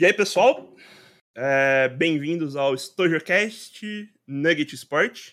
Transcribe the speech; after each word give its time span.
E 0.00 0.06
aí, 0.06 0.14
pessoal? 0.14 0.74
É, 1.36 1.86
Bem-vindos 1.90 2.56
ao 2.56 2.74
StojoCast 2.74 4.10
Nugget 4.26 4.74
Sport. 4.74 5.32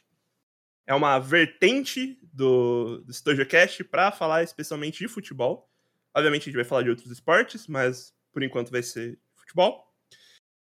É 0.86 0.94
uma 0.94 1.18
vertente 1.20 2.20
do, 2.34 2.98
do 2.98 3.14
StojoCast 3.14 3.86
para 3.86 4.12
falar 4.12 4.44
especialmente 4.44 5.00
de 5.00 5.08
futebol. 5.08 5.72
Obviamente, 6.14 6.42
a 6.42 6.46
gente 6.48 6.58
vai 6.58 6.66
falar 6.66 6.84
de 6.84 6.90
outros 6.90 7.10
esportes, 7.10 7.66
mas 7.66 8.14
por 8.34 8.44
enquanto 8.44 8.70
vai 8.70 8.84
ser 8.84 9.18
futebol. 9.38 9.90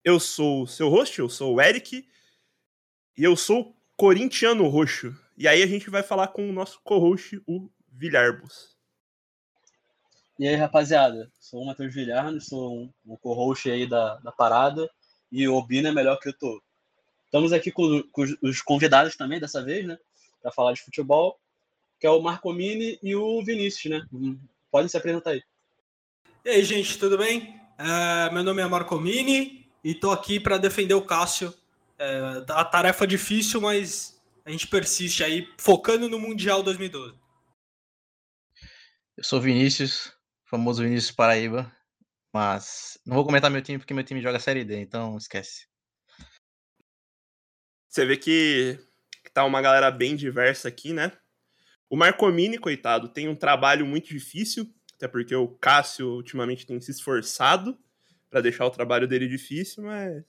Eu 0.04 0.20
sou 0.20 0.64
o 0.64 0.66
seu 0.66 0.90
host, 0.90 1.18
eu 1.18 1.30
sou 1.30 1.54
o 1.54 1.60
Eric, 1.62 2.06
e 3.16 3.24
eu 3.24 3.34
sou 3.34 3.74
corintiano 3.96 4.68
roxo. 4.68 5.18
E 5.38 5.48
aí 5.48 5.62
a 5.62 5.66
gente 5.66 5.88
vai 5.88 6.02
falar 6.02 6.28
com 6.28 6.46
o 6.46 6.52
nosso 6.52 6.82
co-host, 6.84 7.40
o 7.46 7.70
Vilharbos. 7.90 8.75
E 10.38 10.46
aí, 10.46 10.54
rapaziada, 10.54 11.30
sou 11.40 11.62
o 11.62 11.66
Matheus 11.66 11.94
Vilharno, 11.94 12.38
sou 12.40 12.74
um, 12.74 12.92
um 13.06 13.16
co-host 13.16 13.70
aí 13.70 13.86
da, 13.86 14.16
da 14.16 14.30
parada 14.30 14.88
e 15.32 15.48
o 15.48 15.62
Bino 15.62 15.88
é 15.88 15.92
melhor 15.92 16.18
que 16.18 16.28
eu 16.28 16.36
tô. 16.36 16.62
Estamos 17.24 17.54
aqui 17.54 17.72
com, 17.72 18.02
com 18.12 18.24
os 18.42 18.60
convidados 18.60 19.16
também 19.16 19.40
dessa 19.40 19.62
vez, 19.62 19.86
né, 19.86 19.98
para 20.42 20.52
falar 20.52 20.74
de 20.74 20.82
futebol, 20.82 21.38
que 21.98 22.06
é 22.06 22.10
o 22.10 22.20
Marco 22.20 22.52
Mini 22.52 22.98
e 23.02 23.16
o 23.16 23.42
Vinícius, 23.42 23.92
né? 23.92 24.06
Hum, 24.12 24.38
podem 24.70 24.88
se 24.88 24.96
apresentar 24.96 25.30
aí. 25.30 25.42
E 26.44 26.50
aí, 26.50 26.64
gente, 26.64 26.98
tudo 26.98 27.16
bem? 27.16 27.58
É, 27.78 28.30
meu 28.30 28.44
nome 28.44 28.60
é 28.60 28.66
Marco 28.66 28.98
Mini 29.00 29.66
e 29.82 29.94
tô 29.94 30.10
aqui 30.10 30.38
para 30.38 30.58
defender 30.58 30.94
o 30.94 31.02
Cássio. 31.04 31.52
É, 31.98 32.44
a 32.48 32.64
tarefa 32.64 33.04
é 33.04 33.06
difícil, 33.06 33.60
mas 33.60 34.20
a 34.44 34.50
gente 34.50 34.66
persiste 34.66 35.24
aí, 35.24 35.48
focando 35.58 36.08
no 36.08 36.18
Mundial 36.20 36.62
2012. 36.62 37.14
Eu 39.16 39.24
sou 39.24 39.40
Vinícius, 39.40 40.15
famoso 40.46 40.82
Vinícius 40.82 41.12
Paraíba, 41.12 41.70
mas 42.32 42.98
não 43.04 43.16
vou 43.16 43.24
comentar 43.24 43.50
meu 43.50 43.62
time 43.62 43.78
porque 43.78 43.92
meu 43.92 44.04
time 44.04 44.22
joga 44.22 44.38
Série 44.38 44.64
D, 44.64 44.80
então 44.80 45.16
esquece. 45.16 45.66
Você 47.88 48.04
vê 48.04 48.16
que, 48.16 48.78
que 49.24 49.30
tá 49.30 49.44
uma 49.44 49.60
galera 49.60 49.90
bem 49.90 50.14
diversa 50.14 50.68
aqui, 50.68 50.92
né? 50.92 51.12
O 51.88 51.96
Marcomini, 51.96 52.58
coitado, 52.58 53.08
tem 53.08 53.28
um 53.28 53.34
trabalho 53.34 53.86
muito 53.86 54.08
difícil, 54.08 54.72
até 54.94 55.08
porque 55.08 55.34
o 55.34 55.48
Cássio 55.48 56.08
ultimamente 56.08 56.66
tem 56.66 56.80
se 56.80 56.90
esforçado 56.90 57.78
para 58.28 58.40
deixar 58.40 58.66
o 58.66 58.70
trabalho 58.70 59.06
dele 59.06 59.28
difícil, 59.28 59.84
mas 59.84 60.24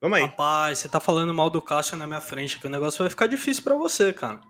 vamos 0.00 0.18
aí. 0.18 0.24
Rapaz, 0.24 0.78
você 0.78 0.88
tá 0.88 1.00
falando 1.00 1.34
mal 1.34 1.50
do 1.50 1.62
Cássio 1.62 1.96
na 1.96 2.06
minha 2.06 2.20
frente, 2.20 2.58
que 2.58 2.66
o 2.66 2.70
negócio 2.70 2.98
vai 2.98 3.10
ficar 3.10 3.26
difícil 3.26 3.64
para 3.64 3.74
você, 3.74 4.12
cara. 4.12 4.40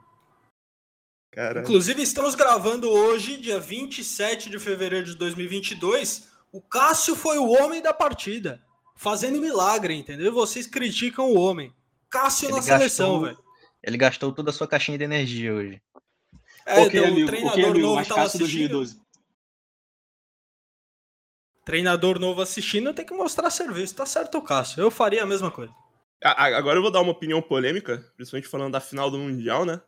Inclusive, 1.36 2.00
estamos 2.00 2.34
gravando 2.34 2.90
hoje, 2.90 3.36
dia 3.36 3.60
27 3.60 4.48
de 4.48 4.58
fevereiro 4.58 5.04
de 5.04 5.14
2022. 5.16 6.28
O 6.50 6.62
Cássio 6.62 7.14
foi 7.14 7.36
o 7.36 7.50
homem 7.50 7.82
da 7.82 7.92
partida, 7.92 8.62
fazendo 8.96 9.38
milagre, 9.38 9.94
entendeu? 9.94 10.32
Vocês 10.32 10.66
criticam 10.66 11.30
o 11.30 11.38
homem. 11.38 11.74
Cássio 12.08 12.48
na 12.48 12.62
seleção, 12.62 13.20
velho. 13.20 13.38
Ele 13.82 13.98
gastou 13.98 14.32
toda 14.32 14.48
a 14.48 14.52
sua 14.52 14.66
caixinha 14.66 14.96
de 14.96 15.04
energia 15.04 15.52
hoje. 15.52 15.82
É, 16.64 16.80
ok, 16.80 17.00
então, 17.00 17.04
amigo, 17.04 17.26
o 17.26 17.26
treinador 17.26 17.52
ok, 17.52 17.64
amigo, 17.64 17.86
novo 17.86 17.94
mas 17.96 18.08
tava 18.08 18.22
Cássio 18.22 18.44
assistindo. 18.44 18.70
2012. 18.70 19.06
Treinador 21.66 22.18
novo 22.18 22.40
assistindo 22.40 22.94
tem 22.94 23.04
que 23.04 23.12
mostrar 23.12 23.50
serviço. 23.50 23.94
Tá 23.94 24.06
certo, 24.06 24.38
o 24.38 24.42
Cássio. 24.42 24.80
Eu 24.80 24.90
faria 24.90 25.22
a 25.22 25.26
mesma 25.26 25.50
coisa. 25.50 25.74
agora 26.22 26.78
eu 26.78 26.82
vou 26.82 26.90
dar 26.90 27.02
uma 27.02 27.12
opinião 27.12 27.42
polêmica, 27.42 28.10
principalmente 28.16 28.48
falando 28.48 28.72
da 28.72 28.80
final 28.80 29.10
do 29.10 29.18
Mundial, 29.18 29.66
né? 29.66 29.82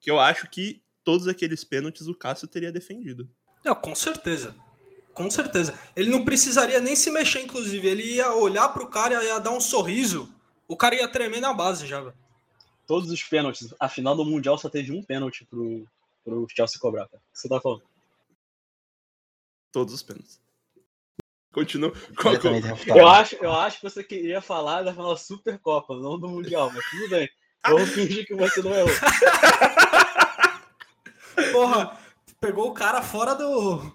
Que 0.00 0.10
eu 0.10 0.18
acho 0.18 0.48
que 0.48 0.85
todos 1.06 1.28
aqueles 1.28 1.62
pênaltis 1.62 2.08
o 2.08 2.14
Cássio 2.16 2.48
teria 2.48 2.72
defendido. 2.72 3.30
Não, 3.64 3.76
com 3.76 3.94
certeza. 3.94 4.56
Com 5.14 5.30
certeza. 5.30 5.78
Ele 5.94 6.10
não 6.10 6.24
precisaria 6.24 6.80
nem 6.80 6.96
se 6.96 7.12
mexer, 7.12 7.42
inclusive. 7.42 7.86
Ele 7.86 8.02
ia 8.02 8.34
olhar 8.34 8.68
pro 8.70 8.88
cara 8.88 9.22
e 9.22 9.26
ia 9.28 9.38
dar 9.38 9.52
um 9.52 9.60
sorriso. 9.60 10.28
O 10.66 10.76
cara 10.76 10.96
ia 10.96 11.06
tremer 11.06 11.40
na 11.40 11.54
base 11.54 11.86
já, 11.86 12.00
velho. 12.00 12.14
Todos 12.88 13.08
os 13.08 13.22
pênaltis. 13.22 13.72
A 13.78 13.88
final 13.88 14.16
do 14.16 14.24
Mundial 14.24 14.58
só 14.58 14.68
teve 14.68 14.90
um 14.90 15.00
pênalti 15.00 15.46
pro, 15.46 15.86
pro 16.24 16.46
Chelsea 16.50 16.80
cobrar, 16.80 17.06
cara. 17.08 17.22
O 17.22 17.32
que 17.32 17.38
você 17.38 17.48
tá 17.48 17.60
falando? 17.60 17.82
Todos 19.70 19.94
os 19.94 20.02
pênaltis. 20.02 20.40
Continua. 21.52 21.92
Qual, 21.92 22.02
qual, 22.02 22.34
Completamente 22.34 22.66
refutado. 22.66 22.98
Eu 22.98 23.06
acho, 23.06 23.36
eu 23.36 23.52
acho 23.52 23.76
que 23.78 23.88
você 23.88 24.02
queria 24.02 24.40
falar 24.40 24.82
da 24.82 24.92
final 24.92 25.16
Supercopa, 25.16 25.96
não 25.96 26.18
do 26.18 26.28
Mundial, 26.28 26.72
mas 26.72 26.84
tudo 26.90 27.08
bem. 27.10 27.28
Vamos 27.64 27.90
fingir 27.90 28.26
que 28.26 28.34
você 28.34 28.60
não 28.60 28.74
é 28.74 28.80
errou. 28.80 28.92
Porra, 31.52 31.96
pegou 32.40 32.68
o 32.68 32.74
cara 32.74 33.02
fora 33.02 33.34
do. 33.34 33.94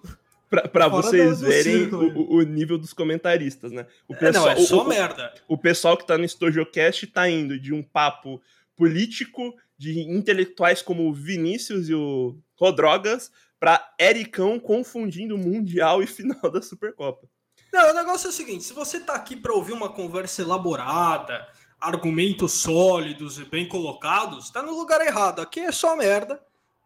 pra, 0.50 0.68
pra 0.68 0.90
Fora 0.90 1.02
vocês 1.04 1.40
do- 1.40 1.46
do 1.46 1.50
verem 1.52 1.86
o, 1.94 2.36
o 2.38 2.42
nível 2.44 2.78
dos 2.78 2.94
comentaristas, 2.94 3.72
né? 3.72 3.86
O 4.08 4.14
É, 4.16 4.32
não, 4.32 4.48
é 4.50 4.56
o- 4.56 4.62
só 4.62 4.82
o- 4.84 4.88
merda. 4.88 5.34
o 5.48 5.58
pessoal 5.58 5.96
que 5.98 6.06
tá 6.06 6.18
no 6.18 6.26
StojoCast 6.26 7.08
tá 7.08 7.30
indo 7.30 7.60
de 7.60 7.74
um 7.74 7.82
papo 7.84 8.42
político, 8.76 9.54
de 9.78 10.00
intelectuais 10.02 10.82
como 10.82 11.08
o 11.10 11.14
Vinícius 11.14 11.90
e 11.90 11.94
o 11.94 12.36
Rodrogas, 12.56 13.32
pra 13.60 13.94
Ericão 14.00 14.60
confundindo 14.60 15.38
Mundial 15.38 16.02
e 16.02 16.08
final 16.08 16.52
da 16.52 16.62
Supercopa. 16.62 17.28
Não, 17.72 17.92
o 17.92 17.94
negócio 17.94 18.28
é 18.28 18.30
o 18.30 18.34
seguinte: 18.34 18.64
se 18.64 18.74
você 18.74 19.00
tá 19.00 19.14
aqui 19.14 19.36
pra 19.36 19.54
ouvir 19.54 19.72
uma 19.74 19.90
conversa 19.90 20.42
elaborada, 20.42 21.48
argumentos 21.80 22.54
sólidos 22.54 23.40
e 23.40 23.46
bem 23.46 23.68
colocados, 23.68 24.50
tá 24.50 24.62
no 24.62 24.72
lugar 24.78 25.00
errado. 25.02 25.42
Aqui 25.42 25.60
é 25.62 25.72
só 25.72 25.96
merda. 25.96 26.40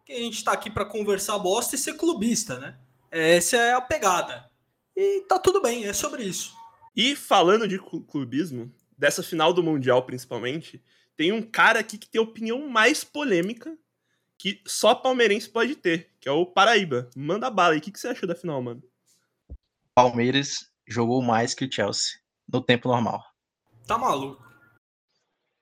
Que 0.06 0.12
a 0.12 0.18
gente 0.20 0.42
tá 0.42 0.52
aqui 0.52 0.70
pra 0.70 0.84
conversar 0.86 1.38
bosta 1.38 1.74
e 1.74 1.78
ser 1.78 1.94
clubista, 1.94 2.58
né? 2.58 2.78
Essa 3.10 3.56
é 3.56 3.72
a 3.74 3.80
pegada. 3.80 4.48
E 4.96 5.22
tá 5.22 5.38
tudo 5.38 5.60
bem, 5.60 5.84
é 5.84 5.92
sobre 5.92 6.22
isso. 6.22 6.54
E 6.94 7.14
falando 7.14 7.68
de 7.68 7.78
clu- 7.78 8.02
clubismo, 8.02 8.72
dessa 8.96 9.22
final 9.22 9.52
do 9.52 9.62
Mundial 9.62 10.04
principalmente, 10.06 10.82
tem 11.16 11.32
um 11.32 11.42
cara 11.42 11.80
aqui 11.80 11.98
que 11.98 12.08
tem 12.08 12.20
a 12.20 12.24
opinião 12.24 12.68
mais 12.68 13.02
polêmica 13.04 13.76
que 14.38 14.62
só 14.66 14.94
palmeirense 14.94 15.48
pode 15.50 15.74
ter, 15.74 16.10
que 16.20 16.28
é 16.28 16.32
o 16.32 16.46
Paraíba. 16.46 17.10
Manda 17.16 17.50
bala 17.50 17.72
aí. 17.74 17.78
O 17.78 17.82
que, 17.82 17.90
que 17.90 17.98
você 17.98 18.08
achou 18.08 18.28
da 18.28 18.34
final, 18.34 18.62
mano? 18.62 18.82
Palmeiras 19.94 20.70
jogou 20.86 21.20
mais 21.20 21.52
que 21.54 21.64
o 21.64 21.72
Chelsea 21.72 22.18
no 22.46 22.60
tempo 22.60 22.88
normal. 22.88 23.24
Tá 23.86 23.98
maluco. 23.98 24.44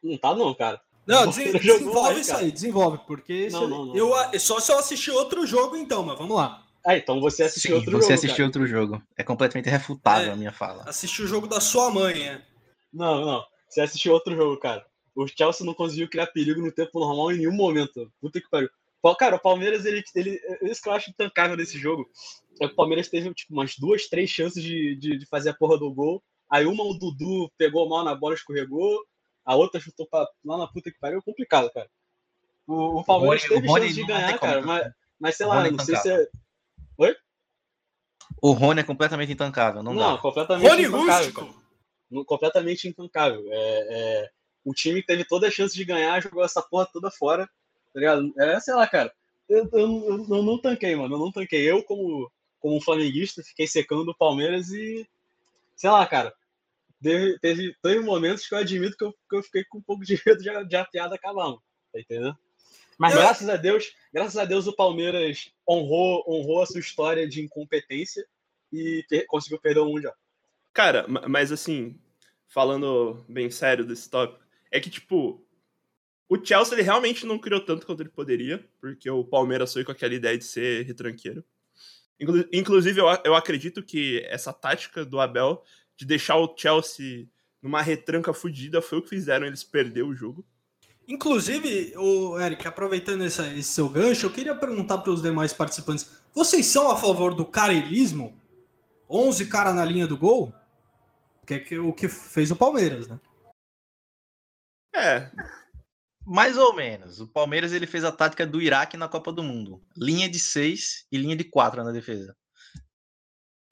Não 0.03 0.19
tá 0.19 0.35
não, 0.35 0.53
cara. 0.55 0.83
Não, 1.07 1.31
jogou 1.33 1.61
desenvolve 1.61 2.21
isso 2.21 2.35
aí, 2.37 2.51
desenvolve, 2.51 2.99
porque 3.07 3.49
Não, 3.51 3.69
não, 3.69 3.87
não. 3.87 3.97
eu 3.97 4.41
só 4.41 4.59
se 4.59 4.73
eu 4.73 4.79
assistir 4.79 5.11
outro 5.11 5.47
jogo 5.47 5.77
então, 5.77 6.03
mas 6.03 6.17
vamos 6.17 6.37
lá. 6.37 6.63
Ah, 6.87 6.97
então 6.97 7.21
você 7.21 7.45
assistiu 7.45 7.71
Sim, 7.71 7.77
outro 7.77 7.93
você 7.93 8.03
jogo, 8.03 8.15
assistiu 8.15 8.37
cara. 8.37 8.47
outro 8.47 8.67
jogo. 8.67 9.03
É 9.17 9.23
completamente 9.23 9.71
refutável 9.71 10.29
É. 10.29 10.33
a 10.33 10.37
minha 10.37 10.53
fala. 10.53 10.85
Assistir 10.87 11.23
o 11.23 11.27
jogo 11.27 11.47
da 11.47 11.61
sua 11.61 11.91
mãe, 11.91 12.29
é. 12.29 12.43
Não, 12.93 13.25
não. 13.25 13.43
Você 13.69 13.81
assistiu 13.81 14.13
outro 14.13 14.37
jogo, 14.37 14.59
cara. 14.59 14.85
O 15.17 15.27
Chelsea 15.27 15.65
não 15.65 15.73
conseguiu 15.75 16.09
criar 16.09 16.27
perigo 16.27 16.61
no 16.61 16.71
tempo 16.73 17.01
normal 17.01 17.33
em 17.33 17.39
nenhum 17.39 17.53
momento. 17.55 18.11
Puta 18.21 18.41
que 18.41 18.49
pariu. 18.51 18.69
Cara, 19.19 19.37
o 19.37 19.41
Palmeiras, 19.41 19.85
ele, 19.85 20.03
ele, 20.15 20.41
isso 20.63 20.83
que 20.83 20.89
eu 20.89 20.93
acho 20.93 21.13
tancável 21.15 21.57
desse 21.57 21.79
jogo. 21.79 22.09
É 22.61 22.67
que 22.67 22.73
o 22.73 22.77
Palmeiras 22.77 23.09
teve 23.09 23.33
tipo, 23.35 23.53
umas 23.53 23.77
duas, 23.79 24.07
três 24.09 24.31
chances 24.31 24.63
de, 24.63 24.97
de, 24.97 25.19
de 25.19 25.27
fazer 25.27 25.51
a 25.51 25.55
porra 25.55 25.79
do 25.79 25.93
gol. 25.93 26.23
Aí 26.51 26.67
uma 26.67 26.85
o 26.85 26.95
Dudu 26.95 27.51
pegou 27.59 27.89
mal 27.89 28.05
na 28.05 28.15
bola, 28.15 28.35
escorregou. 28.35 29.05
A 29.45 29.55
outra 29.55 29.81
chutou 29.81 30.07
pra, 30.07 30.27
lá 30.45 30.57
na 30.59 30.67
puta 30.67 30.91
que 30.91 30.99
pariu. 30.99 31.19
É 31.19 31.23
complicado, 31.23 31.71
cara. 31.73 31.89
O, 32.67 33.01
o 33.01 33.05
Palmeiras 33.05 33.43
Rony- 33.43 33.55
teve 33.55 33.67
o 33.67 33.71
Rony 33.71 33.83
chance 33.87 33.95
de 34.01 34.07
ganhar, 34.07 34.39
como 34.39 34.53
cara. 34.53 34.63
Mas, 34.63 34.93
mas 35.21 35.37
sei 35.37 35.47
lá, 35.47 35.71
não 35.71 35.79
sei 35.85 35.97
se 35.97 36.11
é. 36.11 36.27
O 38.41 38.53
Rony 38.53 38.81
é 38.81 38.85
completamente 38.85 39.33
intancável, 39.33 39.83
não, 39.83 39.93
Não, 39.95 40.17
dá. 40.17 40.19
completamente 40.23 40.69
Rony 40.69 40.83
intancável. 40.85 41.31
Rústico. 41.33 42.25
completamente 42.27 42.89
intancável. 42.89 43.45
É, 43.51 43.87
é, 43.91 44.31
o 44.65 44.73
time 44.75 45.03
teve 45.03 45.25
toda 45.25 45.47
a 45.47 45.51
chance 45.51 45.75
de 45.75 45.85
ganhar, 45.85 46.21
jogou 46.23 46.45
essa 46.45 46.63
porra 46.63 46.87
toda 46.87 47.11
fora, 47.11 47.47
tá 47.93 48.01
ligado? 48.01 48.33
É, 48.39 48.61
sei 48.61 48.75
lá, 48.75 48.87
cara. 48.87 49.13
Eu, 49.49 49.69
eu, 49.73 49.79
eu- 49.79 50.27
eu 50.37 50.43
não 50.43 50.59
tanquei, 50.59 50.97
mano. 50.97 51.15
Eu 51.15 51.19
não 51.19 51.31
tanquei. 51.33 51.71
Eu, 51.71 51.83
como, 51.83 52.31
como 52.61 52.81
flamenguista, 52.81 53.43
fiquei 53.43 53.67
secando 53.67 54.09
o 54.11 54.17
Palmeiras 54.17 54.71
e. 54.71 55.07
Sei 55.77 55.91
lá, 55.91 56.07
cara. 56.07 56.35
Teve, 57.05 57.39
teve, 57.39 57.77
teve 57.83 58.01
momentos 58.01 58.49
que 58.49 58.55
eu 58.55 58.59
admito 58.59 58.97
que 58.97 59.05
eu, 59.05 59.13
que 59.13 59.37
eu 59.37 59.43
fiquei 59.43 59.65
com 59.65 59.79
um 59.79 59.83
pouco 59.83 60.05
de 60.05 60.21
medo 60.25 60.43
de, 60.43 60.65
de 60.69 60.77
a 60.77 60.85
piada 60.87 61.15
acabar. 61.15 61.53
Tá 61.93 62.01
entendendo? 62.01 62.37
Mas 62.99 63.13
graças 63.15 63.49
a 63.49 63.57
Deus, 63.57 63.93
graças 64.13 64.37
a 64.37 64.45
Deus 64.45 64.67
o 64.67 64.75
Palmeiras 64.75 65.53
honrou, 65.69 66.25
honrou 66.27 66.63
a 66.63 66.67
sua 66.67 66.81
história 66.81 67.29
de 67.29 67.43
incompetência 67.43 68.25
e 68.73 69.05
per- 69.09 69.27
conseguiu 69.27 69.61
perder 69.61 69.81
o 69.81 69.87
Mundial. 69.87 70.15
Cara, 70.73 71.07
ma- 71.07 71.29
mas 71.29 71.53
assim, 71.53 72.01
falando 72.49 73.25
bem 73.29 73.51
sério 73.51 73.85
desse 73.85 74.09
tópico, 74.09 74.43
é 74.71 74.81
que, 74.81 74.89
tipo, 74.91 75.45
o 76.29 76.43
Chelsea 76.45 76.75
ele 76.75 76.83
realmente 76.83 77.27
não 77.27 77.39
criou 77.39 77.61
tanto 77.61 77.85
quanto 77.85 78.01
ele 78.01 78.09
poderia, 78.11 78.65
porque 78.81 79.11
o 79.11 79.25
Palmeiras 79.25 79.73
foi 79.73 79.85
com 79.85 79.93
aquela 79.93 80.15
ideia 80.15 80.39
de 80.39 80.45
ser 80.45 80.85
retranqueiro. 80.87 81.45
Inclu- 82.19 82.49
Inclusive, 82.53 83.01
eu, 83.01 83.07
eu 83.25 83.35
acredito 83.35 83.83
que 83.83 84.25
essa 84.29 84.53
tática 84.53 85.05
do 85.05 85.21
Abel 85.21 85.63
de 85.97 86.05
deixar 86.05 86.37
o 86.37 86.55
Chelsea 86.57 87.29
numa 87.63 87.81
retranca 87.83 88.33
fodida 88.33 88.83
foi 88.83 88.99
o 88.99 89.03
que 89.03 89.09
fizeram 89.09 89.47
eles 89.47 89.65
perder 89.65 90.03
o 90.03 90.15
jogo. 90.15 90.45
Inclusive, 91.07 91.95
o 91.97 92.39
Eric, 92.39 92.67
aproveitando 92.67 93.25
essa- 93.25 93.47
esse 93.55 93.71
seu 93.75 93.89
gancho, 93.89 94.27
eu 94.27 94.33
queria 94.33 94.55
perguntar 94.55 94.99
para 94.99 95.13
os 95.13 95.21
demais 95.23 95.53
participantes: 95.53 96.11
vocês 96.33 96.67
são 96.67 96.91
a 96.91 96.97
favor 96.97 97.35
do 97.35 97.45
carelismo? 97.45 98.41
11 99.09 99.47
cara 99.47 99.73
na 99.73 99.85
linha 99.85 100.07
do 100.07 100.17
gol? 100.17 100.53
Que 101.47 101.75
é 101.75 101.79
o 101.79 101.93
que 101.93 102.09
fez 102.09 102.51
o 102.51 102.57
Palmeiras, 102.57 103.07
né? 103.07 103.21
É. 104.95 105.31
Mais 106.25 106.57
ou 106.57 106.75
menos. 106.75 107.21
O 107.21 107.29
Palmeiras 107.29 107.73
ele 107.73 107.87
fez 107.87 108.03
a 108.03 108.11
tática 108.11 108.47
do 108.47 108.63
Iraque 108.63 108.97
na 108.97 109.09
Copa 109.09 109.31
do 109.31 109.43
Mundo. 109.43 109.83
Linha 109.95 110.29
de 110.29 110.39
seis 110.39 111.07
e 111.13 111.19
linha 111.19 111.37
de 111.37 111.45
quatro 111.45 111.85
na 111.85 111.93
defesa. 111.93 112.35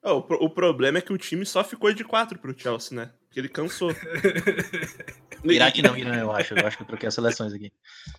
O, 0.02 0.46
o, 0.46 0.50
problema 0.50 0.99
é 0.99 1.00
que 1.00 1.12
o 1.12 1.19
time 1.19 1.46
só 1.46 1.62
ficou 1.62 1.93
de 1.93 2.02
quatro 2.02 2.37
pro 2.37 2.58
Chelsea, 2.58 2.96
né? 2.96 3.12
Porque 3.25 3.38
ele 3.38 3.49
cansou. 3.49 3.90
Iraque 5.44 5.81
não, 5.81 5.96
Irã, 5.96 6.16
eu 6.16 6.32
acho. 6.32 6.54
Eu 6.54 6.66
acho 6.66 6.76
que 6.76 6.82
eu 6.82 6.87
troquei 6.88 7.06
as 7.06 7.14
seleções 7.14 7.52
aqui. 7.52 7.72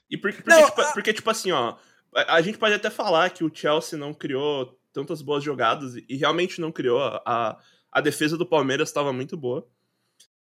E 0.10 0.18
por, 0.18 0.34
porque, 0.34 0.50
não, 0.50 0.66
tipo, 0.66 0.82
a... 0.82 0.92
porque, 0.94 1.14
tipo 1.14 1.30
assim, 1.30 1.52
ó, 1.52 1.76
a, 2.16 2.36
a, 2.36 2.42
gente 2.42 2.58
pode 2.58 2.74
até 2.74 2.90
falar 2.90 3.30
que 3.32 3.44
o 3.44 3.54
Chelsea 3.54 4.00
não 4.00 4.14
criou 4.14 4.80
tantas 4.94 5.22
boas 5.22 5.44
jogadas 5.44 5.96
e 5.96 6.16
realmente 6.16 6.62
não 6.62 6.72
criou. 6.72 7.02
A, 7.02 7.60
a 7.92 8.02
defesa 8.02 8.38
do 8.38 8.46
Palmeiras 8.46 8.88
estava 8.88 9.12
muito 9.12 9.36
boa. 9.36 9.68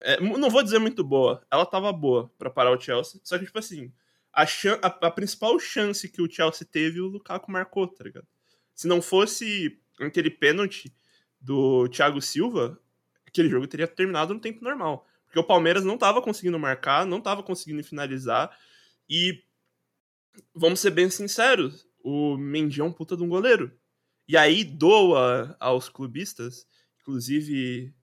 É, 0.02 0.20
não 0.20 0.50
vou 0.50 0.62
dizer 0.62 0.78
muito 0.78 1.04
boa, 1.04 1.44
ela 1.50 1.62
estava 1.62 1.92
boa 1.92 2.32
para 2.38 2.50
parar 2.50 2.72
o 2.72 2.80
Chelsea. 2.80 3.20
Só 3.22 3.38
que, 3.38 3.44
tipo 3.44 3.58
assim, 3.58 3.92
a, 4.32 4.42
a, 4.42 5.06
a, 5.06 5.10
principal 5.10 5.58
chance 5.60 6.08
que 6.08 6.22
o 6.22 6.30
Chelsea 6.30 6.66
teve, 6.66 7.00
o 7.00 7.06
Lukaku 7.06 7.52
marcou, 7.52 7.86
tá 7.86 8.02
ligado? 8.02 8.26
Se 8.74 8.88
não 8.88 9.02
fosse 9.02 9.78
aquele 10.00 10.30
pênalti 10.30 10.92
do 11.40 11.88
Thiago 11.88 12.20
Silva, 12.20 12.78
aquele 13.26 13.48
jogo 13.48 13.66
teria 13.66 13.86
terminado 13.86 14.34
no 14.34 14.40
tempo 14.40 14.62
normal. 14.62 15.06
Porque 15.26 15.38
o 15.38 15.44
Palmeiras 15.44 15.84
não 15.84 15.94
estava 15.94 16.20
conseguindo 16.20 16.58
marcar, 16.58 17.06
não 17.06 17.18
estava 17.18 17.42
conseguindo 17.42 17.82
finalizar. 17.84 18.50
E 19.08 19.42
vamos 20.54 20.80
ser 20.80 20.90
bem 20.90 21.08
sinceros, 21.08 21.86
o 22.02 22.36
Mendy 22.36 22.80
é 22.80 22.84
um 22.84 22.92
puta 22.92 23.16
de 23.16 23.22
um 23.22 23.28
goleiro. 23.28 23.72
E 24.28 24.36
aí 24.36 24.64
doa 24.64 25.56
aos 25.58 25.88
clubistas, 25.88 26.66
inclusive, 27.00 27.94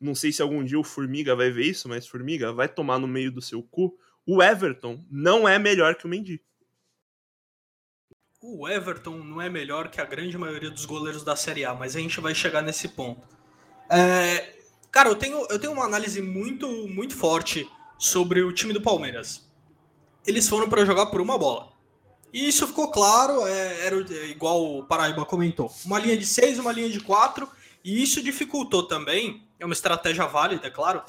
não 0.00 0.14
sei 0.14 0.32
se 0.32 0.40
algum 0.40 0.64
dia 0.64 0.78
o 0.78 0.84
Formiga 0.84 1.36
vai 1.36 1.50
ver 1.50 1.66
isso, 1.66 1.88
mas 1.88 2.06
Formiga 2.06 2.52
vai 2.52 2.68
tomar 2.68 2.98
no 2.98 3.08
meio 3.08 3.30
do 3.30 3.42
seu 3.42 3.62
cu. 3.62 3.98
O 4.26 4.42
Everton 4.42 5.04
não 5.10 5.46
é 5.46 5.58
melhor 5.58 5.94
que 5.94 6.06
o 6.06 6.08
Mendy 6.08 6.42
o 8.46 8.68
Everton 8.68 9.16
não 9.16 9.40
é 9.40 9.48
melhor 9.48 9.88
que 9.88 10.00
a 10.00 10.04
grande 10.04 10.36
maioria 10.36 10.70
dos 10.70 10.84
goleiros 10.84 11.24
da 11.24 11.34
Série 11.34 11.64
A, 11.64 11.72
mas 11.72 11.96
a 11.96 12.00
gente 12.00 12.20
vai 12.20 12.34
chegar 12.34 12.60
nesse 12.60 12.88
ponto. 12.88 13.26
É, 13.90 14.56
cara, 14.90 15.08
eu 15.08 15.16
tenho, 15.16 15.46
eu 15.48 15.58
tenho 15.58 15.72
uma 15.72 15.86
análise 15.86 16.20
muito, 16.20 16.68
muito 16.88 17.16
forte 17.16 17.66
sobre 17.98 18.42
o 18.42 18.52
time 18.52 18.74
do 18.74 18.82
Palmeiras. 18.82 19.48
Eles 20.26 20.46
foram 20.46 20.68
para 20.68 20.84
jogar 20.84 21.06
por 21.06 21.22
uma 21.22 21.38
bola. 21.38 21.72
E 22.34 22.46
isso 22.46 22.66
ficou 22.66 22.90
claro, 22.90 23.46
é, 23.46 23.86
era 23.86 23.96
é, 24.12 24.26
igual 24.26 24.78
o 24.78 24.84
Paraíba 24.84 25.24
comentou. 25.24 25.72
Uma 25.82 25.98
linha 25.98 26.16
de 26.16 26.26
seis, 26.26 26.58
uma 26.58 26.72
linha 26.72 26.90
de 26.90 27.00
quatro, 27.00 27.48
e 27.82 28.02
isso 28.02 28.22
dificultou 28.22 28.82
também, 28.82 29.48
é 29.58 29.64
uma 29.64 29.72
estratégia 29.72 30.26
válida, 30.26 30.66
é 30.66 30.70
claro, 30.70 31.02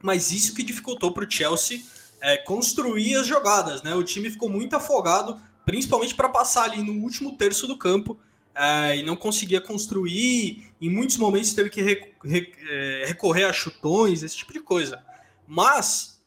mas 0.00 0.30
isso 0.30 0.54
que 0.54 0.62
dificultou 0.62 1.12
para 1.12 1.24
o 1.24 1.30
Chelsea 1.30 1.80
é, 2.20 2.36
construir 2.36 3.16
as 3.16 3.26
jogadas, 3.26 3.82
né? 3.82 3.94
O 3.94 4.04
time 4.04 4.30
ficou 4.30 4.48
muito 4.48 4.76
afogado 4.76 5.40
principalmente 5.64 6.14
para 6.14 6.28
passar 6.28 6.64
ali 6.64 6.82
no 6.82 7.02
último 7.02 7.36
terço 7.36 7.66
do 7.66 7.76
campo 7.76 8.18
é, 8.54 8.96
e 8.96 9.02
não 9.02 9.16
conseguia 9.16 9.60
construir. 9.60 10.72
Em 10.80 10.90
muitos 10.90 11.16
momentos 11.16 11.54
teve 11.54 11.70
que 11.70 11.82
rec 11.82 12.12
rec 12.24 12.54
é, 12.68 13.04
recorrer 13.06 13.44
a 13.44 13.52
chutões, 13.52 14.22
esse 14.22 14.36
tipo 14.36 14.52
de 14.52 14.60
coisa. 14.60 15.02
Mas 15.46 16.22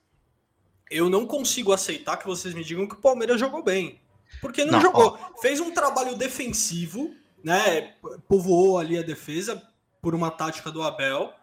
eu 0.89 1.09
não 1.09 1.25
consigo 1.25 1.71
aceitar 1.71 2.17
que 2.17 2.25
vocês 2.25 2.53
me 2.53 2.63
digam 2.63 2.87
que 2.87 2.95
o 2.95 3.01
Palmeiras 3.01 3.39
jogou 3.39 3.63
bem. 3.63 3.99
Porque 4.41 4.65
não, 4.65 4.73
não 4.73 4.81
jogou. 4.81 5.17
Ó. 5.19 5.41
Fez 5.41 5.59
um 5.59 5.71
trabalho 5.71 6.15
defensivo, 6.15 7.13
né? 7.43 7.93
Povoou 8.27 8.77
ali 8.77 8.97
a 8.97 9.03
defesa 9.03 9.61
por 10.01 10.13
uma 10.13 10.29
tática 10.29 10.71
do 10.71 10.83
Abel, 10.83 11.33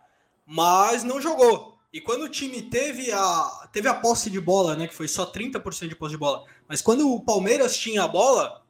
mas 0.47 1.03
não 1.05 1.21
jogou. 1.21 1.70
E 1.93 2.01
quando 2.01 2.23
o 2.23 2.29
time 2.29 2.63
teve 2.63 3.11
a, 3.11 3.69
teve 3.73 3.89
a 3.89 3.95
posse 3.95 4.31
de 4.31 4.41
bola, 4.41 4.77
né, 4.77 4.87
que 4.87 4.95
foi 4.95 5.09
só 5.09 5.27
30% 5.27 5.89
de 5.89 5.97
posse 5.97 6.13
de 6.13 6.19
bola, 6.19 6.45
mas 6.69 6.81
quando 6.81 7.13
o 7.13 7.21
Palmeiras 7.21 7.77
tinha 7.77 8.05
a 8.05 8.09
bola, 8.09 8.65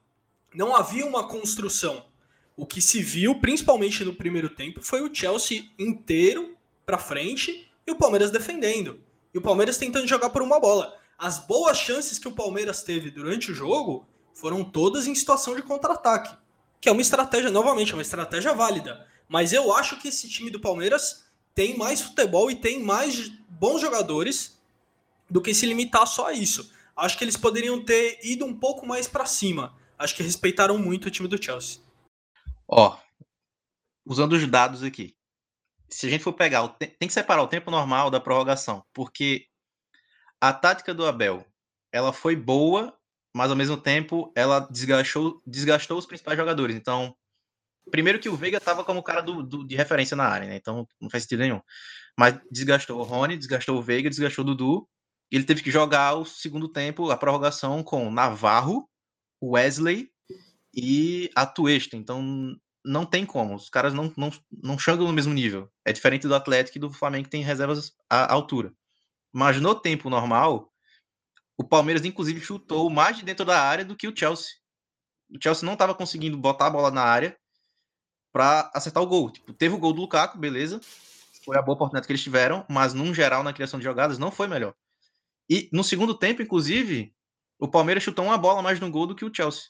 não 0.55 0.75
havia 0.75 1.05
uma 1.05 1.28
construção. 1.28 2.06
O 2.56 2.64
que 2.64 2.81
se 2.81 3.02
viu, 3.02 3.38
principalmente 3.38 4.05
no 4.05 4.14
primeiro 4.14 4.49
tempo, 4.49 4.82
foi 4.82 5.02
o 5.02 5.14
Chelsea 5.14 5.70
inteiro 5.78 6.56
para 6.87 6.99
frente 6.99 7.70
e 7.87 7.90
o 7.90 7.96
Palmeiras 7.96 8.31
defendendo. 8.31 9.00
E 9.34 9.38
o 9.38 9.43
Palmeiras 9.43 9.76
tentando 9.76 10.06
jogar 10.06 10.31
por 10.31 10.43
uma 10.43 10.58
bola. 10.58 10.96
As 11.19 11.38
boas 11.38 11.78
chances 11.78 12.19
que 12.19 12.28
o 12.28 12.32
Palmeiras 12.32 12.82
teve 12.82 13.11
durante 13.11 13.52
o 13.52 13.55
jogo 13.55 14.06
foram 14.32 14.64
todas 14.64 15.06
em 15.06 15.14
situação 15.14 15.55
de 15.55 15.62
contra-ataque, 15.62 16.34
que 16.81 16.88
é 16.88 16.93
uma 16.93 17.02
estratégia, 17.02 17.50
novamente, 17.50 17.93
é 17.93 17.94
uma 17.94 18.02
estratégia 18.02 18.55
válida. 18.55 19.06
Mas 19.28 19.52
eu 19.52 19.75
acho 19.75 19.99
que 19.99 20.08
esse 20.08 20.28
time 20.28 20.50
do 20.50 20.58
Palmeiras 20.58 21.26
tem 21.61 21.77
mais 21.77 22.01
futebol 22.01 22.51
e 22.51 22.57
tem 22.57 22.83
mais 22.83 23.29
bons 23.51 23.83
jogadores 23.83 24.59
do 25.29 25.43
que 25.43 25.53
se 25.53 25.67
limitar 25.67 26.07
só 26.07 26.29
a 26.29 26.33
isso. 26.33 26.73
Acho 26.97 27.19
que 27.19 27.25
eles 27.25 27.37
poderiam 27.37 27.85
ter 27.85 28.19
ido 28.23 28.47
um 28.47 28.59
pouco 28.59 28.87
mais 28.87 29.07
para 29.07 29.27
cima. 29.27 29.77
Acho 29.99 30.17
que 30.17 30.23
respeitaram 30.23 30.79
muito 30.79 31.09
o 31.09 31.11
time 31.11 31.29
do 31.29 31.43
Chelsea. 31.43 31.83
Ó, 32.67 32.97
usando 34.07 34.33
os 34.33 34.47
dados 34.47 34.83
aqui. 34.83 35.15
Se 35.87 36.07
a 36.07 36.09
gente 36.09 36.25
for 36.25 36.33
pegar, 36.33 36.67
tem 36.69 37.07
que 37.07 37.12
separar 37.12 37.43
o 37.43 37.49
tempo 37.49 37.71
normal 37.71 38.11
da 38.11 38.19
prorrogação, 38.19 38.83
porque 38.95 39.47
a 40.41 40.55
tática 40.55 40.95
do 40.95 41.05
Abel, 41.05 41.45
ela 41.93 42.11
foi 42.11 42.35
boa, 42.35 42.99
mas 43.37 43.51
ao 43.51 43.57
mesmo 43.57 43.77
tempo 43.77 44.33
ela 44.35 44.61
desgastou, 44.61 45.43
desgastou 45.47 45.99
os 45.99 46.07
principais 46.07 46.39
jogadores. 46.39 46.75
Então, 46.75 47.15
Primeiro 47.90 48.19
que 48.19 48.28
o 48.28 48.37
Veiga 48.37 48.58
estava 48.58 48.84
como 48.84 49.02
cara 49.02 49.20
do, 49.20 49.42
do, 49.42 49.66
de 49.66 49.76
referência 49.76 50.16
na 50.16 50.25
área, 50.25 50.48
né? 50.48 50.56
Então 50.56 50.87
não 51.00 51.10
faz 51.10 51.25
sentido 51.25 51.40
nenhum. 51.40 51.60
Mas 52.19 52.38
desgastou 52.50 53.00
o 53.00 53.02
Rony, 53.02 53.37
desgastou 53.37 53.78
o 53.78 53.82
Veiga, 53.82 54.10
desgastou 54.10 54.44
o 54.44 54.46
Dudu. 54.46 54.88
E 55.31 55.37
ele 55.37 55.44
teve 55.44 55.62
que 55.62 55.70
jogar 55.70 56.14
o 56.14 56.25
segundo 56.25 56.69
tempo, 56.69 57.10
a 57.10 57.16
prorrogação, 57.16 57.82
com 57.82 58.10
Navarro, 58.10 58.88
Wesley 59.42 60.10
e 60.75 61.31
Atuesta. 61.37 61.96
Então 61.96 62.56
não 62.84 63.06
tem 63.06 63.25
como. 63.25 63.54
Os 63.54 63.69
caras 63.69 63.94
não, 63.94 64.12
não, 64.16 64.31
não 64.50 64.78
chegam 64.78 65.06
no 65.06 65.12
mesmo 65.12 65.32
nível. 65.32 65.70
É 65.84 65.92
diferente 65.92 66.26
do 66.26 66.34
Atlético 66.34 66.78
e 66.78 66.81
do 66.81 66.92
Flamengo 66.92 67.25
que 67.25 67.31
tem 67.31 67.42
reservas 67.42 67.92
à 68.08 68.32
altura. 68.32 68.72
Mas 69.32 69.60
no 69.60 69.75
tempo 69.75 70.10
normal, 70.10 70.72
o 71.56 71.64
Palmeiras, 71.64 72.04
inclusive, 72.04 72.40
chutou 72.40 72.90
mais 72.90 73.16
de 73.16 73.25
dentro 73.25 73.44
da 73.44 73.60
área 73.60 73.84
do 73.84 73.96
que 73.96 74.08
o 74.08 74.16
Chelsea. 74.16 74.50
O 75.28 75.38
Chelsea 75.40 75.64
não 75.64 75.75
estava 75.75 75.94
conseguindo 75.94 76.37
botar 76.37 76.66
a 76.66 76.70
bola 76.70 76.90
na 76.90 77.02
área 77.02 77.37
para 78.32 78.71
acertar 78.75 79.03
o 79.03 79.06
gol. 79.06 79.31
Tipo, 79.31 79.53
teve 79.53 79.75
o 79.75 79.79
gol 79.79 79.93
do 79.93 80.00
Lukaku, 80.00 80.38
beleza. 80.38 80.81
Foi 81.44 81.56
a 81.56 81.62
boa 81.62 81.75
oportunidade 81.75 82.07
que 82.07 82.12
eles 82.12 82.23
tiveram, 82.23 82.64
mas 82.69 82.95
num 82.95 83.14
geral 83.14 83.43
na 83.43 83.52
criação 83.52 83.78
de 83.78 83.85
jogadas 83.85 84.19
não 84.19 84.31
foi 84.31 84.47
melhor. 84.47 84.75
E 85.49 85.69
no 85.73 85.83
segundo 85.83 86.14
tempo, 86.14 86.43
inclusive, 86.43 87.12
o 87.59 87.66
Palmeiras 87.66 88.02
chutou 88.02 88.25
uma 88.25 88.38
bola 88.38 88.62
mais 88.62 88.78
no 88.78 88.90
gol 88.90 89.07
do 89.07 89.14
que 89.14 89.25
o 89.25 89.35
Chelsea. 89.35 89.64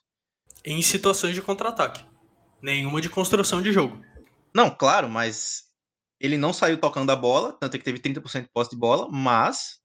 Em 0.65 0.83
situações 0.83 1.35
de 1.35 1.41
contra-ataque. 1.41 2.05
Nenhuma 2.61 3.01
de 3.01 3.09
construção 3.09 3.63
de 3.63 3.73
jogo. 3.73 4.01
Não, 4.55 4.69
claro, 4.69 5.09
mas 5.09 5.65
ele 6.21 6.37
não 6.37 6.53
saiu 6.53 6.79
tocando 6.79 7.11
a 7.11 7.17
bola, 7.17 7.53
tanto 7.55 7.77
é 7.77 7.79
que 7.79 7.85
teve 7.85 7.99
30% 7.99 8.43
de 8.43 8.49
posse 8.53 8.71
de 8.71 8.77
bola, 8.77 9.09
mas 9.11 9.81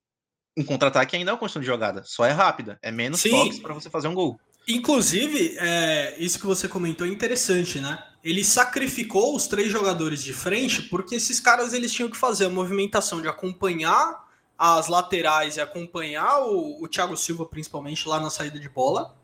um 0.57 0.63
contra-ataque 0.63 1.15
ainda 1.15 1.31
é 1.31 1.33
uma 1.33 1.39
construção 1.39 1.61
de 1.61 1.67
jogada. 1.67 2.03
Só 2.03 2.25
é 2.25 2.31
rápida, 2.31 2.77
é 2.81 2.91
menos 2.91 3.21
Sim. 3.21 3.31
toques 3.31 3.59
para 3.59 3.73
você 3.73 3.89
fazer 3.89 4.07
um 4.07 4.13
gol. 4.13 4.39
Inclusive, 4.67 5.55
é, 5.59 6.15
isso 6.17 6.39
que 6.39 6.45
você 6.45 6.67
comentou 6.67 7.05
é 7.05 7.09
interessante, 7.09 7.79
né? 7.79 8.03
Ele 8.23 8.43
sacrificou 8.43 9.35
os 9.35 9.45
três 9.45 9.71
jogadores 9.71 10.23
de 10.23 10.33
frente 10.33 10.81
porque 10.81 11.15
esses 11.15 11.39
caras 11.39 11.73
eles 11.73 11.91
tinham 11.91 12.09
que 12.09 12.17
fazer 12.17 12.45
a 12.45 12.49
movimentação 12.49 13.21
de 13.21 13.27
acompanhar 13.27 14.25
as 14.57 14.87
laterais 14.87 15.57
e 15.57 15.61
acompanhar 15.61 16.39
o, 16.39 16.83
o 16.83 16.87
Thiago 16.87 17.15
Silva, 17.15 17.45
principalmente 17.45 18.07
lá 18.07 18.19
na 18.19 18.31
saída 18.31 18.59
de 18.59 18.67
bola. 18.67 19.15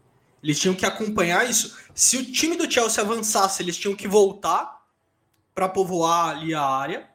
Eles 0.44 0.60
tinham 0.60 0.76
que 0.76 0.86
acompanhar 0.86 1.50
isso. 1.50 1.78
Se 1.96 2.18
o 2.18 2.32
time 2.32 2.56
do 2.56 2.72
Chelsea 2.72 3.04
avançasse, 3.04 3.64
eles 3.64 3.78
tinham 3.78 3.96
que 3.96 4.08
voltar 4.08 4.82
para 5.56 5.68
povoar 5.68 6.30
ali 6.30 6.54
a 6.54 6.64
área. 6.64 7.10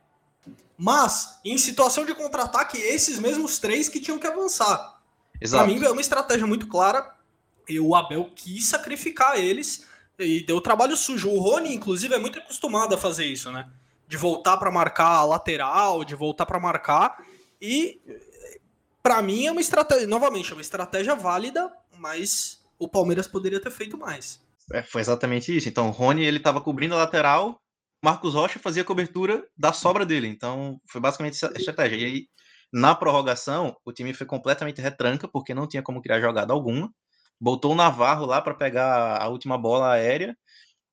Mas, 0.79 1.39
em 1.45 1.57
situação 1.57 2.05
de 2.05 2.15
contra-ataque, 2.15 2.79
esses 2.79 3.19
mesmos 3.19 3.59
três 3.59 3.89
que 3.89 4.01
tinham 4.01 4.19
que 4.19 4.27
avançar. 4.27 5.01
Para 5.51 5.67
mim, 5.67 5.83
é 5.83 5.91
uma 5.91 6.01
estratégia 6.01 6.47
muito 6.47 6.67
clara 6.67 7.16
e 7.69 7.81
o 7.81 7.95
Abel 7.95 8.31
quis 8.35 8.67
sacrificar 8.67 9.39
eles 9.39 9.87
e 10.19 10.41
deu 10.45 10.61
trabalho 10.61 10.97
sujo. 10.97 11.31
O 11.31 11.39
Rony, 11.41 11.75
inclusive, 11.75 12.15
é 12.15 12.19
muito 12.19 12.39
acostumado 12.39 12.95
a 12.95 12.99
fazer 12.99 13.27
isso, 13.27 13.51
né? 13.51 13.69
De 14.09 14.17
voltar 14.17 14.57
para 14.57 14.71
marcar 14.71 15.09
a 15.09 15.25
lateral, 15.25 16.05
de 16.05 16.15
voltar 16.15 16.47
para 16.47 16.61
marcar. 16.61 17.23
E 17.61 18.01
para 19.03 19.21
mim 19.21 19.47
é 19.47 19.53
uma 19.53 19.61
estratégia, 19.61 20.07
novamente, 20.07 20.51
é 20.51 20.55
uma 20.55 20.63
estratégia 20.63 21.15
válida, 21.15 21.73
mas 21.99 22.63
o 22.79 22.89
Palmeiras 22.89 23.27
poderia 23.27 23.61
ter 23.61 23.71
feito 23.71 23.99
mais. 23.99 24.41
É, 24.73 24.83
foi 24.83 25.01
exatamente 25.01 25.57
isso. 25.57 25.69
Então, 25.69 25.89
o 25.89 25.93
Rony 25.93 26.25
ele 26.25 26.39
estava 26.39 26.61
cobrindo 26.61 26.95
a 26.95 26.99
lateral, 26.99 27.61
Marcos 28.03 28.35
Rocha 28.35 28.59
fazia 28.59 28.85
cobertura 28.85 29.45
da 29.57 29.73
sobra 29.73 30.05
dele. 30.05 30.29
Então, 30.29 30.81
foi 30.87 31.01
basicamente 31.01 31.35
essa 31.35 31.53
estratégia. 31.57 31.97
E 31.97 32.05
aí, 32.05 32.29
na 32.73 32.95
prorrogação, 32.95 33.77
o 33.85 33.93
time 33.93 34.13
foi 34.13 34.27
completamente 34.27 34.81
retranca, 34.81 35.29
porque 35.29 35.55
não 35.55 35.67
tinha 35.67 35.83
como 35.83 36.03
criar 36.03 36.21
jogada 36.21 36.53
alguma 36.53 36.93
botou 37.41 37.73
o 37.73 37.77
Navarro 37.77 38.27
lá 38.27 38.41
para 38.41 38.55
pegar 38.55 39.21
a 39.21 39.29
última 39.29 39.59
bola 39.59 39.93
aérea 39.93 40.37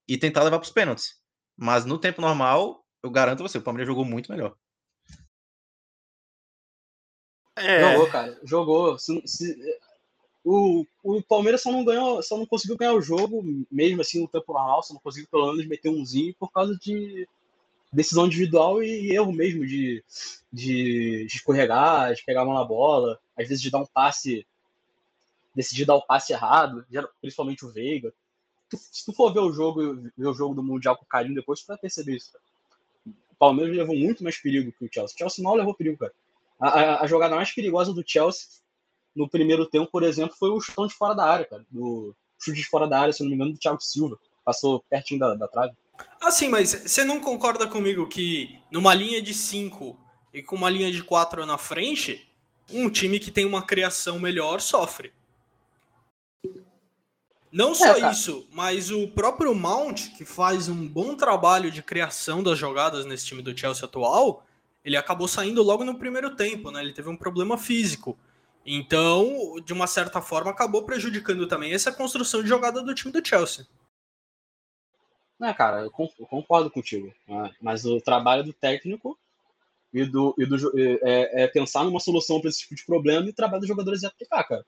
e 0.08 0.18
tentar 0.18 0.44
levar 0.44 0.60
para 0.60 0.66
os 0.66 0.72
pênaltis. 0.72 1.22
Mas 1.56 1.86
no 1.86 1.98
tempo 1.98 2.22
normal, 2.22 2.86
eu 3.02 3.10
garanto 3.10 3.44
você, 3.44 3.58
o 3.58 3.62
Palmeiras 3.62 3.88
jogou 3.88 4.06
muito 4.06 4.32
melhor. 4.32 4.56
É. 7.56 7.92
Jogou, 7.92 8.10
cara. 8.10 8.40
Jogou. 8.44 9.00
Se, 9.00 9.22
se, 9.26 9.80
o, 10.44 10.86
o 11.04 11.22
Palmeiras 11.22 11.62
só 11.62 11.72
não 11.72 11.86
ganhou, 11.86 12.22
só 12.22 12.38
não 12.38 12.46
conseguiu 12.46 12.78
ganhar 12.78 12.94
o 12.94 13.02
jogo, 13.02 13.44
mesmo 13.72 14.02
assim 14.02 14.22
no 14.22 14.28
tempo 14.28 14.52
normal, 14.52 14.84
só 14.84 14.94
não 14.94 15.02
conseguiu 15.02 15.30
pelo 15.30 15.54
menos 15.54 15.68
meter 15.68 15.90
umzinho 15.90 16.36
por 16.38 16.52
causa 16.52 16.78
de 16.78 17.28
decisão 17.92 18.26
individual 18.26 18.84
e 18.84 19.12
erro 19.12 19.32
mesmo 19.32 19.66
de, 19.66 20.04
de, 20.52 21.26
de 21.28 21.38
escorregar, 21.38 22.14
de 22.14 22.24
pegar 22.26 22.42
a 22.42 22.46
mão 22.46 22.56
na 22.56 22.64
bola, 22.64 23.20
às 23.38 23.48
vezes 23.48 23.62
de 23.62 23.70
dar 23.70 23.80
um 23.80 23.86
passe, 23.86 24.46
decidir 25.54 25.86
dar 25.86 25.96
o 25.96 26.06
passe 26.06 26.34
errado, 26.34 26.86
principalmente 27.22 27.66
o 27.66 27.72
Veiga. 27.72 28.14
Se 28.70 29.06
tu 29.06 29.14
for 29.14 29.34
ver 29.34 29.40
o 29.40 29.52
jogo, 29.52 30.02
ver 30.18 30.28
o 30.28 30.34
jogo 30.34 30.56
do 30.56 30.64
Mundial 30.64 30.98
com 30.98 31.06
carinho 31.06 31.36
depois, 31.36 31.62
tu 31.62 31.68
vai 31.68 31.78
perceber 31.78 32.16
isso. 32.16 32.32
Cara. 32.32 32.44
O 33.06 33.36
Palmeiras 33.38 33.76
levou 33.76 33.96
muito 33.96 34.24
mais 34.24 34.38
perigo 34.38 34.72
que 34.72 34.86
o 34.86 34.90
Chelsea. 34.92 35.16
O 35.16 35.18
Chelsea 35.18 35.44
mal 35.44 35.56
levou 35.56 35.76
perigo, 35.76 35.98
cara. 35.98 36.14
A, 36.60 36.68
a, 36.68 37.04
a, 37.04 37.08
jogada 37.08 37.36
mais 37.36 37.52
perigosa 37.52 37.94
do 37.94 38.04
Chelsea 38.06 38.48
no 39.16 39.30
primeiro 39.30 39.66
tempo, 39.68 39.92
por 39.92 40.02
exemplo, 40.02 40.36
foi 40.38 40.50
o 40.50 40.60
chutão 40.60 40.88
de 40.88 40.94
fora 40.94 41.14
da 41.14 41.26
área, 41.26 41.46
cara. 41.46 41.66
Do 41.70 42.16
chute 42.40 42.60
de 42.60 42.68
fora 42.68 42.88
da 42.88 43.00
área, 43.00 43.14
se 43.14 43.22
não 43.22 43.30
me 43.30 43.36
engano, 43.36 43.54
do 43.54 43.60
Thiago 43.60 43.82
Silva. 43.82 44.18
Passou 44.44 44.84
pertinho 44.90 45.20
da, 45.20 45.36
da 45.36 45.48
trave. 45.48 45.74
Ah, 46.22 46.32
sim, 46.32 46.50
mas 46.50 46.72
você 46.72 47.04
não 47.04 47.20
concorda 47.20 47.68
comigo 47.68 48.08
que 48.08 48.60
numa 48.72 48.94
linha 48.94 49.22
de 49.22 49.34
5 49.34 49.98
e 50.34 50.42
com 50.42 50.56
uma 50.56 50.70
linha 50.70 50.92
de 50.92 51.04
4 51.04 51.46
na 51.46 51.58
frente, 51.58 52.28
um 52.72 52.90
time 52.90 53.20
que 53.20 53.30
tem 53.32 53.46
uma 53.46 53.62
criação 53.62 54.20
melhor 54.20 54.60
sofre. 54.60 55.14
Não 57.54 57.74
é, 57.74 57.76
só 57.76 57.96
é, 57.96 58.12
isso, 58.12 58.48
mas 58.52 58.90
o 58.90 59.08
próprio 59.10 59.54
Mount, 59.54 60.10
que 60.18 60.26
faz 60.26 60.68
um 60.68 60.88
bom 60.88 61.16
trabalho 61.16 61.70
de 61.70 61.84
criação 61.84 62.42
das 62.42 62.58
jogadas 62.58 63.06
nesse 63.06 63.28
time 63.28 63.44
do 63.44 63.56
Chelsea 63.56 63.86
atual, 63.86 64.44
ele 64.84 64.98
acabou 64.98 65.28
saindo 65.28 65.62
logo 65.62 65.86
no 65.86 66.00
primeiro 66.00 66.36
tempo, 66.36 66.72
né? 66.72 66.82
Ele 66.82 66.94
teve 66.94 67.10
um 67.10 67.16
problema 67.16 67.56
físico. 67.56 68.18
Então, 68.66 69.62
de 69.64 69.72
uma 69.72 69.86
certa 69.86 70.20
forma, 70.20 70.50
acabou 70.50 70.82
prejudicando 70.82 71.46
também 71.46 71.72
essa 71.72 71.92
construção 71.92 72.42
de 72.42 72.50
jogada 72.50 72.82
do 72.82 72.96
time 72.96 73.14
do 73.14 73.26
Chelsea. 73.26 73.68
Não, 75.40 75.54
cara, 75.54 75.82
eu 75.82 75.92
concordo 75.92 76.72
contigo. 76.72 77.14
Né? 77.28 77.54
Mas 77.62 77.86
o 77.86 78.02
trabalho 78.02 78.44
do 78.44 78.54
técnico 78.54 79.16
e 79.94 80.04
do, 80.06 80.34
e 80.40 80.46
do 80.48 80.56
é, 80.80 81.44
é, 81.44 81.48
pensar 81.48 81.84
numa 81.84 82.00
solução 82.00 82.42
para 82.42 82.50
esse 82.50 82.62
tipo 82.62 82.74
de 82.74 82.84
problema 82.84 83.28
e 83.28 83.30
o 83.30 83.36
trabalho 83.36 83.60
dos 83.60 83.70
jogadores 83.70 84.04
é 84.04 84.08
aplicar, 84.08 84.44
cara. 84.44 84.66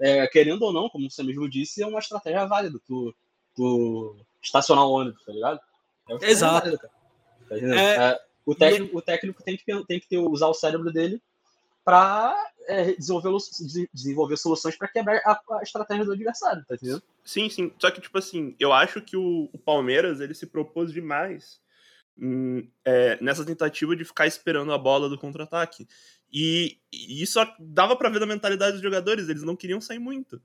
É, 0.00 0.26
querendo 0.28 0.62
ou 0.62 0.72
não, 0.72 0.88
como 0.88 1.10
você 1.10 1.22
mesmo 1.22 1.48
disse, 1.48 1.82
é 1.82 1.86
uma 1.86 1.98
estratégia 1.98 2.46
válida 2.46 2.78
tu, 2.86 3.14
tu 3.54 4.16
estacionar 4.42 4.86
o 4.86 4.92
ônibus, 4.92 5.22
tá 5.24 5.32
ligado? 5.32 5.60
É 6.08 6.30
Exato. 6.30 6.64
Válida, 6.64 6.78
tá 6.78 7.56
é, 7.56 8.20
o, 8.46 8.54
técnico, 8.54 8.96
o 8.98 9.02
técnico 9.02 9.42
tem 9.42 9.56
que, 9.56 9.84
tem 9.84 10.00
que 10.00 10.08
ter, 10.08 10.18
usar 10.18 10.46
o 10.46 10.54
cérebro 10.54 10.90
dele 10.92 11.20
para 11.84 12.34
é, 12.66 12.92
desenvolver, 12.92 13.36
desenvolver 13.92 14.36
soluções 14.36 14.76
para 14.76 14.88
quebrar 14.88 15.20
a, 15.24 15.40
a, 15.58 15.62
estratégia 15.62 16.04
do 16.04 16.12
adversário, 16.12 16.64
tá 16.66 16.74
entendendo? 16.76 17.02
Sim, 17.24 17.50
sim. 17.50 17.72
Só 17.78 17.90
que, 17.90 18.00
tipo 18.00 18.16
assim, 18.16 18.54
eu 18.58 18.72
acho 18.72 19.02
que 19.02 19.16
o, 19.16 19.50
o 19.52 19.58
Palmeiras 19.58 20.20
ele 20.20 20.34
se 20.34 20.46
propôs 20.46 20.92
demais 20.92 21.60
é, 22.84 23.18
nessa 23.22 23.44
tentativa 23.44 23.96
de 23.96 24.04
ficar 24.04 24.26
esperando 24.26 24.72
a 24.72 24.78
bola 24.78 25.08
do 25.08 25.18
contra-ataque. 25.18 25.86
E, 26.32 26.78
e, 26.92 27.22
isso 27.22 27.38
dava 27.58 27.96
para 27.96 28.08
ver 28.08 28.20
da 28.20 28.26
mentalidade 28.26 28.72
dos 28.72 28.82
jogadores, 28.82 29.28
eles 29.28 29.42
não 29.42 29.56
queriam 29.56 29.80
sair 29.80 29.98
muito. 29.98 30.40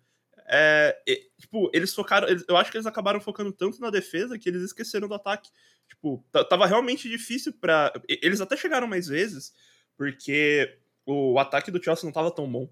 É, 0.48 0.98
tipo, 1.40 1.70
eles 1.74 1.94
focaram. 1.94 2.28
Eles, 2.28 2.46
eu 2.48 2.56
acho 2.56 2.72
que 2.72 2.78
eles 2.78 2.86
acabaram 2.86 3.20
focando 3.20 3.52
tanto 3.52 3.80
na 3.82 3.90
defesa 3.90 4.38
que 4.38 4.48
eles 4.48 4.62
esqueceram 4.62 5.08
do 5.08 5.14
ataque. 5.16 5.50
Tipo, 5.88 6.24
tava 6.50 6.66
realmente 6.66 7.10
difícil 7.10 7.54
para 7.54 7.92
Eles 8.08 8.42
até 8.42 8.56
chegaram 8.56 8.88
mais 8.88 9.08
vezes, 9.08 9.54
porque 9.98 10.80
o 11.06 11.38
ataque 11.40 11.72
do 11.72 11.84
Chelsea 11.84 12.06
não 12.06 12.12
tava 12.12 12.32
tão 12.32 12.50
bom. 12.50 12.70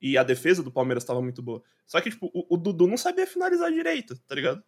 E 0.00 0.16
a 0.16 0.22
defesa 0.22 0.62
do 0.62 0.70
Palmeiras 0.70 1.04
tava 1.04 1.22
muito 1.22 1.42
boa. 1.42 1.62
Só 1.86 2.00
que, 2.00 2.10
tipo, 2.10 2.30
o, 2.32 2.54
o 2.54 2.56
Dudu 2.56 2.86
não 2.86 2.96
sabia 2.96 3.26
finalizar 3.26 3.72
direito, 3.72 4.16
tá 4.26 4.34
ligado? 4.34 4.62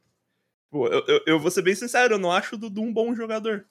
Pô, 0.70 0.86
eu, 0.88 1.04
eu, 1.06 1.20
eu, 1.26 1.40
vou 1.40 1.50
ser 1.50 1.62
bem 1.62 1.74
sincero, 1.74 2.14
eu 2.14 2.18
não 2.18 2.32
acho 2.32 2.54
o 2.54 2.58
Dudu 2.58 2.82
um 2.82 2.92
bom 2.92 3.14
jogador. 3.14 3.66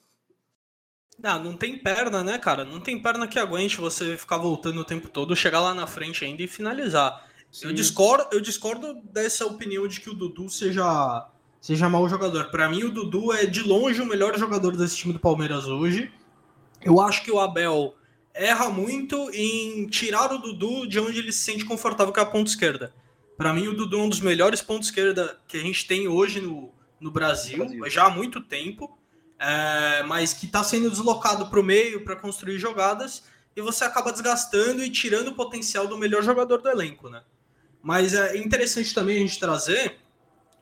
Não, 1.20 1.42
não 1.42 1.56
tem 1.56 1.76
perna, 1.76 2.22
né, 2.22 2.38
cara? 2.38 2.64
Não 2.64 2.80
tem 2.80 3.00
perna 3.00 3.26
que 3.26 3.38
aguente 3.38 3.76
você 3.78 4.16
ficar 4.16 4.38
voltando 4.38 4.80
o 4.80 4.84
tempo 4.84 5.08
todo, 5.08 5.34
chegar 5.34 5.60
lá 5.60 5.74
na 5.74 5.86
frente 5.86 6.24
ainda 6.24 6.42
e 6.42 6.46
finalizar. 6.46 7.26
Eu 7.62 7.72
discordo, 7.72 8.28
eu 8.30 8.40
discordo 8.40 8.94
dessa 9.12 9.46
opinião 9.46 9.88
de 9.88 10.00
que 10.00 10.10
o 10.10 10.14
Dudu 10.14 10.48
seja, 10.48 11.28
seja 11.60 11.88
mau 11.88 12.08
jogador. 12.08 12.50
Para 12.50 12.68
mim, 12.68 12.84
o 12.84 12.90
Dudu 12.90 13.32
é 13.32 13.46
de 13.46 13.62
longe 13.62 14.00
o 14.00 14.06
melhor 14.06 14.38
jogador 14.38 14.76
desse 14.76 14.96
time 14.96 15.12
do 15.12 15.18
Palmeiras 15.18 15.66
hoje. 15.66 16.12
Eu 16.82 17.00
acho 17.00 17.24
que 17.24 17.32
o 17.32 17.40
Abel 17.40 17.96
erra 18.32 18.68
muito 18.68 19.30
em 19.32 19.86
tirar 19.88 20.32
o 20.32 20.38
Dudu 20.38 20.86
de 20.86 21.00
onde 21.00 21.18
ele 21.18 21.32
se 21.32 21.40
sente 21.40 21.64
confortável, 21.64 22.12
que 22.12 22.20
é 22.20 22.22
a 22.22 22.26
ponta 22.26 22.50
esquerda. 22.50 22.94
Para 23.36 23.52
mim, 23.52 23.66
o 23.68 23.74
Dudu 23.74 23.98
é 23.98 24.02
um 24.02 24.08
dos 24.08 24.20
melhores 24.20 24.60
pontos 24.60 24.88
esquerda 24.88 25.40
que 25.48 25.56
a 25.56 25.60
gente 25.60 25.86
tem 25.86 26.06
hoje 26.06 26.40
no, 26.40 26.72
no 27.00 27.10
Brasil, 27.10 27.58
Brasil. 27.58 27.90
já 27.90 28.06
há 28.06 28.10
muito 28.10 28.40
tempo, 28.40 28.97
é, 29.38 30.02
mas 30.02 30.32
que 30.32 30.46
está 30.46 30.64
sendo 30.64 30.90
deslocado 30.90 31.48
para 31.48 31.60
o 31.60 31.62
meio 31.62 32.04
para 32.04 32.16
construir 32.16 32.58
jogadas 32.58 33.22
e 33.54 33.60
você 33.60 33.84
acaba 33.84 34.12
desgastando 34.12 34.82
e 34.82 34.90
tirando 34.90 35.28
o 35.28 35.34
potencial 35.34 35.86
do 35.86 35.98
melhor 35.98 36.22
jogador 36.22 36.58
do 36.58 36.68
elenco, 36.68 37.08
né? 37.08 37.22
Mas 37.82 38.14
é 38.14 38.36
interessante 38.36 38.92
também 38.92 39.16
a 39.16 39.20
gente 39.20 39.38
trazer, 39.38 39.98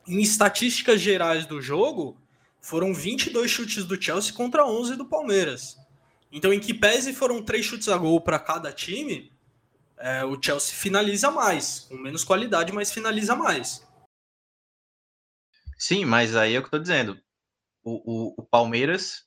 em 0.07 0.21
estatísticas 0.21 1.01
gerais 1.01 1.45
do 1.45 1.61
jogo, 1.61 2.17
foram 2.61 2.93
22 2.93 3.49
chutes 3.49 3.85
do 3.85 4.01
Chelsea 4.01 4.33
contra 4.33 4.65
11 4.65 4.95
do 4.95 5.05
Palmeiras. 5.05 5.77
Então, 6.31 6.53
em 6.53 6.59
que 6.59 6.73
pese 6.73 7.13
foram 7.13 7.41
três 7.41 7.65
chutes 7.65 7.87
a 7.89 7.97
gol 7.97 8.21
para 8.21 8.37
cada 8.37 8.71
time, 8.71 9.31
é, 9.97 10.23
o 10.23 10.41
Chelsea 10.41 10.75
finaliza 10.75 11.31
mais, 11.31 11.87
com 11.89 11.97
menos 11.97 12.23
qualidade, 12.23 12.71
mas 12.71 12.91
finaliza 12.91 13.35
mais. 13.35 13.85
Sim, 15.77 16.05
mas 16.05 16.35
aí 16.35 16.55
é 16.55 16.59
o 16.59 16.61
que 16.61 16.67
eu 16.67 16.71
tô 16.71 16.79
dizendo. 16.79 17.19
O, 17.89 18.01
o, 18.03 18.33
o 18.39 18.43
Palmeiras 18.43 19.23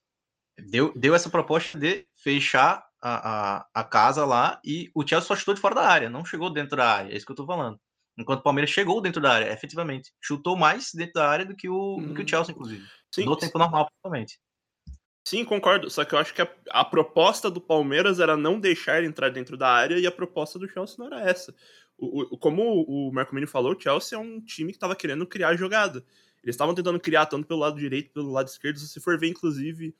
deu, 0.68 0.92
deu 0.94 1.14
essa 1.14 1.30
proposta 1.30 1.78
de 1.78 2.06
fechar 2.22 2.86
a, 3.00 3.56
a, 3.56 3.66
a, 3.72 3.84
casa 3.84 4.26
lá 4.26 4.60
e 4.62 4.90
o 4.94 5.06
Chelsea 5.06 5.26
só 5.26 5.34
chutou 5.34 5.54
de 5.54 5.60
fora 5.62 5.76
da 5.76 5.88
área, 5.88 6.10
não 6.10 6.26
chegou 6.26 6.52
dentro 6.52 6.76
da 6.76 6.86
área. 6.86 7.10
É 7.10 7.16
isso 7.16 7.24
que 7.24 7.32
eu 7.32 7.36
tô 7.36 7.46
falando. 7.46 7.80
Enquanto 8.18 8.40
o 8.40 8.42
Palmeiras 8.42 8.68
chegou 8.68 9.00
dentro 9.00 9.22
da 9.22 9.32
área, 9.32 9.50
efetivamente. 9.50 10.12
Chutou 10.20 10.58
mais 10.58 10.90
dentro 10.92 11.14
da 11.14 11.26
área 11.26 11.46
do 11.46 11.56
que 11.56 11.70
o, 11.70 11.96
do 12.02 12.12
que 12.12 12.20
o 12.20 12.22
uhum. 12.22 12.28
Chelsea, 12.28 12.52
inclusive. 12.52 12.86
Sim. 13.10 13.24
No 13.24 13.34
tempo 13.34 13.58
normal, 13.58 13.86
principalmente. 13.86 14.38
Sim, 15.26 15.42
concordo. 15.42 15.88
Só 15.88 16.04
que 16.04 16.14
eu 16.14 16.18
acho 16.18 16.34
que 16.34 16.42
a, 16.42 16.48
a, 16.70 16.84
proposta 16.84 17.50
do 17.50 17.62
Palmeiras 17.62 18.20
era 18.20 18.36
não 18.36 18.60
deixar 18.60 18.98
ele 18.98 19.06
entrar 19.06 19.30
dentro 19.30 19.56
da 19.56 19.68
área 19.68 19.98
e 19.98 20.06
a 20.06 20.12
proposta 20.12 20.58
do 20.58 20.68
Chelsea 20.68 20.96
não 20.98 21.06
era 21.06 21.22
essa. 21.22 21.54
O, 21.96 22.34
o, 22.34 22.38
como 22.38 22.84
o 22.86 23.10
Marco 23.10 23.34
Mini 23.34 23.46
falou, 23.46 23.74
o 23.74 23.80
Chelsea 23.80 24.18
é 24.18 24.20
um 24.20 24.38
time 24.38 24.70
que 24.70 24.76
estava 24.76 24.94
querendo 24.94 25.26
criar 25.26 25.56
jogada. 25.56 26.04
Eles 26.42 26.54
estavam 26.54 26.74
tentando 26.74 26.98
criar 26.98 27.26
tanto 27.26 27.46
pelo 27.46 27.60
lado 27.60 27.78
direito 27.78 28.12
pelo 28.12 28.30
lado 28.30 28.48
esquerdo. 28.48 28.78
Se 28.78 28.88
você 28.88 29.00
for 29.00 29.18
ver, 29.18 29.28
inclusive, 29.28 29.94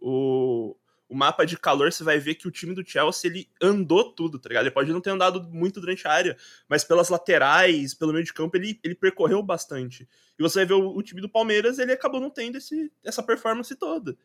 o, 0.00 0.76
o 1.08 1.14
mapa 1.14 1.44
de 1.44 1.58
calor, 1.58 1.92
você 1.92 2.02
vai 2.02 2.18
ver 2.18 2.34
que 2.36 2.48
o 2.48 2.50
time 2.50 2.74
do 2.74 2.86
Chelsea 2.86 3.30
ele 3.30 3.48
andou 3.60 4.12
tudo, 4.14 4.38
tá 4.38 4.48
ligado? 4.48 4.64
Ele 4.64 4.74
pode 4.74 4.92
não 4.92 5.00
ter 5.00 5.10
andado 5.10 5.42
muito 5.50 5.80
durante 5.80 6.08
a 6.08 6.10
área, 6.10 6.36
mas 6.68 6.84
pelas 6.84 7.10
laterais, 7.10 7.92
pelo 7.92 8.12
meio 8.12 8.24
de 8.24 8.32
campo, 8.32 8.56
ele, 8.56 8.80
ele 8.82 8.94
percorreu 8.94 9.42
bastante. 9.42 10.08
E 10.38 10.42
você 10.42 10.60
vai 10.60 10.66
ver 10.66 10.74
o, 10.74 10.96
o 10.96 11.02
time 11.02 11.20
do 11.20 11.28
Palmeiras, 11.28 11.78
ele 11.78 11.92
acabou 11.92 12.20
não 12.20 12.30
tendo 12.30 12.56
esse, 12.56 12.90
essa 13.04 13.22
performance 13.22 13.74
toda. 13.76 14.16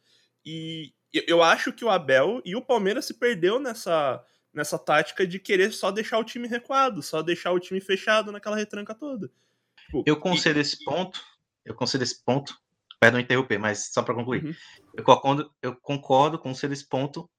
E 0.46 0.94
eu 1.14 1.44
acho 1.44 1.74
que 1.74 1.84
o 1.84 1.90
Abel 1.90 2.42
e 2.46 2.56
o 2.56 2.62
Palmeiras 2.62 3.06
se 3.06 3.14
perdeu 3.14 3.60
nessa, 3.60 4.24
nessa 4.54 4.80
tática 4.80 5.28
de 5.28 5.40
querer 5.40 5.74
só 5.74 5.92
deixar 5.92 6.18
o 6.20 6.24
time 6.24 6.48
recuado, 6.48 7.02
só 7.02 7.22
deixar 7.22 7.52
o 7.52 7.60
time 7.60 7.82
fechado 7.82 8.32
naquela 8.32 8.56
retranca 8.56 8.96
toda. 8.96 9.30
Tipo, 9.86 10.04
eu 10.06 10.18
concedo 10.18 10.60
e... 10.60 10.62
esse 10.62 10.84
ponto, 10.86 11.22
eu 11.68 11.76
concedo 11.76 12.04
esse 12.04 12.24
ponto, 12.24 12.58
perdão 13.00 13.20
interromper, 13.20 13.60
mas 13.60 13.92
só 13.92 14.02
para 14.02 14.16
concluir. 14.16 14.46
Uhum. 14.46 14.54
Eu, 14.96 15.04
concordo, 15.04 15.56
eu 15.62 15.76
concordo 15.76 16.40
com 16.40 16.56
você 16.56 16.68
desse 16.68 16.88
ponto, 16.88 17.30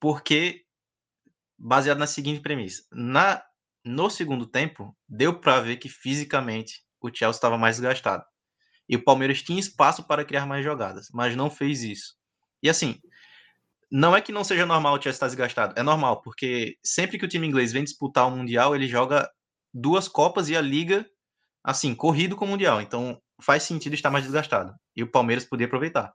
porque 0.00 0.64
baseado 1.58 1.98
na 1.98 2.06
seguinte 2.06 2.40
premissa. 2.40 2.82
Na, 2.90 3.42
no 3.84 4.10
segundo 4.10 4.46
tempo, 4.46 4.96
deu 5.08 5.38
para 5.38 5.60
ver 5.60 5.76
que 5.76 5.88
fisicamente 5.88 6.82
o 7.00 7.08
Chelsea 7.08 7.36
estava 7.36 7.58
mais 7.58 7.76
desgastado. 7.76 8.24
E 8.88 8.96
o 8.96 9.04
Palmeiras 9.04 9.42
tinha 9.42 9.60
espaço 9.60 10.02
para 10.02 10.24
criar 10.24 10.46
mais 10.46 10.64
jogadas, 10.64 11.08
mas 11.12 11.36
não 11.36 11.50
fez 11.50 11.82
isso. 11.82 12.16
E 12.62 12.68
assim, 12.68 13.00
não 13.90 14.16
é 14.16 14.20
que 14.20 14.32
não 14.32 14.44
seja 14.44 14.66
normal 14.66 14.94
o 14.94 14.96
Chelsea 14.96 15.12
estar 15.12 15.26
desgastado, 15.26 15.74
é 15.76 15.82
normal, 15.82 16.22
porque 16.22 16.78
sempre 16.82 17.18
que 17.18 17.24
o 17.24 17.28
time 17.28 17.46
inglês 17.46 17.72
vem 17.72 17.84
disputar 17.84 18.26
o 18.26 18.30
Mundial, 18.30 18.74
ele 18.74 18.88
joga 18.88 19.30
duas 19.72 20.08
Copas 20.08 20.48
e 20.48 20.56
a 20.56 20.60
Liga, 20.60 21.06
assim, 21.62 21.94
corrido 21.94 22.36
com 22.36 22.44
o 22.44 22.48
Mundial. 22.48 22.80
Então 22.80 23.20
faz 23.40 23.62
sentido 23.62 23.94
estar 23.94 24.10
mais 24.10 24.24
desgastado. 24.24 24.74
E 24.96 25.02
o 25.02 25.10
Palmeiras 25.10 25.44
podia 25.44 25.66
aproveitar. 25.66 26.12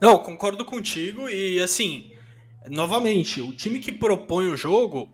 Não, 0.00 0.18
concordo 0.18 0.64
contigo 0.64 1.28
e 1.28 1.60
assim, 1.62 2.10
novamente, 2.68 3.42
o 3.42 3.52
time 3.52 3.78
que 3.78 3.92
propõe 3.92 4.48
o 4.48 4.56
jogo 4.56 5.08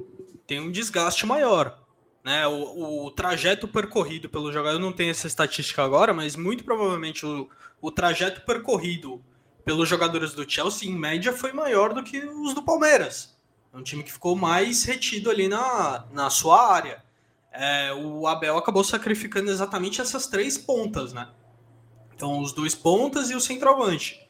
tem 0.47 0.61
um 0.61 0.71
desgaste 0.71 1.27
maior. 1.27 1.83
Né, 2.25 2.45
o, 2.47 3.05
o, 3.05 3.11
trajeto 3.13 3.69
percorrido 3.69 4.29
pelo 4.29 4.53
jogador, 4.53 4.77
eu 4.77 4.81
não 4.81 4.93
tenho 4.93 5.13
essa 5.13 5.29
estatística 5.29 5.85
agora, 5.85 6.13
mas 6.13 6.35
muito 6.35 6.65
provavelmente 6.65 7.25
o, 7.25 7.49
o 7.81 7.89
trajeto 7.89 8.41
percorrido 8.41 9.25
pelos 9.65 9.89
jogadores 9.89 10.33
do 10.35 10.49
Chelsea, 10.49 10.89
em 10.89 10.95
média, 10.95 11.33
foi 11.33 11.53
maior 11.53 11.93
do 11.95 12.03
que 12.03 12.19
os 12.19 12.53
do 12.53 12.65
Palmeiras. 12.65 13.37
É 13.73 13.77
um 13.77 13.83
time 13.83 14.03
que 14.03 14.13
ficou 14.13 14.35
mais 14.35 14.85
retido 14.85 15.31
ali 15.31 15.47
na, 15.49 16.07
na 16.13 16.31
sua 16.31 16.73
área. 16.73 17.05
É, 17.59 17.93
o 17.93 18.27
Abel 18.27 18.57
acabou 18.57 18.85
sacrificando 18.85 19.51
exatamente 19.51 20.01
essas 20.01 20.27
três 20.27 20.59
pontas, 20.59 21.13
né? 21.13 21.29
Então, 22.15 22.41
os 22.41 22.53
dois 22.53 22.75
pontas 22.75 23.31
e 23.31 23.35
o 23.35 23.41
centroavante. 23.41 24.21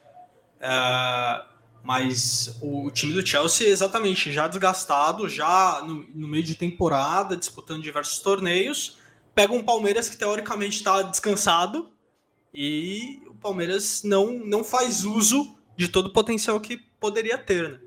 É, 0.61 1.42
mas 1.83 2.59
o 2.61 2.90
time 2.90 3.12
do 3.12 3.25
Chelsea, 3.25 3.68
exatamente, 3.68 4.33
já 4.33 4.49
desgastado, 4.49 5.28
já 5.28 5.83
no, 5.87 6.04
no, 6.14 6.26
meio 6.26 6.42
de 6.42 6.56
temporada, 6.56 7.37
disputando 7.37 7.83
diversos 7.83 8.18
torneios, 8.18 8.99
pega 9.35 9.52
um 9.52 9.62
Palmeiras 9.62 10.09
que 10.09 10.16
teoricamente 10.16 10.78
está 10.78 11.02
descansado 11.02 11.90
e 12.52 13.23
o 13.28 13.35
Palmeiras 13.35 14.02
não, 14.02 14.33
não 14.33 14.64
faz 14.64 15.04
uso 15.04 15.56
de 15.76 15.88
todo 15.88 16.06
o 16.06 16.12
potencial 16.12 16.59
que 16.59 16.78
poderia 16.99 17.38
ter, 17.38 17.68
né? 17.71 17.86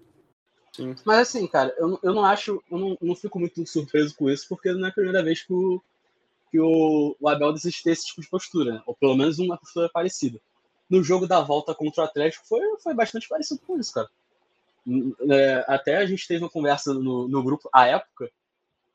Sim. 0.81 0.95
Mas 1.05 1.19
assim, 1.19 1.47
cara, 1.47 1.73
eu, 1.77 1.99
eu 2.01 2.13
não 2.13 2.23
acho, 2.23 2.63
eu 2.71 2.77
não, 2.77 2.97
não 3.01 3.15
fico 3.15 3.39
muito 3.39 3.65
surpreso 3.67 4.15
com 4.15 4.29
isso, 4.29 4.47
porque 4.47 4.71
não 4.71 4.85
é 4.85 4.89
a 4.89 4.93
primeira 4.93 5.23
vez 5.23 5.43
que 5.43 5.53
o, 5.53 5.81
que 6.51 6.59
o, 6.59 7.15
o 7.19 7.29
Abel 7.29 7.53
desiste 7.53 7.83
desse 7.83 8.07
tipo 8.07 8.21
de 8.21 8.29
postura, 8.29 8.73
né? 8.73 8.83
ou 8.85 8.95
pelo 8.95 9.15
menos 9.15 9.39
uma 9.39 9.57
postura 9.57 9.89
parecida 9.89 10.39
no 10.89 11.03
jogo 11.03 11.27
da 11.27 11.39
volta 11.39 11.75
contra 11.75 12.01
o 12.01 12.05
Atlético 12.05 12.47
foi, 12.47 12.61
foi 12.81 12.93
bastante 12.93 13.27
parecido 13.27 13.61
com 13.61 13.77
isso, 13.77 13.93
cara. 13.93 14.09
É, 15.29 15.65
até 15.67 15.97
a 15.97 16.05
gente 16.05 16.27
teve 16.27 16.43
uma 16.43 16.49
conversa 16.49 16.93
no, 16.93 17.27
no 17.27 17.43
grupo 17.43 17.69
à 17.71 17.85
época, 17.85 18.31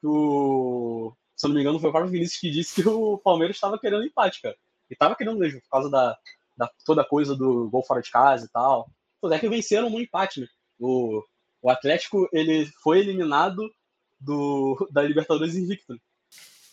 que 0.01 0.07
o, 0.07 1.13
se 1.37 1.47
eu 1.47 1.49
não 1.49 1.55
me 1.55 1.61
engano, 1.61 1.79
foi 1.79 1.91
o 1.91 1.93
próprio 1.93 2.11
Vinícius 2.11 2.41
que 2.41 2.51
disse 2.51 2.83
que 2.83 2.89
o 2.89 3.17
Palmeiras 3.19 3.57
estava 3.57 3.79
querendo 3.79 4.05
empate, 4.05 4.43
cara. 4.43 4.57
E 4.91 4.95
estava 4.95 5.15
querendo 5.15 5.39
mesmo, 5.39 5.61
por 5.61 5.69
causa 5.69 5.89
da, 5.89 6.19
da 6.57 6.69
toda 6.85 7.05
coisa 7.05 7.37
do 7.37 7.71
gol 7.71 7.85
fora 7.85 8.03
de 8.03 8.11
casa 8.11 8.47
e 8.47 8.49
tal. 8.49 8.91
Pô, 9.21 9.33
é 9.33 9.39
que 9.39 9.49
venceram 9.49 9.89
no 9.89 10.01
empate, 10.01 10.41
né? 10.41 10.49
O, 10.81 11.23
o 11.65 11.71
Atlético 11.71 12.29
ele 12.31 12.67
foi 12.83 12.99
eliminado 12.99 13.75
do, 14.21 14.87
da 14.93 15.01
Libertadores 15.01 15.55
invicto. 15.55 15.99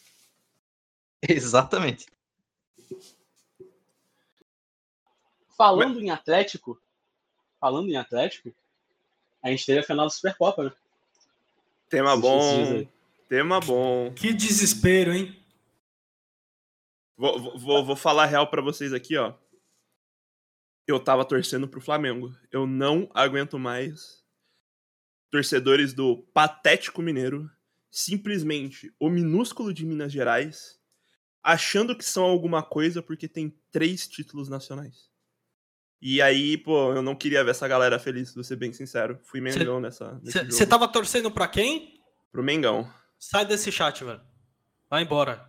Exatamente. 1.24 2.08
Falando 5.58 5.96
Mas... 5.96 6.04
em 6.04 6.10
Atlético, 6.10 6.78
falando 7.58 7.88
em 7.88 7.96
Atlético, 7.96 8.54
a 9.42 9.50
gente 9.50 9.66
teve 9.66 9.80
a 9.80 9.84
final 9.84 10.08
da 10.08 10.10
Supercopa, 10.10 10.66
né? 10.66 10.74
Tema 11.88 12.18
bom. 12.18 12.86
Tema 13.30 13.62
bom. 13.62 14.14
Que 14.14 14.34
desespero, 14.34 15.14
hein? 15.14 15.42
Vou, 17.16 17.58
vou, 17.58 17.86
vou 17.86 17.96
falar 17.96 18.26
real 18.26 18.48
para 18.48 18.62
vocês 18.62 18.92
aqui, 18.92 19.16
ó. 19.16 19.34
Eu 20.86 21.00
tava 21.00 21.24
torcendo 21.24 21.66
pro 21.66 21.80
Flamengo. 21.80 22.36
Eu 22.52 22.68
não 22.68 23.10
aguento 23.14 23.58
mais 23.58 24.21
torcedores 25.32 25.94
do 25.94 26.18
patético 26.34 27.02
mineiro, 27.02 27.50
simplesmente 27.90 28.94
o 29.00 29.10
minúsculo 29.10 29.74
de 29.74 29.86
Minas 29.86 30.12
Gerais, 30.12 30.80
achando 31.42 31.96
que 31.96 32.06
são 32.06 32.24
alguma 32.24 32.62
coisa 32.62 33.02
porque 33.02 33.28
tem 33.28 33.58
três 33.72 34.08
títulos 34.08 34.50
nacionais. 34.50 35.10
E 36.02 36.22
aí, 36.22 36.58
pô, 36.58 36.94
eu 36.94 37.02
não 37.02 37.16
queria 37.16 37.44
ver 37.44 37.52
essa 37.52 37.68
galera 37.68 38.00
feliz, 38.00 38.34
vou 38.34 38.44
ser 38.44 38.56
bem 38.56 38.74
sincero. 38.74 39.20
Fui 39.24 39.40
Mengão 39.40 39.76
cê, 39.78 39.82
nessa. 39.82 40.22
Você 40.46 40.66
tava 40.66 40.88
torcendo 40.88 41.32
pra 41.32 41.48
quem? 41.48 42.02
Pro 42.32 42.44
Mengão. 42.44 42.92
Sai 43.20 43.46
desse 43.46 43.72
chat, 43.72 44.04
velho. 44.04 44.22
Vai 44.90 45.04
embora. 45.04 45.48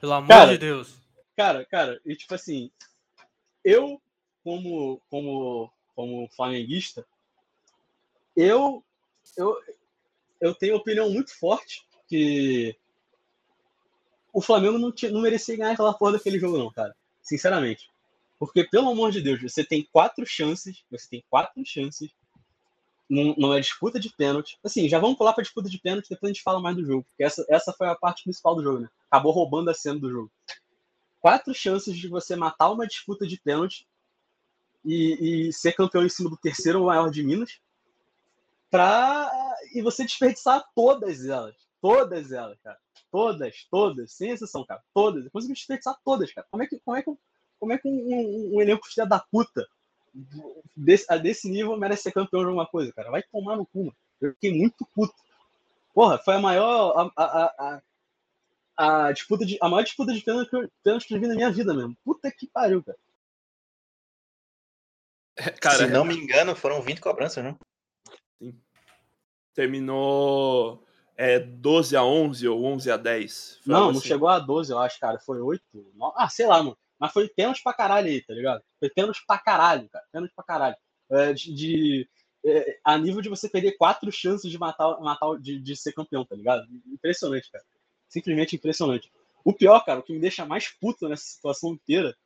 Pelo 0.00 0.14
amor 0.14 0.28
cara, 0.28 0.52
de 0.52 0.58
Deus. 0.58 0.98
Cara, 1.36 1.64
cara, 1.66 2.00
e 2.06 2.16
tipo 2.16 2.34
assim, 2.34 2.70
eu, 3.62 4.00
como, 4.42 5.00
como, 5.08 5.70
como 5.94 6.28
flamenguista, 6.34 7.06
eu, 8.34 8.82
eu, 9.36 9.56
eu 10.40 10.54
tenho 10.54 10.76
opinião 10.76 11.10
muito 11.10 11.36
forte 11.38 11.86
que 12.08 12.76
o 14.32 14.40
Flamengo 14.40 14.78
não, 14.78 14.90
tinha, 14.90 15.10
não 15.10 15.20
merecia 15.20 15.56
ganhar 15.56 15.72
aquela 15.72 15.94
porra 15.94 16.12
daquele 16.12 16.38
jogo, 16.38 16.58
não, 16.58 16.70
cara. 16.70 16.94
Sinceramente. 17.22 17.90
Porque, 18.38 18.64
pelo 18.64 18.90
amor 18.90 19.12
de 19.12 19.20
Deus, 19.20 19.40
você 19.40 19.64
tem 19.64 19.86
quatro 19.92 20.26
chances, 20.26 20.82
você 20.90 21.08
tem 21.08 21.24
quatro 21.30 21.62
chances 21.64 22.10
numa 23.08 23.60
disputa 23.60 24.00
de 24.00 24.10
pênalti. 24.16 24.58
Assim, 24.64 24.88
já 24.88 24.98
vamos 24.98 25.18
pular 25.18 25.34
para 25.34 25.42
disputa 25.42 25.68
de 25.68 25.78
pênalti, 25.78 26.08
depois 26.08 26.30
a 26.30 26.32
gente 26.32 26.42
fala 26.42 26.60
mais 26.60 26.74
do 26.74 26.84
jogo, 26.84 27.04
porque 27.04 27.22
essa, 27.22 27.44
essa 27.48 27.72
foi 27.72 27.86
a 27.86 27.94
parte 27.94 28.24
principal 28.24 28.54
do 28.54 28.62
jogo, 28.62 28.80
né? 28.80 28.88
Acabou 29.10 29.32
roubando 29.32 29.68
a 29.70 29.74
cena 29.74 29.98
do 29.98 30.10
jogo. 30.10 30.32
Quatro 31.20 31.54
chances 31.54 31.96
de 31.96 32.08
você 32.08 32.34
matar 32.34 32.70
uma 32.70 32.86
disputa 32.86 33.26
de 33.26 33.38
pênalti 33.38 33.86
e, 34.84 35.48
e 35.48 35.52
ser 35.52 35.72
campeão 35.72 36.04
em 36.04 36.08
cima 36.08 36.30
do 36.30 36.36
terceiro 36.36 36.84
maior 36.86 37.10
de 37.10 37.22
Minas, 37.22 37.60
pra, 38.72 39.30
e 39.74 39.82
você 39.82 40.02
desperdiçar 40.02 40.64
todas 40.74 41.26
elas. 41.26 41.54
Todas 41.80 42.32
elas, 42.32 42.58
cara. 42.62 42.78
Todas, 43.10 43.66
todas, 43.70 44.12
sem 44.12 44.30
exceção, 44.30 44.64
cara. 44.64 44.82
Todas. 44.94 45.26
Eu 45.26 45.30
consegui 45.30 45.52
desperdiçar 45.52 45.94
todas, 46.02 46.32
cara. 46.32 46.46
Como 46.50 46.62
é 46.62 46.66
que, 46.66 46.80
como 46.80 46.96
é 46.96 47.02
que 47.02 47.10
como 47.60 47.72
é 47.72 47.78
que 47.78 47.86
um, 47.86 47.92
um, 47.92 48.56
um 48.56 48.60
elenco 48.60 48.88
filha 48.88 49.06
da 49.06 49.20
puta 49.20 49.68
desse, 50.76 51.06
a 51.08 51.16
desse 51.16 51.48
nível 51.48 51.76
merece 51.76 52.04
ser 52.04 52.12
campeão 52.12 52.40
de 52.40 52.46
alguma 52.46 52.66
coisa, 52.66 52.92
cara? 52.92 53.10
Vai 53.10 53.22
tomar 53.22 53.56
no 53.56 53.66
cu, 53.66 53.84
mano. 53.84 53.96
Eu 54.20 54.32
fiquei 54.32 54.52
muito 54.52 54.84
puto. 54.94 55.14
Porra, 55.94 56.18
foi 56.18 56.34
a 56.34 56.40
maior. 56.40 57.12
A, 57.16 57.22
a, 57.22 57.80
a, 58.78 59.04
a 59.06 59.12
disputa 59.12 59.44
de, 59.44 59.58
a 59.60 59.68
maior 59.68 59.84
disputa 59.84 60.12
de 60.12 60.22
pênalti 60.22 60.48
que, 60.48 60.56
eu, 60.56 60.70
pênalti 60.82 61.06
que 61.06 61.14
eu 61.14 61.20
vi 61.20 61.26
na 61.28 61.34
minha 61.34 61.52
vida 61.52 61.74
mesmo. 61.74 61.96
Puta 62.04 62.32
que 62.32 62.46
pariu, 62.46 62.82
cara. 62.82 62.98
cara 65.60 65.76
Se 65.76 65.86
não 65.86 66.04
me 66.04 66.16
engano, 66.16 66.56
foram 66.56 66.80
20 66.80 67.00
cobranças, 67.00 67.44
não? 67.44 67.58
Terminou 69.54 70.84
é, 71.16 71.38
12 71.38 71.96
a 71.96 72.04
11 72.04 72.48
ou 72.48 72.64
11 72.64 72.90
a 72.90 72.96
10. 72.96 73.60
Não, 73.66 73.84
assim. 73.84 73.94
não 73.94 74.00
chegou 74.00 74.28
a 74.28 74.38
12, 74.38 74.72
eu 74.72 74.78
acho, 74.78 74.98
cara. 74.98 75.18
Foi 75.18 75.40
8. 75.40 75.62
9... 75.94 76.14
Ah, 76.16 76.28
sei 76.28 76.46
lá, 76.46 76.62
mano. 76.62 76.76
Mas 76.98 77.12
foi 77.12 77.28
pênalti 77.28 77.62
pra 77.62 77.74
caralho 77.74 78.06
aí, 78.06 78.22
tá 78.22 78.32
ligado? 78.32 78.62
Foi 78.78 78.88
pênalti 78.88 79.24
pra 79.26 79.38
caralho, 79.38 79.88
cara. 79.88 80.04
Pênalti 80.12 80.32
pra 80.34 80.44
caralho. 80.44 80.76
É, 81.10 81.32
de, 81.32 81.54
de 81.54 82.08
é, 82.44 82.78
a 82.84 82.96
nível 82.98 83.20
de 83.20 83.28
você 83.28 83.48
perder 83.48 83.72
quatro 83.72 84.10
chances 84.10 84.50
de 84.50 84.58
matar, 84.58 85.00
matar 85.00 85.36
de, 85.38 85.58
de 85.60 85.76
ser 85.76 85.92
campeão, 85.92 86.24
tá 86.24 86.34
ligado? 86.34 86.66
Impressionante, 86.86 87.50
cara. 87.50 87.64
Simplesmente 88.08 88.56
impressionante. 88.56 89.12
O 89.44 89.52
pior, 89.52 89.84
cara, 89.84 90.00
o 90.00 90.02
que 90.02 90.12
me 90.12 90.20
deixa 90.20 90.46
mais 90.46 90.68
puto 90.68 91.08
nessa 91.08 91.24
situação 91.24 91.72
inteira 91.72 92.16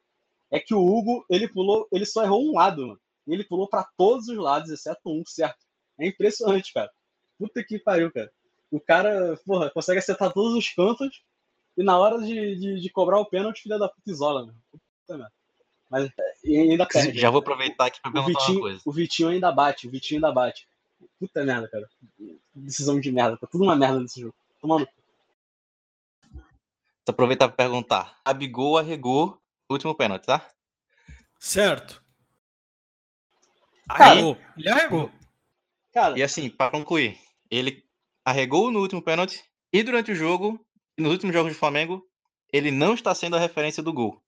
é 0.50 0.60
que 0.60 0.74
o 0.74 0.84
Hugo, 0.84 1.24
ele 1.28 1.48
pulou, 1.48 1.88
ele 1.92 2.06
só 2.06 2.24
errou 2.24 2.46
um 2.46 2.54
lado, 2.54 2.86
mano. 2.86 3.00
Ele 3.26 3.44
pulou 3.44 3.68
para 3.68 3.88
todos 3.96 4.28
os 4.28 4.36
lados, 4.36 4.70
exceto 4.70 5.00
um, 5.06 5.24
certo? 5.26 5.64
É 5.98 6.06
impressionante, 6.06 6.72
cara. 6.72 6.90
Puta 7.38 7.62
que 7.62 7.78
pariu, 7.78 8.12
cara. 8.12 8.30
O 8.70 8.80
cara, 8.80 9.38
porra, 9.46 9.70
consegue 9.70 9.98
acertar 9.98 10.32
todos 10.32 10.54
os 10.54 10.68
cantos 10.70 11.22
e 11.76 11.82
na 11.82 11.98
hora 11.98 12.18
de, 12.18 12.56
de, 12.56 12.80
de 12.80 12.90
cobrar 12.90 13.18
o 13.20 13.26
pênalti, 13.26 13.62
filha 13.62 13.78
da 13.78 13.88
puta 13.88 14.10
isola, 14.10 14.46
meu. 14.46 15.26
Mas 15.90 16.10
ainda 16.44 16.86
perde. 16.86 17.18
Já 17.18 17.30
vou 17.30 17.40
aproveitar 17.40 17.86
aqui 17.86 18.00
pra 18.00 18.10
perguntar 18.10 18.40
Vitinho, 18.40 18.58
uma 18.58 18.62
coisa. 18.62 18.82
O 18.84 18.92
Vitinho 18.92 19.28
ainda 19.28 19.52
bate, 19.52 19.86
o 19.86 19.90
Vitinho 19.90 20.18
ainda 20.18 20.32
bate. 20.32 20.66
Puta 21.20 21.44
merda, 21.44 21.68
cara. 21.68 21.88
Decisão 22.54 22.98
de 22.98 23.12
merda. 23.12 23.36
Tá 23.36 23.46
tudo 23.46 23.64
uma 23.64 23.76
merda 23.76 24.00
nesse 24.00 24.20
jogo. 24.20 24.34
Tomando. 24.60 24.88
Vou 26.32 27.12
aproveitar 27.12 27.46
pra 27.48 27.56
perguntar. 27.56 28.18
A 28.24 28.32
Bigol 28.32 28.78
arregou 28.78 29.40
último 29.70 29.94
pênalti, 29.94 30.24
tá? 30.24 30.48
Certo. 31.38 32.02
Arregou. 33.88 34.36
Ele 34.56 34.68
arregou. 34.68 35.10
Cara, 35.92 36.18
e 36.18 36.22
assim, 36.22 36.50
para 36.50 36.70
concluir, 36.70 37.18
ele 37.50 37.84
arregou 38.24 38.70
no 38.70 38.80
último 38.80 39.02
pênalti 39.02 39.42
e 39.72 39.82
durante 39.82 40.12
o 40.12 40.14
jogo 40.14 40.64
nos 40.98 41.12
últimos 41.12 41.34
jogos 41.34 41.52
do 41.52 41.58
Flamengo, 41.58 42.02
ele 42.52 42.70
não 42.70 42.94
está 42.94 43.14
sendo 43.14 43.36
a 43.36 43.40
referência 43.40 43.82
do 43.82 43.92
gol. 43.92 44.22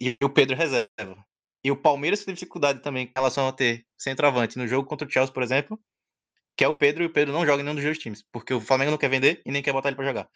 E 0.00 0.16
o 0.22 0.30
Pedro 0.30 0.56
reserva. 0.56 1.24
E 1.62 1.70
o 1.70 1.76
Palmeiras 1.76 2.24
tem 2.24 2.34
dificuldade 2.34 2.80
também 2.80 3.06
em 3.06 3.12
relação 3.14 3.48
a 3.48 3.52
ter 3.52 3.84
centroavante 3.98 4.58
no 4.58 4.66
jogo 4.66 4.88
contra 4.88 5.06
o 5.06 5.10
Chelsea, 5.10 5.32
por 5.32 5.42
exemplo, 5.42 5.78
que 6.56 6.64
é 6.64 6.68
o 6.68 6.76
Pedro, 6.76 7.02
e 7.02 7.06
o 7.06 7.12
Pedro 7.12 7.34
não 7.34 7.44
joga 7.44 7.60
em 7.60 7.64
nenhum 7.64 7.74
dos 7.74 7.84
dois 7.84 7.98
times, 7.98 8.24
porque 8.32 8.54
o 8.54 8.60
Flamengo 8.60 8.90
não 8.90 8.98
quer 8.98 9.10
vender 9.10 9.42
e 9.44 9.50
nem 9.50 9.62
quer 9.62 9.72
botar 9.72 9.88
ele 9.88 9.96
para 9.96 10.06
jogar. 10.06 10.28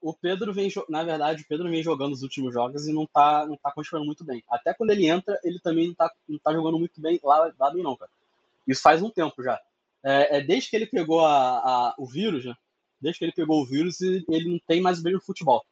O 0.00 0.14
Pedro 0.14 0.52
vem, 0.52 0.68
na 0.88 1.02
verdade, 1.02 1.42
o 1.42 1.46
Pedro 1.46 1.68
vem 1.68 1.82
jogando 1.82 2.12
os 2.12 2.22
últimos 2.22 2.52
jogos 2.52 2.86
e 2.86 2.92
não 2.92 3.06
tá, 3.06 3.46
não 3.46 3.56
tá 3.56 3.70
continuando 3.72 4.06
muito 4.06 4.24
bem. 4.24 4.42
Até 4.48 4.72
quando 4.72 4.90
ele 4.90 5.06
entra, 5.06 5.38
ele 5.42 5.58
também 5.60 5.88
não 5.88 5.94
tá, 5.94 6.10
não 6.28 6.38
tá 6.38 6.52
jogando 6.52 6.78
muito 6.78 7.00
bem 7.00 7.20
lá, 7.22 7.52
lá 7.58 7.70
bem 7.70 7.82
não, 7.82 7.96
cara. 7.96 8.10
Isso 8.66 8.80
faz 8.80 9.02
um 9.02 9.10
tempo 9.10 9.42
já. 9.42 9.60
É, 10.04 10.38
é 10.38 10.40
desde 10.40 10.70
que 10.70 10.76
ele 10.76 10.86
pegou 10.86 11.24
a, 11.24 11.58
a, 11.58 11.94
o 11.98 12.06
vírus, 12.06 12.44
né? 12.44 12.54
desde 13.00 13.18
que 13.18 13.24
ele 13.24 13.32
pegou 13.32 13.60
o 13.62 13.66
vírus, 13.66 14.00
ele 14.00 14.50
não 14.50 14.58
tem 14.66 14.80
mais 14.80 15.00
brilho 15.00 15.18
no 15.18 15.24
futebol. 15.24 15.64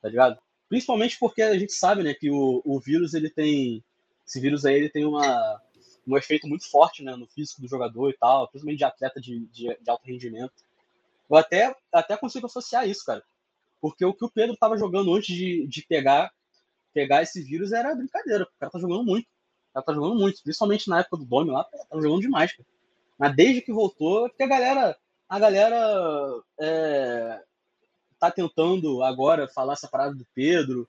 Tá 0.00 0.08
ligado? 0.08 0.38
Principalmente 0.68 1.18
porque 1.18 1.42
a 1.42 1.58
gente 1.58 1.72
sabe, 1.72 2.02
né, 2.02 2.14
que 2.14 2.30
o, 2.30 2.62
o 2.64 2.80
vírus, 2.80 3.14
ele 3.14 3.28
tem. 3.28 3.84
Esse 4.26 4.40
vírus 4.40 4.64
aí, 4.64 4.76
ele 4.76 4.88
tem 4.88 5.04
uma, 5.04 5.60
um 6.06 6.16
efeito 6.16 6.46
muito 6.46 6.70
forte, 6.70 7.02
né, 7.02 7.16
no 7.16 7.26
físico 7.26 7.60
do 7.60 7.68
jogador 7.68 8.10
e 8.10 8.16
tal, 8.16 8.48
principalmente 8.48 8.78
de 8.78 8.84
atleta 8.84 9.20
de, 9.20 9.46
de, 9.46 9.76
de 9.80 9.90
alto 9.90 10.06
rendimento. 10.06 10.54
Eu 11.28 11.36
até, 11.36 11.74
até 11.92 12.16
consigo 12.16 12.46
associar 12.46 12.88
isso, 12.88 13.04
cara. 13.04 13.22
Porque 13.80 14.04
o 14.04 14.14
que 14.14 14.24
o 14.24 14.30
Pedro 14.30 14.56
tava 14.56 14.76
jogando 14.76 15.14
antes 15.14 15.34
de, 15.34 15.66
de 15.66 15.84
pegar, 15.86 16.32
pegar 16.92 17.22
esse 17.22 17.42
vírus 17.42 17.72
era 17.72 17.94
brincadeira. 17.94 18.44
O 18.44 18.58
cara 18.58 18.70
tá 18.70 18.78
jogando 18.78 19.04
muito. 19.04 19.26
Ela 19.74 19.84
tá 19.84 19.92
jogando 19.92 20.16
muito, 20.16 20.42
principalmente 20.42 20.88
na 20.88 21.00
época 21.00 21.16
do 21.16 21.24
Dome 21.24 21.50
lá, 21.50 21.64
tá 21.64 22.00
jogando 22.00 22.20
demais, 22.20 22.52
cara. 22.52 22.68
Mas 23.20 23.36
desde 23.36 23.60
que 23.60 23.70
voltou, 23.70 24.30
porque 24.30 24.42
a 24.42 24.46
galera, 24.46 24.96
a 25.28 25.38
galera 25.38 26.42
é, 26.58 27.42
tá 28.18 28.30
tentando 28.30 29.02
agora 29.02 29.46
falar 29.46 29.74
essa 29.74 29.86
parada 29.86 30.14
do 30.14 30.26
Pedro. 30.34 30.88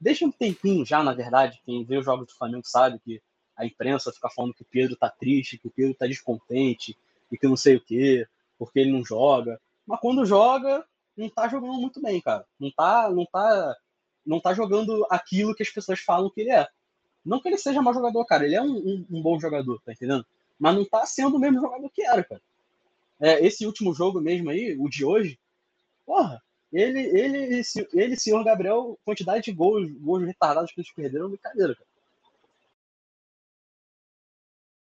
Deixa 0.00 0.26
um 0.26 0.32
tempinho 0.32 0.84
já, 0.84 1.00
na 1.00 1.14
verdade, 1.14 1.62
quem 1.64 1.84
vê 1.84 1.96
os 1.96 2.04
jogos 2.04 2.26
do 2.26 2.34
Flamengo 2.34 2.66
sabe 2.66 2.98
que 2.98 3.22
a 3.56 3.64
imprensa 3.64 4.12
fica 4.12 4.28
falando 4.28 4.52
que 4.52 4.62
o 4.62 4.68
Pedro 4.68 4.96
tá 4.96 5.08
triste, 5.08 5.58
que 5.58 5.68
o 5.68 5.70
Pedro 5.70 5.94
tá 5.94 6.08
descontente 6.08 6.98
e 7.30 7.38
que 7.38 7.46
não 7.46 7.56
sei 7.56 7.76
o 7.76 7.80
quê, 7.80 8.26
porque 8.58 8.80
ele 8.80 8.90
não 8.90 9.04
joga. 9.04 9.60
Mas 9.86 10.00
quando 10.00 10.26
joga, 10.26 10.84
não 11.16 11.28
tá 11.28 11.46
jogando 11.46 11.74
muito 11.74 12.02
bem, 12.02 12.20
cara. 12.20 12.44
Não 12.58 12.72
tá, 12.72 13.08
não 13.10 13.24
tá, 13.26 13.76
não 14.26 14.40
tá 14.40 14.52
jogando 14.54 15.06
aquilo 15.08 15.54
que 15.54 15.62
as 15.62 15.70
pessoas 15.70 16.00
falam 16.00 16.30
que 16.30 16.40
ele 16.40 16.50
é. 16.50 16.66
Não 17.24 17.40
que 17.40 17.48
ele 17.48 17.58
seja 17.58 17.80
mau 17.80 17.94
jogador, 17.94 18.24
cara. 18.24 18.44
Ele 18.44 18.56
é 18.56 18.62
um, 18.62 18.76
um, 18.76 19.06
um 19.08 19.22
bom 19.22 19.38
jogador, 19.38 19.80
tá 19.82 19.92
entendendo? 19.92 20.26
Mas 20.60 20.74
não 20.74 20.84
tá 20.84 21.06
sendo 21.06 21.36
o 21.36 21.40
mesmo 21.40 21.60
jogador 21.60 21.90
que 21.90 22.02
era, 22.02 22.22
cara. 22.22 22.42
É, 23.18 23.44
esse 23.44 23.66
último 23.66 23.94
jogo 23.94 24.20
mesmo 24.20 24.50
aí, 24.50 24.76
o 24.78 24.88
de 24.88 25.04
hoje, 25.04 25.40
porra, 26.06 26.42
ele, 26.72 27.00
ele, 27.00 27.62
ele, 27.92 28.16
senhor 28.16 28.44
Gabriel, 28.44 28.98
quantidade 29.04 29.44
de 29.44 29.52
gols, 29.52 29.90
gols 29.92 30.24
retardados 30.24 30.70
que 30.72 30.80
eles 30.80 30.92
perderam, 30.92 31.30
brincadeira, 31.30 31.74
cara. 31.74 31.90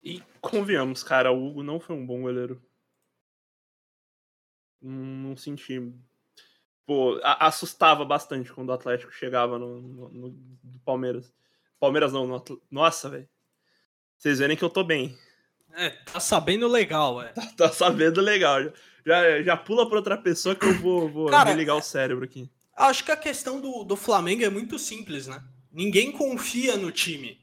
E 0.03 0.21
convenhamos, 0.41 1.03
cara, 1.03 1.31
o 1.31 1.47
Hugo 1.47 1.63
não 1.63 1.79
foi 1.79 1.95
um 1.95 2.05
bom 2.05 2.21
goleiro. 2.21 2.61
Não, 4.81 4.91
não 4.91 5.37
senti 5.37 5.79
pô, 6.85 7.19
assustava 7.23 8.03
bastante 8.05 8.51
quando 8.51 8.69
o 8.69 8.73
Atlético 8.73 9.11
chegava 9.11 9.57
no, 9.57 9.81
no, 9.81 10.09
no 10.63 10.79
Palmeiras. 10.85 11.33
Palmeiras 11.79 12.13
não, 12.13 12.27
no, 12.27 12.43
nossa, 12.69 13.09
velho. 13.09 13.29
Vocês 14.17 14.39
verem 14.39 14.55
que 14.55 14.63
eu 14.63 14.69
tô 14.69 14.83
bem. 14.83 15.17
É, 15.75 15.89
tá 15.89 16.19
sabendo 16.19 16.67
legal, 16.67 17.21
é. 17.21 17.29
Tá, 17.33 17.51
tá 17.57 17.69
sabendo 17.71 18.21
legal. 18.21 18.61
Já, 19.05 19.41
já 19.41 19.57
pula 19.57 19.87
pra 19.87 19.97
outra 19.97 20.17
pessoa 20.17 20.55
que 20.55 20.65
eu 20.65 20.79
vou, 20.79 21.09
vou 21.09 21.29
Cara, 21.29 21.49
religar 21.49 21.75
o 21.75 21.81
cérebro 21.81 22.23
aqui. 22.23 22.49
Acho 22.75 23.03
que 23.03 23.11
a 23.11 23.17
questão 23.17 23.59
do, 23.59 23.83
do 23.83 23.95
Flamengo 23.95 24.43
é 24.43 24.49
muito 24.49 24.79
simples, 24.79 25.27
né? 25.27 25.43
Ninguém 25.71 26.11
confia 26.11 26.77
no 26.77 26.91
time. 26.91 27.39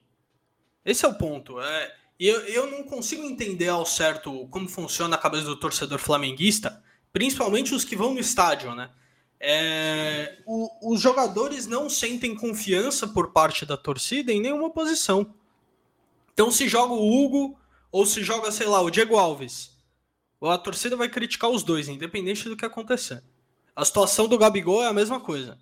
Esse 0.84 1.04
é 1.04 1.08
o 1.08 1.14
ponto. 1.14 1.60
É, 1.60 1.94
eu, 2.18 2.40
eu 2.46 2.70
não 2.70 2.84
consigo 2.84 3.24
entender 3.24 3.68
ao 3.68 3.84
certo 3.84 4.46
como 4.48 4.68
funciona 4.68 5.16
a 5.16 5.18
cabeça 5.18 5.44
do 5.44 5.56
torcedor 5.56 5.98
flamenguista, 5.98 6.82
principalmente 7.12 7.74
os 7.74 7.84
que 7.84 7.96
vão 7.96 8.14
no 8.14 8.20
estádio, 8.20 8.74
né? 8.74 8.90
É, 9.38 10.38
o, 10.46 10.92
os 10.92 11.00
jogadores 11.00 11.66
não 11.66 11.88
sentem 11.88 12.34
confiança 12.34 13.08
por 13.08 13.32
parte 13.32 13.64
da 13.64 13.76
torcida 13.76 14.32
em 14.32 14.40
nenhuma 14.40 14.70
posição. 14.70 15.34
Então, 16.32 16.50
se 16.50 16.68
joga 16.68 16.92
o 16.92 17.10
Hugo 17.10 17.59
ou 17.90 18.06
se 18.06 18.22
joga, 18.22 18.50
sei 18.52 18.66
lá, 18.66 18.80
o 18.80 18.90
Diego 18.90 19.16
Alves, 19.16 19.70
a 20.42 20.56
torcida 20.56 20.96
vai 20.96 21.08
criticar 21.08 21.50
os 21.50 21.62
dois, 21.62 21.88
independente 21.88 22.48
do 22.48 22.56
que 22.56 22.64
acontecer. 22.64 23.22
A 23.74 23.84
situação 23.84 24.26
do 24.26 24.38
Gabigol 24.38 24.82
é 24.82 24.86
a 24.86 24.92
mesma 24.92 25.20
coisa. 25.20 25.58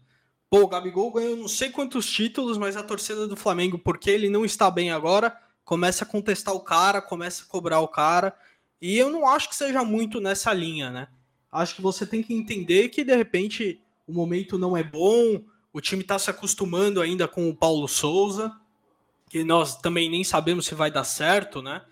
Pô, 0.51 0.61
o 0.61 0.69
Gabigol 0.69 1.13
ganhou 1.13 1.37
não 1.37 1.49
sei 1.49 1.71
quantos 1.71 2.09
títulos, 2.11 2.57
mas 2.57 2.77
a 2.77 2.83
torcida 2.83 3.27
do 3.27 3.37
Flamengo, 3.37 3.79
porque 3.79 4.11
ele 4.11 4.31
não 4.31 4.45
está 4.45 4.71
bem 4.71 4.91
agora, 4.91 5.37
começa 5.65 6.05
a 6.05 6.07
contestar 6.07 6.55
o 6.55 6.61
cara, 6.61 7.03
começa 7.03 7.43
a 7.43 7.47
cobrar 7.47 7.81
o 7.81 7.89
cara. 7.89 8.35
E 8.81 8.97
eu 8.97 9.11
não 9.11 9.27
acho 9.27 9.49
que 9.49 9.57
seja 9.57 9.85
muito 9.85 10.21
nessa 10.21 10.53
linha, 10.53 10.91
né? 10.91 11.09
Acho 11.51 11.75
que 11.75 11.83
você 11.83 12.07
tem 12.07 12.23
que 12.23 12.33
entender 12.33 12.89
que 12.89 13.05
de 13.05 13.15
repente 13.15 13.81
o 14.07 14.13
momento 14.13 14.59
não 14.59 14.77
é 14.77 14.83
bom, 14.83 15.43
o 15.73 15.81
time 15.81 16.03
está 16.03 16.19
se 16.19 16.31
acostumando 16.31 17.01
ainda 17.01 17.29
com 17.29 17.49
o 17.49 17.55
Paulo 17.55 17.87
Souza, 17.87 18.55
que 19.29 19.45
nós 19.45 19.77
também 19.77 20.09
nem 20.09 20.25
sabemos 20.25 20.67
se 20.67 20.75
vai 20.75 20.91
dar 20.91 21.05
certo, 21.05 21.61
né? 21.61 21.83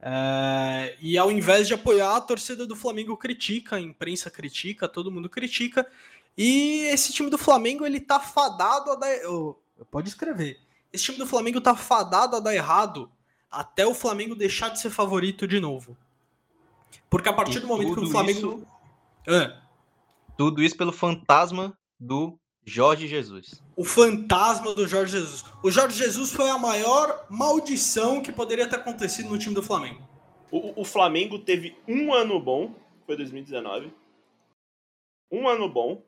É, 0.00 0.96
e 1.00 1.16
ao 1.16 1.30
invés 1.30 1.66
de 1.66 1.74
apoiar, 1.74 2.16
a 2.16 2.20
torcida 2.20 2.66
do 2.66 2.76
Flamengo 2.76 3.16
critica, 3.16 3.76
a 3.76 3.80
imprensa 3.80 4.30
critica, 4.30 4.88
todo 4.88 5.10
mundo 5.10 5.28
critica. 5.28 5.86
E 6.36 6.82
esse 6.92 7.12
time 7.12 7.30
do 7.30 7.38
Flamengo, 7.38 7.86
ele 7.86 8.00
tá 8.00 8.20
fadado 8.20 8.90
a 8.90 8.94
dar. 8.94 9.26
Oh, 9.26 9.56
pode 9.90 10.08
escrever. 10.08 10.58
Esse 10.92 11.04
time 11.04 11.18
do 11.18 11.26
Flamengo 11.26 11.60
tá 11.60 11.74
fadado 11.74 12.36
a 12.36 12.40
dar 12.40 12.54
errado 12.54 13.10
até 13.50 13.86
o 13.86 13.94
Flamengo 13.94 14.34
deixar 14.34 14.68
de 14.68 14.80
ser 14.80 14.90
favorito 14.90 15.46
de 15.46 15.60
novo. 15.60 15.96
Porque 17.08 17.28
a 17.28 17.32
partir 17.32 17.58
e 17.58 17.60
do 17.60 17.66
momento 17.66 17.94
que 17.94 18.00
o 18.00 18.10
Flamengo. 18.10 18.66
Isso 19.26 19.34
é. 19.34 19.56
Tudo 20.36 20.62
isso 20.62 20.76
pelo 20.76 20.92
fantasma 20.92 21.76
do 21.98 22.38
Jorge 22.66 23.06
Jesus. 23.06 23.62
O 23.76 23.84
fantasma 23.84 24.74
do 24.74 24.88
Jorge 24.88 25.12
Jesus. 25.12 25.44
O 25.62 25.70
Jorge 25.70 25.96
Jesus 25.96 26.32
foi 26.32 26.50
a 26.50 26.58
maior 26.58 27.24
maldição 27.30 28.20
que 28.20 28.32
poderia 28.32 28.68
ter 28.68 28.76
acontecido 28.76 29.30
no 29.30 29.38
time 29.38 29.54
do 29.54 29.62
Flamengo. 29.62 30.02
O, 30.50 30.80
o 30.80 30.84
Flamengo 30.84 31.38
teve 31.38 31.76
um 31.86 32.12
ano 32.12 32.40
bom, 32.40 32.74
foi 33.06 33.16
2019. 33.16 33.92
Um 35.30 35.46
ano 35.46 35.68
bom. 35.68 36.02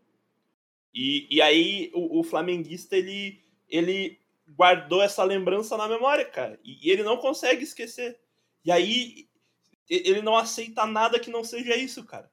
E, 0.93 1.29
e 1.31 1.41
aí 1.41 1.93
o, 1.95 2.19
o 2.19 2.25
flamenguista 2.25 2.97
ele, 2.97 3.41
ele 3.69 4.19
guardou 4.49 5.01
essa 5.01 5.23
lembrança 5.23 5.77
na 5.77 5.87
memória, 5.87 6.25
cara. 6.25 6.59
E, 6.65 6.89
e 6.89 6.91
ele 6.91 7.05
não 7.05 7.19
consegue 7.19 7.63
esquecer. 7.63 8.19
E 8.65 8.73
aí 8.73 9.29
ele 9.89 10.23
não 10.23 10.37
aceita 10.37 10.85
nada 10.87 11.21
que 11.21 11.31
não 11.31 11.45
seja 11.45 11.77
isso, 11.77 12.05
cara. 12.05 12.29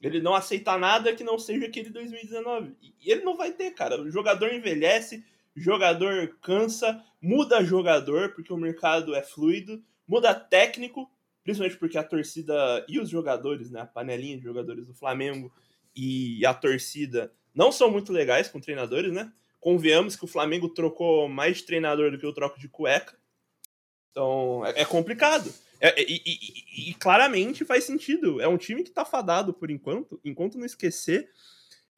Ele 0.00 0.20
não 0.20 0.34
aceita 0.34 0.76
nada 0.76 1.14
que 1.14 1.24
não 1.24 1.38
seja 1.38 1.66
aquele 1.66 1.90
2019. 1.90 2.76
E 2.80 3.10
ele 3.10 3.22
não 3.22 3.36
vai 3.36 3.52
ter, 3.52 3.70
cara. 3.72 4.00
O 4.00 4.10
jogador 4.10 4.52
envelhece, 4.52 5.24
jogador 5.54 6.36
cansa, 6.42 7.02
muda 7.20 7.64
jogador, 7.64 8.34
porque 8.34 8.52
o 8.52 8.58
mercado 8.58 9.14
é 9.14 9.22
fluido, 9.22 9.82
muda 10.06 10.34
técnico, 10.34 11.10
principalmente 11.42 11.78
porque 11.78 11.96
a 11.96 12.04
torcida 12.04 12.84
e 12.88 13.00
os 13.00 13.08
jogadores, 13.08 13.70
né, 13.70 13.80
a 13.80 13.86
panelinha 13.86 14.36
de 14.36 14.42
jogadores 14.42 14.86
do 14.86 14.94
Flamengo 14.94 15.52
e 15.94 16.44
a 16.44 16.52
torcida 16.52 17.32
não 17.54 17.72
são 17.72 17.90
muito 17.90 18.12
legais 18.12 18.48
com 18.48 18.60
treinadores, 18.60 19.12
né? 19.12 19.32
Convenhamos 19.58 20.14
que 20.14 20.24
o 20.24 20.28
Flamengo 20.28 20.68
trocou 20.68 21.28
mais 21.28 21.62
treinador 21.62 22.10
do 22.10 22.18
que 22.18 22.26
o 22.26 22.32
troco 22.32 22.60
de 22.60 22.68
cueca. 22.68 23.16
Então, 24.10 24.64
é, 24.66 24.82
é 24.82 24.84
complicado. 24.84 25.52
É, 25.80 26.02
e, 26.02 26.22
e, 26.24 26.90
e, 26.90 26.94
claramente 26.94 27.64
faz 27.64 27.84
sentido. 27.84 28.40
É 28.40 28.48
um 28.48 28.56
time 28.56 28.82
que 28.82 28.90
tá 28.90 29.04
fadado 29.04 29.52
por 29.52 29.70
enquanto. 29.70 30.20
Enquanto 30.24 30.58
não 30.58 30.64
esquecer 30.64 31.28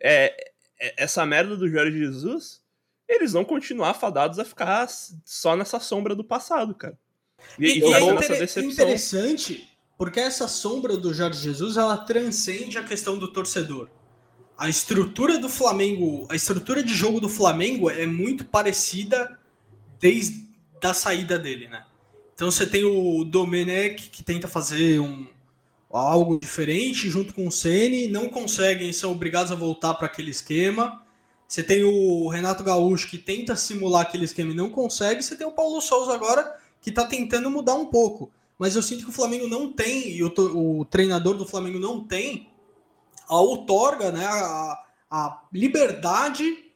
é, 0.00 0.52
é, 0.80 0.94
essa 0.96 1.24
merda 1.24 1.56
do 1.56 1.68
Jorge 1.68 1.96
Jesus, 1.96 2.60
eles 3.08 3.32
vão 3.32 3.44
continuar 3.44 3.94
fadados 3.94 4.38
a 4.38 4.44
ficar 4.44 4.88
só 5.24 5.56
nessa 5.56 5.78
sombra 5.78 6.14
do 6.14 6.24
passado, 6.24 6.74
cara. 6.74 6.98
E, 7.58 7.78
e 7.78 7.84
é 7.94 8.00
inter 8.00 8.64
interessante 8.64 9.68
porque 9.96 10.20
essa 10.20 10.46
sombra 10.46 10.96
do 10.96 11.12
Jorge 11.12 11.40
Jesus 11.40 11.76
ela 11.76 11.96
transcende 11.96 12.78
a 12.78 12.84
questão 12.84 13.18
do 13.18 13.32
torcedor. 13.32 13.88
A 14.56 14.68
estrutura 14.68 15.38
do 15.38 15.48
Flamengo, 15.48 16.26
a 16.30 16.36
estrutura 16.36 16.82
de 16.82 16.94
jogo 16.94 17.20
do 17.20 17.28
Flamengo 17.28 17.90
é 17.90 18.06
muito 18.06 18.44
parecida 18.44 19.38
desde 20.00 20.48
a 20.82 20.94
saída 20.94 21.38
dele, 21.38 21.68
né? 21.68 21.84
Então 22.38 22.52
você 22.52 22.64
tem 22.64 22.84
o 22.84 23.24
Domenech 23.24 24.10
que 24.10 24.22
tenta 24.22 24.46
fazer 24.46 25.00
um, 25.00 25.26
algo 25.90 26.38
diferente 26.38 27.10
junto 27.10 27.34
com 27.34 27.48
o 27.48 27.50
Ceni, 27.50 28.06
não 28.06 28.28
conseguem, 28.28 28.92
são 28.92 29.10
obrigados 29.10 29.50
a 29.50 29.56
voltar 29.56 29.94
para 29.94 30.06
aquele 30.06 30.30
esquema. 30.30 31.04
Você 31.48 31.64
tem 31.64 31.82
o 31.82 32.28
Renato 32.28 32.62
Gaúcho 32.62 33.08
que 33.08 33.18
tenta 33.18 33.56
simular 33.56 34.02
aquele 34.02 34.24
esquema 34.24 34.52
e 34.52 34.54
não 34.54 34.70
consegue. 34.70 35.20
Você 35.20 35.34
tem 35.34 35.48
o 35.48 35.50
Paulo 35.50 35.80
Souza 35.80 36.14
agora 36.14 36.56
que 36.80 36.90
está 36.90 37.04
tentando 37.04 37.50
mudar 37.50 37.74
um 37.74 37.86
pouco. 37.86 38.30
Mas 38.56 38.76
eu 38.76 38.84
sinto 38.84 39.02
que 39.02 39.10
o 39.10 39.12
Flamengo 39.12 39.48
não 39.48 39.72
tem, 39.72 40.08
e 40.08 40.22
o, 40.22 40.32
o 40.38 40.84
treinador 40.84 41.34
do 41.34 41.44
Flamengo 41.44 41.80
não 41.80 42.04
tem 42.04 42.48
a 43.26 43.34
outorga, 43.40 44.12
né, 44.12 44.24
a, 44.24 44.84
a 45.10 45.42
liberdade 45.52 46.67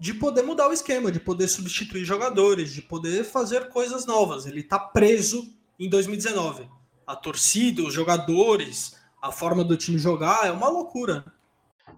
de 0.00 0.14
poder 0.14 0.42
mudar 0.42 0.66
o 0.66 0.72
esquema, 0.72 1.12
de 1.12 1.20
poder 1.20 1.46
substituir 1.46 2.06
jogadores, 2.06 2.72
de 2.72 2.80
poder 2.80 3.22
fazer 3.22 3.68
coisas 3.68 4.06
novas. 4.06 4.46
Ele 4.46 4.60
está 4.60 4.78
preso 4.78 5.52
em 5.78 5.90
2019. 5.90 6.66
A 7.06 7.14
torcida, 7.14 7.82
os 7.82 7.92
jogadores, 7.92 8.98
a 9.20 9.30
forma 9.30 9.62
do 9.62 9.76
time 9.76 9.98
jogar 9.98 10.46
é 10.46 10.50
uma 10.50 10.70
loucura. 10.70 11.22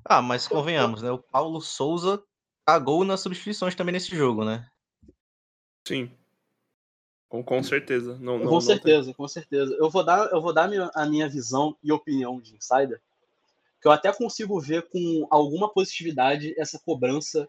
Ah, 0.05 0.21
mas 0.21 0.49
convenhamos, 0.49 1.01
né? 1.01 1.12
O 1.12 1.19
Paulo 1.19 1.61
Souza 1.61 2.21
cagou 2.67 3.05
nas 3.05 3.21
substituições 3.21 3.77
também 3.77 3.93
nesse 3.93 4.17
jogo, 4.17 4.45
né? 4.45 4.67
Sim. 5.87 6.11
Com, 7.29 7.41
com 7.41 7.62
certeza. 7.62 8.19
Não, 8.19 8.37
não, 8.37 8.49
com 8.49 8.61
certeza, 8.61 9.07
não 9.07 9.15
com 9.15 9.29
certeza. 9.29 9.77
Eu 9.79 9.88
vou 9.88 10.05
dar, 10.05 10.29
eu 10.33 10.43
vou 10.43 10.53
dar 10.53 10.69
a 10.93 11.07
minha 11.07 11.29
visão 11.29 11.77
e 11.81 11.93
opinião 11.93 12.41
de 12.41 12.57
insider, 12.57 13.01
que 13.81 13.87
eu 13.87 13.93
até 13.93 14.12
consigo 14.12 14.61
ver 14.61 14.88
com 14.88 15.25
alguma 15.31 15.73
positividade 15.73 16.53
essa 16.59 16.81
cobrança 16.85 17.49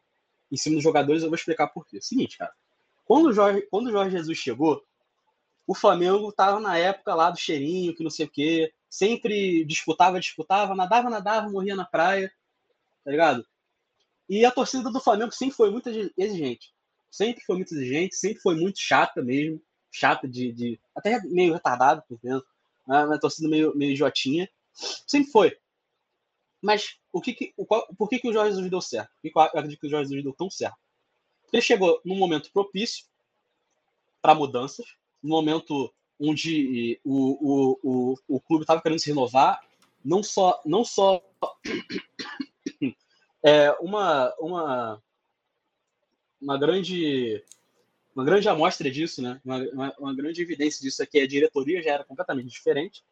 em 0.53 0.57
cima 0.57 0.75
dos 0.75 0.83
jogadores, 0.83 1.23
eu 1.23 1.29
vou 1.29 1.35
explicar 1.35 1.67
por 1.67 1.83
quê. 1.87 1.99
Seguinte, 1.99 2.37
cara. 2.37 2.53
Quando 3.05 3.29
o 3.29 3.33
Jorge, 3.33 3.63
quando 3.71 3.87
o 3.87 3.91
Jorge 3.91 4.15
Jesus 4.15 4.37
chegou, 4.37 4.83
o 5.65 5.73
Flamengo 5.73 6.31
tava 6.31 6.59
na 6.59 6.77
época 6.77 7.15
lá 7.15 7.31
do 7.31 7.39
cheirinho, 7.39 7.95
que 7.95 8.03
não 8.03 8.11
sei 8.11 8.27
o 8.27 8.29
quê, 8.29 8.71
sempre 8.87 9.65
disputava, 9.65 10.19
disputava, 10.19 10.75
nadava, 10.75 11.09
nadava, 11.09 11.49
morria 11.49 11.75
na 11.75 11.85
praia, 11.85 12.31
tá 13.03 13.09
ligado? 13.09 13.43
E 14.29 14.45
a 14.45 14.51
torcida 14.51 14.91
do 14.91 15.01
Flamengo 15.01 15.31
sempre 15.31 15.55
foi 15.55 15.71
muito 15.71 15.89
exigente. 15.89 16.71
Sempre 17.09 17.43
foi 17.43 17.55
muito 17.55 17.73
exigente, 17.73 18.15
sempre 18.15 18.39
foi 18.39 18.55
muito 18.55 18.79
chata 18.79 19.23
mesmo. 19.23 19.59
chata, 19.91 20.27
de, 20.27 20.51
de 20.51 20.79
até 20.95 21.19
meio 21.23 21.53
retardada, 21.53 22.03
por 22.07 22.19
dentro, 22.19 22.47
né? 22.87 23.05
uma 23.05 23.19
torcida 23.19 23.49
meio, 23.49 23.75
meio 23.75 23.91
idiotinha. 23.91 24.47
Sempre 24.71 25.31
foi. 25.31 25.57
Mas 26.61 26.97
o 27.13 27.21
que 27.21 27.33
que, 27.33 27.53
o, 27.55 27.65
por 27.65 28.09
que, 28.09 28.19
que 28.19 28.27
o 28.27 28.33
Jorge 28.33 28.51
Jesus 28.51 28.69
deu 28.69 28.81
certo? 28.81 29.09
Por 29.13 29.21
que, 29.21 29.29
que 29.29 29.37
eu 29.37 29.41
acredito 29.43 29.79
que 29.79 29.87
o 29.87 29.89
Jorge 29.89 30.09
Jesus 30.09 30.23
deu 30.23 30.33
tão 30.33 30.49
certo? 30.49 30.77
Ele 31.51 31.61
chegou 31.61 32.01
num 32.03 32.17
momento 32.17 32.51
propício 32.51 33.05
para 34.19 34.33
mudanças, 34.33 34.87
num 35.21 35.29
momento 35.29 35.93
onde 36.19 36.99
o, 37.03 37.13
o, 37.13 37.79
o, 37.83 38.15
o 38.27 38.41
clube 38.41 38.63
estava 38.63 38.81
querendo 38.81 38.99
se 38.99 39.09
renovar, 39.09 39.61
não 40.03 40.23
só, 40.23 40.59
não 40.65 40.83
só 40.83 41.23
é, 43.45 43.71
uma, 43.79 44.33
uma, 44.39 45.03
uma 46.41 46.57
grande 46.57 47.43
uma 48.15 48.23
grande 48.23 48.47
amostra 48.47 48.89
disso, 48.91 49.21
né? 49.21 49.41
Uma, 49.43 49.57
uma, 49.57 49.95
uma, 49.97 50.15
grande 50.15 50.41
evidência 50.41 50.81
disso 50.81 51.01
é 51.01 51.05
que 51.05 51.19
a 51.19 51.27
diretoria 51.27 51.81
já 51.81 51.93
era 51.93 52.03
completamente 52.03 52.49
diferente. 52.49 53.03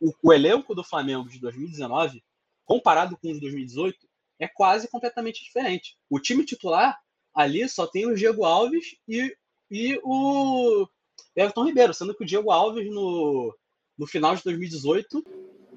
O, 0.00 0.12
o, 0.22 0.32
elenco 0.32 0.72
do 0.72 0.84
Flamengo 0.84 1.28
de 1.28 1.40
2019, 1.40 2.22
comparado 2.66 3.16
com 3.16 3.30
o 3.30 3.32
de 3.32 3.40
2018, 3.40 4.06
é 4.38 4.46
quase 4.46 4.88
completamente 4.88 5.42
diferente. 5.42 5.96
O 6.10 6.20
time 6.20 6.44
titular 6.44 7.00
ali 7.34 7.66
só 7.68 7.86
tem 7.86 8.06
o 8.06 8.14
Diego 8.14 8.44
Alves 8.44 8.96
e, 9.08 9.34
e 9.70 9.98
o 10.04 10.86
Everton 11.34 11.64
Ribeiro, 11.64 11.94
sendo 11.94 12.14
que 12.14 12.22
o 12.22 12.26
Diego 12.26 12.50
Alves 12.50 12.86
no, 12.90 13.56
no 13.96 14.06
final 14.06 14.36
de 14.36 14.44
2018 14.44 15.24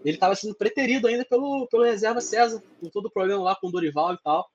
ele 0.04 0.16
estava 0.16 0.36
sendo 0.36 0.56
preterido 0.56 1.08
ainda 1.08 1.26
pelo, 1.26 1.68
pelo 1.68 1.84
reserva 1.84 2.20
César, 2.20 2.62
com 2.80 2.90
todo 2.90 3.06
o 3.06 3.12
problema 3.12 3.44
lá 3.44 3.56
com 3.56 3.68
o 3.68 3.72
Dorival 3.72 4.14
e 4.14 4.18
tal 4.18 4.50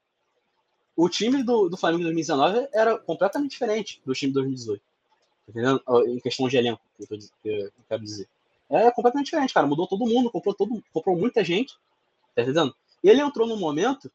o 0.96 1.08
time 1.08 1.42
do, 1.42 1.68
do 1.68 1.76
Flamengo 1.76 2.02
em 2.02 2.04
2019 2.04 2.68
era 2.72 2.98
completamente 2.98 3.52
diferente 3.52 4.00
do 4.04 4.12
time 4.14 4.30
de 4.30 4.34
2018. 4.34 4.82
Tá? 5.52 6.02
Em 6.06 6.18
questão 6.20 6.48
de 6.48 6.56
elenco, 6.56 6.80
que 6.96 7.02
eu, 7.02 7.06
tô, 7.08 7.18
que 7.42 7.48
eu 7.48 7.72
quero 7.88 8.02
dizer. 8.02 8.28
É 8.70 8.90
completamente 8.90 9.26
diferente, 9.26 9.52
cara. 9.52 9.66
Mudou 9.66 9.86
todo 9.86 10.06
mundo, 10.06 10.30
comprou, 10.30 10.54
todo, 10.54 10.82
comprou 10.92 11.16
muita 11.16 11.44
gente. 11.44 11.76
Tá 12.34 12.42
entendendo? 12.42 12.74
Ele 13.02 13.20
entrou 13.20 13.46
num 13.46 13.58
momento 13.58 14.10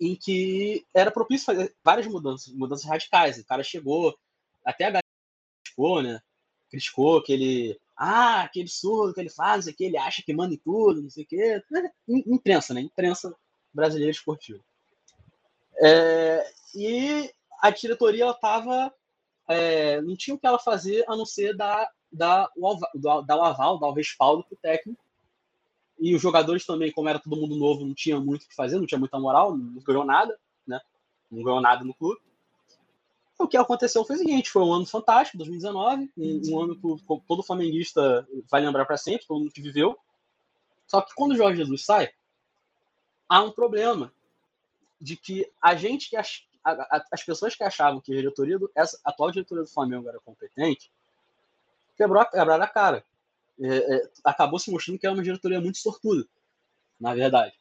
em 0.00 0.14
que 0.14 0.84
era 0.94 1.10
propício 1.10 1.46
fazer 1.46 1.74
várias 1.82 2.06
mudanças, 2.06 2.52
mudanças 2.52 2.86
radicais. 2.86 3.38
O 3.38 3.44
cara 3.44 3.62
chegou, 3.62 4.16
até 4.64 4.84
a 4.84 4.90
galera 4.90 5.06
criticou, 5.64 6.02
né? 6.02 6.20
Criticou 6.70 7.22
que 7.22 7.32
ele. 7.32 7.80
Ah, 7.96 8.42
aquele 8.42 8.68
surdo 8.68 9.12
que 9.12 9.20
ele 9.20 9.30
faz, 9.30 9.66
que 9.66 9.84
ele 9.84 9.96
acha 9.96 10.22
que 10.22 10.32
manda 10.32 10.54
em 10.54 10.58
tudo, 10.58 11.02
não 11.02 11.10
sei 11.10 11.24
o 11.24 11.26
quê. 11.26 11.62
Imprensa, 12.08 12.72
né? 12.72 12.80
Imprensa 12.80 13.34
brasileira 13.72 14.12
esportiva. 14.12 14.60
É, 15.80 16.52
e 16.74 17.32
a 17.60 17.70
diretoria 17.70 18.30
estava. 18.30 18.92
É, 19.48 20.00
não 20.02 20.14
tinha 20.14 20.34
o 20.34 20.38
que 20.38 20.46
ela 20.46 20.58
fazer 20.58 21.04
a 21.08 21.16
não 21.16 21.24
ser 21.24 21.56
dar, 21.56 21.90
dar, 22.12 22.50
o, 22.54 22.68
aval, 22.68 23.22
dar 23.24 23.36
o 23.36 23.42
aval, 23.42 23.78
dar 23.78 23.86
o 23.88 23.94
respaldo 23.94 24.44
para 24.44 24.54
o 24.54 24.58
técnico. 24.58 25.02
E 26.00 26.14
os 26.14 26.22
jogadores 26.22 26.64
também, 26.64 26.92
como 26.92 27.08
era 27.08 27.18
todo 27.18 27.36
mundo 27.36 27.56
novo, 27.56 27.84
não 27.84 27.94
tinha 27.94 28.20
muito 28.20 28.44
o 28.44 28.48
que 28.48 28.54
fazer, 28.54 28.78
não 28.78 28.86
tinha 28.86 28.98
muita 28.98 29.18
moral, 29.18 29.56
não 29.56 29.82
ganhou 29.82 30.04
nada, 30.04 30.38
né? 30.66 30.80
Não 31.30 31.42
ganhou 31.42 31.60
nada 31.60 31.84
no 31.84 31.94
clube. 31.94 32.20
O 33.38 33.46
que 33.46 33.56
aconteceu 33.56 34.04
foi 34.04 34.16
o 34.16 34.18
seguinte: 34.18 34.50
foi 34.50 34.62
um 34.62 34.72
ano 34.72 34.86
fantástico, 34.86 35.38
2019, 35.38 36.10
um, 36.16 36.40
um 36.50 36.60
ano 36.62 36.74
que 36.76 37.04
todo 37.26 37.42
flamenguista 37.42 38.26
vai 38.50 38.60
lembrar 38.60 38.84
para 38.84 38.96
sempre, 38.96 39.26
todo 39.26 39.40
mundo 39.40 39.52
que 39.52 39.62
viveu. 39.62 39.96
Só 40.86 41.00
que 41.00 41.14
quando 41.14 41.32
o 41.32 41.36
Jorge 41.36 41.58
Jesus 41.58 41.84
sai, 41.84 42.10
há 43.28 43.42
um 43.42 43.50
problema 43.50 44.12
de 45.00 45.16
que 45.16 45.50
a 45.62 45.74
gente 45.74 46.10
que 46.10 46.16
ach, 46.16 46.46
a, 46.64 46.72
a, 46.72 47.04
as 47.12 47.22
pessoas 47.22 47.54
que 47.54 47.62
achavam 47.62 48.00
que 48.00 48.12
a 48.12 48.16
diretoria 48.16 48.58
do, 48.58 48.70
essa 48.74 48.98
atual 49.04 49.30
diretoria 49.30 49.64
do 49.64 49.70
Flamengo 49.70 50.08
era 50.08 50.18
competente 50.20 50.90
quebrou 51.98 52.24
quebraram 52.26 52.64
a 52.64 52.68
cara. 52.68 53.04
É, 53.60 53.96
é, 53.96 54.10
acabou 54.24 54.58
se 54.58 54.70
mostrando 54.70 54.98
que 54.98 55.06
é 55.06 55.10
uma 55.10 55.22
diretoria 55.22 55.60
muito 55.60 55.78
sortuda, 55.78 56.26
na 56.98 57.14
verdade. 57.14 57.54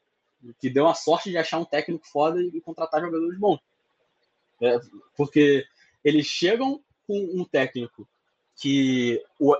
Que 0.59 0.69
deu 0.69 0.87
a 0.87 0.93
sorte 0.93 1.31
de 1.31 1.37
achar 1.37 1.59
um 1.59 1.65
técnico 1.65 2.05
foda 2.07 2.41
e, 2.41 2.61
contratar 2.61 3.01
jogadores 3.01 3.39
bons. 3.39 3.59
É, 4.61 4.79
porque 5.15 5.65
eles 6.03 6.27
chegam 6.27 6.81
com 7.07 7.17
um 7.33 7.43
técnico 7.43 8.07
que. 8.55 9.23
O, 9.39 9.55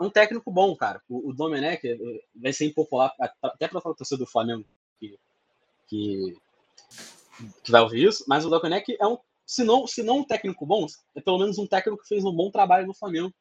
um 0.00 0.10
técnico 0.10 0.50
bom, 0.50 0.74
cara. 0.76 1.02
O, 1.08 1.30
o 1.30 1.32
Domenech 1.32 1.86
é, 1.86 1.96
vai 2.34 2.52
ser 2.52 2.66
impopular, 2.66 3.12
até 3.42 3.68
para 3.68 3.78
a 3.78 3.94
torcida 3.94 4.18
do 4.18 4.26
Flamengo, 4.26 4.64
que, 4.98 5.18
que 5.88 6.36
que 7.62 7.70
vai 7.70 7.80
ouvir 7.80 8.06
isso, 8.08 8.24
mas 8.26 8.44
o 8.44 8.50
Domenech 8.50 8.96
é 8.98 9.06
um, 9.06 9.18
se 9.46 9.64
não, 9.64 9.86
se 9.86 10.02
não 10.02 10.18
um 10.18 10.24
técnico 10.24 10.64
bom, 10.66 10.86
é 11.14 11.20
pelo 11.20 11.38
menos 11.38 11.58
um 11.58 11.66
técnico 11.66 12.02
que 12.02 12.08
fez 12.08 12.24
um 12.24 12.32
bom 12.32 12.50
trabalho 12.50 12.86
no 12.86 12.94
Flamengo, 12.94 13.32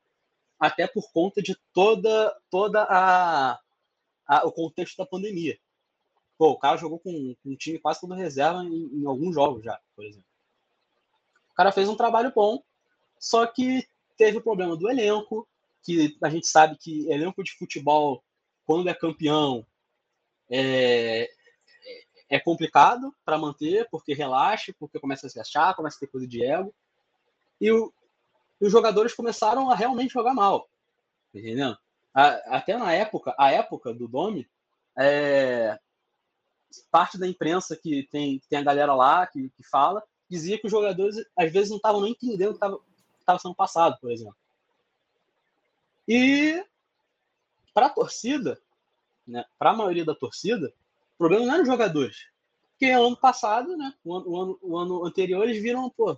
até 0.61 0.85
por 0.85 1.11
conta 1.11 1.41
de 1.41 1.57
toda, 1.73 2.39
toda 2.51 2.83
a, 2.83 3.59
a 4.27 4.45
o 4.45 4.51
contexto 4.51 4.95
da 4.95 5.07
pandemia. 5.07 5.59
Pô, 6.37 6.51
o 6.51 6.59
cara 6.59 6.77
jogou 6.77 6.99
com, 6.99 7.35
com 7.43 7.49
um 7.49 7.55
time 7.55 7.79
quase 7.79 7.99
todo 7.99 8.13
reserva 8.13 8.63
em, 8.63 9.01
em 9.01 9.07
alguns 9.07 9.33
jogos 9.33 9.63
já, 9.63 9.79
por 9.95 10.05
exemplo. 10.05 10.27
O 11.49 11.55
cara 11.55 11.71
fez 11.71 11.89
um 11.89 11.95
trabalho 11.95 12.31
bom, 12.33 12.63
só 13.19 13.47
que 13.47 13.87
teve 14.15 14.37
o 14.37 14.41
problema 14.41 14.77
do 14.77 14.87
elenco, 14.87 15.47
que 15.83 16.15
a 16.23 16.29
gente 16.29 16.45
sabe 16.45 16.77
que 16.77 17.11
elenco 17.11 17.43
de 17.43 17.57
futebol, 17.57 18.23
quando 18.63 18.87
é 18.87 18.93
campeão, 18.93 19.65
é, 20.47 21.27
é 22.29 22.39
complicado 22.39 23.15
para 23.25 23.37
manter, 23.37 23.87
porque 23.89 24.13
relaxa, 24.13 24.73
porque 24.77 24.99
começa 24.99 25.25
a 25.25 25.29
se 25.29 25.39
achar, 25.39 25.75
começa 25.75 25.97
a 25.97 25.99
ter 26.01 26.07
coisa 26.07 26.27
de 26.27 26.43
ego. 26.45 26.71
E 27.59 27.71
o, 27.71 27.91
os 28.65 28.71
jogadores 28.71 29.13
começaram 29.13 29.69
a 29.69 29.75
realmente 29.75 30.13
jogar 30.13 30.33
mal. 30.33 30.69
Entendendo? 31.33 31.77
A, 32.13 32.57
até 32.57 32.77
na 32.77 32.93
época, 32.93 33.33
a 33.37 33.51
época 33.51 33.93
do 33.93 34.07
Domi, 34.07 34.47
é, 34.97 35.79
parte 36.91 37.17
da 37.17 37.27
imprensa 37.27 37.75
que 37.75 38.07
tem, 38.11 38.41
tem 38.49 38.59
a 38.59 38.63
galera 38.63 38.93
lá 38.93 39.25
que, 39.27 39.49
que 39.49 39.63
fala, 39.63 40.03
dizia 40.29 40.57
que 40.57 40.67
os 40.67 40.71
jogadores 40.71 41.15
às 41.37 41.51
vezes 41.51 41.69
não 41.69 41.77
estavam 41.77 42.01
nem 42.01 42.11
entendendo 42.11 42.51
o 42.51 42.79
que 42.79 43.19
estava 43.19 43.39
sendo 43.39 43.55
passado, 43.55 43.97
por 43.99 44.11
exemplo. 44.11 44.35
E 46.07 46.63
para 47.73 47.87
a 47.87 47.89
torcida, 47.89 48.59
né, 49.27 49.45
para 49.57 49.71
a 49.71 49.75
maioria 49.75 50.05
da 50.05 50.15
torcida, 50.15 50.73
problema 51.17 51.45
não 51.45 51.55
é 51.55 51.57
nos 51.59 51.67
jogadores. 51.67 52.27
Porque 52.71 52.91
ano 52.91 53.15
passado, 53.15 53.77
né, 53.77 53.93
o 54.03 54.15
ano, 54.15 54.29
o 54.29 54.41
ano, 54.41 54.59
o 54.61 54.77
ano 54.77 55.05
anterior, 55.05 55.43
eles 55.43 55.61
viram 55.61 55.89
pô, 55.89 56.17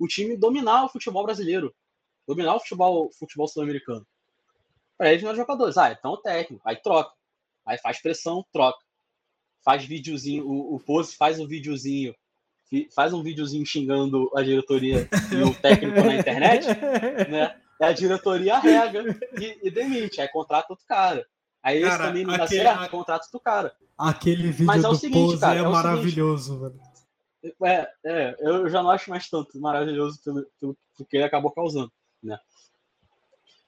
o 0.00 0.08
time 0.08 0.34
dominar 0.34 0.86
o 0.86 0.88
futebol 0.88 1.22
brasileiro, 1.22 1.74
dominar 2.26 2.56
o 2.56 2.60
futebol, 2.60 3.10
futebol 3.12 3.46
sul-americano. 3.46 4.06
Para 4.96 5.12
eles 5.12 5.22
não 5.22 5.30
é 5.30 5.34
jogadores. 5.36 5.76
Ah, 5.76 5.92
então 5.92 6.12
o 6.12 6.16
técnico, 6.16 6.62
aí 6.66 6.76
troca. 6.76 7.12
Aí 7.66 7.76
faz 7.78 8.00
pressão, 8.00 8.44
troca. 8.50 8.78
Faz 9.62 9.84
videozinho, 9.84 10.46
o, 10.46 10.76
o 10.76 10.80
Pose 10.80 11.14
faz 11.14 11.38
um 11.38 11.46
videozinho, 11.46 12.14
faz 12.94 13.12
um 13.12 13.22
videozinho 13.22 13.66
xingando 13.66 14.30
a 14.34 14.42
diretoria 14.42 15.06
e 15.30 15.42
o 15.42 15.54
técnico 15.54 16.00
na 16.00 16.14
internet, 16.14 16.66
né? 17.28 17.60
A 17.78 17.92
diretoria 17.92 18.58
rega 18.58 19.02
e, 19.38 19.68
e 19.68 19.70
demite, 19.70 20.20
aí 20.20 20.28
contrata 20.28 20.72
outro 20.72 20.84
cara. 20.86 21.26
Aí 21.62 21.82
cara, 21.82 21.94
esse 21.94 22.02
também 22.02 22.24
não 22.24 22.36
dá 22.36 22.46
certo, 22.46 22.90
contrato 22.90 23.30
do 23.30 23.40
cara. 23.40 23.74
Aquele 23.98 24.50
vídeo 24.50 24.66
Mas 24.66 24.82
é 24.82 24.88
do 24.88 24.94
seguinte, 24.94 25.30
Pose 25.32 25.40
cara, 25.40 25.58
é, 25.58 25.62
é 25.62 25.68
maravilhoso, 25.68 26.58
velho. 26.58 26.89
É, 27.42 27.92
é, 28.04 28.36
eu 28.40 28.68
já 28.68 28.82
não 28.82 28.90
acho 28.90 29.10
mais 29.10 29.28
tanto 29.28 29.58
maravilhoso 29.58 30.20
pelo, 30.22 30.46
pelo, 30.60 30.76
porque 30.96 31.16
ele 31.16 31.24
acabou 31.24 31.50
causando, 31.50 31.90
né? 32.22 32.38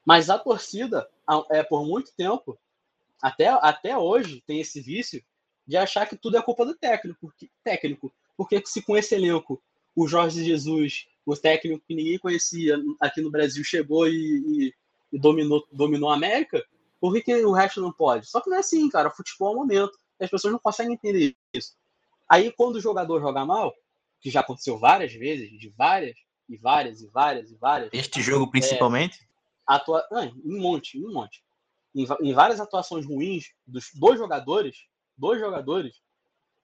Mas 0.05 0.29
a 0.29 0.39
torcida, 0.39 1.09
é 1.51 1.63
por 1.63 1.87
muito 1.87 2.13
tempo, 2.15 2.59
até, 3.21 3.47
até 3.49 3.97
hoje, 3.97 4.43
tem 4.47 4.61
esse 4.61 4.81
vício 4.81 5.23
de 5.67 5.77
achar 5.77 6.07
que 6.07 6.17
tudo 6.17 6.37
é 6.37 6.43
culpa 6.43 6.67
do 6.67 6.75
técnico. 6.75 7.19
Porque, 7.21 7.49
técnico, 7.63 8.13
porque 8.37 8.61
se 8.67 8.83
com 8.83 8.97
esse 8.97 9.15
elenco 9.15 9.63
o 9.95 10.09
Jorge 10.09 10.45
Jesus, 10.45 11.07
o 11.25 11.37
técnico 11.37 11.85
que 11.87 11.95
ninguém 11.95 12.19
conhecia 12.19 12.77
aqui 13.01 13.21
no 13.21 13.31
Brasil, 13.31 13.63
chegou 13.63 14.09
e, 14.09 14.13
e, 14.13 14.75
e 15.13 15.19
dominou, 15.19 15.67
dominou 15.71 16.11
a 16.11 16.15
América, 16.15 16.65
por 17.01 17.13
que, 17.13 17.23
que, 17.23 17.45
o 17.45 17.53
resto 17.53 17.81
não 17.81 17.93
pode? 17.93 18.27
Só 18.27 18.41
que 18.41 18.51
não 18.51 18.57
é 18.57 18.61
assim, 18.61 18.89
cara. 18.89 19.11
Futebol 19.11 19.51
é 19.51 19.53
um 19.53 19.61
momento. 19.61 19.99
As 20.21 20.31
pessoas 20.31 20.53
não 20.53 20.61
conseguem 20.61 20.95
entender 20.95 21.37
isso. 21.53 21.77
Aí, 22.33 22.51
quando 22.51 22.77
o 22.77 22.81
jogador 22.81 23.21
joga 23.21 23.45
mal, 23.45 23.75
que 24.19 24.31
já 24.31 24.41
aconteceu 24.41 24.79
várias 24.79 25.13
vezes, 25.13 25.51
de 25.51 25.69
várias, 25.69 26.17
e 26.49 26.57
várias, 26.57 27.03
e 27.03 27.09
várias, 27.09 27.51
e 27.51 27.57
várias. 27.57 27.91
Este 27.93 28.23
jogo, 28.23 28.51
principalmente? 28.51 29.19
É, 29.21 29.75
atua... 29.75 30.03
Não, 30.11 30.33
um 30.43 30.59
monte, 30.59 30.99
um 31.05 31.13
monte. 31.13 31.45
Em, 31.95 32.07
em 32.23 32.33
várias 32.33 32.59
atuações 32.59 33.05
ruins 33.05 33.53
dos 33.67 33.91
dois 33.93 34.19
jogadores, 34.19 34.79
dois 35.15 35.39
jogadores, 35.39 36.01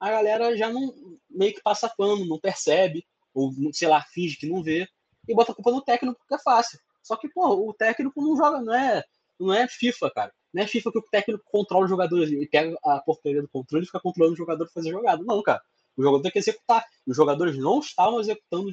a 0.00 0.10
galera 0.10 0.56
já 0.56 0.72
não 0.72 1.20
meio 1.28 1.52
que 1.52 1.60
passa 1.60 1.86
pano, 1.86 2.24
não 2.24 2.40
percebe, 2.40 3.06
ou 3.34 3.52
sei 3.74 3.88
lá, 3.88 4.00
finge 4.00 4.38
que 4.38 4.48
não 4.48 4.62
vê, 4.62 4.88
e 5.28 5.34
bota 5.34 5.52
a 5.52 5.54
culpa 5.54 5.70
no 5.70 5.82
técnico 5.82 6.18
porque 6.18 6.34
é 6.34 6.42
fácil. 6.42 6.80
Só 7.02 7.14
que, 7.14 7.28
pô, 7.28 7.68
o 7.68 7.74
técnico 7.74 8.22
não 8.22 8.34
joga, 8.34 8.62
não 8.62 8.74
é 8.74 9.04
não 9.38 9.52
é 9.52 9.68
FIFA, 9.68 10.10
cara. 10.12 10.34
Não 10.52 10.62
é 10.62 10.66
FIFA 10.66 10.92
que 10.92 10.98
o 10.98 11.02
técnico 11.02 11.44
controla 11.50 11.84
o 11.84 11.88
jogador 11.88 12.26
e 12.26 12.48
pega 12.48 12.76
a 12.84 13.00
porcaria 13.00 13.42
do 13.42 13.48
controle 13.48 13.84
e 13.84 13.86
fica 13.86 14.00
controlando 14.00 14.34
o 14.34 14.36
jogador 14.36 14.68
fazer 14.68 14.90
jogada. 14.90 15.22
Não, 15.22 15.42
cara. 15.42 15.62
O 15.96 16.02
jogador 16.02 16.22
tem 16.22 16.32
que 16.32 16.38
executar. 16.38 16.84
Os 17.06 17.16
jogadores 17.16 17.58
não 17.58 17.80
estavam 17.80 18.20
executando 18.20 18.72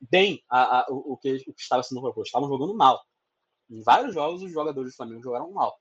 bem 0.00 0.42
a, 0.48 0.80
a, 0.80 0.86
o, 0.90 1.12
o, 1.12 1.16
que, 1.16 1.36
o 1.46 1.54
que 1.54 1.62
estava 1.62 1.82
sendo 1.82 2.00
proposto. 2.00 2.26
Estavam 2.26 2.48
jogando 2.48 2.74
mal. 2.74 3.04
Em 3.70 3.82
vários 3.82 4.14
jogos, 4.14 4.42
os 4.42 4.52
jogadores 4.52 4.92
do 4.92 4.96
Flamengo 4.96 5.22
jogaram 5.22 5.50
mal. 5.52 5.78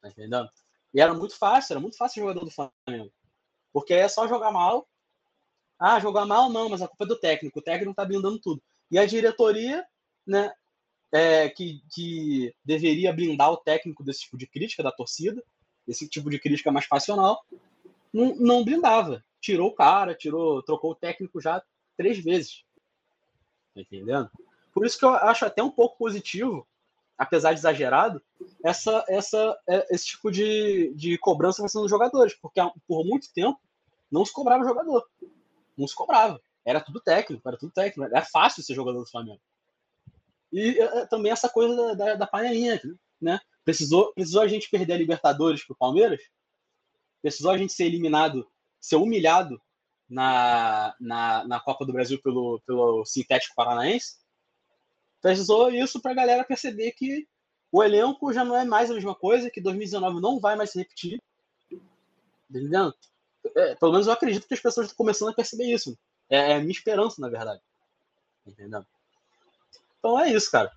Tá 0.00 0.08
entendendo? 0.08 0.48
E 0.94 1.00
era 1.00 1.12
muito 1.12 1.36
fácil, 1.36 1.74
era 1.74 1.80
muito 1.80 1.96
fácil 1.96 2.22
o 2.22 2.28
jogador 2.28 2.44
do 2.44 2.50
Flamengo. 2.50 3.12
Porque 3.72 3.94
é 3.94 4.08
só 4.08 4.26
jogar 4.28 4.52
mal. 4.52 4.88
Ah, 5.78 6.00
jogar 6.00 6.26
mal 6.26 6.50
não, 6.50 6.68
mas 6.68 6.82
a 6.82 6.88
culpa 6.88 7.04
é 7.04 7.08
do 7.08 7.18
técnico. 7.18 7.58
O 7.58 7.62
técnico 7.62 7.94
tá 7.94 8.04
blindando 8.04 8.40
tudo. 8.40 8.62
E 8.90 8.98
a 8.98 9.06
diretoria, 9.06 9.86
né, 10.26 10.52
é, 11.12 11.48
que, 11.48 11.82
que 11.90 12.54
deveria 12.64 13.12
blindar 13.12 13.50
o 13.50 13.56
técnico 13.56 14.04
desse 14.04 14.20
tipo 14.20 14.36
de 14.36 14.46
crítica 14.46 14.82
da 14.82 14.92
torcida, 14.92 15.42
desse 15.86 16.08
tipo 16.08 16.28
de 16.30 16.38
crítica 16.38 16.70
mais 16.70 16.86
passional, 16.86 17.44
não, 18.12 18.34
não 18.36 18.64
blindava. 18.64 19.24
Tirou 19.40 19.68
o 19.68 19.74
cara, 19.74 20.14
tirou, 20.14 20.62
trocou 20.62 20.92
o 20.92 20.94
técnico 20.94 21.40
já 21.40 21.62
três 21.96 22.18
vezes. 22.18 22.64
Tá 23.74 23.80
entendendo? 23.80 24.30
Por 24.72 24.84
isso 24.84 24.98
que 24.98 25.04
eu 25.04 25.10
acho 25.10 25.44
até 25.44 25.62
um 25.62 25.70
pouco 25.70 25.96
positivo, 25.96 26.66
apesar 27.16 27.52
de 27.52 27.60
exagerado, 27.60 28.22
essa, 28.62 29.04
essa, 29.08 29.58
é, 29.66 29.94
esse 29.94 30.06
tipo 30.06 30.30
de, 30.30 30.92
de 30.94 31.18
cobrança 31.18 31.62
vai 31.62 31.68
sendo 31.68 31.82
dos 31.82 31.90
jogadores, 31.90 32.34
porque 32.34 32.60
por 32.86 33.04
muito 33.04 33.32
tempo 33.32 33.58
não 34.10 34.24
se 34.24 34.32
cobrava 34.32 34.64
jogador. 34.64 35.08
Não 35.76 35.86
se 35.86 35.94
cobrava. 35.94 36.40
Era 36.64 36.80
tudo 36.80 37.00
técnico, 37.00 37.48
era 37.48 37.56
tudo 37.56 37.72
técnico. 37.72 38.04
Era 38.14 38.24
fácil 38.24 38.62
ser 38.62 38.74
jogador 38.74 39.00
do 39.00 39.10
Flamengo. 39.10 39.40
E 40.52 40.80
é, 40.80 40.98
é, 40.98 41.06
também 41.06 41.30
essa 41.30 41.48
coisa 41.48 41.94
da, 41.94 42.14
da, 42.14 42.26
panelinha, 42.26 42.80
né? 43.20 43.38
Precisou, 43.64 44.12
precisou 44.14 44.42
a 44.42 44.48
gente 44.48 44.70
perder 44.70 44.94
a 44.94 44.98
Libertadores 44.98 45.64
pro 45.64 45.76
Palmeiras? 45.76 46.20
Precisou 47.20 47.50
a 47.50 47.58
gente 47.58 47.72
ser 47.72 47.84
eliminado, 47.84 48.48
ser 48.80 48.96
humilhado 48.96 49.60
na, 50.08 50.94
na, 50.98 51.44
na 51.46 51.60
Copa 51.60 51.84
do 51.84 51.92
Brasil 51.92 52.20
pelo, 52.22 52.60
pelo 52.66 53.04
Sintético 53.04 53.54
Paranaense? 53.54 54.16
Precisou 55.20 55.70
isso 55.70 56.00
para 56.00 56.12
a 56.12 56.14
galera 56.14 56.44
perceber 56.44 56.92
que 56.92 57.26
o 57.70 57.82
elenco 57.82 58.32
já 58.32 58.44
não 58.44 58.56
é 58.56 58.64
mais 58.64 58.90
a 58.90 58.94
mesma 58.94 59.14
coisa, 59.14 59.50
que 59.50 59.60
2019 59.60 60.20
não 60.20 60.40
vai 60.40 60.56
mais 60.56 60.70
se 60.70 60.78
repetir. 60.78 61.20
Entendeu? 62.48 62.94
É, 63.54 63.74
pelo 63.74 63.92
menos 63.92 64.06
eu 64.06 64.12
acredito 64.12 64.46
que 64.46 64.54
as 64.54 64.60
pessoas 64.60 64.86
estão 64.86 64.96
começando 64.96 65.28
a 65.30 65.34
perceber 65.34 65.64
isso. 65.64 65.98
É, 66.30 66.52
é 66.52 66.54
a 66.54 66.60
minha 66.60 66.72
esperança, 66.72 67.20
na 67.20 67.28
verdade. 67.28 67.60
Entendeu? 68.46 68.84
Então 69.98 70.18
é 70.18 70.32
isso, 70.32 70.50
cara. 70.50 70.70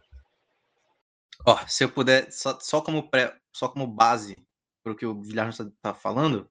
Ó, 1.46 1.58
se 1.68 1.84
eu 1.84 1.92
puder, 1.92 2.32
só, 2.32 2.60
só 2.60 2.82
como, 2.82 3.10
pré, 3.10 3.36
só 3.54 3.68
como 3.68 3.88
base 3.88 4.38
para 4.84 4.94
o 4.94 4.96
que 4.96 5.06
o 5.06 5.22
Villar 5.22 5.50
está 5.50 5.94
falando, 5.94 6.50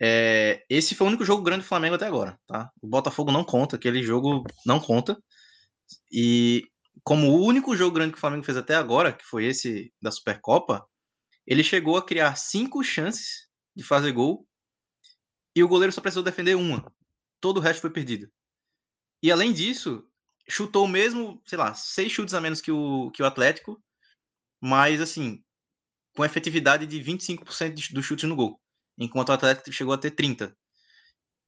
é, 0.00 0.64
esse 0.68 0.94
foi 0.94 1.06
o 1.06 1.08
único 1.08 1.24
jogo 1.24 1.42
grande 1.42 1.62
do 1.62 1.68
Flamengo 1.68 1.94
até 1.94 2.06
agora, 2.06 2.38
tá? 2.46 2.70
O 2.80 2.86
Botafogo 2.86 3.32
não 3.32 3.44
conta, 3.44 3.76
aquele 3.76 4.02
jogo 4.02 4.44
não 4.64 4.78
conta. 4.78 5.20
E 6.10 6.68
como 7.02 7.30
o 7.30 7.44
único 7.44 7.76
jogo 7.76 7.94
grande 7.94 8.12
que 8.12 8.18
o 8.18 8.20
Flamengo 8.20 8.44
fez 8.44 8.56
até 8.56 8.74
agora, 8.74 9.12
que 9.12 9.24
foi 9.24 9.44
esse 9.44 9.92
da 10.00 10.10
Supercopa, 10.10 10.86
ele 11.46 11.62
chegou 11.62 11.96
a 11.96 12.04
criar 12.04 12.36
cinco 12.36 12.82
chances 12.82 13.48
de 13.74 13.84
fazer 13.84 14.12
gol 14.12 14.46
e 15.54 15.62
o 15.62 15.68
goleiro 15.68 15.92
só 15.92 16.00
precisou 16.00 16.22
defender 16.22 16.54
uma. 16.56 16.92
Todo 17.40 17.58
o 17.58 17.60
resto 17.60 17.80
foi 17.80 17.90
perdido. 17.90 18.30
E 19.22 19.30
além 19.30 19.52
disso, 19.52 20.06
chutou 20.48 20.86
mesmo, 20.86 21.42
sei 21.44 21.58
lá, 21.58 21.74
seis 21.74 22.12
chutes 22.12 22.34
a 22.34 22.40
menos 22.40 22.60
que 22.60 22.70
o, 22.70 23.10
que 23.10 23.22
o 23.22 23.26
Atlético, 23.26 23.82
mas 24.60 25.00
assim, 25.00 25.42
com 26.16 26.24
efetividade 26.24 26.86
de 26.86 27.00
25% 27.00 27.92
dos 27.92 28.04
chutes 28.04 28.28
no 28.28 28.36
gol, 28.36 28.60
enquanto 28.98 29.30
o 29.30 29.32
Atlético 29.32 29.72
chegou 29.72 29.92
a 29.94 29.98
ter 29.98 30.10
30%. 30.12 30.54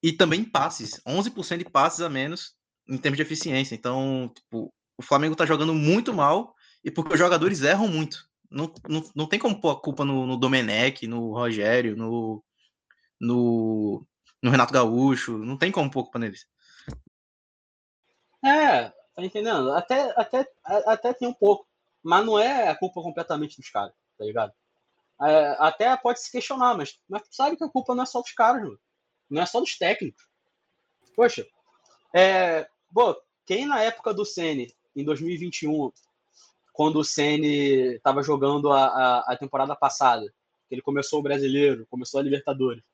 E 0.03 0.13
também 0.13 0.45
passes, 0.45 1.01
11% 1.07 1.59
de 1.59 1.65
passes 1.65 2.01
a 2.01 2.09
menos 2.09 2.55
em 2.89 2.97
termos 2.97 3.17
de 3.17 3.23
eficiência. 3.23 3.75
Então, 3.75 4.33
tipo, 4.35 4.73
o 4.97 5.03
Flamengo 5.03 5.37
tá 5.37 5.45
jogando 5.45 5.75
muito 5.75 6.15
mal 6.15 6.55
e 6.85 6.91
porque 6.91 7.15
os 7.15 7.19
jogadores 7.19 7.63
erram 7.63 7.89
muito. 7.89 8.29
Não, 8.51 8.73
não, 8.89 9.11
não 9.15 9.27
tem 9.27 9.39
como 9.39 9.61
pôr 9.61 9.71
a 9.71 9.81
culpa 9.81 10.05
no, 10.05 10.27
no 10.27 10.37
Domenech, 10.37 11.07
no 11.07 11.33
Rogério, 11.33 11.97
no, 11.97 12.43
no, 13.21 14.07
no 14.43 14.51
Renato 14.51 14.73
Gaúcho. 14.73 15.37
Não 15.39 15.57
tem 15.57 15.71
como 15.71 15.91
pôr 15.91 16.01
a 16.01 16.03
culpa 16.05 16.19
neles. 16.19 16.47
É, 18.45 18.89
tá 18.89 19.25
entendendo? 19.25 19.73
Até, 19.73 20.13
até, 20.17 20.47
até 20.65 21.13
tem 21.13 21.29
um 21.29 21.35
pouco. 21.35 21.67
Mas 22.03 22.25
não 22.25 22.39
é 22.39 22.69
a 22.69 22.77
culpa 22.77 23.03
completamente 23.03 23.57
dos 23.57 23.71
caras, 23.71 23.93
tá 24.17 24.25
ligado? 24.25 24.53
É, 25.21 25.57
até 25.59 25.97
pode 25.97 26.21
se 26.21 26.31
questionar, 26.31 26.77
mas, 26.77 26.99
mas 27.09 27.23
sabe 27.31 27.57
que 27.57 27.65
a 27.65 27.69
culpa 27.69 27.95
não 27.95 28.05
é 28.05 28.07
só 28.07 28.21
dos 28.21 28.33
caras, 28.33 28.63
mano. 28.63 28.79
não 29.29 29.43
é 29.43 29.47
só 29.47 29.61
dos 29.61 29.77
técnicos. 29.77 30.23
Poxa, 31.17 31.45
é, 32.15 32.69
quem 33.45 33.67
na 33.67 33.83
época 33.83 34.15
do 34.15 34.25
Sene, 34.25 34.73
em 34.95 35.05
2021, 35.05 35.91
quando 36.73 37.01
o 37.01 37.05
Sene 37.05 37.97
estava 37.97 38.23
jogando 38.23 38.71
a, 38.71 38.87
a, 38.87 39.33
a, 39.33 39.37
temporada 39.37 39.75
passada, 39.75 40.25
que 40.69 40.75
ele 40.77 40.83
começou 40.83 41.19
o 41.19 41.23
Brasileiro, 41.23 41.87
começou 41.91 42.21
a 42.21 42.23
Libertadores, 42.23 42.85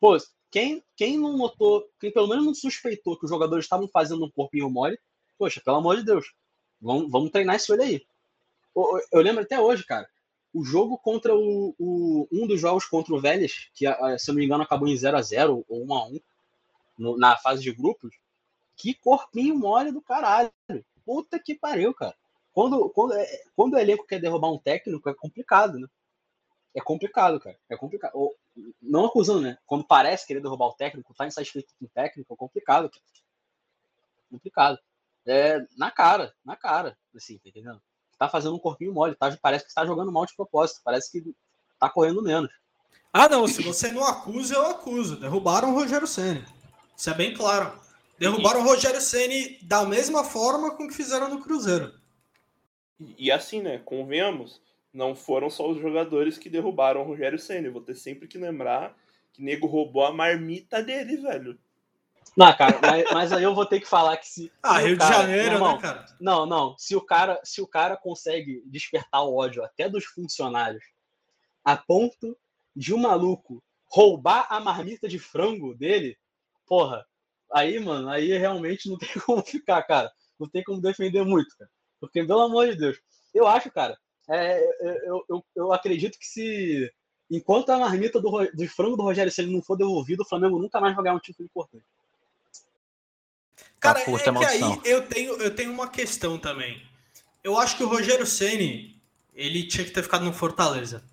pô, 0.00 0.16
quem, 0.50 0.82
quem 0.96 1.18
não 1.18 1.36
notou, 1.36 1.88
quem 2.00 2.10
pelo 2.10 2.28
menos 2.28 2.44
não 2.44 2.54
suspeitou 2.54 3.18
que 3.18 3.24
os 3.24 3.30
jogadores 3.30 3.64
estavam 3.64 3.88
fazendo 3.88 4.24
um 4.24 4.30
corpinho 4.30 4.70
mole, 4.70 4.98
poxa, 5.38 5.60
pelo 5.64 5.76
amor 5.76 5.96
de 5.96 6.04
Deus, 6.04 6.32
vamos, 6.80 7.10
vamos 7.10 7.30
treinar 7.30 7.56
esse 7.56 7.70
olho 7.70 7.82
aí. 7.82 8.06
Eu, 8.74 9.00
eu 9.12 9.20
lembro 9.20 9.42
até 9.42 9.60
hoje, 9.60 9.84
cara, 9.84 10.08
o 10.52 10.64
jogo 10.64 10.98
contra 10.98 11.34
o, 11.34 11.74
o, 11.78 12.28
um 12.32 12.46
dos 12.46 12.60
jogos 12.60 12.86
contra 12.86 13.14
o 13.14 13.20
Vélez, 13.20 13.70
que 13.74 13.86
se 14.18 14.30
eu 14.30 14.34
não 14.34 14.38
me 14.40 14.44
engano 14.44 14.62
acabou 14.62 14.88
em 14.88 14.96
0 14.96 15.16
a 15.16 15.22
0 15.22 15.64
ou 15.68 15.84
1 15.84 15.94
a 15.94 16.06
1 16.06 16.20
no, 16.98 17.18
na 17.18 17.36
fase 17.36 17.62
de 17.62 17.72
grupos, 17.72 18.14
que 18.76 18.94
corpinho 18.94 19.56
mole 19.56 19.92
do 19.92 20.00
caralho. 20.00 20.50
Puta 21.04 21.38
que 21.38 21.54
pariu, 21.54 21.94
cara. 21.94 22.14
Quando, 22.52 22.88
quando, 22.90 23.14
é, 23.14 23.26
quando 23.54 23.74
o 23.74 23.78
elenco 23.78 24.06
quer 24.06 24.20
derrubar 24.20 24.50
um 24.50 24.58
técnico, 24.58 25.08
é 25.08 25.14
complicado, 25.14 25.78
né? 25.78 25.86
É 26.78 26.80
complicado, 26.80 27.40
cara. 27.40 27.58
É 27.68 27.76
complicado. 27.76 28.12
Ou, 28.14 28.36
não 28.80 29.06
acusando, 29.06 29.40
né? 29.40 29.58
Quando 29.66 29.84
parece 29.84 30.24
querer 30.24 30.40
derrubar 30.40 30.66
o 30.66 30.74
técnico, 30.74 31.12
tá 31.12 31.26
insatisfeito 31.26 31.74
com 31.76 31.86
o 31.86 31.88
técnico, 31.88 32.32
é 32.32 32.36
complicado, 32.36 32.88
cara. 32.88 33.02
Complicado. 34.30 34.78
É, 35.26 35.58
na 35.76 35.90
cara, 35.90 36.32
na 36.44 36.54
cara, 36.54 36.96
assim, 37.16 37.36
tá 37.38 37.48
entendendo? 37.48 37.82
Tá 38.16 38.28
fazendo 38.28 38.54
um 38.54 38.60
corpinho 38.60 38.94
mole, 38.94 39.16
tá, 39.16 39.36
parece 39.42 39.64
que 39.64 39.70
está 39.70 39.84
jogando 39.84 40.12
mal 40.12 40.24
de 40.24 40.36
propósito, 40.36 40.80
parece 40.84 41.10
que 41.10 41.34
tá 41.80 41.90
correndo 41.90 42.22
menos. 42.22 42.50
Ah, 43.12 43.28
não, 43.28 43.48
se 43.48 43.60
você 43.62 43.90
não 43.90 44.04
acusa, 44.04 44.54
eu 44.54 44.66
acuso. 44.66 45.16
Derrubaram 45.16 45.72
o 45.72 45.74
Rogério 45.74 46.06
Senna. 46.06 46.46
Isso 46.96 47.10
é 47.10 47.14
bem 47.14 47.34
claro. 47.34 47.78
Derrubaram 48.18 48.60
o 48.60 48.64
Rogério 48.64 49.00
Ceni 49.00 49.58
da 49.62 49.84
mesma 49.84 50.22
forma 50.22 50.76
com 50.76 50.86
que 50.86 50.94
fizeram 50.94 51.28
no 51.28 51.42
Cruzeiro. 51.42 51.92
E 53.16 53.30
assim, 53.30 53.62
né? 53.62 53.78
Convenhamos, 53.78 54.60
não 54.98 55.14
foram 55.14 55.48
só 55.48 55.70
os 55.70 55.80
jogadores 55.80 56.36
que 56.36 56.50
derrubaram 56.50 57.02
o 57.02 57.04
Rogério 57.04 57.38
Ceni. 57.38 57.68
Vou 57.68 57.80
ter 57.80 57.94
sempre 57.94 58.26
que 58.26 58.36
lembrar 58.36 58.96
que 59.32 59.40
nego 59.40 59.68
roubou 59.68 60.04
a 60.04 60.12
marmita 60.12 60.82
dele, 60.82 61.18
velho. 61.18 61.56
Não, 62.36 62.56
cara, 62.56 62.80
mas, 62.82 63.04
mas 63.12 63.32
aí 63.32 63.44
eu 63.44 63.54
vou 63.54 63.64
ter 63.64 63.78
que 63.78 63.86
falar 63.86 64.16
que 64.16 64.26
se. 64.26 64.52
Ah, 64.60 64.80
se 64.80 64.88
Rio 64.88 64.98
cara, 64.98 65.10
de 65.10 65.16
Janeiro, 65.16 65.54
irmão, 65.54 65.76
né, 65.76 65.82
cara? 65.82 66.06
Não, 66.20 66.44
não. 66.44 66.76
Se 66.76 66.96
o 66.96 67.00
cara, 67.00 67.40
se 67.44 67.62
o 67.62 67.66
cara 67.66 67.96
consegue 67.96 68.60
despertar 68.66 69.22
o 69.22 69.36
ódio 69.36 69.62
até 69.62 69.88
dos 69.88 70.04
funcionários 70.04 70.84
a 71.64 71.76
ponto 71.76 72.36
de 72.74 72.92
um 72.92 72.98
maluco 72.98 73.62
roubar 73.86 74.48
a 74.50 74.58
marmita 74.58 75.06
de 75.06 75.20
frango 75.20 75.76
dele, 75.76 76.18
porra, 76.66 77.06
aí, 77.52 77.78
mano, 77.78 78.08
aí 78.08 78.36
realmente 78.36 78.88
não 78.88 78.98
tem 78.98 79.10
como 79.24 79.42
ficar, 79.44 79.80
cara. 79.84 80.10
Não 80.40 80.48
tem 80.48 80.64
como 80.64 80.80
defender 80.80 81.24
muito, 81.24 81.56
cara. 81.56 81.70
Porque, 82.00 82.24
pelo 82.24 82.40
amor 82.40 82.66
de 82.68 82.76
Deus, 82.76 82.98
eu 83.32 83.46
acho, 83.46 83.70
cara, 83.70 83.96
é, 84.28 84.62
é 84.62 85.08
eu, 85.08 85.24
eu, 85.28 85.44
eu 85.56 85.72
acredito 85.72 86.18
que 86.18 86.26
se. 86.26 86.92
Enquanto 87.30 87.70
a 87.70 87.78
marmita 87.78 88.20
do, 88.20 88.30
do 88.30 88.68
frango 88.68 88.96
do 88.96 89.02
Rogério 89.02 89.30
se 89.30 89.42
ele 89.42 89.52
não 89.52 89.62
for 89.62 89.76
devolvido, 89.76 90.22
o 90.22 90.26
Flamengo 90.26 90.58
nunca 90.58 90.80
mais 90.80 90.94
vai 90.94 91.04
ganhar 91.04 91.16
um 91.16 91.20
título 91.20 91.46
importante. 91.46 91.84
Cara, 93.78 94.00
tá 94.00 94.10
é 94.10 94.32
que 94.38 94.44
aí 94.44 94.80
eu 94.84 95.06
tenho, 95.06 95.34
eu 95.34 95.54
tenho 95.54 95.72
uma 95.72 95.88
questão 95.88 96.38
também. 96.38 96.82
Eu 97.44 97.58
acho 97.58 97.76
que 97.76 97.84
o 97.84 97.88
Rogério 97.88 98.26
Ceni 98.26 98.98
ele 99.34 99.66
tinha 99.66 99.84
que 99.84 99.92
ter 99.92 100.02
ficado 100.02 100.24
no 100.24 100.32
Fortaleza. 100.32 101.04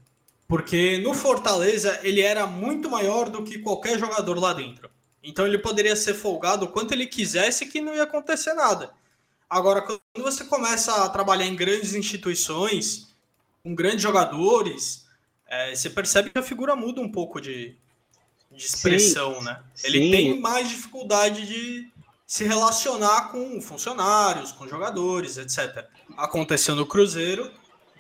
Porque 0.48 0.98
no 1.00 1.14
Fortaleza 1.14 2.00
ele 2.04 2.22
era 2.22 2.48
muito 2.48 2.90
maior 2.90 3.30
do 3.30 3.44
que 3.44 3.60
qualquer 3.60 4.00
jogador 4.00 4.40
lá 4.40 4.54
dentro. 4.54 4.90
Então 5.24 5.46
ele 5.46 5.58
poderia 5.58 5.96
ser 5.96 6.14
folgado 6.14 6.66
o 6.66 6.70
quanto 6.70 6.92
ele 6.92 7.08
quisesse 7.08 7.68
que 7.68 7.82
não 7.82 7.94
ia 7.94 8.04
acontecer 8.04 8.54
nada. 8.54 8.94
Agora, 9.50 9.82
quando 9.82 10.24
você 10.24 10.44
começa 10.44 11.04
a 11.04 11.10
trabalhar 11.10 11.46
em 11.46 11.56
grandes 11.56 11.94
instituições, 11.94 13.05
com 13.66 13.74
grandes 13.74 14.04
jogadores, 14.04 15.08
é, 15.48 15.74
você 15.74 15.90
percebe 15.90 16.30
que 16.30 16.38
a 16.38 16.44
figura 16.44 16.76
muda 16.76 17.02
um 17.02 17.12
pouco 17.12 17.42
de, 17.42 17.76
de 18.52 18.64
expressão, 18.64 19.40
sim, 19.40 19.44
né? 19.44 19.64
Ele 19.84 20.04
sim. 20.04 20.12
tem 20.12 20.40
mais 20.40 20.70
dificuldade 20.70 21.48
de 21.48 21.92
se 22.28 22.44
relacionar 22.44 23.32
com 23.32 23.60
funcionários, 23.60 24.52
com 24.52 24.68
jogadores, 24.68 25.38
etc. 25.38 25.84
Aconteceu 26.16 26.76
no 26.76 26.86
Cruzeiro, 26.86 27.52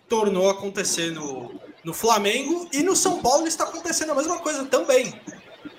tornou 0.07 0.51
acontecer 0.51 1.09
no, 1.09 1.59
no 1.83 1.95
Flamengo 1.95 2.69
e 2.71 2.83
no 2.83 2.95
São 2.95 3.19
Paulo 3.19 3.47
está 3.47 3.63
acontecendo 3.63 4.11
a 4.11 4.15
mesma 4.15 4.37
coisa 4.37 4.65
também. 4.65 5.19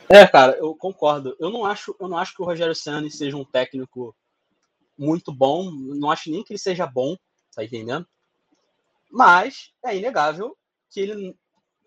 É, 0.08 0.26
cara, 0.26 0.56
eu 0.58 0.74
concordo. 0.74 1.36
Eu 1.38 1.48
não 1.48 1.64
acho, 1.64 1.94
eu 2.00 2.08
não 2.08 2.18
acho 2.18 2.34
que 2.34 2.42
o 2.42 2.44
Rogério 2.44 2.74
Ceni 2.74 3.08
seja 3.08 3.36
um 3.36 3.44
técnico 3.44 4.16
muito 4.98 5.32
bom, 5.32 5.70
não 5.70 6.10
acho 6.10 6.28
nem 6.28 6.42
que 6.42 6.54
ele 6.54 6.58
seja 6.58 6.88
bom, 6.88 7.14
tá 7.54 7.62
entendendo? 7.62 8.04
Mas 9.10 9.72
é 9.84 9.96
inegável 9.96 10.56
que 10.90 11.00
ele. 11.00 11.36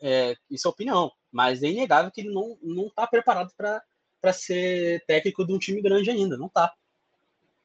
É, 0.01 0.36
isso 0.49 0.67
é 0.67 0.72
opinião, 0.72 1.11
mas 1.32 1.61
é 1.61 1.67
inegável 1.67 2.11
que 2.11 2.22
ele 2.22 2.32
não, 2.32 2.57
não 2.61 2.89
tá 2.89 3.05
preparado 3.05 3.53
para 3.55 4.34
ser 4.34 5.03
técnico 5.05 5.45
de 5.45 5.53
um 5.53 5.59
time 5.59 5.82
grande 5.82 6.09
ainda. 6.09 6.38
Não 6.38 6.49
tá. 6.49 6.74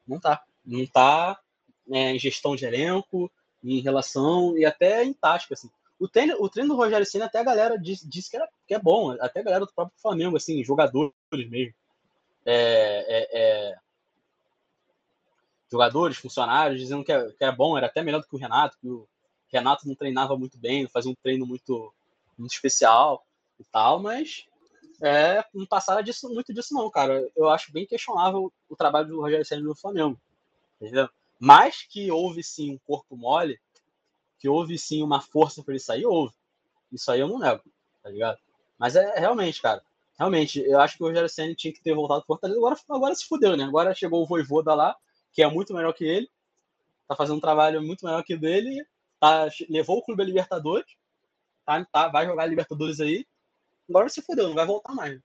Não 0.07 0.19
tá. 0.19 0.43
Não 0.63 0.85
tá 0.87 1.39
é, 1.91 2.11
em 2.11 2.19
gestão 2.19 2.55
de 2.55 2.65
elenco, 2.65 3.31
em 3.63 3.79
relação 3.79 4.57
e 4.57 4.65
até 4.65 5.03
em 5.03 5.13
tática. 5.13 5.53
Assim. 5.53 5.69
O, 5.99 6.07
treino, 6.07 6.35
o 6.39 6.49
treino 6.49 6.73
do 6.73 6.77
Rogério 6.77 7.05
Senna, 7.05 7.25
até 7.25 7.39
a 7.39 7.43
galera 7.43 7.77
disse, 7.77 8.07
disse 8.07 8.29
que, 8.29 8.35
era, 8.35 8.49
que 8.67 8.73
é 8.73 8.79
bom, 8.79 9.11
até 9.19 9.39
a 9.39 9.43
galera 9.43 9.65
do 9.65 9.73
próprio 9.73 9.99
Flamengo, 9.99 10.37
assim, 10.37 10.63
jogadores 10.63 11.13
mesmo. 11.31 11.73
É, 12.45 13.05
é, 13.07 13.29
é, 13.31 13.75
jogadores, 15.71 16.17
funcionários, 16.17 16.79
dizendo 16.79 17.03
que 17.03 17.11
é, 17.11 17.31
que 17.31 17.43
é 17.43 17.51
bom, 17.51 17.77
era 17.77 17.87
até 17.87 18.03
melhor 18.03 18.21
do 18.21 18.27
que 18.27 18.35
o 18.35 18.39
Renato, 18.39 18.77
que 18.79 18.87
o 18.87 19.07
Renato 19.55 19.87
não 19.87 19.95
treinava 19.95 20.37
muito 20.37 20.57
bem, 20.57 20.83
não 20.83 20.89
fazia 20.89 21.11
um 21.11 21.15
treino 21.15 21.45
muito, 21.45 21.93
muito 22.37 22.53
especial 22.53 23.25
e 23.59 23.63
tal, 23.65 23.99
mas 23.99 24.45
é, 25.01 25.43
não 25.53 25.65
passava 25.65 26.03
disso, 26.03 26.29
muito 26.29 26.53
disso 26.53 26.73
não, 26.73 26.89
cara. 26.89 27.27
Eu 27.35 27.49
acho 27.49 27.71
bem 27.71 27.85
questionável 27.85 28.51
o 28.69 28.75
trabalho 28.75 29.07
do 29.07 29.21
Rogério 29.21 29.45
Senna 29.45 29.61
no 29.61 29.75
Flamengo, 29.75 30.19
entendeu? 30.79 31.09
Mas 31.39 31.83
que 31.83 32.11
houve 32.11 32.43
sim 32.43 32.71
um 32.71 32.77
corpo 32.79 33.15
mole, 33.15 33.59
que 34.39 34.47
houve 34.47 34.77
sim 34.77 35.01
uma 35.01 35.21
força 35.21 35.63
para 35.63 35.73
ele 35.73 35.79
sair, 35.79 36.05
houve. 36.05 36.33
Isso 36.91 37.11
aí 37.11 37.19
eu 37.19 37.27
não 37.27 37.39
nego, 37.39 37.63
tá 38.03 38.09
ligado? 38.09 38.37
Mas 38.77 38.95
é 38.95 39.19
realmente, 39.19 39.61
cara. 39.61 39.81
Realmente, 40.17 40.61
eu 40.61 40.79
acho 40.79 40.97
que 40.97 41.03
o 41.03 41.07
Rogério 41.07 41.27
Senna 41.27 41.53
tinha 41.55 41.73
que 41.73 41.81
ter 41.81 41.93
voltado 41.93 42.21
para 42.21 42.27
Fortaleza. 42.27 42.57
Agora, 42.57 42.77
agora 42.89 43.15
se 43.15 43.25
fudeu, 43.25 43.57
né? 43.57 43.65
Agora 43.65 43.93
chegou 43.93 44.23
o 44.23 44.25
Voivoda 44.25 44.73
lá, 44.73 44.95
que 45.33 45.43
é 45.43 45.49
muito 45.49 45.73
melhor 45.73 45.93
que 45.93 46.05
ele. 46.05 46.29
Tá 47.07 47.15
fazendo 47.15 47.37
um 47.37 47.41
trabalho 47.41 47.81
muito 47.81 48.05
melhor 48.05 48.23
que 48.23 48.33
o 48.33 48.39
dele. 48.39 48.85
Tá, 49.25 49.49
levou 49.67 49.97
o 49.97 50.03
clube 50.03 50.21
a 50.21 50.25
Libertadores. 50.25 50.85
Tá, 51.65 51.83
tá, 51.85 52.09
vai 52.09 52.27
jogar 52.27 52.43
a 52.43 52.45
Libertadores 52.45 52.99
aí. 52.99 53.25
Agora 53.89 54.07
se 54.07 54.21
fudeu, 54.21 54.49
não 54.49 54.53
vai 54.53 54.67
voltar 54.67 54.93
mais. 54.93 55.19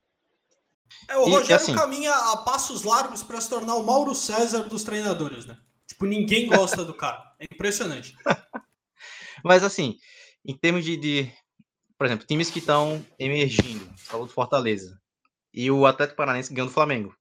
É, 1.07 1.19
o 1.19 1.25
Rogério 1.25 1.57
assim, 1.57 1.75
caminha 1.75 2.15
a 2.15 2.39
passos 2.39 2.83
largos 2.83 3.23
para 3.23 3.39
se 3.41 3.51
tornar 3.51 3.75
o 3.75 3.83
Mauro 3.83 4.15
César 4.15 4.63
dos 4.63 4.85
treinadores, 4.85 5.45
né? 5.45 5.59
Tipo, 5.87 6.07
ninguém 6.07 6.49
gosta 6.49 6.83
do 6.83 6.95
cara. 6.95 7.35
É 7.39 7.45
impressionante. 7.45 8.17
Mas 9.45 9.63
assim, 9.63 9.99
em 10.47 10.57
termos 10.57 10.83
de, 10.83 10.97
de 10.97 11.33
por 11.99 12.07
exemplo, 12.07 12.27
times 12.27 12.51
que 12.51 12.59
estão 12.59 13.05
emergindo, 13.19 13.87
falou 13.99 14.27
do 14.27 14.33
Fortaleza, 14.33 14.99
e 15.53 15.71
o 15.71 15.85
Atlético 15.85 16.17
Paranaense 16.17 16.55
ganhando 16.55 16.71
do 16.71 16.75
Flamengo. 16.75 17.15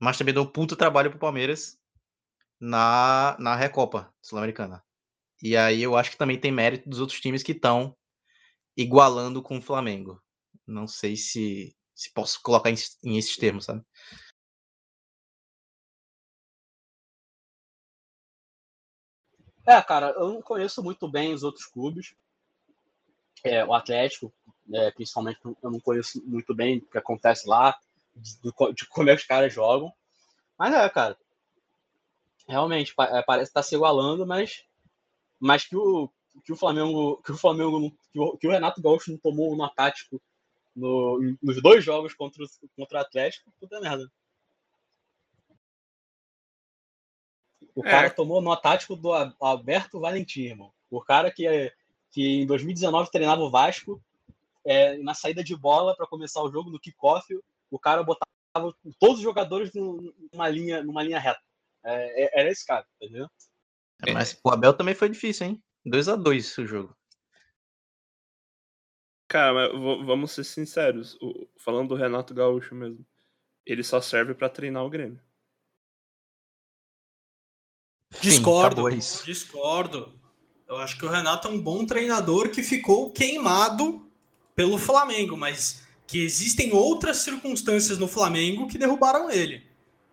Mas 0.00 0.16
também 0.16 0.32
deu 0.32 0.44
um 0.44 0.50
puto 0.50 0.76
trabalho 0.76 1.10
pro 1.10 1.18
Palmeiras 1.18 1.78
na, 2.58 3.36
na 3.38 3.54
Recopa 3.54 4.10
Sul-Americana. 4.22 4.82
E 5.42 5.56
aí 5.56 5.82
eu 5.82 5.96
acho 5.96 6.10
que 6.10 6.16
também 6.18 6.38
tem 6.38 6.52
mérito 6.52 6.88
dos 6.88 7.00
outros 7.00 7.20
times 7.20 7.42
que 7.42 7.52
estão 7.52 7.96
igualando 8.76 9.42
com 9.42 9.58
o 9.58 9.62
Flamengo. 9.62 10.22
Não 10.66 10.86
sei 10.86 11.16
se, 11.16 11.76
se 11.94 12.12
posso 12.12 12.40
colocar 12.42 12.70
em, 12.70 12.76
em 13.04 13.16
esses 13.18 13.36
termos, 13.36 13.64
sabe? 13.64 13.84
É, 19.66 19.80
cara, 19.82 20.10
eu 20.16 20.34
não 20.34 20.42
conheço 20.42 20.82
muito 20.82 21.08
bem 21.08 21.32
os 21.32 21.42
outros 21.42 21.66
clubes. 21.66 22.14
É, 23.44 23.64
o 23.64 23.72
Atlético, 23.72 24.32
é, 24.72 24.90
principalmente, 24.90 25.38
eu 25.44 25.70
não 25.70 25.80
conheço 25.80 26.22
muito 26.26 26.54
bem 26.54 26.78
o 26.78 26.86
que 26.86 26.98
acontece 26.98 27.48
lá, 27.48 27.78
de, 28.14 28.52
de 28.74 28.86
como 28.88 29.10
é 29.10 29.14
que 29.14 29.22
os 29.22 29.26
caras 29.26 29.52
jogam. 29.52 29.92
Mas 30.58 30.74
é, 30.74 30.88
cara, 30.90 31.16
realmente 32.48 32.92
é, 32.98 33.22
parece 33.22 33.50
estar 33.50 33.60
tá 33.60 33.62
se 33.62 33.74
igualando, 33.74 34.26
mas, 34.26 34.64
mas 35.40 35.64
que, 35.64 35.76
o, 35.76 36.10
que 36.44 36.52
o 36.52 36.56
Flamengo, 36.56 37.22
que 37.22 37.32
o 37.32 37.36
Flamengo, 37.36 37.90
que 38.12 38.20
o, 38.20 38.36
que 38.36 38.46
o 38.46 38.50
Renato 38.50 38.82
Gaúcho 38.82 39.10
não 39.10 39.18
tomou 39.18 39.56
no 39.56 39.68
tático 39.70 40.20
no, 40.76 41.18
nos 41.42 41.60
dois 41.60 41.84
jogos 41.84 42.14
contra, 42.14 42.44
contra 42.76 42.98
o 42.98 43.00
Atlético, 43.00 43.52
puta 43.58 43.80
merda. 43.80 44.10
O 47.74 47.86
é. 47.86 47.90
cara 47.90 48.10
tomou 48.10 48.40
no 48.40 48.54
tático 48.56 48.94
do 48.94 49.10
Alberto 49.40 50.00
Valentim, 50.00 50.42
irmão. 50.42 50.72
O 50.90 51.00
cara 51.00 51.30
que, 51.30 51.72
que 52.10 52.42
em 52.42 52.46
2019 52.46 53.10
treinava 53.10 53.42
o 53.42 53.50
Vasco, 53.50 54.02
é, 54.64 54.98
na 54.98 55.14
saída 55.14 55.42
de 55.42 55.56
bola 55.56 55.96
para 55.96 56.06
começar 56.06 56.42
o 56.42 56.50
jogo, 56.50 56.70
no 56.70 56.80
kickoff, 56.80 57.26
o 57.70 57.78
cara 57.78 58.02
botava 58.02 58.30
todos 58.98 59.16
os 59.18 59.22
jogadores 59.22 59.70
numa 59.72 60.48
linha, 60.48 60.82
numa 60.82 61.02
linha 61.02 61.18
reta. 61.18 61.40
É, 61.84 62.24
é 62.24 62.40
era 62.40 62.50
esse 62.50 62.66
cara, 62.66 62.86
entendeu? 63.00 63.28
É, 64.06 64.12
mas 64.12 64.38
o 64.42 64.50
Abel 64.50 64.72
também 64.72 64.94
foi 64.94 65.08
difícil, 65.08 65.46
hein? 65.46 65.62
2 65.84 66.08
a 66.08 66.16
2 66.16 66.58
o 66.58 66.66
jogo. 66.66 66.96
Cara, 69.28 69.52
mas 69.52 70.06
vamos 70.06 70.32
ser 70.32 70.44
sinceros. 70.44 71.16
O, 71.20 71.48
falando 71.56 71.90
do 71.90 71.94
Renato 71.94 72.34
Gaúcho 72.34 72.74
mesmo, 72.74 73.06
ele 73.64 73.84
só 73.84 74.00
serve 74.00 74.34
para 74.34 74.48
treinar 74.48 74.84
o 74.84 74.90
Grêmio. 74.90 75.20
Discordo. 78.20 78.90
Sim, 79.00 79.24
discordo. 79.24 80.12
Eu 80.66 80.76
acho 80.76 80.98
que 80.98 81.06
o 81.06 81.08
Renato 81.08 81.48
é 81.48 81.50
um 81.50 81.60
bom 81.60 81.86
treinador 81.86 82.50
que 82.50 82.62
ficou 82.62 83.10
queimado 83.10 84.08
pelo 84.54 84.78
Flamengo, 84.78 85.36
mas 85.36 85.86
que 86.06 86.24
existem 86.24 86.72
outras 86.72 87.18
circunstâncias 87.18 87.98
no 87.98 88.08
Flamengo 88.08 88.66
que 88.66 88.78
derrubaram 88.78 89.30
ele. 89.30 89.69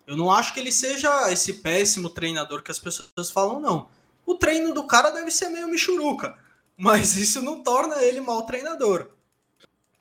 Eu 0.07 0.15
não 0.15 0.31
acho 0.31 0.53
que 0.53 0.59
ele 0.61 0.71
seja 0.71 1.29
esse 1.31 1.55
péssimo 1.55 2.09
treinador 2.09 2.63
que 2.63 2.71
as 2.71 2.79
pessoas 2.79 3.29
falam, 3.29 3.59
não. 3.59 3.89
O 4.25 4.35
treino 4.35 4.73
do 4.73 4.87
cara 4.87 5.11
deve 5.11 5.29
ser 5.29 5.49
meio 5.49 5.67
michuruca, 5.67 6.37
mas 6.77 7.17
isso 7.17 7.41
não 7.41 7.61
torna 7.61 8.01
ele 8.01 8.21
mau 8.21 8.45
treinador. 8.45 9.11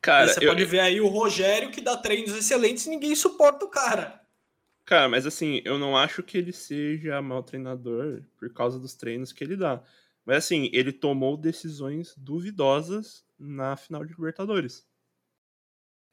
Cara, 0.01 0.29
você 0.29 0.45
eu... 0.45 0.49
pode 0.49 0.65
ver 0.65 0.79
aí 0.79 1.01
o 1.01 1.09
Rogério 1.09 1.73
que 1.73 1.81
dá 1.81 1.97
treinos 1.97 2.33
excelentes 2.33 2.87
e 2.87 2.91
ninguém 2.91 3.17
suporta 3.17 3.65
o 3.65 3.69
cara. 3.69 4.23
Cara, 4.85 5.09
mas 5.09 5.27
assim, 5.27 5.61
eu 5.65 5.77
não 5.77 5.97
acho 5.97 6.23
que 6.23 6.39
ele 6.39 6.53
seja 6.53 7.21
mau 7.21 7.43
treinador 7.43 8.23
por 8.39 8.53
causa 8.53 8.79
dos 8.79 8.95
treinos 8.95 9.33
que 9.33 9.43
ele 9.43 9.57
dá. 9.57 9.83
Mas 10.25 10.37
assim, 10.39 10.71
ele 10.73 10.93
tomou 10.93 11.37
decisões 11.37 12.15
duvidosas 12.17 13.25
na 13.37 13.77
final 13.77 14.05
de 14.05 14.13
Libertadores. 14.13 14.87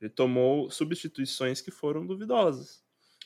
Ele 0.02 0.10
tomou 0.10 0.72
substituições 0.72 1.62
que 1.62 1.70
foram 1.70 2.06
duvidosas. 2.06 2.84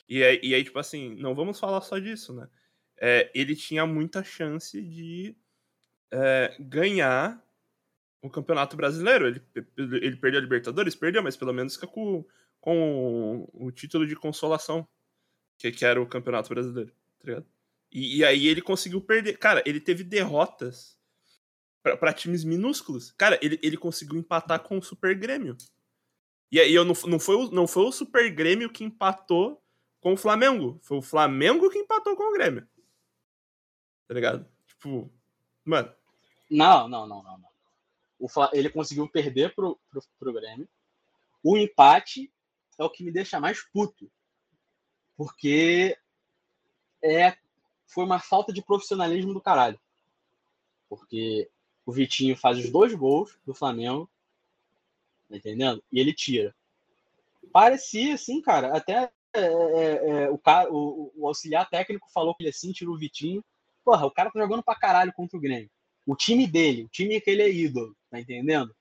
E 0.08 0.18
e 0.42 0.54
aí 0.54 0.64
tipo 0.64 0.78
assim, 0.78 1.14
não 1.16 1.34
vamos 1.34 1.58
falar 1.60 1.80
só 1.80 1.98
disso, 1.98 2.32
né? 2.32 2.48
É, 3.00 3.30
ele 3.34 3.54
tinha 3.54 3.86
muita 3.86 4.24
chance 4.24 4.80
de 4.82 5.36
é, 6.10 6.56
ganhar 6.58 7.42
o 8.20 8.28
Campeonato 8.28 8.76
Brasileiro. 8.76 9.28
Ele, 9.28 9.42
ele 9.76 10.16
perdeu 10.16 10.40
a 10.40 10.42
Libertadores? 10.42 10.94
Perdeu, 10.94 11.22
mas 11.22 11.36
pelo 11.36 11.52
menos 11.52 11.76
com, 11.76 12.24
com 12.60 13.48
o 13.52 13.70
título 13.70 14.06
de 14.06 14.16
consolação 14.16 14.86
que, 15.56 15.70
que 15.70 15.84
era 15.84 16.00
o 16.00 16.06
Campeonato 16.06 16.48
Brasileiro, 16.48 16.92
tá? 17.24 17.42
E, 17.90 18.18
e 18.18 18.24
aí 18.24 18.46
ele 18.46 18.60
conseguiu 18.60 19.00
perder. 19.00 19.38
Cara, 19.38 19.62
ele 19.64 19.80
teve 19.80 20.04
derrotas 20.04 20.98
para 21.82 22.12
times 22.12 22.44
minúsculos. 22.44 23.12
Cara, 23.12 23.38
ele, 23.42 23.58
ele 23.62 23.76
conseguiu 23.76 24.18
empatar 24.18 24.60
com 24.60 24.78
o 24.78 24.82
Super 24.82 25.14
Grêmio. 25.14 25.56
E 26.50 26.60
aí 26.60 26.74
eu 26.74 26.84
não, 26.84 26.94
não, 27.06 27.18
foi 27.18 27.36
o, 27.36 27.50
não 27.50 27.66
foi 27.66 27.84
o 27.84 27.92
Super 27.92 28.30
Grêmio 28.30 28.70
que 28.70 28.84
empatou 28.84 29.62
com 30.00 30.12
o 30.14 30.16
Flamengo. 30.16 30.78
Foi 30.82 30.98
o 30.98 31.02
Flamengo 31.02 31.70
que 31.70 31.78
empatou 31.78 32.16
com 32.16 32.30
o 32.30 32.32
Grêmio. 32.32 32.66
Tá 34.06 34.14
ligado? 34.14 34.46
Tipo, 34.66 35.10
mano. 35.64 35.92
Não, 36.50 36.88
não, 36.88 37.06
não, 37.06 37.22
não. 37.22 37.38
não. 37.38 37.48
O, 38.18 38.28
ele 38.52 38.70
conseguiu 38.70 39.08
perder 39.08 39.54
pro, 39.54 39.78
pro, 39.90 40.02
pro 40.18 40.32
Grêmio. 40.32 40.68
O 41.42 41.56
empate 41.56 42.32
é 42.78 42.84
o 42.84 42.90
que 42.90 43.04
me 43.04 43.12
deixa 43.12 43.38
mais 43.38 43.62
puto 43.62 44.10
porque 45.18 45.98
é, 47.02 47.36
foi 47.88 48.04
uma 48.04 48.20
falta 48.20 48.52
de 48.52 48.62
profissionalismo 48.62 49.34
do 49.34 49.40
caralho. 49.40 49.78
Porque 50.88 51.50
o 51.84 51.90
Vitinho 51.90 52.36
faz 52.36 52.56
os 52.56 52.70
dois 52.70 52.94
gols 52.94 53.36
do 53.44 53.52
Flamengo, 53.52 54.08
tá 55.28 55.36
entendendo? 55.36 55.82
E 55.90 55.98
ele 55.98 56.14
tira. 56.14 56.54
Parecia, 57.52 58.14
assim, 58.14 58.40
cara, 58.40 58.76
até 58.76 59.10
é, 59.34 59.40
é, 59.40 60.10
é, 60.10 60.30
o, 60.30 60.38
cara, 60.38 60.72
o, 60.72 61.12
o, 61.16 61.28
auxiliar 61.28 61.68
técnico 61.68 62.08
falou 62.12 62.34
que 62.34 62.42
ele 62.42 62.50
assim, 62.50 62.72
tirou 62.72 62.94
o 62.94 62.98
Vitinho. 62.98 63.44
Porra, 63.84 64.06
o 64.06 64.10
cara 64.10 64.30
tá 64.30 64.40
jogando 64.40 64.62
pra 64.62 64.74
caralho 64.74 65.12
contra 65.12 65.36
o 65.36 65.40
Grêmio. 65.40 65.70
O 66.06 66.16
time 66.16 66.46
dele, 66.46 66.84
o 66.84 66.88
time 66.88 67.20
que 67.20 67.30
ele 67.30 67.42
é 67.42 67.50
ídolo, 67.50 67.94
tá 68.10 68.18
entendendo? 68.18 68.74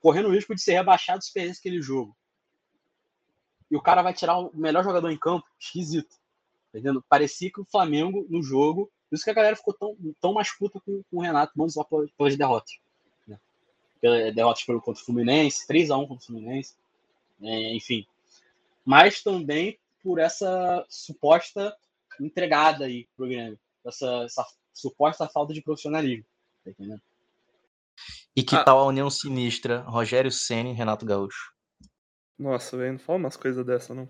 Correndo 0.00 0.28
o 0.28 0.32
risco 0.32 0.54
de 0.54 0.62
ser 0.62 0.74
rebaixado 0.74 1.22
se 1.22 1.32
perdesse 1.32 1.58
aquele 1.58 1.82
jogo 1.82 2.16
e 3.70 3.76
o 3.76 3.82
cara 3.82 4.02
vai 4.02 4.14
tirar 4.14 4.38
o 4.38 4.50
melhor 4.54 4.84
jogador 4.84 5.10
em 5.10 5.18
campo, 5.18 5.46
esquisito. 5.58 6.14
Tá 6.72 6.78
entendendo? 6.78 7.04
Parecia 7.08 7.50
que 7.50 7.60
o 7.60 7.64
Flamengo, 7.64 8.26
no 8.28 8.42
jogo, 8.42 8.90
por 9.08 9.16
isso 9.16 9.24
que 9.24 9.30
a 9.30 9.34
galera 9.34 9.56
ficou 9.56 9.74
tão, 9.74 9.96
tão 10.20 10.32
mais 10.32 10.52
puta 10.52 10.80
com, 10.80 11.02
com 11.10 11.16
o 11.16 11.20
Renato, 11.20 11.52
não 11.56 11.68
só 11.68 11.84
pelas 11.84 12.36
derrotas. 12.36 12.78
Né? 13.26 13.38
Derrotas 14.32 14.64
pelo, 14.64 14.80
contra 14.80 15.02
o 15.02 15.04
Fluminense, 15.04 15.66
3x1 15.66 16.08
contra 16.08 16.24
o 16.24 16.26
Fluminense, 16.26 16.74
é, 17.42 17.74
enfim. 17.74 18.06
Mas 18.86 19.20
também 19.20 19.78
por 20.00 20.20
essa 20.20 20.86
suposta 20.88 21.76
entregada 22.20 22.84
aí 22.84 23.08
pro 23.16 23.26
Grêmio. 23.26 23.58
Essa, 23.84 24.22
essa 24.24 24.46
suposta 24.72 25.28
falta 25.28 25.52
de 25.52 25.60
profissionalismo. 25.60 26.24
Tá 26.64 26.70
entendendo? 26.70 27.02
E 28.36 28.42
que 28.44 28.54
Ah. 28.54 28.62
tal 28.62 28.78
a 28.78 28.86
união 28.86 29.10
sinistra 29.10 29.80
Rogério 29.80 30.30
Ceni 30.30 30.70
e 30.70 30.74
Renato 30.74 31.04
Gaúcho? 31.04 31.52
Nossa, 32.38 32.76
velho, 32.76 32.92
não 32.92 32.98
fala 32.98 33.18
umas 33.18 33.36
coisas 33.36 33.66
dessa, 33.66 33.92
não. 33.94 34.08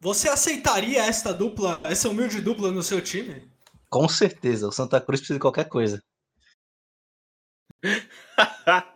Você 0.00 0.28
aceitaria 0.28 1.02
esta 1.02 1.32
dupla, 1.32 1.80
essa 1.84 2.10
humilde 2.10 2.42
dupla 2.42 2.70
no 2.70 2.82
seu 2.82 3.00
time? 3.00 3.50
Com 3.88 4.08
certeza, 4.08 4.68
o 4.68 4.72
Santa 4.72 5.00
Cruz 5.00 5.20
precisa 5.20 5.38
de 5.38 5.40
qualquer 5.40 5.68
coisa. 5.68 6.02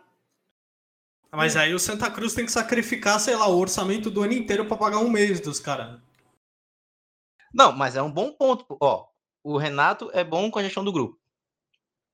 Mas 1.33 1.55
aí 1.55 1.73
o 1.73 1.79
Santa 1.79 2.11
Cruz 2.11 2.33
tem 2.33 2.45
que 2.45 2.51
sacrificar, 2.51 3.19
sei 3.19 3.35
lá, 3.35 3.47
o 3.47 3.57
orçamento 3.57 4.11
do 4.11 4.21
ano 4.21 4.33
inteiro 4.33 4.65
pra 4.65 4.75
pagar 4.75 4.99
um 4.99 5.09
mês 5.09 5.39
dos 5.39 5.59
caras. 5.59 5.99
Não, 7.53 7.71
mas 7.71 7.95
é 7.95 8.01
um 8.01 8.11
bom 8.11 8.33
ponto. 8.33 8.65
Ó, 8.81 9.07
o 9.43 9.57
Renato 9.57 10.09
é 10.13 10.23
bom 10.23 10.51
com 10.51 10.59
a 10.59 10.63
gestão 10.63 10.83
do 10.83 10.91
grupo. 10.91 11.19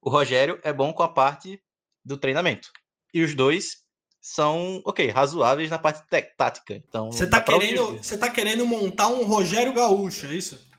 O 0.02 0.10
Rogério 0.10 0.60
é 0.64 0.72
bom 0.72 0.94
com 0.94 1.02
a 1.02 1.10
parte 1.10 1.62
do 2.06 2.16
treinamento. 2.16 2.72
E 3.14 3.24
os 3.24 3.34
dois 3.34 3.84
são, 4.22 4.82
ok, 4.86 5.10
razoáveis 5.10 5.70
na 5.70 5.80
parte 5.80 6.06
tática. 6.38 6.76
Então, 6.76 7.12
Você 7.12 7.28
tá, 7.28 7.42
querendo, 7.42 7.98
você 7.98 8.18
tá 8.18 8.30
querendo 8.30 8.66
montar 8.66 9.08
um 9.08 9.24
Rogério 9.24 9.74
Gaúcho, 9.74 10.28
é 10.28 10.34
isso? 10.36 10.70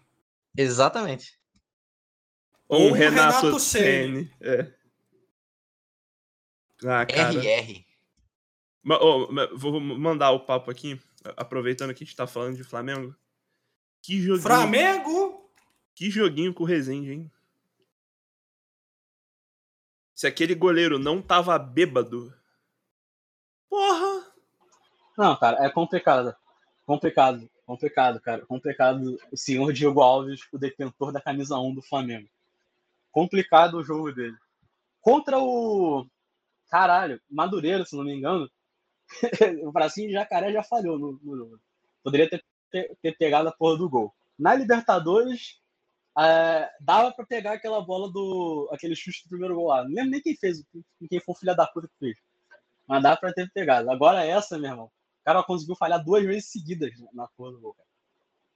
Exatamente. 0.57 1.39
Ou 2.68 2.82
um 2.82 2.89
um 2.89 2.93
Renato, 2.93 3.47
Renato 3.47 3.61
Ceni. 3.61 4.30
É. 4.41 4.72
Ah, 6.84 7.07
cara. 7.07 7.32
RR. 7.32 7.88
Ma- 8.83 8.99
vou 9.55 9.81
mandar 9.81 10.31
o 10.31 10.41
papo 10.41 10.70
aqui, 10.70 11.01
aproveitando 11.37 11.95
que 11.95 12.03
a 12.05 12.07
gente 12.07 12.16
tá 12.16 12.26
falando 12.26 12.57
de 12.57 12.64
Flamengo. 12.64 13.14
Que 14.03 14.20
joguinho, 14.20 14.43
Flamengo! 14.43 15.51
que 15.95 16.11
joguinho 16.11 16.55
com 16.55 16.62
o 16.62 16.66
Rezende, 16.66 17.12
hein? 17.12 17.33
Se 20.14 20.26
aquele 20.26 20.55
goleiro 20.55 20.99
não 20.99 21.20
tava 21.20 21.59
bêbado. 21.59 22.33
Porra! 23.68 24.26
Não, 25.16 25.37
cara, 25.37 25.64
é 25.64 25.70
complicado. 25.70 26.35
Complicado, 26.87 27.49
complicado, 27.66 28.20
cara. 28.20 28.47
Complicado 28.47 29.18
o 29.31 29.37
senhor 29.37 29.72
Diego 29.72 30.01
Alves, 30.01 30.41
o 30.53 30.59
detentor 30.59 31.12
da 31.12 31.20
camisa 31.20 31.59
1 31.59 31.74
do 31.74 31.83
Flamengo. 31.83 32.29
Complicado 33.11 33.74
o 33.74 33.85
jogo 33.85 34.12
dele. 34.12 34.37
Contra 35.01 35.39
o. 35.39 36.07
Caralho, 36.68 37.20
Madureira, 37.29 37.85
se 37.85 37.97
não 37.97 38.05
me 38.05 38.14
engano. 38.14 38.51
o 39.62 39.72
bracinho 39.72 40.09
de 40.09 40.14
jacaré 40.14 40.52
já 40.52 40.62
falhou 40.62 40.98
no, 40.98 41.18
no 41.22 41.36
jogo. 41.36 41.61
Poderia 42.02 42.28
ter, 42.28 42.44
ter, 42.70 42.96
ter 43.02 43.16
pegado 43.16 43.48
a 43.48 43.52
porra 43.52 43.78
do 43.78 43.88
gol. 43.88 44.14
Na 44.38 44.54
Libertadores, 44.54 45.61
é, 46.18 46.70
dava 46.80 47.12
pra 47.12 47.24
pegar 47.26 47.52
aquela 47.52 47.80
bola 47.80 48.11
do. 48.11 48.68
aquele 48.72 48.94
chute 48.94 49.24
do 49.24 49.30
primeiro 49.30 49.54
gol 49.54 49.68
lá. 49.68 49.84
Não 49.84 49.90
lembro 49.94 50.11
nem 50.11 50.20
quem 50.20 50.36
fez, 50.36 50.62
quem 51.09 51.20
foi 51.20 51.32
o 51.34 51.38
filho 51.38 51.56
da 51.56 51.66
puta 51.66 51.88
que 51.88 51.94
fez. 51.98 52.16
Mas 52.86 53.02
dá 53.02 53.16
pra 53.16 53.32
ter 53.32 53.50
pegado. 53.52 53.90
Agora 53.90 54.24
essa, 54.24 54.59
meu 54.59 54.70
irmão. 54.70 54.86
O 54.86 55.24
cara 55.24 55.42
conseguiu 55.42 55.76
falhar 55.76 56.02
duas 56.02 56.24
vezes 56.24 56.50
seguidas 56.50 56.90
na 57.12 57.26
porra 57.36 57.52
do 57.52 57.61
gol, 57.61 57.74
cara. 57.74 57.88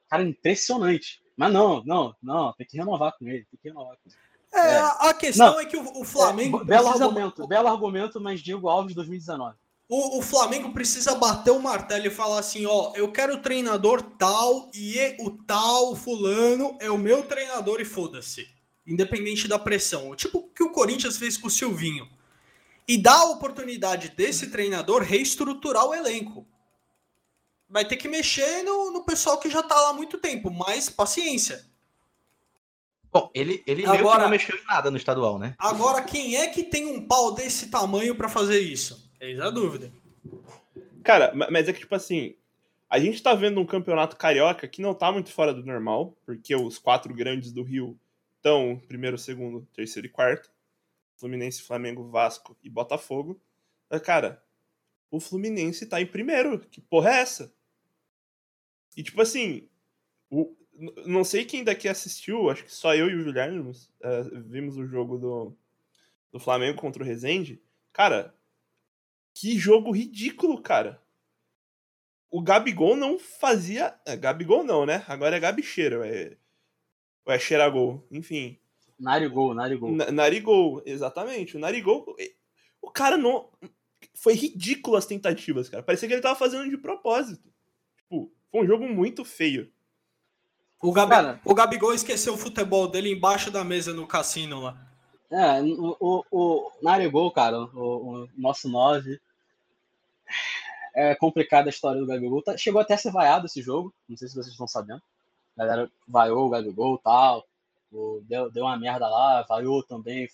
Cara, 0.09 0.22
impressionante. 0.22 1.22
Mas 1.36 1.53
não, 1.53 1.82
não, 1.84 2.14
não. 2.22 2.53
Tem 2.55 2.66
que 2.66 2.76
renovar 2.76 3.14
com 3.18 3.26
ele. 3.28 3.44
Tem 3.50 3.59
que 3.61 3.68
renovar 3.68 3.96
com 3.96 4.09
ele. 4.09 4.16
É, 4.55 4.74
É. 4.74 4.78
a 4.78 4.88
a 5.11 5.14
questão 5.14 5.53
Não. 5.53 5.61
é 5.61 5.64
que 5.66 5.76
o, 5.76 6.00
o 6.00 6.05
Flamengo. 6.05 6.61
É, 6.61 6.64
belo 6.64 6.84
precisa- 6.84 7.05
argumento, 7.07 7.46
belo 7.46 7.68
argumento, 7.68 8.20
mas 8.20 8.40
Diego 8.40 8.68
Alves 8.68 8.94
2019. 8.94 9.57
O, 9.95 10.20
o 10.20 10.22
Flamengo 10.22 10.72
precisa 10.72 11.14
bater 11.16 11.51
o 11.51 11.61
martelo 11.61 12.07
e 12.07 12.11
falar 12.11 12.38
assim: 12.38 12.64
ó, 12.64 12.95
eu 12.97 13.12
quero 13.12 13.34
o 13.34 13.43
treinador 13.43 14.01
tal 14.01 14.70
e 14.72 14.97
o 15.20 15.30
tal 15.32 15.95
fulano 15.95 16.78
é 16.80 16.90
o 16.90 16.97
meu 16.97 17.24
treinador 17.24 17.78
e 17.78 17.84
foda-se. 17.84 18.49
Independente 18.86 19.47
da 19.47 19.59
pressão. 19.59 20.16
Tipo 20.16 20.38
o 20.38 20.49
que 20.49 20.62
o 20.62 20.72
Corinthians 20.72 21.18
fez 21.18 21.36
com 21.36 21.49
o 21.49 21.51
Silvinho. 21.51 22.09
E 22.88 22.97
dá 22.97 23.12
a 23.12 23.32
oportunidade 23.32 24.09
desse 24.09 24.47
treinador 24.47 25.03
reestruturar 25.03 25.84
o 25.84 25.95
elenco. 25.95 26.47
Vai 27.68 27.84
ter 27.84 27.97
que 27.97 28.09
mexer 28.09 28.62
no, 28.62 28.93
no 28.93 29.05
pessoal 29.05 29.38
que 29.38 29.51
já 29.51 29.62
tá 29.62 29.78
lá 29.78 29.90
há 29.90 29.93
muito 29.93 30.16
tempo, 30.16 30.51
mas 30.51 30.88
paciência. 30.88 31.66
Bom, 33.12 33.30
ele, 33.34 33.62
ele 33.66 33.84
Agora- 33.84 34.22
não 34.22 34.30
mexeu 34.30 34.57
em 34.57 34.64
nada 34.64 34.90
no 34.90 34.97
estadual, 34.97 35.38
né? 35.38 35.55
Agora, 35.59 36.01
quem 36.01 36.36
é 36.36 36.47
que 36.47 36.62
tem 36.62 36.86
um 36.86 37.07
pau 37.07 37.32
desse 37.34 37.66
tamanho 37.66 38.14
pra 38.14 38.30
fazer 38.30 38.61
isso? 38.61 39.01
Eis 39.23 39.39
a 39.41 39.51
dúvida. 39.51 39.93
Cara, 41.05 41.33
ma- 41.35 41.49
mas 41.51 41.68
é 41.68 41.73
que, 41.73 41.79
tipo 41.79 41.95
assim, 41.95 42.35
a 42.91 42.99
gente 42.99 43.23
tá 43.23 43.35
vendo 43.35 43.61
um 43.61 43.64
campeonato 43.66 44.16
carioca 44.16 44.66
que 44.66 44.83
não 44.83 44.95
tá 44.95 45.12
muito 45.12 45.31
fora 45.31 45.55
do 45.55 45.64
normal, 45.64 46.16
porque 46.27 46.55
os 46.57 46.77
quatro 46.77 47.14
grandes 47.14 47.53
do 47.53 47.62
Rio 47.62 47.97
estão 48.37 48.83
primeiro, 48.89 49.16
segundo, 49.16 49.64
terceiro 49.73 50.07
e 50.07 50.11
quarto. 50.11 50.51
Fluminense, 51.16 51.62
Flamengo, 51.62 52.09
Vasco 52.09 52.57
e 52.64 52.68
Botafogo. 52.68 53.41
Mas, 53.89 54.01
Cara, 54.03 54.43
o 55.09 55.20
Fluminense 55.20 55.87
tá 55.87 56.01
em 56.01 56.07
primeiro. 56.07 56.59
Que 56.59 56.81
porra 56.81 57.11
é 57.11 57.20
essa? 57.20 57.55
E, 58.97 59.05
tipo 59.05 59.23
assim, 59.23 59.68
o- 60.29 60.53
não 61.07 61.23
sei 61.23 61.45
quem 61.45 61.62
daqui 61.62 61.87
assistiu, 61.89 62.51
acho 62.51 62.64
que 62.64 62.75
só 62.75 62.93
eu 62.95 63.09
e 63.09 63.14
o 63.14 63.23
Juliano 63.23 63.70
eh, 64.03 64.23
vimos 64.47 64.77
o 64.77 64.85
jogo 64.87 65.16
do, 65.16 65.57
do 66.33 66.41
Flamengo 66.41 66.81
contra 66.81 67.03
o 67.03 67.07
Rezende. 67.07 67.62
Cara, 67.93 68.35
que 69.35 69.59
jogo 69.59 69.91
ridículo, 69.91 70.61
cara. 70.61 71.01
O 72.30 72.41
Gabigol 72.43 72.97
não 72.97 73.18
fazia. 73.18 73.95
É, 74.07 74.16
Gabigol 74.16 74.64
não, 74.64 74.87
né? 74.87 75.05
Agora 75.07 75.37
é 75.37 75.41
Gabicheiro. 75.41 76.03
É... 76.03 76.37
Ou 77.26 77.33
é 77.33 77.39
Cheiragol. 77.39 78.07
Enfim. 78.11 78.59
Narigol, 78.99 79.55
Narigol. 79.55 79.93
Na- 79.93 80.11
Narigol, 80.11 80.83
exatamente. 80.87 81.57
O 81.57 81.61
Narigol. 81.61 82.16
O 82.80 82.91
cara 82.91 83.16
não. 83.18 83.51
Foi 84.14 84.35
ridículo 84.35 84.97
as 84.97 85.07
tentativas, 85.07 85.68
cara. 85.68 85.83
Parecia 85.83 86.09
que 86.09 86.14
ele 86.14 86.22
tava 86.22 86.39
fazendo 86.39 86.68
de 86.68 86.76
propósito. 86.78 87.53
Tipo, 87.97 88.33
foi 88.51 88.62
um 88.62 88.66
jogo 88.66 88.89
muito 88.89 89.24
feio. 89.24 89.70
O, 90.80 90.93
Gabi, 90.93 91.14
o 91.45 91.55
Gabigol 91.55 91.95
esqueceu 91.95 92.35
o 92.35 92.39
futebol 92.39 92.89
dele 92.89 93.12
embaixo 93.12 93.51
da 93.51 93.62
mesa 93.62 93.93
no 93.93 94.07
cassino 94.07 94.61
lá. 94.61 94.91
É, 95.33 95.62
o, 95.62 95.97
o, 95.99 96.24
o 96.30 96.72
Narigol, 96.83 97.30
cara, 97.33 97.59
o, 97.59 98.24
o 98.24 98.28
nosso 98.37 98.68
9. 98.68 99.18
É 100.95 101.14
complicada 101.14 101.68
a 101.68 101.70
história 101.70 102.01
do 102.01 102.07
Gabigol. 102.07 102.43
Tá- 102.43 102.57
chegou 102.57 102.80
até 102.80 102.95
a 102.95 102.99
ser 102.99 103.11
vaiado 103.11 103.47
esse 103.47 103.62
jogo. 103.62 103.95
Não 104.09 104.16
sei 104.16 104.28
se 104.28 104.35
vocês 104.35 104.49
estão 104.49 104.66
sabendo. 104.66 105.03
A 105.57 105.64
galera 105.64 105.91
vaiou 106.07 106.47
o 106.47 106.51
Gabigol 106.51 106.97
e 106.97 107.03
tal. 107.03 107.47
O- 107.91 108.20
deu, 108.24 108.51
deu 108.51 108.64
uma 108.64 108.76
merda 108.76 109.09
lá, 109.09 109.43
vaiou 109.43 109.83
também. 109.83 110.28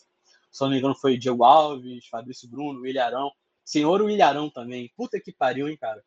Se 0.51 0.61
não 0.62 0.70
me 0.70 0.78
engano, 0.78 0.94
foi 0.94 1.16
Diego 1.16 1.44
Alves, 1.44 2.07
Fabrício 2.09 2.49
Bruno, 2.49 2.80
Williarão. 2.80 3.30
Senhor 3.64 4.01
Williarão 4.03 4.51
também. 4.51 4.90
Puta 4.96 5.20
que 5.20 5.32
pariu, 5.32 5.68
hein, 5.68 5.76
cara. 5.76 6.03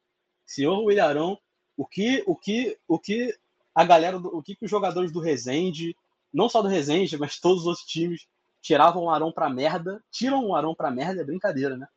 Senhor 0.46 0.84
Williarão, 0.84 1.40
o 1.78 1.86
que, 1.86 2.24
o 2.28 2.36
que, 2.36 2.78
o 2.88 3.00
que 3.00 3.34
a 3.74 3.86
galera, 3.86 4.18
o 4.18 4.44
que, 4.44 4.56
que 4.56 4.66
os 4.66 4.72
jogadores 4.72 5.12
do 5.14 5.22
Resende, 5.22 5.96
não 6.34 6.50
só 6.50 6.62
do 6.62 6.68
Resende, 6.68 7.18
mas 7.18 7.40
todos 7.40 7.62
os 7.62 7.68
outros 7.68 7.86
times, 7.86 8.28
tiravam 8.62 9.04
o 9.04 9.10
Arão 9.10 9.32
pra 9.32 9.50
merda, 9.50 10.02
tiram 10.12 10.46
o 10.46 10.56
Arão 10.56 10.76
pra 10.76 10.92
merda, 10.92 11.22
é 11.22 11.26
brincadeira, 11.26 11.76
né? 11.78 11.88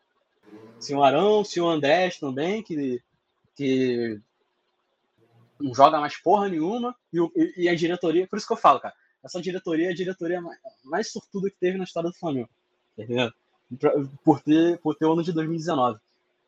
Senhor 0.80 1.02
Arão, 1.02 1.44
senhor 1.44 1.70
Andrés 1.70 2.18
também, 2.18 2.62
que, 2.62 3.02
que 3.54 4.20
não 5.60 5.74
joga 5.74 6.00
mais 6.00 6.16
porra 6.20 6.48
nenhuma, 6.48 6.94
e, 7.12 7.20
o- 7.20 7.32
e- 7.36 7.54
e 7.64 7.68
a 7.68 7.74
diretoria, 7.74 8.26
por 8.26 8.36
isso 8.36 8.46
que 8.46 8.52
eu 8.52 8.56
falo, 8.58 8.80
cara, 8.80 8.94
essa 9.22 9.40
diretoria 9.40 9.88
é 9.88 9.90
a 9.92 9.94
diretoria 9.94 10.40
mais, 10.40 10.58
mais 10.84 11.10
sortuda 11.12 11.48
que 11.50 11.56
teve 11.58 11.78
na 11.78 11.84
história 11.84 12.10
do 12.10 12.16
Flamengo? 12.16 12.48
Pra- 13.78 13.92
Por 14.24 14.40
ter, 14.40 14.78
por 14.80 14.94
ter 14.94 15.06
o 15.06 15.12
ano 15.12 15.22
de 15.22 15.32
2019. 15.32 15.98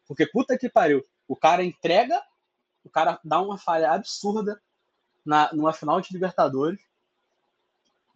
Porque 0.07 0.27
puta 0.27 0.57
que 0.59 0.69
pariu, 0.69 1.05
o 1.27 1.35
cara 1.35 1.65
entrega, 1.65 2.21
o 2.85 2.91
cara 2.91 3.19
dá 3.25 3.41
uma 3.41 3.59
falha 3.59 3.91
absurda 3.91 4.61
na, 5.25 5.51
numa 5.53 5.73
final 5.73 6.01
de 6.01 6.13
Libertadores, 6.13 6.79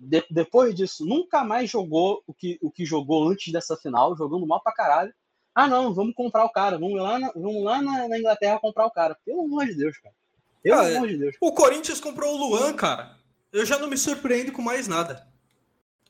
de- 0.00 0.24
depois 0.30 0.74
disso, 0.74 1.04
nunca 1.04 1.44
mais 1.44 1.70
jogou 1.70 2.22
o 2.26 2.32
que, 2.32 2.58
o 2.62 2.70
que 2.70 2.84
jogou 2.86 3.28
antes 3.28 3.52
dessa 3.52 3.76
final, 3.76 4.16
jogando 4.16 4.46
mal 4.46 4.60
pra 4.62 4.72
caralho. 4.72 5.12
Ah, 5.54 5.66
não, 5.68 5.92
vamos 5.92 6.14
comprar 6.14 6.44
o 6.44 6.50
cara, 6.50 6.78
vamos 6.78 6.98
lá 7.00 7.18
na, 7.18 7.30
vamos 7.32 7.62
lá 7.62 7.82
na, 7.82 8.08
na 8.08 8.18
Inglaterra 8.18 8.58
comprar 8.58 8.86
o 8.86 8.90
cara. 8.90 9.16
Pelo 9.24 9.42
amor 9.44 9.66
de 9.66 9.74
Deus, 9.74 9.98
cara. 9.98 10.14
Pelo 10.62 10.80
amor 10.80 11.08
de 11.08 11.18
Deus. 11.18 11.36
O 11.40 11.52
Corinthians 11.52 12.00
comprou 12.00 12.34
o 12.34 12.38
Luan, 12.38 12.72
cara. 12.74 13.16
Eu 13.52 13.66
já 13.66 13.78
não 13.78 13.88
me 13.88 13.98
surpreendo 13.98 14.52
com 14.52 14.62
mais 14.62 14.86
nada. 14.88 15.26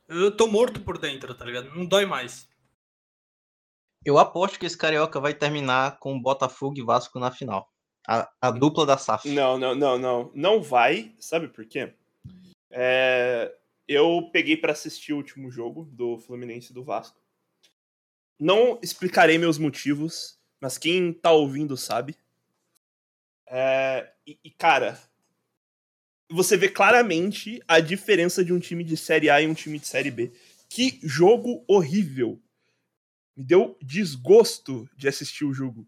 Eu 0.07 0.37
tô 0.37 0.47
morto 0.47 0.81
por 0.81 0.99
dentro, 0.99 1.35
tá 1.35 1.45
ligado? 1.45 1.75
Não 1.75 1.87
dói 1.87 2.05
mais. 2.05 2.49
Eu 4.05 4.19
aposto 4.19 4.59
que 4.59 4.67
esse 4.67 4.77
carioca 4.77 5.21
vai 5.21 5.35
terminar 5.35 5.99
com 5.99 6.21
Botafogo 6.21 6.79
e 6.79 6.83
Vasco 6.83 7.19
na 7.19 7.31
final. 7.31 7.71
A, 8.07 8.29
a 8.41 8.51
dupla 8.51 8.85
da 8.87 8.97
SAF. 8.99 9.29
Não, 9.31 9.59
não, 9.59 9.75
não, 9.75 9.99
não. 9.99 10.31
Não 10.35 10.63
vai. 10.63 11.15
Sabe 11.19 11.49
por 11.49 11.65
quê? 11.67 11.95
É, 12.71 13.55
Eu 13.93 14.31
peguei 14.33 14.57
pra 14.57 14.71
assistir 14.71 15.13
o 15.13 15.17
último 15.17 15.51
jogo 15.51 15.83
do 15.91 16.17
Fluminense 16.17 16.71
e 16.71 16.73
do 16.73 16.85
Vasco. 16.85 17.21
Não 18.39 18.79
explicarei 18.81 19.37
meus 19.37 19.59
motivos, 19.59 20.39
mas 20.61 20.79
quem 20.79 21.13
tá 21.13 21.33
ouvindo 21.33 21.77
sabe. 21.77 22.17
É, 23.49 24.13
E, 24.25 24.39
e, 24.45 24.51
cara, 24.53 24.97
você 26.31 26.57
vê 26.57 26.69
claramente 26.69 27.61
a 27.67 27.81
diferença 27.81 28.45
de 28.45 28.53
um 28.53 28.61
time 28.61 28.85
de 28.85 28.97
Série 28.97 29.29
A 29.29 29.43
e 29.43 29.49
um 29.49 29.55
time 29.55 29.77
de 29.77 29.89
Série 29.89 30.13
B. 30.13 30.31
Que 30.69 31.01
jogo 31.03 31.65
horrível. 31.67 32.41
Me 33.37 33.43
deu 33.43 33.77
desgosto 33.83 34.89
de 34.97 35.09
assistir 35.09 35.45
o 35.45 35.53
jogo. 35.53 35.85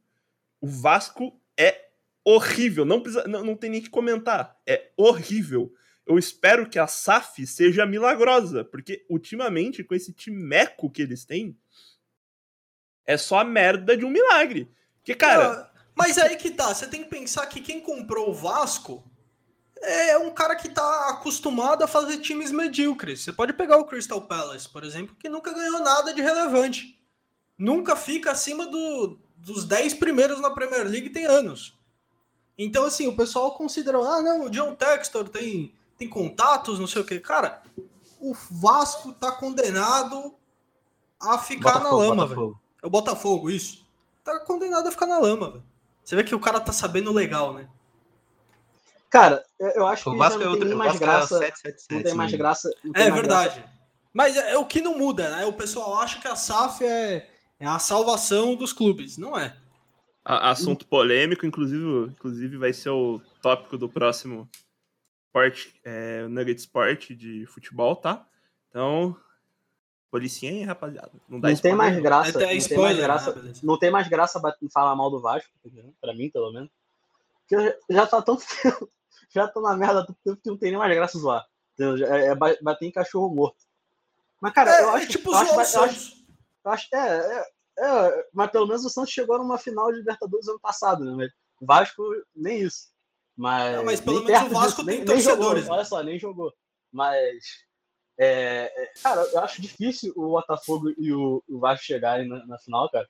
O 0.61 0.67
Vasco 0.67 1.41
é 1.57 1.91
horrível. 2.25 2.85
Não, 2.85 3.01
precisa, 3.01 3.29
não, 3.29 3.45
não 3.45 3.57
tem 3.57 3.71
nem 3.71 3.81
que 3.81 3.91
comentar. 3.91 4.61
É 4.67 4.91
horrível. 4.97 5.73
Eu 6.07 6.19
espero 6.19 6.69
que 6.69 6.79
a 6.79 6.87
SAF 6.87 7.47
seja 7.47 7.87
milagrosa, 7.87 8.65
porque 8.65 9.07
ultimamente, 9.09 9.85
com 9.85 9.95
esse 9.95 10.13
timeco 10.13 10.91
que 10.91 11.03
eles 11.03 11.25
têm, 11.25 11.57
é 13.07 13.17
só 13.17 13.39
a 13.39 13.45
merda 13.45 13.97
de 13.97 14.05
um 14.05 14.11
milagre. 14.11 14.71
Que, 15.05 15.15
cara. 15.15 15.71
mas 15.95 16.19
aí 16.19 16.37
que 16.37 16.51
tá, 16.51 16.75
você 16.75 16.87
tem 16.87 17.03
que 17.03 17.11
pensar 17.11 17.47
que 17.47 17.61
quem 17.61 17.81
comprou 17.81 18.31
o 18.31 18.35
Vasco 18.35 19.05
é 19.83 20.17
um 20.17 20.31
cara 20.31 20.55
que 20.55 20.69
tá 20.69 21.11
acostumado 21.11 21.83
a 21.83 21.89
fazer 21.89 22.19
times 22.19 22.53
medíocres. 22.53 23.21
Você 23.21 23.33
pode 23.33 23.53
pegar 23.53 23.79
o 23.79 23.85
Crystal 23.85 24.23
Palace, 24.23 24.69
por 24.69 24.85
exemplo, 24.85 25.17
que 25.17 25.29
nunca 25.29 25.53
ganhou 25.53 25.81
nada 25.81 26.15
de 26.15 26.23
relevante. 26.23 26.99
Nunca 27.59 27.97
fica 27.97 28.31
acima 28.31 28.67
do, 28.67 29.19
dos 29.37 29.65
10 29.65 29.95
primeiros 29.95 30.41
na 30.41 30.51
Premier 30.51 30.87
League 30.87 31.11
tem 31.11 31.27
anos. 31.27 31.79
Então, 32.57 32.85
assim, 32.85 33.09
o 33.09 33.17
pessoal 33.17 33.57
considerou, 33.57 34.05
ah, 34.05 34.23
não, 34.23 34.45
o 34.45 34.51
John 34.51 34.75
Textor 34.75 35.29
tem, 35.29 35.75
tem 36.03 36.09
contatos, 36.09 36.79
não 36.79 36.87
sei 36.87 37.03
o 37.03 37.05
que. 37.05 37.21
Cara, 37.21 37.63
o 38.21 38.35
Vasco 38.51 39.13
tá 39.13 39.31
condenado 39.31 40.35
a 41.21 41.39
ficar 41.39 41.75
Botafogo, 41.75 42.03
na 42.03 42.09
lama, 42.09 42.27
velho. 42.27 42.61
É 42.83 42.87
o 42.87 42.91
Botafogo, 42.91 43.51
isso. 43.51 43.87
Tá 44.25 44.41
condenado 44.41 44.89
a 44.89 44.91
ficar 44.91 45.07
na 45.07 45.19
lama, 45.19 45.51
velho. 45.51 45.65
Você 46.05 46.17
vê 46.17 46.25
que 46.25 46.35
o 46.35 46.41
cara 46.41 46.61
tá 46.61 46.73
sabendo 46.73 47.13
legal, 47.13 47.55
né? 47.55 47.69
Cara, 49.09 49.45
eu 49.61 49.87
acho 49.87 50.05
que 50.05 50.11
o 50.11 50.17
Vasco 50.17 50.41
não 50.41 50.55
é 50.55 50.59
tem 50.59 50.75
mais 50.75 50.99
graça. 50.99 51.37
É 51.37 51.51
777, 51.51 51.95
não 51.95 52.03
tem 52.03 52.15
mais 52.15 52.33
graça. 52.33 52.71
Tem 52.83 52.93
é 52.95 52.99
mais 52.99 53.15
verdade. 53.15 53.55
Graça. 53.61 53.73
Mas 54.13 54.37
é, 54.37 54.53
é, 54.53 54.59
o 54.59 54.67
que 54.67 54.81
não 54.81 54.99
muda, 54.99 55.31
né? 55.31 55.47
O 55.47 55.53
pessoal 55.53 55.99
acha 55.99 56.21
que 56.21 56.27
a 56.27 56.35
SAF 56.35 56.85
é, 56.85 57.31
é 57.61 57.67
a 57.67 57.79
salvação 57.79 58.57
dos 58.57 58.73
clubes. 58.73 59.17
Não 59.17 59.39
é. 59.39 59.57
A, 60.25 60.51
assunto 60.51 60.87
polêmico, 60.87 61.47
inclusive, 61.47 62.11
inclusive 62.11 62.57
vai 62.57 62.73
ser 62.73 62.91
o 62.91 63.21
tópico 63.41 63.79
do 63.79 63.89
próximo 63.89 64.49
Sport, 65.33 65.69
é, 65.83 66.29
Nugget 66.29 66.61
Sport 66.61 67.11
de 67.13 67.47
futebol, 67.47 67.97
tá? 67.97 68.27
Então, 68.69 69.17
policinha 70.11 70.53
aí, 70.53 70.63
rapaziada. 70.63 71.11
Não, 71.27 71.41
dá 71.41 71.49
não 71.49 71.57
tem 71.57 71.75
mais 71.75 71.99
graça. 71.99 72.33
Não, 72.39 72.47
tem 72.47 72.79
mais 72.79 72.99
graça, 72.99 73.35
né? 73.35 73.53
não 73.63 73.79
tem 73.79 73.91
mais 73.91 74.09
graça 74.09 74.41
falar 74.71 74.95
mal 74.95 75.11
do 75.11 75.23
Vasco, 75.23 75.51
pra 76.01 76.13
mim, 76.13 76.29
pelo 76.29 76.53
menos. 76.53 76.71
Porque 77.49 77.79
já 77.89 78.07
tá 78.07 78.21
tão 78.21 78.39
já 79.35 79.49
tô 79.49 79.63
na 79.63 79.75
merda 79.75 80.03
do 80.03 80.15
tempo 80.23 80.41
que 80.43 80.51
não 80.51 80.59
tem 80.59 80.71
nem 80.71 80.79
mais 80.79 80.95
graça 80.95 81.19
zoar. 81.19 81.47
É, 81.79 82.27
é 82.27 82.35
bater 82.35 82.87
em 82.87 82.93
cachorro 82.93 83.35
morto. 83.35 83.65
Mas, 84.39 84.53
cara, 84.53 84.71
é, 84.71 84.83
eu 84.83 84.91
acho. 84.91 85.05
É 85.05 85.09
tipo, 85.09 85.31
eu 85.31 85.35
acho, 85.35 85.55
eu 85.55 85.61
acho, 85.61 86.27
eu 86.65 86.71
acho, 86.71 86.89
é, 86.93 86.99
é, 86.99 87.47
é, 87.79 88.29
mas 88.35 88.51
pelo 88.51 88.67
menos 88.67 88.85
o 88.85 88.91
Santos 88.91 89.13
chegou 89.13 89.39
numa 89.39 89.57
final 89.57 89.91
de 89.91 89.99
Libertadores 89.99 90.47
ano 90.47 90.61
passado, 90.61 91.17
né? 91.17 91.31
O 91.59 91.65
Vasco, 91.65 92.03
nem 92.37 92.61
isso. 92.61 92.92
Mas, 93.37 93.77
não, 93.77 93.85
mas 93.85 94.01
pelo 94.01 94.25
menos 94.25 94.43
o 94.43 94.55
Vasco 94.55 94.69
disso, 94.69 94.87
tem 94.87 94.97
nem, 94.99 95.05
torcedores. 95.05 95.63
Jogou, 95.63 95.77
olha 95.77 95.85
só, 95.85 96.03
nem 96.03 96.19
jogou. 96.19 96.53
Mas. 96.91 97.65
É, 98.19 98.71
é, 98.77 98.93
cara, 99.03 99.23
eu 99.23 99.41
acho 99.41 99.63
difícil 99.63 100.13
o 100.15 100.29
Botafogo 100.29 100.91
e 100.99 101.13
o, 101.13 101.43
o 101.49 101.59
Vasco 101.59 101.85
chegarem 101.85 102.29
na, 102.29 102.45
na, 102.47 102.59
final, 102.59 102.89
cara. 102.91 103.09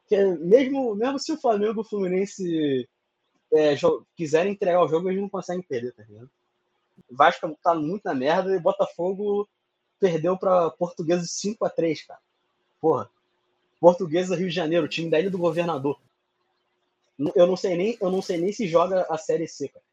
Porque 0.00 0.24
mesmo, 0.36 0.94
mesmo 0.94 1.18
se 1.18 1.32
o 1.32 1.40
Flamengo 1.40 1.80
e 1.80 1.82
o 1.82 1.84
Fluminense 1.84 2.88
é, 3.52 3.74
quiserem 4.16 4.52
entregar 4.52 4.82
o 4.82 4.88
jogo, 4.88 5.10
eles 5.10 5.20
não 5.20 5.28
conseguem 5.28 5.62
perder, 5.62 5.92
tá 5.92 6.02
ligado? 6.02 6.30
O 7.10 7.14
Vasco 7.14 7.58
tá 7.62 7.74
muito 7.74 8.02
na 8.04 8.14
merda 8.14 8.52
e 8.52 8.56
o 8.56 8.62
Botafogo 8.62 9.48
perdeu 10.00 10.36
pra 10.36 10.70
Portuguesa 10.70 11.24
5 11.26 11.64
a 11.64 11.70
3 11.70 12.02
cara. 12.06 12.20
Porra. 12.80 13.10
Portuguesa 13.78 14.34
Rio 14.34 14.48
de 14.48 14.54
Janeiro, 14.54 14.88
time 14.88 15.10
da 15.10 15.20
Ilha 15.20 15.30
do 15.30 15.38
Governador. 15.38 16.00
Eu 17.34 17.46
não 17.46 17.56
sei 17.56 17.76
nem, 17.76 17.98
eu 18.00 18.10
não 18.10 18.22
sei 18.22 18.38
nem 18.38 18.52
se 18.52 18.66
joga 18.66 19.06
a 19.08 19.18
Série 19.18 19.46
C, 19.46 19.68
cara. 19.68 19.84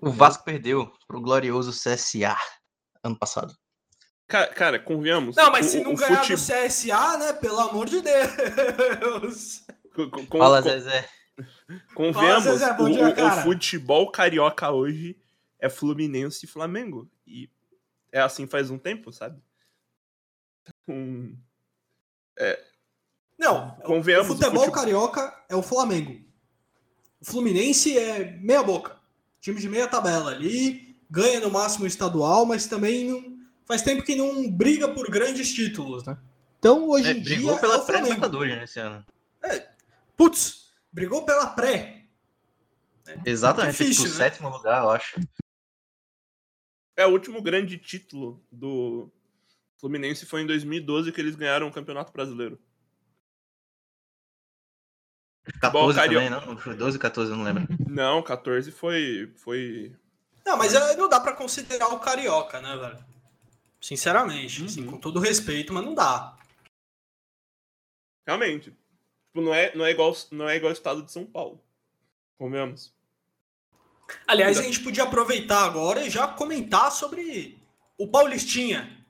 O 0.00 0.10
Vasco 0.10 0.44
perdeu 0.44 0.92
pro 1.06 1.20
glorioso 1.20 1.70
CSA 1.70 2.36
ano 3.02 3.16
passado. 3.18 3.56
Cara, 4.26 4.52
cara 4.52 4.78
convenhamos. 4.80 5.36
Não, 5.36 5.50
mas 5.52 5.66
o, 5.66 5.68
se 5.70 5.80
não 5.80 5.94
ganhar 5.94 6.24
fute... 6.24 6.34
do 6.34 6.40
CSA, 6.40 7.18
né? 7.18 7.32
Pelo 7.34 7.60
amor 7.60 7.86
de 7.86 8.02
Deus. 8.02 9.64
Com, 9.94 10.10
com, 10.10 10.38
Fala, 10.38 10.62
com, 10.62 10.68
Zezé. 10.68 11.08
Convenhamos, 11.94 12.44
Zezé, 12.44 12.72
o, 12.72 12.88
dia, 12.88 13.08
o, 13.08 13.42
futebol 13.42 14.10
carioca 14.10 14.70
hoje 14.70 15.16
é 15.58 15.68
Fluminense 15.68 16.44
e 16.44 16.48
Flamengo. 16.48 17.08
E 17.26 17.48
é 18.12 18.20
assim 18.20 18.46
faz 18.46 18.70
um 18.70 18.78
tempo, 18.78 19.12
sabe? 19.12 19.40
Um, 20.88 21.36
é, 22.38 22.62
não, 23.38 23.70
convenhamos. 23.84 24.30
O 24.30 24.34
futebol, 24.34 24.54
o 24.54 24.64
futebol 24.64 24.72
carioca 24.72 25.44
é 25.48 25.54
o 25.54 25.62
Flamengo. 25.62 26.24
O 27.20 27.24
Fluminense 27.24 27.96
é 27.96 28.36
meia 28.38 28.62
boca. 28.62 28.96
Time 29.40 29.60
de 29.60 29.68
meia 29.68 29.86
tabela 29.86 30.30
ali, 30.30 30.96
ganha 31.10 31.40
no 31.40 31.50
máximo 31.50 31.86
estadual, 31.86 32.46
mas 32.46 32.66
também 32.66 33.04
não, 33.04 33.38
faz 33.64 33.82
tempo 33.82 34.02
que 34.02 34.14
não 34.14 34.50
briga 34.50 34.88
por 34.88 35.10
grandes 35.10 35.52
títulos, 35.52 36.04
né? 36.04 36.16
Então 36.58 36.88
hoje 36.88 37.08
é, 37.08 37.12
em 37.12 37.22
brigou 37.22 37.52
dia. 37.52 37.60
pela 37.60 37.76
é 37.76 37.84
pré-Libertadores 37.84 38.56
nesse 38.56 38.78
né, 38.78 38.86
ano. 38.86 39.06
É, 39.42 39.68
putz, 40.16 40.72
brigou 40.90 41.24
pela 41.24 41.46
pré. 41.48 42.04
É, 43.06 43.18
Exatamente, 43.24 43.72
difícil, 43.72 44.04
tipo, 44.06 44.18
né? 44.18 44.24
sétimo 44.24 44.48
lugar, 44.48 44.82
eu 44.82 44.90
acho. 44.90 45.20
É, 46.96 47.06
o 47.06 47.10
último 47.10 47.42
grande 47.42 47.76
título 47.76 48.42
do 48.50 49.12
Fluminense 49.76 50.24
foi 50.24 50.42
em 50.42 50.46
2012 50.46 51.12
que 51.12 51.20
eles 51.20 51.36
ganharam 51.36 51.68
o 51.68 51.72
Campeonato 51.72 52.12
Brasileiro. 52.12 52.58
14 55.60 56.00
também, 56.00 56.30
não? 56.30 56.56
Foi 56.58 56.74
12, 56.74 56.98
14, 56.98 57.30
eu 57.30 57.36
não 57.36 57.44
lembro. 57.44 57.66
Não, 57.88 58.22
14 58.22 58.70
foi. 58.72 59.32
foi... 59.36 59.94
Não, 60.44 60.56
mas 60.56 60.74
é, 60.74 60.96
não 60.96 61.08
dá 61.08 61.20
para 61.20 61.32
considerar 61.34 61.88
o 61.88 62.00
carioca, 62.00 62.60
né, 62.60 62.76
velho? 62.76 63.04
Sinceramente, 63.80 64.46
assim, 64.46 64.60
uhum. 64.60 64.66
assim, 64.66 64.86
com 64.86 64.98
todo 64.98 65.20
respeito, 65.20 65.72
mas 65.72 65.84
não 65.84 65.94
dá. 65.94 66.36
Realmente. 68.26 68.70
Tipo, 69.36 69.40
não 69.40 69.54
é, 69.54 69.74
não 69.76 69.84
é 69.84 69.90
igual 69.90 70.14
não 70.32 70.48
é 70.48 70.56
igual 70.56 70.70
o 70.70 70.72
estado 70.72 71.02
de 71.02 71.12
São 71.12 71.24
Paulo. 71.24 71.62
Comemos. 72.38 72.94
Aliás, 74.26 74.58
a 74.58 74.62
gente 74.62 74.80
podia 74.80 75.04
aproveitar 75.04 75.64
agora 75.64 76.04
e 76.04 76.10
já 76.10 76.26
comentar 76.26 76.90
sobre 76.90 77.58
o 77.98 78.08
Paulistinha. 78.08 79.04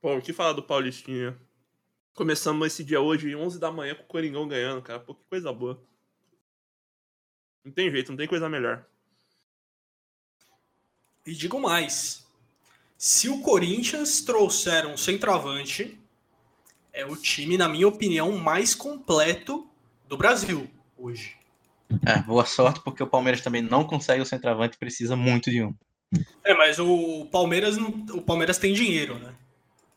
Bom, 0.00 0.18
o 0.18 0.22
que 0.22 0.32
falar 0.32 0.52
do 0.52 0.62
Paulistinha? 0.62 1.38
Começamos 2.14 2.66
esse 2.66 2.82
dia 2.82 3.00
hoje, 3.00 3.34
11 3.34 3.58
da 3.58 3.70
manhã, 3.70 3.94
com 3.94 4.02
o 4.02 4.06
Coringão 4.06 4.48
ganhando, 4.48 4.82
cara. 4.82 4.98
Pô, 4.98 5.14
que 5.14 5.24
coisa 5.28 5.52
boa. 5.52 5.80
Não 7.64 7.72
tem 7.72 7.90
jeito, 7.90 8.10
não 8.10 8.16
tem 8.16 8.26
coisa 8.26 8.48
melhor. 8.48 8.84
E 11.26 11.34
digo 11.34 11.60
mais. 11.60 12.26
Se 12.96 13.28
o 13.28 13.40
Corinthians 13.42 14.22
trouxer 14.22 14.86
um 14.86 14.96
centroavante, 14.96 16.00
é 16.92 17.04
o 17.04 17.14
time, 17.14 17.56
na 17.56 17.68
minha 17.68 17.86
opinião, 17.86 18.32
mais 18.36 18.74
completo 18.74 19.68
do 20.08 20.16
Brasil 20.16 20.68
hoje. 20.96 21.36
É, 22.06 22.20
boa 22.22 22.44
sorte, 22.44 22.80
porque 22.82 23.02
o 23.02 23.06
Palmeiras 23.06 23.40
também 23.40 23.62
não 23.62 23.84
consegue 23.84 24.20
o 24.20 24.26
centroavante 24.26 24.76
e 24.76 24.78
precisa 24.78 25.14
muito 25.14 25.50
de 25.50 25.62
um. 25.62 25.74
É, 26.42 26.54
mas 26.54 26.78
o 26.78 27.26
Palmeiras 27.26 27.76
não, 27.76 27.90
o 28.14 28.22
Palmeiras 28.22 28.58
tem 28.58 28.72
dinheiro, 28.72 29.18
né? 29.18 29.34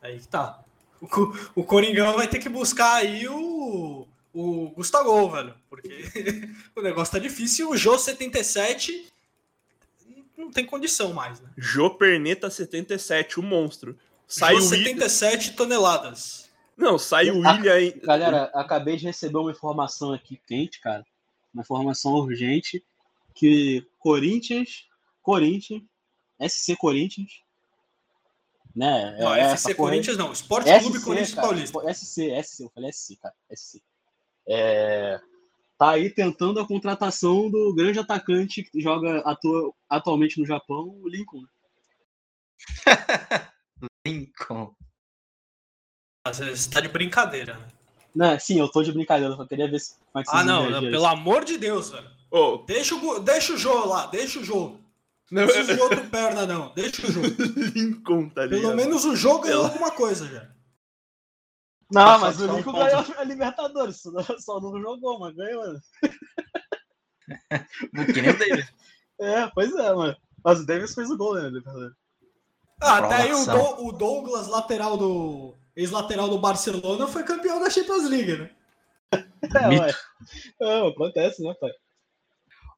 Aí 0.01 0.20
que 0.20 0.28
tá. 0.28 0.64
O, 1.02 1.62
o 1.62 1.64
Coringão 1.64 2.16
vai 2.16 2.28
ter 2.28 2.39
que 2.39 2.47
buscar 2.47 2.97
aí 2.97 3.28
o, 3.28 4.08
o 4.34 4.70
Gustavo, 4.70 5.30
velho. 5.30 5.56
Porque 5.70 6.06
o 6.76 6.82
negócio 6.82 7.14
tá 7.14 7.20
difícil. 7.20 7.70
O 7.70 7.78
Jô 7.78 7.97
77 7.97 9.08
não 10.38 10.52
tem 10.52 10.66
condição 10.66 11.14
mais, 11.14 11.39
né? 11.39 11.49
Jô 11.58 11.89
Perneta 11.89 12.49
77, 12.49 13.39
o 13.39 13.43
monstro. 13.43 13.97
Sai 14.28 14.56
Jô 14.56 14.62
77 14.62 15.34
William... 15.34 15.56
toneladas. 15.56 16.49
Não, 16.78 16.97
sai 16.97 17.30
o 17.30 17.39
William 17.39 17.74
aí. 17.74 17.91
Galera, 18.04 18.52
acabei 18.54 18.95
de 18.95 19.06
receber 19.06 19.38
uma 19.38 19.52
informação 19.52 20.14
aqui 20.14 20.39
quente, 20.47 20.80
cara. 20.80 21.06
Uma 21.54 21.62
informação 21.62 22.14
urgente 22.14 22.84
que 23.34 23.86
Corinthians, 23.99 24.88
Corinthians, 25.22 25.84
SC 26.39 26.76
Corinthians 26.76 27.41
né? 28.76 29.17
Não, 29.19 29.34
é, 29.34 29.51
FC 29.51 29.76
Corinthians 29.76 30.17
não, 30.17 30.32
Esporte 30.32 30.69
Clube 30.80 31.01
Corinthians 31.01 31.34
cara, 31.34 31.47
Paulista. 31.47 31.93
SC, 31.93 32.43
SC, 32.43 32.63
eu 32.63 32.72
falei 32.74 32.91
SC, 32.91 33.15
cara, 33.17 33.36
SC. 33.53 33.82
É, 34.47 35.19
tá 35.78 35.91
aí 35.91 36.09
tentando 36.09 36.59
a 36.59 36.67
contratação 36.67 37.49
do 37.49 37.74
grande 37.74 37.99
atacante 37.99 38.63
que 38.63 38.82
joga 38.82 39.19
atu 39.19 39.76
atualmente 39.89 40.39
no 40.39 40.45
Japão, 40.45 40.89
o 41.01 41.07
Lincoln. 41.07 41.43
Lincoln. 44.05 44.76
Você 46.28 46.51
está 46.51 46.80
de 46.80 46.88
brincadeira, 46.88 47.57
né? 47.57 47.67
Não, 48.13 48.39
sim, 48.39 48.59
eu 48.59 48.69
tô 48.69 48.84
de 48.84 48.91
brincadeira, 48.91 49.34
eu 49.34 49.47
queria 49.47 49.69
ver 49.69 49.80
se, 49.80 49.95
como 50.11 50.22
é 50.22 50.24
que 50.24 50.30
Ah, 50.32 50.43
não, 50.43 50.69
não 50.69 50.82
pelo 50.82 51.05
amor 51.05 51.45
de 51.45 51.57
Deus, 51.57 51.89
velho. 51.89 52.09
Ô, 52.30 52.57
Deixa 52.59 52.95
o, 52.95 53.19
deixa 53.19 53.53
o 53.53 53.57
Jô 53.57 53.86
lá, 53.86 54.05
deixa 54.07 54.39
o 54.39 54.43
Jô. 54.43 54.78
Não, 55.32 55.43
Não 55.43 55.47
precisa 55.47 55.75
de 55.75 55.82
outro 55.82 56.09
perna, 56.09 56.45
não. 56.45 56.73
Deixa 56.73 57.07
o 57.07 57.11
Jô. 57.11 57.21
Lincoln, 57.73 58.29
tá 58.29 58.45
ligado? 58.45 58.61
Pelo 58.61 58.75
menos 58.75 59.05
o 59.05 59.15
jogo 59.15 59.43
ganhou 59.43 59.61
Eu- 59.63 59.67
alguma 59.67 59.91
coisa 59.91 60.27
já. 60.27 60.49
Não, 61.91 62.07
Só- 62.13 62.19
mas 62.19 62.39
o 62.41 62.45
Lincoln 62.57 62.73
ponto. 62.73 62.86
ganhou 62.86 63.05
a 63.17 63.23
Libertadores, 63.23 64.01
só 64.39 64.59
não- 64.59 64.71
não 64.71 64.82
jogou, 64.82 65.19
mas 65.19 65.36
ganhou. 65.36 65.63
Que 68.13 68.21
nem 68.21 68.32
o 68.32 68.38
Davis. 68.38 68.71
É, 69.21 69.45
pois 69.53 69.71
é, 69.75 69.93
mano. 69.93 70.17
Mas 70.43 70.61
o 70.61 70.65
Davis 70.65 70.95
fez 70.95 71.11
o 71.11 71.15
gol, 71.17 71.36
né, 71.36 71.41
Libertadores? 71.47 71.93
Ah, 72.82 72.97
até 72.97 73.15
aí 73.17 73.34
o. 73.34 73.45
Dou- 73.45 73.86
o 73.88 73.91
Douglas, 73.91 74.47
lateral 74.47 74.97
do. 74.97 75.53
Ex-lateral 75.75 76.27
do 76.27 76.39
Barcelona, 76.39 77.05
foi 77.07 77.23
campeão 77.23 77.59
da 77.59 77.69
Champions 77.69 78.09
League, 78.09 78.36
né? 78.36 78.49
É, 79.13 79.67
Mito. 79.69 79.84
ué. 79.84 79.93
É, 80.59 80.88
acontece, 80.88 81.43
né, 81.43 81.53
pai? 81.61 81.69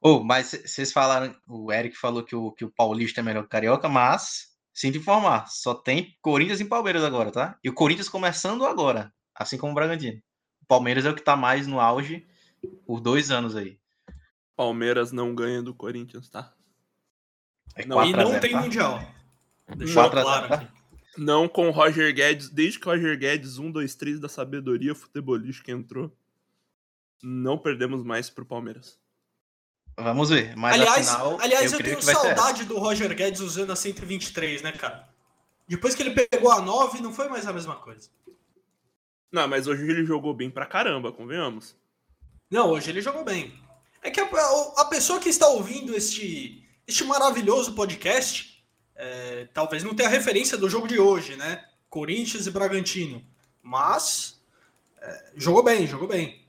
Ô, 0.06 0.22
mas 0.22 0.48
vocês 0.48 0.92
falaram, 0.92 1.34
o 1.48 1.72
Eric 1.72 1.96
falou 1.96 2.22
que 2.22 2.36
o, 2.36 2.52
que 2.52 2.62
o 2.62 2.70
Paulista 2.70 3.20
é 3.20 3.24
melhor 3.24 3.40
que 3.40 3.46
o 3.46 3.50
Carioca, 3.50 3.88
mas, 3.88 4.54
sinto 4.70 4.98
informar, 4.98 5.46
só 5.48 5.72
tem 5.72 6.14
Corinthians 6.20 6.60
e 6.60 6.66
Palmeiras 6.66 7.02
agora, 7.02 7.32
tá? 7.32 7.58
E 7.64 7.70
o 7.70 7.72
Corinthians 7.72 8.10
começando 8.10 8.66
agora, 8.66 9.10
assim 9.34 9.56
como 9.56 9.72
o 9.72 9.74
Bragantino. 9.74 10.20
O 10.60 10.66
Palmeiras 10.66 11.06
é 11.06 11.10
o 11.10 11.14
que 11.14 11.22
tá 11.22 11.34
mais 11.36 11.66
no 11.66 11.80
auge 11.80 12.26
por 12.86 13.00
dois 13.00 13.30
anos 13.30 13.56
aí. 13.56 13.78
Palmeiras 14.54 15.10
não 15.10 15.34
ganha 15.34 15.62
do 15.62 15.74
Corinthians, 15.74 16.28
tá? 16.28 16.52
É 17.74 17.86
Não, 17.86 18.04
E 18.04 18.12
4 18.12 18.20
a 18.20 18.24
não 18.24 18.30
0, 18.32 18.40
tem 18.42 18.52
tá? 18.52 18.60
Mundial. 18.60 19.14
Deixa 19.74 19.94
4 19.94 20.20
a 20.20 20.22
0, 20.22 20.34
claro 20.34 20.48
tá? 20.48 20.54
aqui. 20.56 20.68
Não 21.16 21.48
com 21.48 21.68
o 21.68 21.70
Roger 21.70 22.14
Guedes, 22.14 22.50
desde 22.50 22.78
que 22.78 22.86
o 22.86 22.90
Roger 22.90 23.18
Guedes, 23.18 23.56
1, 23.56 23.70
2, 23.70 23.94
3 23.94 24.20
da 24.20 24.28
sabedoria 24.28 24.94
futebolística 24.94 25.72
entrou, 25.72 26.14
não 27.22 27.56
perdemos 27.56 28.02
mais 28.04 28.28
pro 28.28 28.44
Palmeiras. 28.44 29.02
Vamos 29.96 30.28
ver, 30.30 30.56
mas 30.56 30.74
aliás, 30.74 31.08
afinal, 31.08 31.38
aliás, 31.40 31.72
eu, 31.72 31.78
eu, 31.78 31.84
creio 31.84 31.98
tenho 32.00 32.14
que 32.14 32.20
saudade 32.20 32.64
do 32.64 32.78
Roger 32.78 33.14
Guedes 33.14 33.40
usando 33.40 33.70
a 33.72 33.76
123, 33.76 34.62
né, 34.62 34.72
cara? 34.72 35.08
Depois 35.68 35.94
que 35.94 36.02
ele 36.02 36.10
pegou 36.10 36.50
a 36.50 36.60
9, 36.60 37.00
não 37.00 37.12
foi 37.12 37.28
mais 37.28 37.46
a 37.46 37.52
mesma 37.52 37.76
coisa. 37.76 38.10
Não, 39.30 39.46
mas 39.48 39.66
hoje 39.66 39.82
ele 39.88 40.04
jogou 40.04 40.34
bem 40.34 40.50
pra 40.50 40.66
caramba, 40.66 41.12
convenhamos. 41.12 41.76
Não, 42.50 42.70
hoje 42.70 42.90
ele 42.90 43.00
jogou 43.00 43.24
bem. 43.24 43.54
É 44.02 44.10
que 44.10 44.20
a, 44.20 44.24
a- 44.76 44.84
pessoa 44.84 45.18
que 45.18 45.28
está 45.28 45.48
ouvindo 45.48 45.96
este, 45.96 46.68
este 46.86 47.04
maravilhoso 47.04 47.72
podcast 47.74 48.62
é, 48.94 49.48
talvez 49.54 49.82
não 49.82 49.94
tenha 49.94 50.08
referência 50.08 50.56
do 50.58 50.68
jogo 50.68 50.86
de 50.86 50.98
hoje, 50.98 51.36
né? 51.36 51.64
Corinthians 51.88 52.46
e 52.46 52.50
Bragantino. 52.50 53.24
Mas 53.62 54.40
é, 55.00 55.32
jogou 55.36 55.62
bem, 55.62 55.86
jogou 55.86 56.06
bem. 56.06 56.44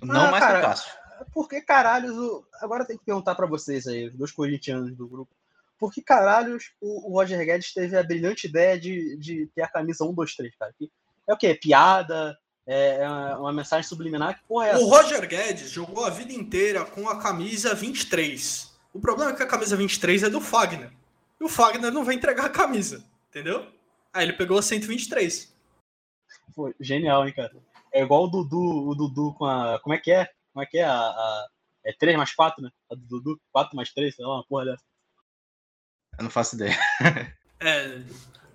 Não 0.00 0.26
Ah, 0.26 0.30
mais 0.30 0.44
que 0.44 0.48
cara, 0.50 0.58
o 0.58 0.62
Cássio. 0.62 0.92
Por 1.32 1.48
que 1.48 1.60
caralhos 1.60 2.16
o. 2.16 2.44
Agora 2.60 2.84
tem 2.84 2.96
que 2.96 3.04
perguntar 3.04 3.34
pra 3.34 3.46
vocês 3.46 3.86
aí, 3.86 4.08
os 4.08 4.14
dois 4.14 4.32
corintianos 4.32 4.94
do 4.94 5.06
grupo. 5.06 5.30
Por 5.78 5.92
que 5.92 6.00
caralhos 6.00 6.72
o, 6.80 7.12
Roger 7.12 7.44
Guedes 7.44 7.74
teve 7.74 7.96
a 7.96 8.02
brilhante 8.02 8.46
ideia 8.46 8.78
de, 8.78 9.16
de 9.16 9.46
ter 9.54 9.62
a 9.62 9.68
camisa 9.68 10.04
1, 10.04 10.14
2, 10.14 10.36
3, 10.36 10.54
cara? 10.56 10.74
É 11.28 11.32
o 11.32 11.36
quê? 11.36 11.48
É 11.48 11.54
piada? 11.54 12.38
É, 12.64 12.98
é 12.98 13.08
uma 13.08 13.38
uma 13.40 13.52
mensagem 13.52 13.88
subliminar? 13.88 14.38
Que 14.38 14.44
porra 14.46 14.66
é 14.66 14.70
essa? 14.70 14.80
O 14.80 14.88
Roger 14.88 15.26
Guedes 15.26 15.70
jogou 15.70 16.04
a 16.04 16.10
vida 16.10 16.32
inteira 16.32 16.84
com 16.84 17.08
a 17.08 17.20
camisa 17.20 17.74
23. 17.74 18.72
O 18.94 19.00
problema 19.00 19.32
é 19.32 19.34
que 19.34 19.42
a 19.42 19.46
camisa 19.46 19.76
23 19.76 20.22
é 20.22 20.30
do 20.30 20.40
Fagner. 20.40 20.92
E 21.40 21.44
o 21.44 21.48
Fagner 21.48 21.90
não 21.90 22.04
vai 22.04 22.14
entregar 22.14 22.46
a 22.46 22.50
camisa, 22.50 23.04
entendeu? 23.28 23.66
Aí 24.12 24.24
ele 24.24 24.34
pegou 24.34 24.58
a 24.58 24.62
123. 24.62 25.52
Pô, 26.54 26.72
genial, 26.78 27.26
hein, 27.26 27.34
cara? 27.34 27.52
É 27.92 28.02
igual 28.02 28.24
o 28.24 28.28
Dudu, 28.28 28.88
o 28.88 28.94
Dudu 28.94 29.34
com 29.34 29.44
a. 29.44 29.80
Como 29.80 29.94
é 29.94 29.98
que 29.98 30.12
é? 30.12 30.30
Como 30.52 30.62
é 30.62 30.66
que 30.66 30.78
é? 30.78 30.84
A, 30.84 30.92
a- 30.98 31.46
é 31.84 31.92
3 31.92 32.16
mais 32.16 32.34
4, 32.34 32.62
né? 32.62 32.70
A 32.90 32.94
do 32.94 33.06
Dudu? 33.06 33.40
4 33.52 33.74
mais 33.76 33.92
3, 33.92 34.14
sei 34.14 34.24
lá, 34.24 34.34
uma 34.36 34.46
porra 34.46 34.66
dessa. 34.66 34.84
Eu 36.18 36.24
não 36.24 36.30
faço 36.30 36.54
ideia. 36.56 36.76
É, 37.64 38.00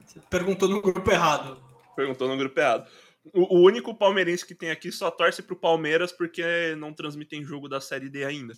você 0.05 0.19
perguntou 0.29 0.67
no 0.67 0.81
grupo 0.81 1.09
errado. 1.09 1.63
Perguntou 1.95 2.27
no 2.27 2.35
grupo 2.35 2.59
errado. 2.59 2.91
O, 3.33 3.57
o 3.59 3.61
único 3.65 3.95
palmeirense 3.95 4.45
que 4.45 4.53
tem 4.53 4.69
aqui 4.69 4.91
só 4.91 5.09
torce 5.09 5.41
pro 5.41 5.55
Palmeiras 5.55 6.11
porque 6.11 6.75
não 6.75 6.93
transmitem 6.93 7.41
jogo 7.41 7.69
da 7.69 7.79
Série 7.79 8.09
D 8.09 8.25
ainda. 8.25 8.53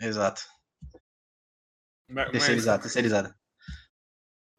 Exato. 0.00 0.42
Mas- 2.08 2.32
Terceirizado, 2.32 2.82
terceirizado. 2.82 3.32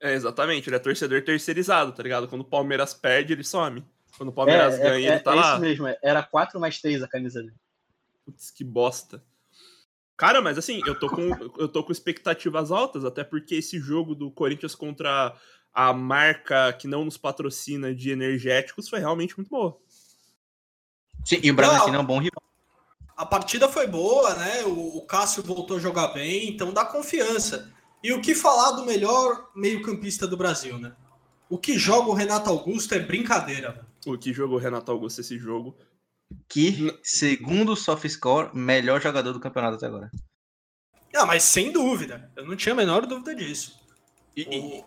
É, 0.02 0.14
exatamente, 0.14 0.70
ele 0.70 0.78
é 0.78 0.80
torcedor 0.80 1.22
terceirizado, 1.26 1.92
tá 1.92 2.02
ligado? 2.02 2.30
Quando 2.30 2.42
o 2.44 2.50
Palmeiras 2.50 2.94
perde, 2.94 3.34
ele 3.34 3.44
some. 3.44 3.86
Quando 4.18 4.30
o 4.30 4.34
Palmeiras 4.34 4.76
é, 4.80 4.84
ganha, 4.84 5.10
é, 5.10 5.14
ele 5.16 5.20
tá 5.24 5.34
é 5.34 5.36
lá. 5.36 5.52
isso 5.52 5.60
mesmo, 5.62 5.88
é- 5.88 6.00
era 6.02 6.24
4 6.24 6.58
mais 6.58 6.80
3 6.80 7.04
a 7.04 7.08
camisa 7.10 7.42
dele. 7.44 7.56
Putz, 8.26 8.52
que 8.52 8.64
bosta. 8.64 9.24
Cara, 10.18 10.42
mas 10.42 10.58
assim, 10.58 10.82
eu 10.86 11.00
tô 11.00 11.10
com 11.10 11.30
eu 11.58 11.68
tô 11.68 11.84
com 11.84 11.92
expectativas 11.92 12.72
altas, 12.72 13.04
até 13.04 13.24
porque 13.24 13.56
esse 13.56 13.80
jogo 13.80 14.14
do 14.14 14.30
Corinthians 14.30 14.76
contra 14.76 15.36
a 15.74 15.94
marca 15.94 16.74
que 16.74 16.88
não 16.88 17.06
nos 17.06 17.18
patrocina 17.18 17.94
de 17.96 18.12
energéticos 18.12 18.88
foi 18.88 19.00
realmente 19.00 19.36
muito 19.38 19.50
boa. 19.50 19.78
Sim, 21.26 21.40
e 21.42 21.52
o 21.52 21.54
Bragantino 21.54 21.96
é 21.96 22.00
um 22.00 22.06
bom 22.06 22.20
rival. 22.20 22.42
A 23.16 23.26
partida 23.26 23.68
foi 23.68 23.88
boa, 23.88 24.34
né? 24.36 24.64
O, 24.64 24.98
o 24.98 25.06
Cássio 25.06 25.44
voltou 25.44 25.78
a 25.78 25.80
jogar 25.80 26.10
bem, 26.10 26.50
então 26.50 26.74
dá 26.74 26.84
confiança. 26.86 27.72
E 28.04 28.12
o 28.12 28.22
que 28.22 28.34
falar 28.34 28.72
do 28.72 28.86
melhor 28.86 29.50
meio-campista 29.56 30.28
do 30.28 30.36
Brasil, 30.36 30.80
né? 30.80 30.94
O 31.50 31.58
que 31.58 31.78
joga 31.78 32.10
o 32.10 32.14
Renato 32.14 32.50
Augusto 32.50 32.96
é 32.96 33.00
brincadeira. 33.00 33.72
velho. 33.72 33.86
O 34.06 34.18
que 34.18 34.34
jogou 34.34 34.58
o 34.58 34.60
Renato 34.60 34.92
Augusto 34.92 35.22
esse 35.22 35.38
jogo. 35.38 35.76
Que, 36.48 36.98
segundo 37.04 37.74
o 37.74 37.76
SoftScore, 37.76 38.50
melhor 38.56 39.02
jogador 39.02 39.34
do 39.34 39.40
campeonato 39.40 39.76
até 39.76 39.86
agora. 39.88 40.12
Ah, 41.16 41.26
mas 41.26 41.44
sem 41.44 41.72
dúvida. 41.72 42.32
Eu 42.36 42.46
não 42.46 42.56
tinha 42.56 42.74
a 42.74 42.76
menor 42.76 43.06
dúvida 43.06 43.36
disso. 43.36 43.80
E, 44.36 44.42
e- 44.44 44.84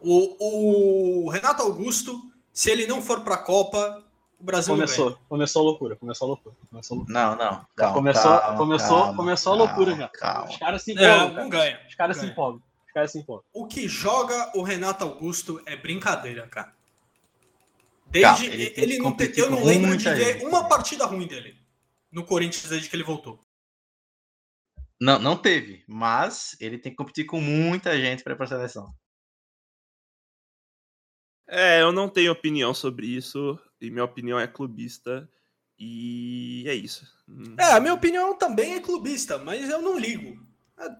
O, 0.00 0.36
o, 0.38 1.24
o 1.26 1.28
Renato 1.30 1.62
Augusto, 1.62 2.20
se 2.52 2.70
ele 2.70 2.86
não 2.86 3.02
for 3.02 3.20
pra 3.22 3.36
Copa, 3.36 4.04
o 4.40 4.44
Brasil 4.44 4.76
não 4.76 4.84
Começou, 4.84 5.18
começou 5.28 5.60
a 5.60 5.64
loucura, 5.64 5.96
começou 5.96 6.26
a 6.26 6.28
loucura. 6.28 6.54
Começou 6.70 6.94
a 6.94 6.98
loucura. 6.98 7.20
Não, 7.20 7.36
não. 7.36 7.66
Calma, 7.74 7.94
começou, 7.94 8.38
calma, 8.38 8.56
começou, 8.56 8.96
calma, 9.02 9.16
começou 9.16 9.52
a 9.52 9.56
calma, 9.56 9.72
loucura 9.72 9.96
já. 9.96 10.08
Calma. 10.08 10.50
Os 10.50 10.56
caras 10.56 10.82
se 10.82 10.94
ganha. 10.94 11.16
empolgam. 11.16 11.34
Não, 11.34 11.42
não 11.44 11.50
cara. 11.50 11.64
ganha. 11.64 11.80
Os 11.88 11.94
caras 11.96 12.16
se 12.16 12.20
Ganha. 12.22 12.32
empolgam. 12.32 12.62
Os 12.86 12.92
caras 12.92 13.10
se 13.12 13.18
empolgam. 13.18 13.44
O 13.52 13.66
que 13.66 13.88
joga 13.88 14.52
o 14.54 14.62
Renato 14.62 15.04
Augusto 15.04 15.60
é 15.66 15.76
brincadeira, 15.76 16.46
cara. 16.46 16.72
Desde 18.10 18.46
ele 18.46 18.72
ele, 18.76 18.98
não 18.98 19.12
tem, 19.14 19.30
eu 19.36 19.50
não 19.50 19.64
lembro 19.64 19.96
de 19.96 20.08
ver 20.10 20.46
uma 20.46 20.68
partida 20.68 21.04
ruim 21.04 21.26
dele 21.26 21.56
no 22.10 22.24
Corinthians 22.24 22.68
desde 22.68 22.88
que 22.88 22.96
ele 22.96 23.04
voltou. 23.04 23.44
Não, 25.00 25.18
não 25.18 25.36
teve, 25.36 25.84
mas 25.86 26.56
ele 26.60 26.78
tem 26.78 26.90
que 26.90 26.96
competir 26.96 27.24
com 27.26 27.40
muita 27.40 27.96
gente 27.98 28.24
para 28.24 28.32
ir 28.32 28.36
pra 28.36 28.46
seleção. 28.46 28.92
é, 31.46 31.80
eu 31.80 31.92
não 31.92 32.08
tenho 32.08 32.32
opinião 32.32 32.74
sobre 32.74 33.06
isso, 33.06 33.58
e 33.80 33.90
minha 33.90 34.04
opinião 34.04 34.38
é 34.38 34.46
clubista, 34.46 35.28
e 35.78 36.64
é 36.66 36.74
isso. 36.74 37.06
É, 37.58 37.72
a 37.72 37.80
minha 37.80 37.94
opinião 37.94 38.36
também 38.36 38.74
é 38.74 38.80
clubista, 38.80 39.38
mas 39.38 39.68
eu 39.70 39.80
não 39.80 39.98
ligo. 39.98 40.36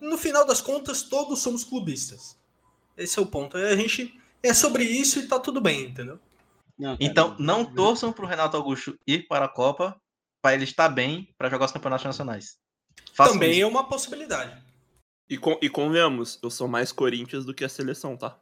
No 0.01 0.17
final 0.17 0.47
das 0.47 0.61
contas, 0.61 1.03
todos 1.03 1.41
somos 1.41 1.65
clubistas. 1.65 2.39
Esse 2.97 3.19
é 3.19 3.23
o 3.23 3.27
ponto. 3.27 3.57
A 3.57 3.77
gente 3.77 4.21
é 4.43 4.55
sobre 4.55 4.85
isso 4.85 5.19
e 5.19 5.27
tá 5.27 5.39
tudo 5.39 5.61
bem, 5.61 5.87
entendeu? 5.87 6.21
Não, 6.79 6.97
Então, 7.01 7.35
não 7.39 7.65
torçam 7.65 8.13
pro 8.13 8.27
Renato 8.27 8.57
Augusto 8.57 8.99
ir 9.07 9.27
para 9.27 9.47
a 9.47 9.49
Copa 9.49 10.01
para 10.41 10.55
ele 10.55 10.65
estar 10.65 10.89
bem 10.89 11.35
para 11.37 11.51
jogar 11.51 11.67
os 11.67 11.73
campeonatos 11.73 12.07
nacionais. 12.07 12.57
Façam 13.13 13.35
também 13.35 13.53
isso. 13.53 13.63
é 13.63 13.67
uma 13.67 13.89
possibilidade. 13.89 14.63
E, 15.29 15.37
con 15.37 15.59
e 15.61 15.69
convenhamos, 15.69 16.39
eu 16.43 16.51
sou 16.51 16.69
mais 16.69 16.93
Corinthians 16.93 17.45
do 17.45 17.53
que 17.53 17.65
a 17.65 17.69
seleção, 17.69 18.17
tá? 18.17 18.39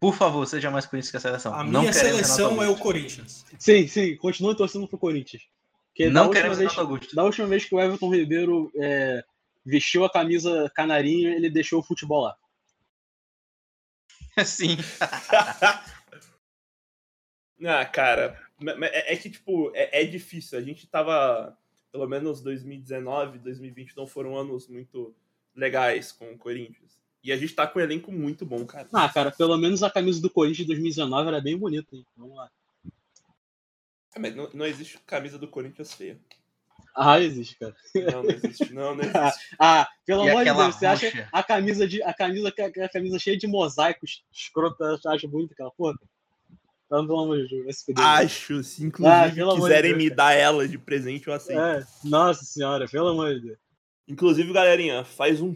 Por 0.00 0.14
favor, 0.14 0.46
seja 0.46 0.70
mais 0.70 0.86
Corinthians 0.86 1.10
que 1.10 1.16
a 1.18 1.20
seleção. 1.20 1.54
A 1.54 1.62
não 1.62 1.82
minha 1.82 1.92
seleção 1.92 2.62
é 2.62 2.68
o. 2.68 2.76
Corinthians. 2.76 3.44
Sim, 3.58 3.86
sim, 3.86 4.16
continua 4.16 4.56
torcendo 4.56 4.88
pro 4.88 4.98
Corinthians. 4.98 5.42
Porque 5.88 6.08
Não 6.08 6.22
última 6.22 6.34
queremos 6.34 6.58
vez, 6.58 6.70
Renato 6.70 6.88
Augusto. 6.88 7.14
Da 7.14 7.24
última 7.24 7.46
vez 7.46 7.64
que 7.64 7.74
o 7.74 7.80
Everton 7.80 8.10
Ribeiro 8.10 8.72
é, 8.76 9.22
vestiu 9.64 10.04
a 10.04 10.10
camisa 10.10 10.70
canarinho, 10.74 11.30
ele 11.30 11.50
deixou 11.50 11.80
o 11.80 11.82
futebol 11.82 12.22
lá. 12.22 12.36
Sim. 14.44 14.76
Ah, 17.64 17.84
cara, 17.84 18.38
é, 18.82 19.12
é 19.14 19.16
que, 19.16 19.30
tipo, 19.30 19.70
é, 19.74 20.02
é 20.02 20.04
difícil. 20.04 20.58
A 20.58 20.62
gente 20.62 20.86
tava, 20.86 21.56
pelo 21.92 22.06
menos 22.06 22.40
2019, 22.40 23.38
2020 23.38 23.96
não 23.96 24.06
foram 24.06 24.36
anos 24.36 24.68
muito 24.68 25.14
legais 25.54 26.12
com 26.12 26.32
o 26.32 26.38
Corinthians. 26.38 26.98
E 27.22 27.30
a 27.32 27.36
gente 27.36 27.54
tá 27.54 27.66
com 27.66 27.78
um 27.78 27.82
elenco 27.82 28.10
muito 28.10 28.46
bom, 28.46 28.64
cara. 28.64 28.88
Ah, 28.94 29.08
cara, 29.08 29.30
pelo 29.30 29.56
menos 29.58 29.82
a 29.82 29.90
camisa 29.90 30.22
do 30.22 30.30
Corinthians 30.30 30.66
de 30.66 30.72
2019 30.74 31.28
era 31.28 31.40
bem 31.40 31.56
bonita, 31.56 31.94
hein? 31.94 32.06
Vamos 32.16 32.36
lá. 32.36 32.50
Ah, 34.14 34.18
Mas 34.18 34.34
não, 34.34 34.48
não 34.54 34.66
existe 34.66 34.98
camisa 35.06 35.38
do 35.38 35.46
Corinthians 35.46 35.92
feia. 35.92 36.18
Ah, 36.96 37.20
existe, 37.20 37.56
cara. 37.58 37.76
Não, 37.94 38.22
não 38.22 38.30
existe. 38.30 38.72
Não, 38.72 38.94
não 38.94 39.04
existe. 39.04 39.56
Ah, 39.58 39.86
pelo 40.06 40.24
E 40.24 40.30
amor 40.30 40.44
de 40.44 40.52
Deus, 40.52 40.74
você 40.74 40.86
acha 40.86 41.06
roxa? 41.06 41.28
a 41.30 41.42
camisa 41.42 41.86
de 41.86 42.02
a 42.02 42.12
camisa 42.14 42.48
a 42.48 42.88
camisa 42.88 43.18
cheia 43.18 43.36
de 43.36 43.46
mosaicos 43.46 44.24
escrota, 44.32 44.98
acha 45.06 45.28
bonita 45.28 45.52
aquela 45.52 45.70
porra? 45.70 45.94
Então, 46.90 47.06
pelo 47.06 47.20
amor 47.20 47.36
de 47.38 47.48
Deus, 47.48 47.64
vai 47.64 47.72
se 47.72 47.84
fuder. 47.84 48.04
Acho, 48.04 48.64
se 48.64 48.82
Ah, 48.82 48.86
inclusive 49.28 49.30
de 49.30 49.60
quiserem 49.60 49.92
Deus, 49.92 50.02
me 50.02 50.10
dar 50.10 50.32
ela 50.32 50.66
de 50.66 50.76
presente, 50.76 51.28
eu 51.28 51.32
aceito. 51.32 51.60
É, 51.60 51.86
nossa 52.02 52.44
senhora, 52.44 52.88
pelo 52.88 53.06
amor 53.08 53.32
de 53.34 53.40
Deus. 53.42 53.58
Inclusive, 54.08 54.52
galerinha, 54.52 55.04
faz 55.04 55.40
um 55.40 55.54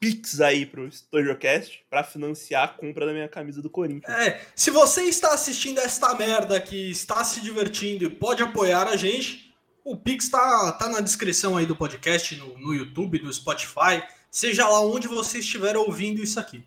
Pix 0.00 0.40
aí 0.40 0.66
pro 0.66 0.90
StojoCast 0.90 1.84
pra 1.88 2.02
financiar 2.02 2.64
a 2.64 2.68
compra 2.68 3.06
da 3.06 3.12
minha 3.12 3.28
camisa 3.28 3.62
do 3.62 3.70
Corinthians. 3.70 4.12
É, 4.14 4.40
se 4.54 4.70
você 4.72 5.02
está 5.04 5.32
assistindo 5.32 5.78
esta 5.78 6.12
merda 6.14 6.56
aqui, 6.56 6.90
está 6.90 7.22
se 7.22 7.40
divertindo 7.40 8.04
e 8.04 8.10
pode 8.10 8.42
apoiar 8.42 8.88
a 8.88 8.96
gente, 8.96 9.54
o 9.84 9.96
Pix 9.96 10.28
tá, 10.28 10.72
tá 10.72 10.88
na 10.88 11.00
descrição 11.00 11.56
aí 11.56 11.64
do 11.64 11.76
podcast, 11.76 12.34
no, 12.36 12.58
no 12.58 12.74
YouTube, 12.74 13.22
no 13.22 13.32
Spotify, 13.32 14.02
seja 14.30 14.68
lá 14.68 14.80
onde 14.80 15.06
você 15.06 15.38
estiver 15.38 15.76
ouvindo 15.76 16.20
isso 16.20 16.38
aqui. 16.38 16.62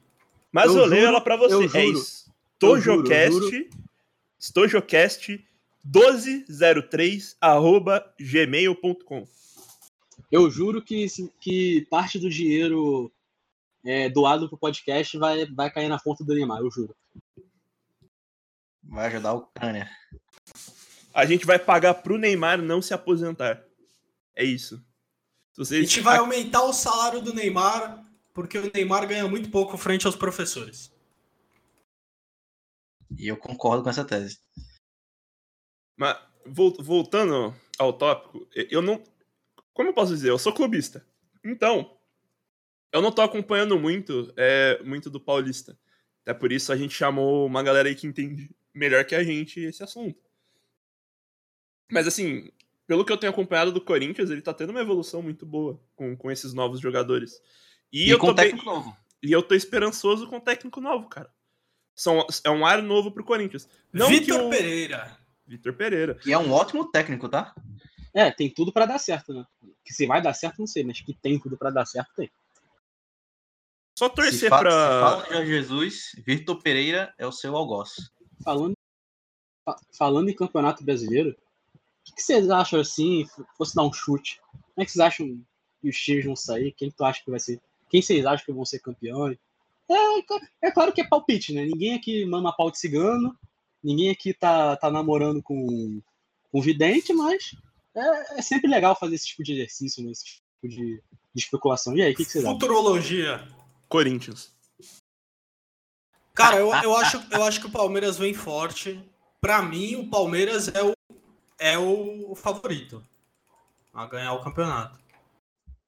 Mas 0.52 0.72
eu, 0.74 0.78
Eu 0.78 0.86
leio 0.86 1.02
juro, 1.02 1.12
ela 1.14 1.22
pra 1.22 1.36
eu 1.36 1.40
você. 1.40 1.78
É 1.78 1.82
juro. 1.86 2.00
isso. 2.00 2.19
Stojocast, 2.60 3.70
Stojocast 4.38 5.46
1203 5.86 7.38
arroba 7.40 8.14
gmail.com. 8.20 9.26
Eu 10.30 10.52
juro 10.52 10.82
que, 10.82 11.06
que 11.40 11.88
parte 11.90 12.20
do 12.20 12.30
dinheiro 12.30 13.10
é, 13.86 14.10
doado 14.10 14.50
pro 14.50 14.58
podcast 14.58 15.18
vai, 15.18 15.46
vai 15.46 15.72
cair 15.72 15.88
na 15.88 15.98
conta 15.98 16.26
do 16.26 16.36
Neymar, 16.36 16.60
eu 16.60 16.70
juro. 16.70 16.94
Vai 18.84 19.08
ajudar 19.08 19.30
a 19.30 19.34
Ucrânia. 19.36 19.90
A 21.14 21.26
gente 21.26 21.46
vai 21.46 21.58
pagar 21.58 21.94
pro 21.94 22.18
Neymar 22.18 22.62
não 22.62 22.82
se 22.82 22.94
aposentar. 22.94 23.64
É 24.36 24.44
isso. 24.44 24.84
Se 25.54 25.62
A 25.62 25.64
vocês... 25.64 25.90
gente 25.90 26.02
vai 26.02 26.18
aumentar 26.18 26.64
o 26.64 26.74
salário 26.74 27.22
do 27.22 27.34
Neymar, 27.34 28.06
porque 28.34 28.58
o 28.58 28.70
Neymar 28.74 29.08
ganha 29.08 29.30
muito 29.30 29.50
pouco 29.50 29.78
frente 29.78 30.06
aos 30.06 30.18
professores. 30.18 30.92
E 33.18 33.28
eu 33.28 33.38
concordo 33.38 33.84
com 33.84 33.90
essa 33.90 34.06
tese. 34.06 34.40
Mas, 35.98 36.18
vol- 36.46 36.76
voltando 36.82 37.54
ao 37.78 37.94
tópico, 37.94 38.48
eu 38.54 38.82
não. 38.82 39.04
Como 39.74 39.90
eu 39.90 39.94
posso 39.94 40.14
dizer? 40.14 40.30
Eu 40.30 40.40
sou 40.40 40.54
clubista. 40.54 41.06
Então, 41.44 41.98
eu 42.92 43.02
não 43.02 43.12
tô 43.12 43.22
acompanhando 43.22 43.80
muito, 43.80 44.32
é, 44.38 44.82
muito 44.84 45.10
do 45.10 45.20
Paulista. 45.20 45.78
Até 46.22 46.34
por 46.34 46.52
isso 46.52 46.72
a 46.72 46.78
gente 46.78 46.94
chamou 46.94 47.46
uma 47.46 47.64
galera 47.64 47.88
aí 47.90 47.96
que 47.96 48.06
entende 48.08 48.50
melhor 48.74 49.06
que 49.06 49.16
a 49.16 49.24
gente 49.24 49.60
esse 49.60 49.82
assunto. 49.84 50.22
Mas 51.92 52.06
assim, 52.08 52.52
pelo 52.86 53.04
que 53.06 53.12
eu 53.12 53.18
tenho 53.18 53.32
acompanhado 53.32 53.72
do 53.72 53.82
Corinthians, 53.82 54.30
ele 54.30 54.42
tá 54.42 54.54
tendo 54.54 54.70
uma 54.72 54.82
evolução 54.82 55.22
muito 55.22 55.46
boa 55.46 55.82
com, 55.96 56.16
com 56.16 56.30
esses 56.30 56.54
novos 56.54 56.80
jogadores. 56.80 57.42
E, 57.92 58.08
E, 58.08 58.10
eu 58.10 58.20
com 58.20 58.28
tô 58.28 58.34
bem- 58.34 58.46
técnico 58.52 58.66
novo. 58.66 58.98
e 59.24 59.32
eu 59.32 59.42
tô 59.42 59.56
esperançoso 59.56 60.28
com 60.28 60.38
o 60.38 60.42
técnico 60.42 60.80
novo, 60.80 61.08
cara. 61.10 61.34
São, 62.00 62.26
é 62.46 62.50
um 62.50 62.66
ar 62.66 62.82
novo 62.82 63.12
pro 63.12 63.26
Corinthians. 63.26 63.68
Vitor 63.94 64.42
o- 64.46 64.50
Pereira. 64.50 65.18
Vitor 65.46 65.74
Pereira. 65.74 66.18
E 66.26 66.32
é 66.32 66.38
um 66.38 66.52
ótimo 66.52 66.90
técnico, 66.90 67.28
tá? 67.28 67.54
É, 68.14 68.32
tem 68.32 68.50
tudo 68.50 68.72
pra 68.72 68.86
dar 68.86 69.00
certo, 69.00 69.34
né? 69.34 69.46
Que 69.84 69.94
se 69.94 70.06
vai 70.06 70.22
dar 70.22 70.34
certo, 70.34 70.60
não 70.60 70.68
sei, 70.68 70.84
mas 70.84 71.02
que 71.02 71.14
tem 71.14 71.38
tudo 71.40 71.58
pra 71.58 71.70
dar 71.70 71.86
certo, 71.86 72.10
tem. 72.16 72.32
Só 73.98 74.08
torcer 74.08 74.50
pra. 74.50 74.72
fala 74.72 75.42
de 75.44 75.48
Jesus, 75.48 76.12
Vitor 76.26 76.62
Pereira 76.62 77.14
é 77.18 77.28
o 77.28 77.32
seu 77.34 77.56
algoz. 77.56 78.10
Falando, 78.44 78.74
fa- 79.66 79.80
falando 79.98 80.30
em 80.30 80.36
campeonato 80.36 80.84
brasileiro, 80.84 81.32
o 81.32 81.80
que, 82.06 82.14
que 82.16 82.22
vocês 82.22 82.50
acham 82.50 82.80
assim, 82.80 83.28
fosse 83.58 83.76
dar 83.76 83.84
um 83.84 83.92
chute? 83.92 84.40
Como 84.54 84.64
é 84.78 84.86
que 84.86 84.92
vocês 84.92 85.06
acham 85.06 85.28
que 85.82 85.90
os 85.90 85.98
times 85.98 86.26
vão 86.26 86.36
sair? 86.36 86.72
Quem 86.72 86.90
tu 86.90 87.04
acha 87.04 87.22
que 87.24 87.30
vai 87.30 87.42
ser? 87.42 87.60
Quem 87.90 88.02
vocês 88.02 88.26
acham 88.26 88.46
que 88.46 88.54
vão 88.54 88.64
ser 88.64 88.80
campeões? 88.80 89.38
É, 89.90 90.22
ca- 90.22 90.48
é 90.62 90.72
claro 90.72 90.94
que 90.94 91.02
é 91.02 91.08
palpite, 91.08 91.54
né? 91.54 91.66
Ninguém 91.66 91.96
aqui 91.96 92.26
mama 92.26 92.56
pau 92.56 92.70
de 92.72 92.78
cigano, 92.78 93.36
ninguém 93.84 94.10
aqui 94.12 94.34
tá, 94.34 94.76
tá 94.78 94.90
namorando 94.92 95.42
com, 95.42 96.00
com 96.52 96.62
vidente, 96.62 97.12
mas 97.14 97.56
é, 97.96 98.40
é 98.40 98.42
sempre 98.42 98.70
legal 98.70 98.96
fazer 98.96 99.16
esse 99.16 99.28
tipo 99.28 99.44
de 99.44 99.54
exercício, 99.54 100.04
né? 100.04 100.12
Esse 100.12 100.26
tipo 100.26 100.42
de, 100.68 101.02
de 101.34 101.42
especulação. 101.42 101.96
E 101.98 102.02
aí, 102.02 102.14
o 102.14 102.16
que, 102.16 102.24
que 102.26 102.32
vocês 102.32 102.44
acham? 102.44 102.60
Futurologia. 102.60 103.48
Corinthians. 103.88 104.54
Cara, 106.34 106.58
eu, 106.58 106.74
eu, 106.74 106.96
acho, 106.96 107.22
eu 107.32 107.44
acho 107.44 107.60
que 107.60 107.68
o 107.68 107.72
Palmeiras 107.72 108.18
vem 108.18 108.34
forte. 108.34 109.04
Pra 109.42 109.62
mim, 109.62 109.96
o 109.96 110.08
Palmeiras 110.10 110.68
é 110.70 110.84
o, 110.84 110.94
é 111.58 111.78
o 111.78 112.36
favorito 112.36 113.04
a 113.94 114.06
ganhar 114.06 114.34
o 114.34 114.44
campeonato. 114.44 115.00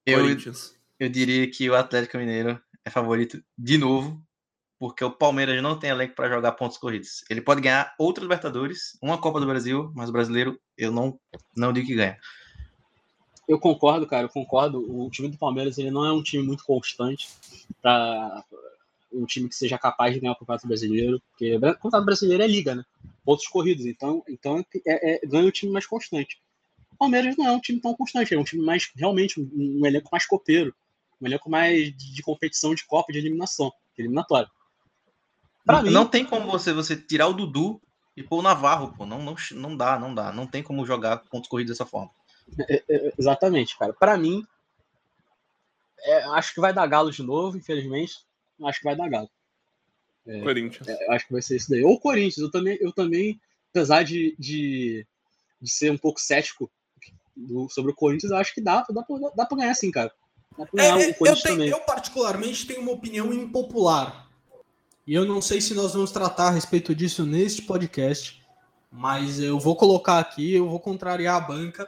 Eu, 0.05 0.21
Corinthians. 0.21 0.75
eu 0.99 1.07
diria 1.07 1.49
que 1.49 1.69
o 1.69 1.75
Atlético 1.75 2.17
Mineiro 2.17 2.61
é 2.85 2.89
favorito 2.89 3.43
de 3.57 3.77
novo, 3.77 4.21
porque 4.79 5.03
o 5.03 5.11
Palmeiras 5.11 5.61
não 5.61 5.77
tem 5.77 5.91
elenco 5.91 6.15
para 6.15 6.29
jogar 6.29 6.53
pontos 6.53 6.77
corridos. 6.77 7.23
Ele 7.29 7.41
pode 7.41 7.61
ganhar 7.61 7.93
outra 7.99 8.23
Libertadores, 8.23 8.97
uma 9.01 9.17
Copa 9.17 9.39
do 9.39 9.45
Brasil, 9.45 9.91
mas 9.95 10.09
o 10.09 10.13
brasileiro 10.13 10.59
eu 10.77 10.91
não, 10.91 11.19
não 11.55 11.71
digo 11.71 11.87
que 11.87 11.95
ganha. 11.95 12.17
Eu 13.47 13.59
concordo, 13.59 14.07
cara, 14.07 14.23
eu 14.23 14.29
concordo. 14.29 14.79
O 14.79 15.09
time 15.09 15.27
do 15.27 15.37
Palmeiras 15.37 15.77
ele 15.77 15.91
não 15.91 16.05
é 16.05 16.11
um 16.11 16.23
time 16.23 16.41
muito 16.41 16.63
constante 16.63 17.29
para 17.81 18.43
um 19.13 19.25
time 19.25 19.49
que 19.49 19.55
seja 19.55 19.77
capaz 19.77 20.13
de 20.13 20.19
ganhar 20.19 20.33
o 20.33 20.35
Campeonato 20.37 20.67
Brasileiro, 20.67 21.21
porque 21.29 21.57
o 21.57 21.59
Campeonato 21.59 22.05
Brasileiro 22.05 22.43
é 22.43 22.47
liga, 22.47 22.75
né? 22.75 22.83
Outros 23.25 23.47
corridos, 23.47 23.85
então, 23.85 24.23
então 24.27 24.65
é, 24.85 25.15
é- 25.15 25.27
ganha 25.27 25.47
o 25.47 25.51
time 25.51 25.71
mais 25.71 25.85
constante. 25.85 26.41
O 26.93 26.97
Palmeiras 26.97 27.35
não 27.37 27.45
é 27.45 27.51
um 27.51 27.59
time 27.59 27.79
tão 27.79 27.93
constante, 27.93 28.33
é 28.33 28.39
um 28.39 28.43
time 28.43 28.63
mais 28.63 28.89
realmente 28.95 29.39
um, 29.39 29.49
um 29.53 29.85
elenco 29.85 30.09
mais 30.11 30.25
copeiro, 30.25 30.73
um 31.21 31.25
elenco 31.27 31.49
mais 31.49 31.95
de, 31.95 32.13
de 32.13 32.21
competição 32.23 32.73
de 32.73 32.85
Copa, 32.85 33.11
de 33.13 33.19
eliminação, 33.19 33.71
de 33.95 34.01
eliminatória. 34.01 34.49
Pra 35.65 35.77
não, 35.77 35.83
mim- 35.83 35.91
não 35.91 36.05
tem 36.07 36.25
como 36.25 36.49
você, 36.49 36.73
você 36.73 36.95
tirar 36.95 37.27
o 37.27 37.33
Dudu 37.33 37.79
e 38.17 38.23
pôr 38.23 38.39
o 38.39 38.41
Navarro, 38.41 38.93
pô. 38.97 39.05
Não, 39.05 39.21
não, 39.21 39.35
não 39.51 39.77
dá, 39.77 39.99
não 39.99 40.13
dá. 40.13 40.31
Não 40.31 40.47
tem 40.47 40.63
como 40.63 40.85
jogar 40.85 41.17
pontos 41.29 41.49
corridos 41.49 41.71
dessa 41.77 41.85
forma. 41.85 42.09
É, 42.67 43.13
Exatamente, 43.17 43.77
cara. 43.77 43.93
Pra 43.93 44.17
mim, 44.17 44.45
é, 46.03 46.23
acho 46.29 46.53
que 46.53 46.59
vai 46.59 46.73
dar 46.73 46.87
galo 46.87 47.11
de 47.11 47.21
novo, 47.21 47.57
infelizmente. 47.57 48.15
Acho 48.63 48.79
que 48.79 48.85
vai 48.85 48.95
dar 48.95 49.09
galo. 49.09 49.29
Corinthians. 50.43 50.87
Eu 50.87 51.11
acho 51.13 51.25
que 51.27 51.33
vai 51.33 51.41
ser 51.41 51.55
isso 51.55 51.69
daí. 51.69 51.83
Ou 51.83 51.93
o 51.93 51.99
Corinthians, 51.99 52.37
eu 52.37 52.51
também, 52.51 52.77
eu 52.81 52.91
também 52.91 53.39
apesar 53.69 54.03
de, 54.03 54.35
de, 54.37 55.05
de 55.61 55.71
ser 55.71 55.91
um 55.91 55.97
pouco 55.97 56.19
cético 56.19 56.69
do- 57.35 57.69
sobre 57.69 57.91
o 57.91 57.95
Corinthians, 57.95 58.31
eu 58.31 58.37
acho 58.37 58.53
que 58.53 58.61
dá, 58.61 58.85
dá, 58.89 59.01
pra, 59.03 59.17
dá 59.35 59.45
pra 59.45 59.57
ganhar 59.57 59.73
sim, 59.73 59.89
cara. 59.89 60.11
É, 60.77 60.93
o 61.19 61.27
eu, 61.27 61.35
tenho- 61.41 61.63
eu, 61.63 61.79
particularmente, 61.81 62.65
tenho 62.67 62.81
uma 62.81 62.91
opinião 62.91 63.31
impopular. 63.33 64.27
E 65.07 65.13
eu 65.13 65.25
não 65.25 65.41
sei 65.41 65.59
se 65.59 65.73
nós 65.73 65.93
vamos 65.93 66.11
tratar 66.11 66.47
a 66.49 66.51
respeito 66.51 66.93
disso 66.93 67.25
neste 67.25 67.63
podcast, 67.63 68.41
mas 68.91 69.39
eu 69.39 69.59
vou 69.59 69.75
colocar 69.75 70.19
aqui, 70.19 70.53
eu 70.53 70.69
vou 70.69 70.79
contrariar 70.79 71.35
a 71.37 71.39
banca. 71.39 71.87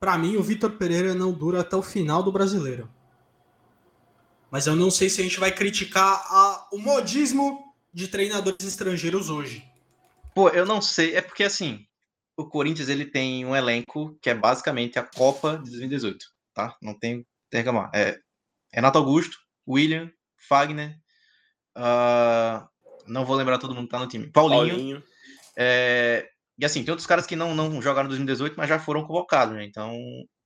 Para 0.00 0.16
mim, 0.18 0.36
o 0.36 0.42
Vitor 0.42 0.72
Pereira 0.72 1.14
não 1.14 1.30
dura 1.32 1.60
até 1.60 1.76
o 1.76 1.82
final 1.82 2.22
do 2.22 2.32
brasileiro. 2.32 2.90
Mas 4.50 4.66
eu 4.66 4.74
não 4.74 4.90
sei 4.90 5.08
se 5.08 5.20
a 5.20 5.24
gente 5.24 5.38
vai 5.38 5.52
criticar 5.52 6.24
a- 6.28 6.66
o 6.72 6.78
modismo 6.78 7.72
de 7.92 8.08
treinadores 8.08 8.66
estrangeiros 8.66 9.28
hoje. 9.30 9.64
Pô, 10.34 10.48
eu 10.48 10.64
não 10.66 10.80
sei. 10.82 11.14
É 11.14 11.20
porque, 11.20 11.44
assim, 11.44 11.86
o 12.36 12.44
Corinthians 12.44 12.88
ele 12.88 13.04
tem 13.04 13.44
um 13.44 13.54
elenco 13.54 14.16
que 14.20 14.30
é 14.30 14.34
basicamente 14.34 14.98
a 14.98 15.02
Copa 15.04 15.56
de 15.58 15.70
2018, 15.70 16.26
tá? 16.52 16.76
Não 16.82 16.94
tem 16.98 17.24
tem 17.50 17.62
que 17.62 17.68
reclamar. 17.68 17.90
É 17.94 18.18
Renato 18.72 18.98
Augusto, 18.98 19.36
William, 19.68 20.10
Fagner, 20.48 20.96
ah, 21.74 22.68
não 23.06 23.24
vou 23.24 23.36
lembrar 23.36 23.58
todo 23.58 23.74
mundo 23.74 23.86
que 23.86 23.90
tá 23.90 23.98
no 23.98 24.08
time. 24.08 24.30
Paulinho. 24.30 24.68
Paulinho. 24.68 25.04
é, 25.56 26.30
e 26.58 26.64
assim, 26.64 26.84
tem 26.84 26.92
outros 26.92 27.06
caras 27.06 27.26
que 27.26 27.36
não, 27.36 27.54
não 27.54 27.80
jogaram 27.80 28.06
em 28.06 28.10
2018, 28.10 28.54
mas 28.56 28.68
já 28.68 28.78
foram 28.78 29.04
convocados, 29.06 29.54
né? 29.54 29.64
Então, 29.64 29.96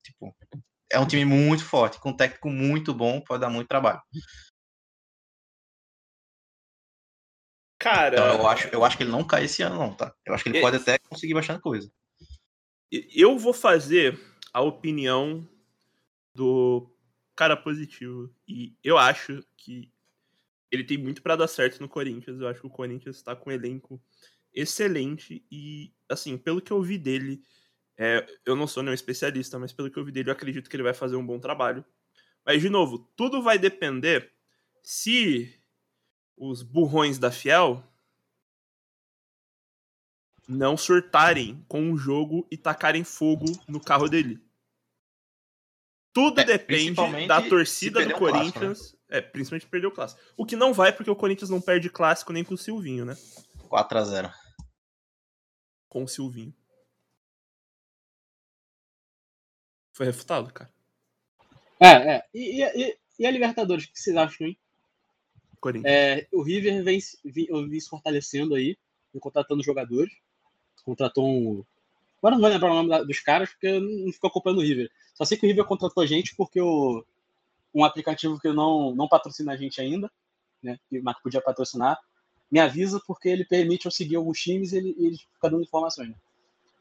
tipo, 0.03 0.35
é 0.91 0.99
um 0.99 1.07
time 1.07 1.25
muito 1.25 1.65
forte, 1.65 1.99
com 1.99 2.11
um 2.11 2.17
técnico 2.17 2.49
muito 2.49 2.95
bom, 2.95 3.21
pode 3.21 3.41
dar 3.41 3.51
muito 3.51 3.69
trabalho. 3.69 4.01
Então, 7.77 7.93
Cara, 7.93 8.17
eu 8.35 8.47
acho, 8.47 8.69
eu 8.69 8.85
acho 8.85 8.97
que 8.97 9.03
ele 9.03 9.11
não 9.11 9.25
cai 9.25 9.45
esse 9.45 9.63
ano, 9.63 9.77
não, 9.77 9.95
tá? 9.95 10.15
Eu 10.25 10.35
acho 10.35 10.43
que 10.43 10.51
ele 10.51 10.59
É. 10.59 10.61
pode 10.61 10.77
até 10.77 10.99
conseguir 10.99 11.35
bastante 11.35 11.61
coisa. 11.61 11.91
eu 12.91 13.37
vou 13.37 13.53
fazer 13.53 14.19
a 14.53 14.63
opinião 14.63 15.47
do 16.35 16.94
cara 17.37 17.57
positivo. 17.57 18.35
E 18.47 18.77
eu 18.83 18.99
acho 18.99 19.45
que 19.57 19.91
ele 20.71 20.85
tem 20.85 20.99
muito 20.99 21.23
pra 21.23 21.37
dar 21.37 21.49
certo 21.49 21.81
no 21.81 21.89
Corinthians. 21.89 22.41
Eu 22.41 22.49
acho 22.49 22.61
que 22.61 22.67
o 22.67 22.71
Corinthians 22.71 23.23
tá 23.23 23.35
com 23.37 23.51
um 23.51 23.53
elenco 23.53 24.03
excelente. 24.53 25.45
E, 25.51 25.93
assim, 26.09 26.37
pelo 26.37 26.61
que 26.61 26.73
eu 26.73 26.83
vi 26.83 26.99
dele, 26.99 27.43
é, 27.97 28.27
eu 28.45 28.57
não 28.57 28.67
sou 28.67 28.83
nenhum 28.83 28.95
especialista, 28.95 29.59
mas 29.59 29.73
pelo 29.73 29.91
que 29.91 29.99
eu 29.99 30.05
vi 30.05 30.13
dele, 30.13 30.31
eu 30.31 30.33
acredito 30.33 30.69
que 30.69 30.77
ele 30.77 30.83
vai 30.83 30.95
fazer 30.95 31.17
um 31.17 31.27
bom 31.27 31.39
trabalho. 31.39 31.85
Mas, 32.45 32.61
de 32.61 32.69
novo, 32.69 32.99
tudo 33.17 33.43
vai 33.43 33.59
depender 33.59 34.33
se 34.83 35.55
os 36.37 36.63
burrões 36.63 37.19
da 37.19 37.31
Fiel 37.31 37.83
não 40.47 40.77
surtarem 40.77 41.65
com 41.69 41.91
o 41.91 41.97
jogo 41.97 42.47
e 42.51 42.57
tacarem 42.57 43.05
fogo 43.05 43.47
no 43.67 43.81
carro 43.81 44.09
dele. 44.09 44.44
Tudo 46.15 46.41
É, 46.41 46.45
depende 46.45 47.27
da 47.27 47.43
torcida 47.43 48.01
do 48.01 48.15
um 48.15 48.19
clássico, 48.19 48.61
Corinthians. 48.61 48.97
É, 49.09 49.21
principalmente 49.21 49.67
perder 49.67 49.89
o 49.89 49.91
clássico. 49.91 50.23
O 50.37 50.47
que 50.47 50.55
não 50.55 50.73
vai 50.73 50.93
porque 50.93 51.11
o 51.11 51.17
Corinthians 51.17 51.51
não 51.51 51.61
perde 51.61 51.91
clássico 51.91 52.33
nem 52.33 52.45
com 52.45 52.55
o 52.55 52.59
Silvinho, 52.59 53.05
né? 53.05 53.17
4 53.69 53.99
a 53.99 54.05
0 54.05 54.33
Com 55.89 56.05
o 56.05 56.09
Silvinho. 56.09 56.55
Foi 59.93 60.07
refutado, 60.07 60.53
cara. 60.53 60.73
É, 61.81 62.15
é. 62.15 62.25
E, 62.33 62.63
e, 62.63 62.99
e 63.19 63.27
a 63.27 63.31
Libertadores, 63.31 63.85
o 63.85 63.93
que 63.93 64.01
vocês 64.01 64.17
acham, 64.17 64.47
hein? 64.47 64.59
Corinthians. 65.61 65.93
É, 65.93 66.29
o 66.33 66.43
River 66.43 66.85
vem, 66.85 67.01
vem, 67.25 67.69
vi 67.69 67.81
se 67.81 67.89
fortalecendo 67.89 68.55
aí, 68.55 68.79
contratando 69.19 69.65
jogadores. 69.65 70.13
Contratou 70.85 71.27
um. 71.27 71.65
Agora 72.25 72.37
não 72.37 72.41
vou 72.41 72.51
lembrar 72.51 72.71
o 72.71 72.75
nome 72.75 72.89
da, 72.89 73.03
dos 73.03 73.21
caras, 73.21 73.51
porque 73.51 73.79
não 73.79 74.11
fico 74.11 74.27
acompanhando 74.27 74.61
o 74.61 74.63
River. 74.63 74.91
Só 75.13 75.27
sei 75.27 75.37
que 75.37 75.45
o 75.45 75.47
River 75.47 75.67
contratou 75.67 76.07
gente 76.07 76.35
porque 76.35 76.59
o, 76.59 77.05
um 77.75 77.85
aplicativo 77.85 78.41
que 78.41 78.51
não, 78.51 78.95
não 78.95 79.07
patrocina 79.07 79.53
a 79.53 79.57
gente 79.59 79.79
ainda, 79.79 80.11
né? 80.63 80.79
Mas 81.03 81.21
podia 81.21 81.43
patrocinar, 81.43 82.01
me 82.51 82.59
avisa 82.61 82.99
porque 83.07 83.29
ele 83.29 83.45
permite 83.45 83.85
eu 83.85 83.91
seguir 83.91 84.17
alguns 84.17 84.41
times 84.41 84.73
e 84.73 84.79
ele, 84.79 84.97
ele 84.99 85.19
fica 85.19 85.51
dando 85.51 85.65
informações. 85.65 86.09
Né? 86.09 86.17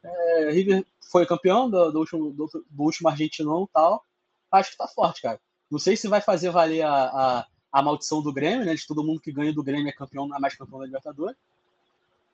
É, 0.06 0.52
River 0.52 0.86
foi 1.12 1.26
campeão 1.26 1.70
do, 1.70 1.92
do, 1.92 2.00
último, 2.00 2.32
do, 2.32 2.48
do 2.70 2.84
último 2.84 3.10
argentinão 3.10 3.68
tal. 3.74 4.06
Acho 4.50 4.72
que 4.72 4.78
tá 4.78 4.88
forte, 4.88 5.22
cara. 5.22 5.42
Não 5.70 5.78
sei 5.78 5.98
se 5.98 6.08
vai 6.08 6.22
fazer 6.22 6.52
valer 6.52 6.84
a, 6.84 6.94
a, 6.94 7.48
a 7.70 7.82
maldição 7.82 8.22
do 8.22 8.32
Grêmio, 8.32 8.66
né? 8.66 8.74
De 8.76 8.88
todo 8.88 9.04
mundo 9.04 9.20
que 9.20 9.34
ganha 9.34 9.52
do 9.52 9.62
Grêmio 9.62 9.90
é 9.90 9.92
campeão, 9.92 10.26
não 10.26 10.38
é 10.38 10.40
mais 10.40 10.56
campeão 10.56 10.80
da 10.80 10.86
Libertadores. 10.86 11.36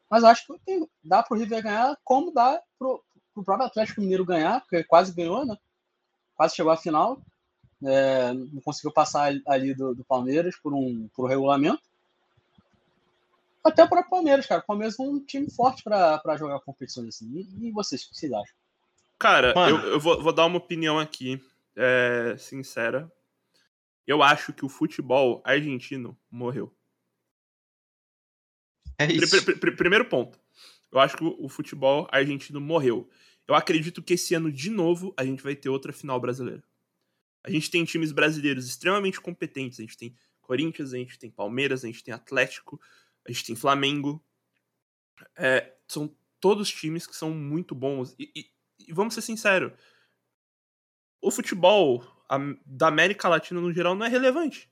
Mas 0.09 0.23
acho 0.23 0.47
que 0.47 0.59
tem, 0.65 0.89
dá 1.03 1.21
pro 1.21 1.37
River 1.37 1.61
ganhar, 1.61 1.95
como 2.03 2.33
dá 2.33 2.59
pro, 2.77 3.03
pro 3.33 3.43
próprio 3.43 3.67
Atlético 3.67 4.01
Mineiro 4.01 4.25
ganhar, 4.25 4.61
porque 4.61 4.83
quase 4.83 5.13
ganhou, 5.13 5.45
né? 5.45 5.55
Quase 6.35 6.55
chegou 6.55 6.71
à 6.71 6.77
final. 6.77 7.21
É, 7.85 8.33
não 8.33 8.61
conseguiu 8.61 8.91
passar 8.91 9.31
ali 9.47 9.73
do, 9.73 9.95
do, 9.95 10.03
Palmeiras 10.03 10.55
por 10.57 10.73
um, 10.73 11.07
por 11.15 11.25
um 11.25 11.27
regulamento. 11.27 11.81
Até 13.63 13.83
o 13.83 13.87
próprio 13.87 14.09
Palmeiras, 14.09 14.45
cara. 14.45 14.61
O 14.61 14.65
Palmeiras 14.65 14.99
é 14.99 15.03
um 15.03 15.19
time 15.19 15.49
forte 15.49 15.83
para 15.83 16.37
jogar 16.37 16.59
competições 16.61 17.09
assim. 17.09 17.29
E, 17.31 17.67
e, 17.67 17.71
vocês, 17.71 18.03
o 18.03 18.09
que 18.09 18.17
vocês 18.17 18.31
acham? 18.33 18.55
Cara, 19.17 19.53
eu, 19.69 19.77
eu 19.91 19.99
vou, 19.99 20.21
vou, 20.21 20.33
dar 20.33 20.45
uma 20.45 20.57
opinião 20.57 20.97
aqui, 20.97 21.41
é, 21.75 22.35
sincera. 22.37 23.11
Eu 24.07 24.23
acho 24.23 24.53
que 24.53 24.65
o 24.65 24.69
futebol 24.69 25.41
argentino 25.45 26.17
morreu. 26.31 26.73
É 28.99 29.11
isso. 29.11 29.45
Pr 29.45 29.57
pr 29.57 29.75
primeiro 29.75 30.05
ponto. 30.05 30.37
Eu 30.91 30.99
acho 30.99 31.15
que 31.15 31.23
o 31.23 31.47
futebol 31.47 32.07
argentino 32.11 32.59
morreu. 32.59 33.09
Eu 33.47 33.55
acredito 33.55 34.03
que 34.03 34.13
esse 34.13 34.35
ano, 34.35 34.51
de 34.51 34.69
novo, 34.69 35.13
a 35.17 35.23
gente 35.23 35.41
vai 35.41 35.55
ter 35.55 35.69
outra 35.69 35.93
final 35.93 36.19
brasileira. 36.19 36.63
A 37.43 37.49
gente 37.49 37.71
tem 37.71 37.85
times 37.85 38.11
brasileiros 38.11 38.67
extremamente 38.67 39.21
competentes. 39.21 39.79
A 39.79 39.83
gente 39.83 39.97
tem 39.97 40.15
Corinthians, 40.41 40.93
a 40.93 40.97
gente 40.97 41.17
tem 41.17 41.31
Palmeiras, 41.31 41.83
a 41.83 41.87
gente 41.87 42.03
tem 42.03 42.13
Atlético, 42.13 42.79
a 43.25 43.31
gente 43.31 43.45
tem 43.45 43.55
Flamengo. 43.55 44.23
É, 45.37 45.73
são 45.87 46.13
todos 46.39 46.69
times 46.69 47.07
que 47.07 47.15
são 47.15 47.31
muito 47.31 47.73
bons. 47.73 48.15
E, 48.19 48.31
e, 48.35 48.51
e 48.87 48.93
vamos 48.93 49.13
ser 49.13 49.21
sinceros: 49.21 49.71
o 51.21 51.31
futebol 51.31 52.03
da 52.65 52.87
América 52.87 53.29
Latina 53.29 53.61
no 53.61 53.73
geral 53.73 53.95
não 53.95 54.05
é 54.05 54.09
relevante. 54.09 54.69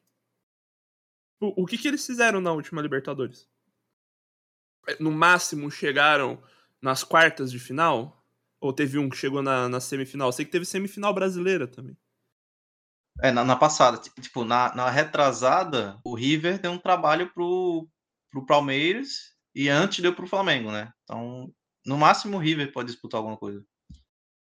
O, 1.39 1.63
o 1.63 1.65
que, 1.65 1.77
que 1.77 1.87
eles 1.87 2.05
fizeram 2.05 2.41
na 2.41 2.51
última 2.51 2.81
Libertadores? 2.81 3.47
No 4.99 5.11
máximo 5.11 5.69
chegaram 5.69 6.41
nas 6.81 7.03
quartas 7.03 7.51
de 7.51 7.59
final? 7.59 8.23
Ou 8.59 8.73
teve 8.73 8.97
um 8.97 9.09
que 9.09 9.17
chegou 9.17 9.41
na, 9.41 9.69
na 9.69 9.79
semifinal? 9.79 10.31
Sei 10.31 10.43
que 10.45 10.51
teve 10.51 10.65
semifinal 10.65 11.13
brasileira 11.13 11.67
também. 11.67 11.95
É, 13.21 13.31
na, 13.31 13.43
na 13.43 13.55
passada. 13.55 13.97
Tipo, 13.97 14.43
na, 14.43 14.73
na 14.75 14.89
retrasada, 14.89 15.99
o 16.03 16.15
River 16.15 16.59
deu 16.59 16.71
um 16.71 16.77
trabalho 16.77 17.31
pro, 17.33 17.87
pro 18.31 18.45
Palmeiras 18.45 19.35
e 19.55 19.69
antes 19.69 19.99
deu 19.99 20.13
pro 20.13 20.27
Flamengo, 20.27 20.71
né? 20.71 20.91
Então, 21.03 21.51
no 21.85 21.97
máximo 21.97 22.37
o 22.37 22.39
River 22.39 22.71
pode 22.71 22.91
disputar 22.91 23.19
alguma 23.19 23.37
coisa. 23.37 23.63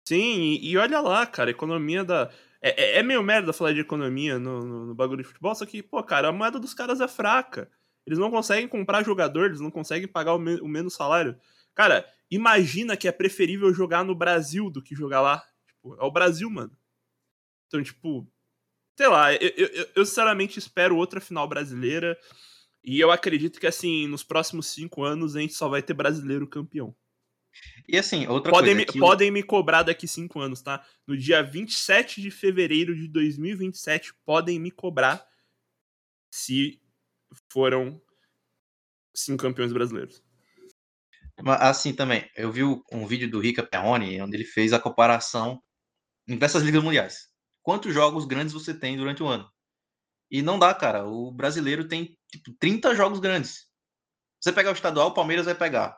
Sim, 0.07 0.39
e, 0.39 0.69
e 0.69 0.77
olha 0.77 0.99
lá, 0.99 1.25
cara, 1.25 1.51
economia 1.51 2.03
da. 2.03 2.31
É, 2.61 2.97
é, 2.97 2.99
é 2.99 3.03
meio 3.03 3.21
merda 3.21 3.53
falar 3.53 3.73
de 3.73 3.79
economia 3.79 4.39
no, 4.39 4.65
no, 4.65 4.85
no, 4.87 4.95
bagulho 4.95 5.21
de 5.21 5.27
futebol, 5.27 5.53
só 5.53 5.65
que, 5.65 5.83
pô, 5.83 6.03
cara, 6.03 6.29
a 6.29 6.31
moeda 6.31 6.59
dos 6.59 6.73
caras 6.73 6.99
é 7.01 7.07
fraca. 7.07 7.69
Eles 8.07 8.17
não 8.17 8.31
conseguem 8.31 8.69
comprar 8.69 9.03
jogador, 9.03 9.47
eles 9.47 9.59
não 9.59 9.69
conseguem 9.69 10.07
pagar 10.07 10.33
o, 10.33 10.39
me, 10.39 10.55
o 10.61 10.67
menos 10.67 10.93
salário. 10.93 11.37
Cara, 11.75 12.09
imagina 12.31 12.95
que 12.95 13.05
é 13.05 13.11
preferível 13.11 13.73
jogar 13.73 14.05
no 14.05 14.15
Brasil 14.15 14.69
do 14.69 14.81
que 14.81 14.95
jogar 14.95 15.19
lá. 15.19 15.45
Tipo, 15.67 15.93
é 15.99 16.05
o 16.05 16.11
Brasil, 16.11 16.49
mano. 16.49 16.71
Então, 17.67 17.83
tipo, 17.83 18.25
sei 18.95 19.09
lá, 19.09 19.33
eu, 19.33 19.51
eu, 19.57 19.87
eu 19.93 20.05
sinceramente 20.05 20.57
espero 20.57 20.95
outra 20.95 21.19
final 21.19 21.45
brasileira. 21.49 22.17
E 22.81 22.97
eu 22.97 23.11
acredito 23.11 23.59
que, 23.59 23.67
assim, 23.67 24.07
nos 24.07 24.23
próximos 24.23 24.67
cinco 24.67 25.03
anos 25.03 25.35
a 25.35 25.41
gente 25.41 25.53
só 25.53 25.67
vai 25.67 25.83
ter 25.83 25.93
brasileiro 25.93 26.47
campeão. 26.47 26.95
E 27.89 27.97
assim, 27.97 28.25
outra 28.27 28.53
podem 28.53 28.73
coisa. 28.73 28.87
Me, 28.87 28.93
que... 28.93 28.99
Podem 28.99 29.31
me 29.31 29.43
cobrar 29.43 29.83
daqui 29.83 30.07
cinco 30.07 30.39
anos, 30.39 30.61
tá? 30.61 30.81
No 31.05 31.17
dia 31.17 31.43
27 31.43 32.21
de 32.21 32.31
fevereiro 32.31 32.95
de 32.95 33.09
2027, 33.09 34.13
podem 34.23 34.59
me 34.59 34.71
cobrar 34.71 35.27
se 36.31 36.79
foram 37.51 38.01
cinco 39.15 39.41
campeões 39.43 39.73
brasileiros. 39.73 40.23
Assim 41.45 41.93
também, 41.93 42.29
eu 42.35 42.51
vi 42.51 42.63
um 42.63 43.05
vídeo 43.05 43.29
do 43.29 43.39
Rica 43.39 43.63
Peone, 43.63 44.21
onde 44.21 44.35
ele 44.35 44.43
fez 44.43 44.73
a 44.73 44.79
comparação 44.79 45.61
em 46.27 46.33
diversas 46.33 46.63
ligas 46.63 46.83
mundiais. 46.83 47.29
Quantos 47.61 47.93
jogos 47.93 48.25
grandes 48.25 48.53
você 48.53 48.73
tem 48.73 48.97
durante 48.97 49.21
o 49.21 49.27
ano? 49.27 49.47
E 50.31 50.41
não 50.41 50.57
dá, 50.57 50.73
cara. 50.73 51.05
O 51.05 51.31
brasileiro 51.31 51.87
tem 51.87 52.17
tipo 52.31 52.51
30 52.59 52.95
jogos 52.95 53.19
grandes. 53.19 53.67
Você 54.41 54.51
pegar 54.51 54.71
o 54.71 54.73
estadual, 54.73 55.09
o 55.09 55.13
Palmeiras 55.13 55.45
vai 55.45 55.55
pegar 55.55 55.97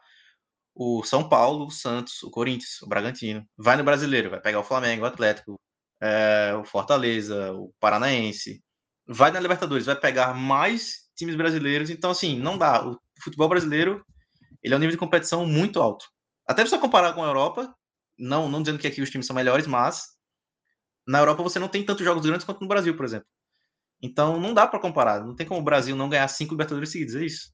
o 0.75 1.03
São 1.03 1.27
Paulo, 1.27 1.67
o 1.67 1.71
Santos, 1.71 2.21
o 2.23 2.29
Corinthians, 2.29 2.81
o 2.81 2.87
Bragantino. 2.87 3.45
Vai 3.57 3.75
no 3.75 3.83
brasileiro, 3.83 4.29
vai 4.29 4.41
pegar 4.41 4.59
o 4.59 4.63
Flamengo, 4.63 5.03
o 5.03 5.07
Atlético, 5.07 5.59
é, 6.01 6.53
o 6.55 6.63
Fortaleza, 6.63 7.53
o 7.53 7.73
Paranaense. 7.79 8.63
Vai 9.07 9.31
na 9.31 9.39
Libertadores, 9.39 9.87
vai 9.87 9.99
pegar 9.99 10.33
mais 10.33 11.08
times 11.19 11.35
brasileiros. 11.35 11.89
Então, 11.89 12.09
assim, 12.09 12.39
não 12.39 12.57
dá. 12.57 12.83
O 12.87 12.97
futebol 13.21 13.47
brasileiro 13.47 14.03
ele 14.63 14.73
é 14.73 14.77
um 14.77 14.79
nível 14.79 14.93
de 14.93 14.97
competição 14.97 15.45
muito 15.45 15.81
alto. 15.81 16.05
Até 16.47 16.63
se 16.63 16.71
você 16.71 16.79
comparar 16.79 17.13
com 17.13 17.23
a 17.23 17.27
Europa, 17.27 17.73
não, 18.17 18.49
não 18.49 18.61
dizendo 18.61 18.79
que 18.79 18.87
aqui 18.87 19.01
os 19.01 19.09
times 19.09 19.27
são 19.27 19.35
melhores, 19.35 19.67
mas 19.67 20.07
na 21.07 21.19
Europa 21.19 21.43
você 21.43 21.59
não 21.59 21.67
tem 21.67 21.85
tantos 21.85 22.03
jogos 22.03 22.25
grandes 22.25 22.45
quanto 22.45 22.61
no 22.61 22.67
Brasil, 22.67 22.95
por 22.95 23.05
exemplo. 23.05 23.27
Então 24.01 24.39
não 24.39 24.53
dá 24.53 24.67
para 24.67 24.79
comparar. 24.79 25.23
Não 25.23 25.35
tem 25.35 25.45
como 25.45 25.59
o 25.59 25.63
Brasil 25.63 25.95
não 25.95 26.09
ganhar 26.09 26.27
cinco 26.27 26.53
Libertadores 26.53 26.91
seguidos, 26.91 27.15
é 27.15 27.25
isso. 27.25 27.53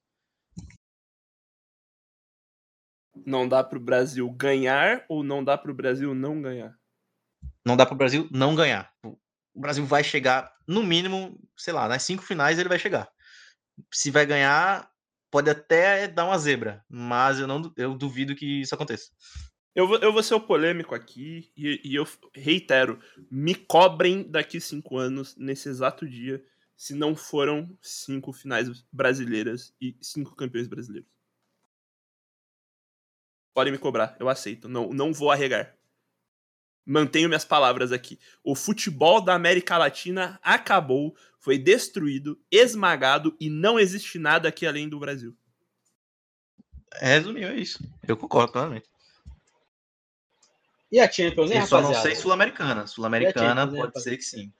Não 3.26 3.48
dá 3.48 3.64
para 3.64 3.78
o 3.78 3.82
Brasil 3.82 4.30
ganhar 4.32 5.06
ou 5.08 5.24
não 5.24 5.44
dá 5.44 5.58
para 5.58 5.72
o 5.72 5.76
Brasil 5.76 6.14
não 6.14 6.42
ganhar? 6.42 6.76
Não 7.66 7.78
dá 7.78 7.86
para 7.86 7.96
o 7.96 7.98
Brasil 7.98 8.28
não 8.32 8.56
ganhar. 8.56 8.92
O 9.04 9.62
Brasil 9.62 9.86
vai 9.86 10.04
chegar, 10.04 10.54
no 10.68 10.84
mínimo, 10.84 11.40
sei 11.56 11.74
lá, 11.74 11.88
nas 11.88 12.04
cinco 12.04 12.24
finais 12.24 12.60
ele 12.60 12.70
vai 12.70 12.78
chegar. 12.78 13.10
Se 13.92 14.12
vai 14.12 14.26
ganhar, 14.26 14.90
pode 15.32 15.50
até 15.50 16.08
dar 16.08 16.26
uma 16.26 16.38
zebra, 16.38 16.84
mas 16.90 17.40
eu 17.40 17.48
não 17.48 17.74
eu 17.78 17.96
duvido 17.96 18.36
que 18.36 18.62
isso 18.62 18.74
aconteça. 18.74 19.12
Eu 19.76 19.88
vou, 19.88 19.98
eu 19.98 20.14
vou 20.14 20.24
ser 20.24 20.36
o 20.36 20.40
polêmico 20.40 20.96
aqui 20.96 21.52
e, 21.58 21.82
e, 21.84 21.96
eu 21.96 22.08
reitero: 22.34 23.00
me 23.30 23.54
cobrem 23.54 24.24
daqui 24.30 24.62
cinco 24.62 24.98
anos, 24.98 25.36
nesse 25.36 25.68
exato 25.68 26.08
dia, 26.08 26.42
se 26.78 26.94
não 26.94 27.16
foram 27.16 27.78
cinco 27.82 28.32
finais 28.32 28.70
brasileiras 28.92 29.74
e 29.82 29.98
cinco 30.02 30.36
campeões 30.36 30.68
brasileiros. 30.68 31.10
Podem 33.54 33.74
me 33.74 33.80
cobrar, 33.80 34.16
eu 34.20 34.30
aceito. 34.30 34.70
Não, 34.70 34.90
não 34.94 35.14
vou 35.14 35.32
arregar. 35.32 35.75
Mantenho 36.86 37.28
minhas 37.28 37.44
palavras 37.44 37.92
aqui. 37.92 38.20
O 38.44 38.54
futebol 38.54 39.20
da 39.20 39.34
América 39.34 39.78
Latina 39.78 40.40
acabou, 40.44 41.16
foi 41.40 41.58
destruído, 41.58 42.40
esmagado 42.52 43.36
e 43.40 43.50
não 43.50 43.80
existe 43.80 44.20
nada 44.20 44.48
aqui 44.50 44.68
além 44.68 44.88
do 44.88 45.00
Brasil. 45.00 45.36
Resumiu, 46.94 47.48
é 47.50 47.56
isso. 47.56 47.84
Eu 48.08 48.16
concordo 48.16 48.54
totalmente. 48.54 48.88
E 50.92 51.00
a 51.00 51.12
Champions, 51.12 51.52
hein, 51.52 51.58
Eu 51.58 51.68
só 51.68 51.82
não 51.82 51.94
sei 51.94 52.16
Sul-Americana. 52.16 52.86
Sul-Americana 52.86 53.68
pode 53.68 53.98
hein, 53.98 54.04
ser 54.04 54.18
que 54.18 54.24
sim. 54.24 54.54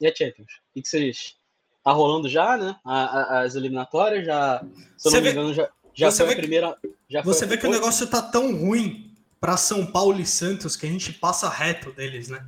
E 0.00 0.06
a 0.06 0.14
Champions? 0.14 0.60
O 0.74 0.82
que 0.82 0.88
vocês... 0.88 1.36
Tá 1.84 1.92
rolando 1.92 2.28
já, 2.28 2.56
né? 2.56 2.76
as 2.84 3.54
eliminatórias 3.54 4.24
já... 4.24 4.64
Se 4.96 5.08
eu 5.08 5.12
não 5.12 5.20
me 5.20 5.30
engano, 5.30 5.54
já, 5.54 5.70
já 5.94 6.10
foi 6.10 6.32
a 6.32 6.36
primeira... 6.36 6.78
Já 7.08 7.22
você 7.22 7.46
vê 7.46 7.58
que 7.58 7.66
o 7.66 7.70
negócio 7.70 8.06
tá 8.06 8.22
tão 8.22 8.56
ruim 8.56 9.13
para 9.44 9.58
São 9.58 9.84
Paulo 9.84 10.18
e 10.18 10.24
Santos 10.24 10.74
que 10.74 10.86
a 10.86 10.88
gente 10.88 11.12
passa 11.12 11.50
reto 11.50 11.92
deles, 11.92 12.28
né? 12.28 12.42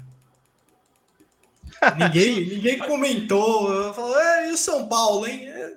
ninguém, 1.99 2.41
ninguém 2.49 2.79
comentou. 2.79 3.93
Falou, 3.93 4.19
é, 4.19 4.49
e 4.49 4.53
o 4.53 4.57
São 4.57 4.89
Paulo, 4.89 5.27
hein? 5.27 5.47
É, 5.47 5.75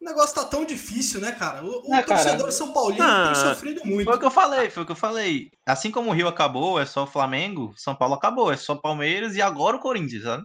o 0.00 0.04
negócio 0.04 0.34
tá 0.34 0.44
tão 0.44 0.64
difícil, 0.64 1.20
né, 1.20 1.30
cara? 1.30 1.64
O, 1.64 1.68
o 1.68 2.02
torcedor 2.02 2.38
cara, 2.38 2.50
São 2.50 2.72
Paulino 2.72 3.04
ah, 3.04 3.26
tem 3.26 3.34
sofrido 3.48 3.82
muito. 3.84 4.06
Foi 4.06 4.16
o 4.16 4.18
que 4.18 4.26
eu 4.26 4.30
falei, 4.30 4.70
foi 4.70 4.82
o 4.82 4.86
que 4.86 4.90
eu 4.90 4.96
falei. 4.96 5.52
Assim 5.64 5.92
como 5.92 6.10
o 6.10 6.12
Rio 6.12 6.26
acabou, 6.26 6.80
é 6.80 6.84
só 6.84 7.04
o 7.04 7.06
Flamengo, 7.06 7.72
São 7.76 7.94
Paulo 7.94 8.14
acabou, 8.14 8.50
é 8.50 8.56
só 8.56 8.74
Palmeiras 8.74 9.36
e 9.36 9.40
agora 9.40 9.76
o 9.76 9.80
Corinthians, 9.80 10.24
sabe? 10.24 10.44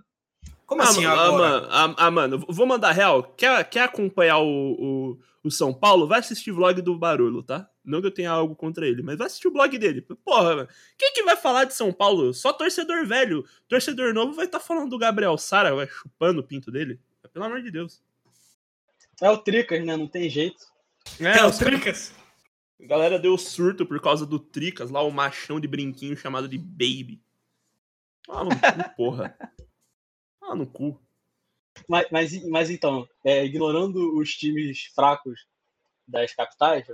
Como 0.68 0.84
ah, 0.84 0.86
assim 0.86 1.04
ah, 1.04 1.14
agora? 1.14 1.68
Ah, 1.72 1.94
ah, 1.98 2.12
mano, 2.12 2.46
vou 2.48 2.68
mandar 2.68 2.92
real. 2.92 3.24
Quer, 3.24 3.68
quer 3.68 3.86
acompanhar 3.86 4.38
o, 4.38 4.46
o, 4.46 5.18
o 5.44 5.50
São 5.50 5.74
Paulo, 5.74 6.08
vai 6.08 6.20
assistir 6.20 6.52
vlog 6.52 6.80
do 6.80 6.96
Barulho, 6.96 7.42
tá? 7.42 7.68
Não 7.84 8.02
que 8.02 8.08
eu 8.08 8.12
tenha 8.12 8.32
algo 8.32 8.56
contra 8.56 8.88
ele, 8.88 9.02
mas 9.02 9.18
vai 9.18 9.28
assistir 9.28 9.48
o 9.48 9.52
blog 9.52 9.78
dele. 9.78 10.02
Porra. 10.02 10.68
Quem 10.98 11.14
que 11.14 11.24
vai 11.24 11.36
falar 11.36 11.66
de 11.66 11.74
São 11.74 11.92
Paulo? 11.92 12.34
Só 12.34 12.54
torcedor 12.54 13.06
velho. 13.06 13.46
Torcedor 13.68 14.14
novo 14.14 14.34
vai 14.34 14.46
estar 14.46 14.60
tá 14.60 14.66
falando 14.66 14.90
do 14.90 14.98
Gabriel 14.98 15.38
Sara, 15.38 15.76
vai 15.76 15.88
chupando 15.88 16.42
o 16.42 16.44
pinto 16.44 16.72
dele. 16.72 17.00
Pelo 17.34 17.46
amor 17.46 17.62
de 17.62 17.72
Deus. 17.72 18.02
É 19.22 19.30
o 19.30 19.38
Tricas, 19.38 19.86
né? 19.86 19.96
Não 19.96 20.08
tem 20.08 20.30
jeito. 20.30 20.66
É, 21.20 21.40
é 21.40 21.46
o 21.46 21.52
Tricas. 21.52 22.14
A 22.82 22.86
galera 22.86 23.20
deu 23.20 23.38
surto 23.38 23.86
por 23.86 24.02
causa 24.02 24.26
do 24.26 24.40
Tricas, 24.40 24.90
lá 24.90 25.02
o 25.02 25.12
machão 25.12 25.60
de 25.60 25.68
brinquinho 25.68 26.16
chamado 26.16 26.48
de 26.48 26.58
Baby. 26.58 27.22
Ah, 28.30 28.44
no 28.44 28.52
cu, 28.52 28.96
porra. 28.96 29.38
Ah, 30.42 30.56
no 30.56 30.66
cu. 30.68 31.02
Mas, 31.88 32.08
mas, 32.12 32.48
mas 32.48 32.70
então, 32.70 33.08
é, 33.24 33.44
ignorando 33.46 34.18
os 34.18 34.32
times 34.32 34.86
fracos 34.96 35.48
das 36.08 36.34
capitais? 36.34 36.86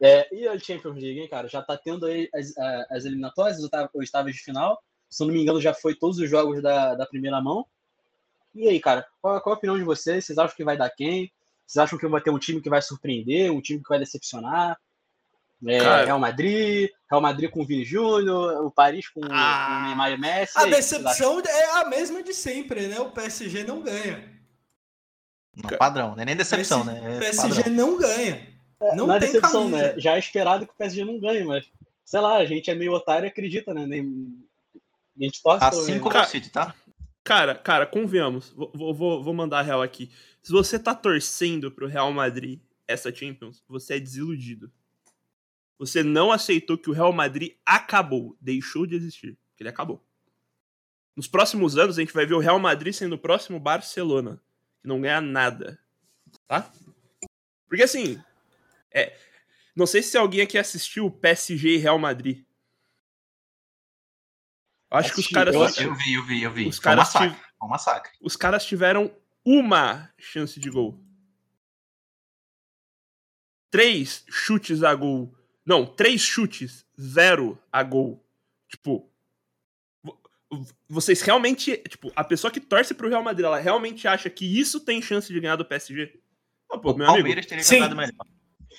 É, 0.00 0.28
e 0.34 0.46
a 0.46 0.58
Champions 0.58 0.94
League, 0.94 1.20
hein, 1.20 1.28
cara? 1.28 1.48
Já 1.48 1.62
tá 1.62 1.76
tendo 1.76 2.06
aí 2.06 2.28
as, 2.34 2.56
as 2.90 3.04
eliminatórias, 3.04 3.58
os 3.58 3.70
oitavos 3.94 4.32
de 4.32 4.40
final. 4.40 4.82
Se 5.08 5.22
eu 5.22 5.26
não 5.26 5.34
me 5.34 5.42
engano, 5.42 5.60
já 5.60 5.72
foi 5.72 5.94
todos 5.94 6.18
os 6.18 6.28
jogos 6.28 6.62
da, 6.62 6.94
da 6.94 7.06
primeira 7.06 7.40
mão. 7.40 7.64
E 8.54 8.68
aí, 8.68 8.80
cara, 8.80 9.06
qual, 9.20 9.40
qual 9.40 9.54
a 9.54 9.58
opinião 9.58 9.78
de 9.78 9.84
vocês? 9.84 10.24
Vocês 10.24 10.38
acham 10.38 10.56
que 10.56 10.64
vai 10.64 10.76
dar 10.76 10.90
quem? 10.90 11.32
Vocês 11.66 11.82
acham 11.82 11.98
que 11.98 12.06
vai 12.06 12.20
ter 12.20 12.30
um 12.30 12.38
time 12.38 12.60
que 12.60 12.68
vai 12.68 12.82
surpreender, 12.82 13.50
um 13.50 13.60
time 13.60 13.82
que 13.82 13.88
vai 13.88 13.98
decepcionar? 13.98 14.78
É, 15.66 16.04
Real 16.04 16.18
Madrid, 16.18 16.90
Real 17.10 17.22
Madrid 17.22 17.50
com 17.50 17.62
o 17.62 17.66
Vini 17.66 17.84
Júnior, 17.84 18.66
o 18.66 18.70
Paris 18.70 19.08
com, 19.08 19.20
ah, 19.30 19.78
o 19.80 19.86
Neymar 19.86 20.12
e 20.12 20.18
Messi. 20.18 20.58
A 20.58 20.66
decepção 20.66 21.40
é 21.40 21.80
a 21.80 21.88
mesma 21.88 22.22
de 22.22 22.34
sempre, 22.34 22.86
né? 22.86 23.00
O 23.00 23.10
PSG 23.10 23.64
não 23.64 23.80
ganha. 23.80 24.30
No 25.56 25.78
padrão, 25.78 26.14
não 26.14 26.22
é 26.22 26.24
nem 26.26 26.36
decepção, 26.36 26.80
PS, 26.80 26.86
né? 26.86 27.16
É 27.16 27.18
PSG 27.18 27.62
padrão. 27.62 27.74
não 27.74 27.96
ganha. 27.96 28.53
É, 28.80 28.96
não, 28.96 29.12
é 29.12 29.18
decepção, 29.18 29.70
camisa. 29.70 29.94
né? 29.94 30.00
Já 30.00 30.16
é 30.16 30.18
esperado 30.18 30.66
que 30.66 30.72
o 30.72 30.76
PSG 30.76 31.04
não 31.04 31.18
ganhe, 31.18 31.44
mas 31.44 31.64
sei 32.04 32.20
lá, 32.20 32.36
a 32.36 32.44
gente 32.44 32.70
é 32.70 32.74
meio 32.74 32.92
otário 32.92 33.26
e 33.26 33.28
acredita, 33.28 33.72
né? 33.72 33.86
Nem... 33.86 34.38
A 35.18 35.22
gente 35.24 35.42
torce 35.42 35.64
Assim 35.64 36.00
como 36.00 36.18
o 36.18 36.24
City, 36.24 36.50
tá? 36.50 36.74
Cara, 37.22 37.54
cara, 37.54 37.86
convenhamos. 37.86 38.50
Vou, 38.50 38.94
vou, 38.94 39.22
vou 39.22 39.34
mandar 39.34 39.60
a 39.60 39.62
real 39.62 39.80
aqui. 39.80 40.10
Se 40.42 40.52
você 40.52 40.78
tá 40.78 40.94
torcendo 40.94 41.70
pro 41.70 41.86
Real 41.86 42.12
Madrid 42.12 42.60
essa 42.86 43.14
Champions, 43.14 43.62
você 43.66 43.94
é 43.94 44.00
desiludido. 44.00 44.70
Você 45.78 46.02
não 46.02 46.30
aceitou 46.30 46.76
que 46.76 46.90
o 46.90 46.92
Real 46.92 47.12
Madrid 47.12 47.54
acabou, 47.64 48.36
deixou 48.40 48.86
de 48.86 48.94
existir, 48.94 49.38
que 49.56 49.62
ele 49.62 49.70
acabou. 49.70 50.04
Nos 51.16 51.26
próximos 51.26 51.78
anos 51.78 51.96
a 51.96 52.00
gente 52.00 52.12
vai 52.12 52.26
ver 52.26 52.34
o 52.34 52.40
Real 52.40 52.58
Madrid 52.58 52.92
sendo 52.92 53.14
o 53.14 53.18
próximo 53.18 53.58
Barcelona, 53.58 54.40
que 54.82 54.88
não 54.88 55.00
ganha 55.00 55.20
nada, 55.20 55.78
tá? 56.46 56.70
Porque 57.68 57.84
assim, 57.84 58.22
é, 58.94 59.16
não 59.74 59.86
sei 59.86 60.02
se 60.02 60.16
alguém 60.16 60.40
aqui 60.40 60.56
assistiu 60.56 61.06
o 61.06 61.10
PSG 61.10 61.74
e 61.74 61.78
Real 61.78 61.98
Madrid. 61.98 62.44
Acho 64.90 65.12
que 65.12 65.20
os 65.20 65.26
caras. 65.26 65.54
Eu, 65.54 65.88
eu 65.88 65.94
vi, 65.94 66.14
eu 66.14 66.24
vi, 66.24 66.42
eu 66.42 66.52
vi. 66.52 66.68
Os 66.68 66.78
caras 66.78 67.08
um 67.14 67.18
massacre, 67.18 67.44
um 67.62 67.68
massacre. 67.68 68.12
Os 68.20 68.36
caras 68.36 68.64
tiveram 68.64 69.14
uma 69.44 70.10
chance 70.16 70.60
de 70.60 70.70
gol. 70.70 70.98
Três 73.70 74.24
chutes 74.30 74.84
a 74.84 74.94
gol 74.94 75.36
não, 75.64 75.86
três 75.86 76.20
chutes, 76.20 76.84
zero 77.00 77.58
a 77.72 77.82
gol. 77.82 78.22
Tipo, 78.68 79.10
vocês 80.88 81.22
realmente. 81.22 81.76
Tipo, 81.88 82.12
a 82.14 82.22
pessoa 82.22 82.50
que 82.50 82.60
torce 82.60 82.92
pro 82.92 83.08
Real 83.08 83.22
Madrid, 83.22 83.46
ela 83.46 83.58
realmente 83.58 84.06
acha 84.06 84.28
que 84.28 84.44
isso 84.44 84.80
tem 84.80 85.00
chance 85.00 85.32
de 85.32 85.40
ganhar 85.40 85.56
do 85.56 85.64
PSG? 85.64 86.20
Oh, 86.70 86.78
pô, 86.78 86.92
o 86.92 86.96
meu 86.96 87.06
Palmeiras 87.06 87.46
amigo. 87.46 87.64
teria 87.64 87.64
ganhado 87.64 87.96
melhor. 87.96 88.26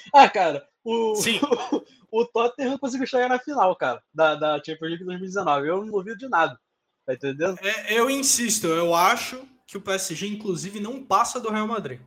Ah, 0.14 0.30
cara, 0.30 0.68
o, 0.84 1.16
Sim. 1.16 1.40
o, 1.72 1.84
o 2.22 2.26
Tottenham 2.26 2.78
conseguiu 2.78 3.08
chegar 3.08 3.30
na 3.30 3.40
final, 3.40 3.76
cara, 3.76 4.02
da, 4.14 4.36
da 4.36 4.58
Champions 4.58 4.90
League 4.90 5.04
2019. 5.04 5.68
Eu 5.68 5.86
não 5.86 5.92
duvido 5.92 6.18
de 6.18 6.30
nada. 6.30 6.60
Tá 7.06 7.14
entendendo? 7.14 7.60
É, 7.62 7.94
eu 7.94 8.10
insisto, 8.10 8.68
eu 8.68 8.94
acho 8.94 9.48
que 9.68 9.78
o 9.78 9.82
PSG, 9.82 10.28
inclusive, 10.28 10.80
não 10.80 11.04
passa 11.04 11.40
do 11.40 11.52
Real 11.52 11.68
Madrid. 11.68 12.00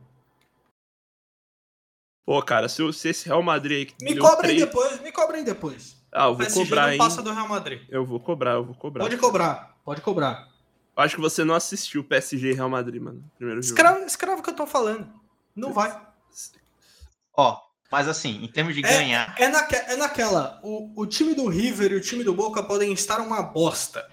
Pô, 2.25 2.41
cara, 2.43 2.69
se, 2.69 2.93
se 2.93 3.09
esse 3.09 3.25
Real 3.25 3.41
Madrid. 3.41 3.91
Me 4.01 4.17
cobrem 4.17 4.55
três... 4.55 4.59
depois, 4.59 5.01
me 5.01 5.11
cobrem 5.11 5.43
depois. 5.43 5.97
Ah, 6.11 6.25
eu 6.25 6.35
vou 6.35 6.37
PSG 6.37 6.63
cobrar, 6.63 6.91
não 6.91 6.97
passa 6.97 7.21
do 7.21 7.31
Real 7.31 7.47
Madrid. 7.47 7.81
Eu 7.89 8.05
vou 8.05 8.19
cobrar, 8.19 8.53
eu 8.53 8.63
vou 8.63 8.75
cobrar. 8.75 9.03
Pode 9.03 9.17
cobrar, 9.17 9.77
pode 9.83 10.01
cobrar. 10.01 10.49
Eu 10.95 11.03
acho 11.03 11.15
que 11.15 11.21
você 11.21 11.43
não 11.43 11.55
assistiu 11.55 12.01
o 12.01 12.03
PSG 12.03 12.51
e 12.51 12.53
Real 12.53 12.69
Madrid, 12.69 13.01
mano. 13.01 13.23
Primeiro 13.37 13.61
jogo. 13.61 13.73
Escreve, 13.73 14.05
escreve 14.05 14.41
o 14.41 14.43
que 14.43 14.49
eu 14.49 14.55
tô 14.55 14.67
falando. 14.67 15.07
Não 15.55 15.71
vai. 15.71 15.99
Ó, 17.35 17.57
mas 17.91 18.07
assim, 18.07 18.43
em 18.43 18.47
termos 18.47 18.75
de 18.75 18.85
é, 18.85 18.87
ganhar. 18.87 19.35
É, 19.37 19.47
naque, 19.47 19.75
é 19.75 19.95
naquela. 19.95 20.59
O, 20.63 20.91
o 20.95 21.05
time 21.07 21.33
do 21.33 21.47
River 21.47 21.91
e 21.91 21.95
o 21.95 22.01
time 22.01 22.23
do 22.23 22.33
Boca 22.33 22.61
podem 22.61 22.93
estar 22.93 23.19
uma 23.19 23.41
bosta. 23.41 24.07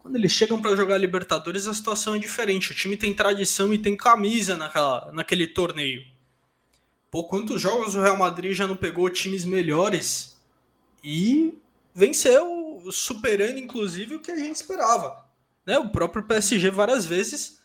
Quando 0.00 0.16
eles 0.16 0.32
chegam 0.32 0.60
para 0.60 0.76
jogar 0.76 0.98
Libertadores, 0.98 1.66
a 1.66 1.74
situação 1.74 2.14
é 2.14 2.18
diferente. 2.18 2.72
O 2.72 2.74
time 2.74 2.96
tem 2.96 3.14
tradição 3.14 3.72
e 3.72 3.78
tem 3.78 3.96
camisa 3.96 4.56
naquela, 4.56 5.10
naquele 5.12 5.46
torneio. 5.46 6.04
Pô, 7.10 7.24
quantos 7.24 7.60
jogos 7.60 7.94
o 7.94 8.00
Real 8.00 8.16
Madrid 8.16 8.52
já 8.52 8.66
não 8.66 8.76
pegou 8.76 9.08
times 9.10 9.44
melhores 9.44 10.36
e 11.02 11.54
venceu, 11.94 12.82
superando 12.90 13.58
inclusive 13.58 14.16
o 14.16 14.20
que 14.20 14.30
a 14.30 14.36
gente 14.36 14.56
esperava. 14.56 15.24
Né? 15.64 15.78
O 15.78 15.88
próprio 15.88 16.24
PSG 16.24 16.70
várias 16.70 17.06
vezes 17.06 17.60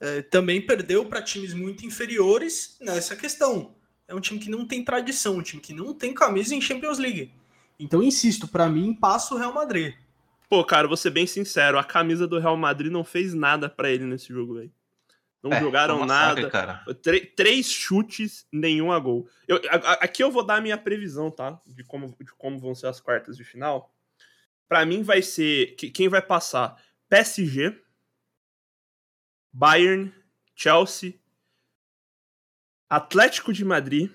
é, 0.00 0.22
também 0.22 0.60
perdeu 0.60 1.06
para 1.06 1.22
times 1.22 1.54
muito 1.54 1.86
inferiores 1.86 2.76
nessa 2.80 3.16
questão. 3.16 3.74
É 4.10 4.14
um 4.14 4.20
time 4.20 4.40
que 4.40 4.50
não 4.50 4.66
tem 4.66 4.82
tradição, 4.84 5.36
um 5.36 5.42
time 5.42 5.62
que 5.62 5.72
não 5.72 5.94
tem 5.94 6.12
camisa 6.12 6.52
em 6.52 6.60
Champions 6.60 6.98
League. 6.98 7.32
Então, 7.78 8.02
insisto, 8.02 8.48
para 8.48 8.68
mim, 8.68 8.92
passa 8.92 9.32
o 9.32 9.38
Real 9.38 9.54
Madrid. 9.54 9.94
Pô, 10.48 10.64
cara, 10.64 10.88
vou 10.88 10.96
ser 10.96 11.10
bem 11.10 11.28
sincero, 11.28 11.78
a 11.78 11.84
camisa 11.84 12.26
do 12.26 12.40
Real 12.40 12.56
Madrid 12.56 12.90
não 12.90 13.04
fez 13.04 13.34
nada 13.34 13.68
para 13.68 13.88
ele 13.88 14.04
nesse 14.04 14.32
jogo, 14.32 14.54
velho. 14.54 14.72
Não 15.40 15.52
é, 15.52 15.60
jogaram 15.60 16.04
nada. 16.04 16.50
Três 17.36 17.70
chutes, 17.70 18.48
nenhum 18.52 18.90
a 18.90 18.98
gol. 18.98 19.28
Eu, 19.46 19.60
a, 19.70 19.92
aqui 20.04 20.24
eu 20.24 20.30
vou 20.32 20.44
dar 20.44 20.56
a 20.56 20.60
minha 20.60 20.76
previsão, 20.76 21.30
tá? 21.30 21.60
De 21.64 21.84
como, 21.84 22.08
de 22.20 22.34
como 22.34 22.58
vão 22.58 22.74
ser 22.74 22.88
as 22.88 23.00
quartas 23.00 23.36
de 23.36 23.44
final. 23.44 23.94
Para 24.68 24.84
mim 24.84 25.04
vai 25.04 25.22
ser. 25.22 25.76
Quem 25.76 26.08
vai 26.08 26.20
passar? 26.20 26.82
PSG, 27.08 27.80
Bayern, 29.52 30.12
Chelsea, 30.56 31.14
Atlético 32.90 33.52
de 33.52 33.64
Madrid. 33.64 34.10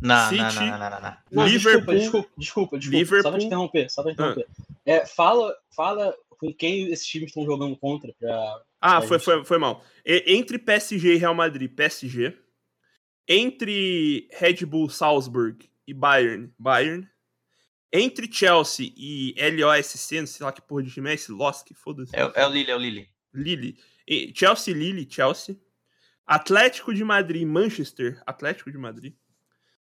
Não, 0.00 0.28
City, 0.28 0.40
não, 0.40 0.52
não, 0.52 0.78
não, 0.78 0.90
não, 0.90 1.16
não. 1.30 1.46
Liverpool, 1.46 1.94
desculpa, 1.94 2.30
desculpa, 2.38 2.78
desculpa, 2.78 2.96
Liverpool, 2.98 3.22
só 3.22 3.30
pra 3.30 3.38
te 3.40 3.46
interromper, 3.46 3.90
só 3.90 4.02
pra 4.02 4.12
interromper. 4.12 4.46
Ah. 4.48 4.64
É, 4.86 5.06
fala, 5.06 5.54
fala 5.74 6.14
com 6.30 6.54
quem 6.54 6.90
esses 6.92 7.06
times 7.06 7.30
estão 7.30 7.44
jogando 7.44 7.76
contra 7.76 8.14
pra, 8.18 8.62
ah, 8.80 9.02
foi, 9.02 9.18
foi, 9.18 9.44
foi 9.44 9.58
mal. 9.58 9.84
E, 10.04 10.24
entre 10.34 10.58
PSG 10.58 11.14
e 11.14 11.18
Real 11.18 11.34
Madrid, 11.34 11.70
PSG. 11.70 12.36
Entre 13.26 14.28
Red 14.32 14.64
Bull 14.64 14.88
Salzburg 14.88 15.68
e 15.86 15.92
Bayern, 15.92 16.52
Bayern. 16.58 17.06
Entre 17.92 18.30
Chelsea 18.30 18.92
e 18.96 19.34
LOSC, 19.38 20.20
não 20.20 20.26
sei 20.26 20.44
lá 20.44 20.52
que 20.52 20.60
porra 20.60 20.82
de 20.82 20.90
time 20.90 21.10
é 21.10 21.14
esse, 21.14 21.32
Losk, 21.32 21.72
foda-se. 21.74 22.14
É, 22.14 22.20
é, 22.34 22.46
o 22.46 22.50
Lille, 22.50 22.70
é 22.70 22.76
o 22.76 22.78
Lille. 22.78 23.08
Lille. 23.32 23.78
E 24.06 24.32
Chelsea, 24.34 24.74
Lille, 24.74 25.08
Chelsea. 25.10 25.56
Atlético 26.28 26.92
de 26.92 27.02
Madrid, 27.02 27.48
Manchester, 27.48 28.22
Atlético 28.26 28.70
de 28.70 28.76
Madrid. 28.76 29.16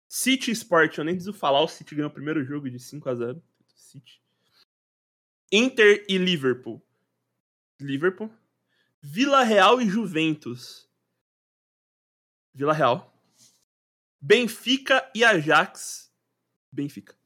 City 0.08 0.52
Sport, 0.52 0.96
eu 0.96 1.04
nem 1.04 1.16
preciso 1.16 1.34
falar, 1.34 1.60
o 1.62 1.68
City 1.68 1.96
ganhou 1.96 2.12
o 2.12 2.14
primeiro 2.14 2.46
jogo 2.46 2.70
de 2.70 2.80
5 2.80 3.10
a 3.10 3.16
0 3.16 3.44
City. 3.76 4.22
Inter 5.52 6.06
e 6.08 6.20
Liverpool. 6.20 6.86
Liverpool. 7.82 8.32
Vila 9.02 9.42
Real 9.42 9.82
e 9.82 9.90
Juventus. 9.90 10.88
Vila 12.54 12.74
Real. 12.74 13.12
Benfica 14.22 15.12
e 15.16 15.24
Ajax. 15.24 16.14
Benfica. 16.72 17.18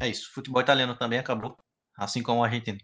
É 0.00 0.08
isso. 0.08 0.32
Futebol 0.32 0.60
italiano 0.60 0.96
também 0.96 1.20
acabou. 1.20 1.56
Assim 1.96 2.24
como 2.24 2.40
o 2.40 2.44
argentino. 2.44 2.80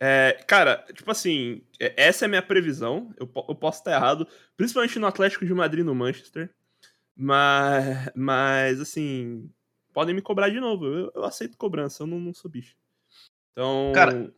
É, 0.00 0.44
cara, 0.46 0.84
tipo 0.94 1.10
assim, 1.10 1.62
é, 1.80 1.92
essa 1.96 2.24
é 2.24 2.26
a 2.26 2.28
minha 2.28 2.42
previsão. 2.42 3.12
Eu, 3.18 3.30
eu 3.48 3.54
posso 3.54 3.78
estar 3.78 3.92
errado, 3.92 4.26
principalmente 4.56 4.98
no 4.98 5.06
Atlético 5.06 5.44
de 5.44 5.52
Madrid 5.52 5.84
no 5.84 5.94
Manchester. 5.94 6.50
Mas, 7.16 8.10
mas 8.14 8.80
assim, 8.80 9.50
podem 9.92 10.14
me 10.14 10.22
cobrar 10.22 10.50
de 10.50 10.60
novo. 10.60 10.86
Eu, 10.86 11.12
eu 11.14 11.24
aceito 11.24 11.56
cobrança, 11.56 12.02
eu 12.02 12.06
não, 12.06 12.20
não 12.20 12.32
sou 12.32 12.50
bicho. 12.50 12.76
Então. 13.52 13.90
Cara, 13.92 14.32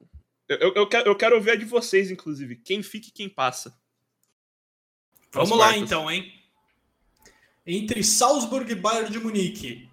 eu, 0.49 0.73
eu, 0.75 0.89
quero, 0.89 1.11
eu 1.11 1.17
quero 1.17 1.37
ouvir 1.37 1.51
a 1.51 1.57
de 1.57 1.67
vocês, 1.67 2.11
inclusive. 2.11 2.57
Quem 2.57 2.83
fica 2.83 3.09
e 3.09 3.13
quem 3.13 3.29
passa. 3.29 3.79
Vamos 5.33 5.57
lá, 5.57 5.77
então, 5.77 6.11
hein? 6.11 6.33
Entre 7.67 8.03
Salzburg 8.03 8.73
e 8.73 8.75
Bayern 8.75 9.11
de 9.11 9.21
Munique. 9.21 9.89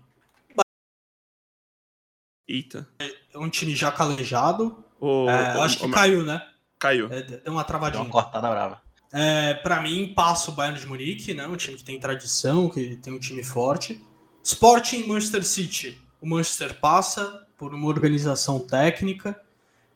Eita. 2.48 2.90
É 2.98 3.38
um 3.38 3.50
time 3.50 3.76
já 3.76 3.92
calejado. 3.92 4.84
É, 5.02 5.62
acho 5.62 5.80
que 5.80 5.90
caiu, 5.90 6.24
né? 6.24 6.42
Caiu. 6.80 7.08
É, 7.12 7.22
deu 7.22 7.54
uma 7.54 7.64
travadinha. 7.64 8.04
Deu 8.04 8.12
uma 8.12 8.12
cortada 8.12 8.50
brava. 8.50 8.82
É, 9.12 9.54
para 9.56 9.82
mim, 9.82 10.14
passa 10.14 10.52
o 10.52 10.54
Bayern 10.54 10.80
de 10.80 10.86
Munique, 10.86 11.34
né? 11.34 11.48
Um 11.48 11.56
time 11.56 11.78
que 11.78 11.84
tem 11.84 12.00
tradição, 12.00 12.70
que 12.70 12.98
tem 12.98 13.14
um 13.14 13.20
time 13.20 13.44
forte. 13.44 14.02
Sporting 14.44 15.08
Manchester 15.08 15.44
City. 15.44 16.02
O 16.22 16.28
Manchester 16.28 16.80
passa 16.80 17.48
por 17.58 17.74
uma 17.74 17.88
organização 17.88 18.60
técnica. 18.60 19.40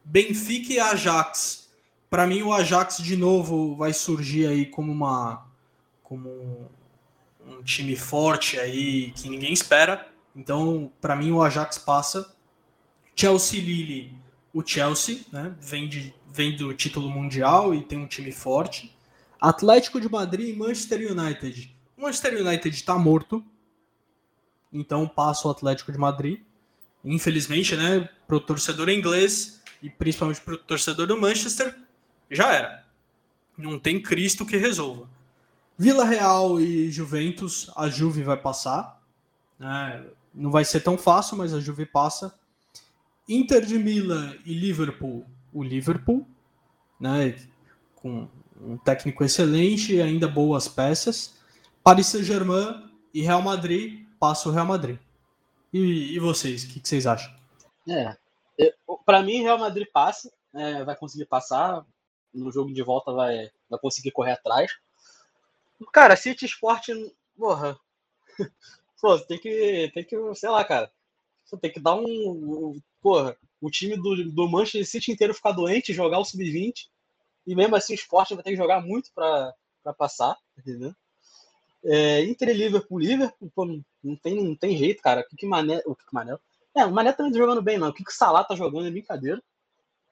Benfica 0.04 0.74
e 0.74 0.80
Ajax. 0.80 1.70
Para 2.10 2.28
mim, 2.28 2.42
o 2.42 2.54
Ajax 2.54 2.98
de 2.98 3.16
novo 3.16 3.76
vai 3.76 3.94
surgir 3.94 4.48
aí 4.48 4.66
como 4.66 4.92
uma 4.92 5.46
como 6.04 6.70
um 7.48 7.64
time 7.64 7.96
forte 7.96 8.60
aí 8.60 9.12
que 9.12 9.30
ninguém 9.30 9.54
espera. 9.54 10.08
Então, 10.36 10.92
para 11.00 11.16
mim, 11.16 11.32
o 11.32 11.42
Ajax 11.42 11.78
passa. 11.78 12.34
Chelsea 13.16 13.62
Lille, 13.62 14.14
o 14.54 14.66
Chelsea, 14.66 15.22
né? 15.32 15.56
Vem, 15.60 15.88
de, 15.88 16.14
vem 16.32 16.56
do 16.56 16.74
título 16.74 17.10
mundial 17.10 17.74
e 17.74 17.84
tem 17.84 17.98
um 17.98 18.08
time 18.08 18.32
forte. 18.32 18.96
Atlético 19.40 20.00
de 20.00 20.10
Madrid 20.10 20.50
e 20.50 20.58
Manchester 20.58 21.12
United. 21.12 21.76
O 21.98 22.02
Manchester 22.02 22.46
United 22.46 22.76
está 22.76 22.98
morto, 22.98 23.44
então 24.72 25.08
passa 25.08 25.48
o 25.48 25.52
Atlético 25.52 25.92
de 25.92 25.98
Madrid. 25.98 26.42
Infelizmente, 27.04 27.76
né, 27.76 28.08
para 28.28 28.36
o 28.36 28.40
torcedor 28.40 28.90
inglês 28.90 29.62
e 29.82 29.90
principalmente 29.90 30.42
para 30.42 30.54
o 30.54 30.58
torcedor 30.58 31.08
do 31.08 31.20
Manchester, 31.20 31.76
já 32.30 32.54
era. 32.54 32.86
Não 33.58 33.80
tem 33.80 34.02
Cristo 34.02 34.46
que 34.46 34.58
resolva. 34.58 35.10
Vila 35.78 36.06
Real 36.06 36.60
e 36.60 36.92
Juventus, 36.92 37.72
a 37.76 37.90
Juve 37.90 38.22
vai 38.22 38.38
passar. 38.38 39.02
Né? 39.58 40.06
Não 40.34 40.52
vai 40.52 40.64
ser 40.64 40.82
tão 40.82 40.98
fácil, 40.98 41.38
mas 41.38 41.54
a 41.54 41.60
Juve 41.60 41.86
passa. 41.86 42.34
Inter 43.28 43.66
de 43.66 43.78
Milan 43.78 44.36
e 44.46 44.54
Liverpool, 44.54 45.26
o 45.54 45.64
Liverpool, 45.64 46.28
né? 47.00 47.36
Com 47.96 48.28
um 48.60 48.78
técnico 48.78 49.24
excelente 49.24 49.96
e 49.96 50.02
ainda 50.02 50.28
boas 50.28 50.68
peças. 50.68 51.40
Paris 51.84 52.08
Saint-Germain 52.08 52.90
e 53.14 53.22
Real 53.22 53.42
Madrid, 53.42 54.06
passa 54.20 54.50
o 54.50 54.52
Real 54.52 54.66
Madrid. 54.66 55.00
E, 55.74 56.14
e 56.14 56.20
vocês, 56.20 56.64
o 56.64 56.68
que, 56.68 56.80
que, 56.80 56.88
vocês 56.88 57.08
acham? 57.08 57.34
É, 57.90 58.16
para 59.06 59.24
mim, 59.24 59.42
Real 59.42 59.58
Madrid 59.58 59.88
passa, 59.92 60.32
é, 60.54 60.84
vai 60.84 60.96
conseguir 60.96 61.26
passar. 61.26 61.86
No 62.34 62.52
jogo 62.52 62.74
de 62.74 62.82
volta 62.82 63.12
vai, 63.12 63.50
vai 63.70 63.80
conseguir 63.80 64.12
correr 64.12 64.32
atrás. 64.32 64.72
Cara, 65.92 66.16
City 66.16 66.46
Sport, 66.46 66.90
porra. 67.38 67.78
Pô, 69.02 69.20
tem 69.20 69.38
que, 69.38 69.92
tem 69.94 70.04
que, 70.04 70.36
sei 70.36 70.50
lá, 70.50 70.64
cara. 70.64 70.92
Tem 71.60 71.72
que 71.72 71.80
dar 71.80 71.96
um. 71.96 72.80
Porra, 73.02 73.36
o 73.60 73.70
time 73.70 73.98
do, 73.98 74.32
do 74.32 74.48
Manchester 74.48 74.86
City 74.86 75.12
inteiro 75.12 75.34
ficar 75.34 75.52
doente, 75.52 75.94
jogar 75.94 76.20
o 76.20 76.26
sub-20 76.26 76.88
e 77.46 77.56
mesmo 77.56 77.76
assim 77.76 77.94
o 77.94 77.96
esporte 77.96 78.36
vai 78.36 78.44
ter 78.44 78.52
que 78.52 78.58
jogar 78.58 78.82
muito 78.82 79.12
para 79.14 79.54
passar, 79.98 80.38
entendeu? 80.58 80.94
É, 81.84 82.22
Liverpool 82.22 83.02
e 83.02 83.08
Liverpool, 83.08 83.52
pô, 83.56 83.66
não, 84.04 84.16
tem, 84.16 84.44
não 84.44 84.56
tem 84.56 84.78
jeito, 84.78 85.02
cara. 85.02 85.26
O 85.32 85.36
que 85.36 85.48
Mané. 85.48 85.82
O 85.86 85.96
que 85.96 86.04
Mané. 86.12 86.38
É, 86.76 86.86
o 86.86 86.92
Mané 86.92 87.12
também 87.12 87.32
tá 87.32 87.40
jogando 87.40 87.62
bem, 87.62 87.78
não. 87.78 87.90
O 87.90 87.94
que 87.94 88.04
o 88.04 88.12
Salah 88.12 88.44
tá 88.44 88.56
jogando 88.56 88.88
é 88.88 88.92
brincadeira. 88.92 89.42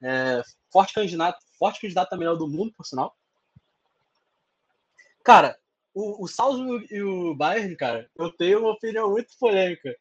É, 0.01 0.41
forte 0.71 0.93
candidato, 0.93 1.39
forte 1.59 1.79
candidato 1.79 2.11
a 2.13 2.17
melhor 2.17 2.35
do 2.35 2.47
mundo, 2.47 2.73
por 2.73 2.85
sinal. 2.85 3.15
Cara, 5.23 5.59
o, 5.93 6.23
o 6.23 6.27
Salzburg 6.27 6.87
e 6.89 7.03
o 7.03 7.35
Bayern, 7.35 7.75
cara, 7.75 8.09
eu 8.17 8.31
tenho 8.31 8.59
uma 8.59 8.71
opinião 8.71 9.11
muito 9.11 9.37
polêmica 9.37 9.95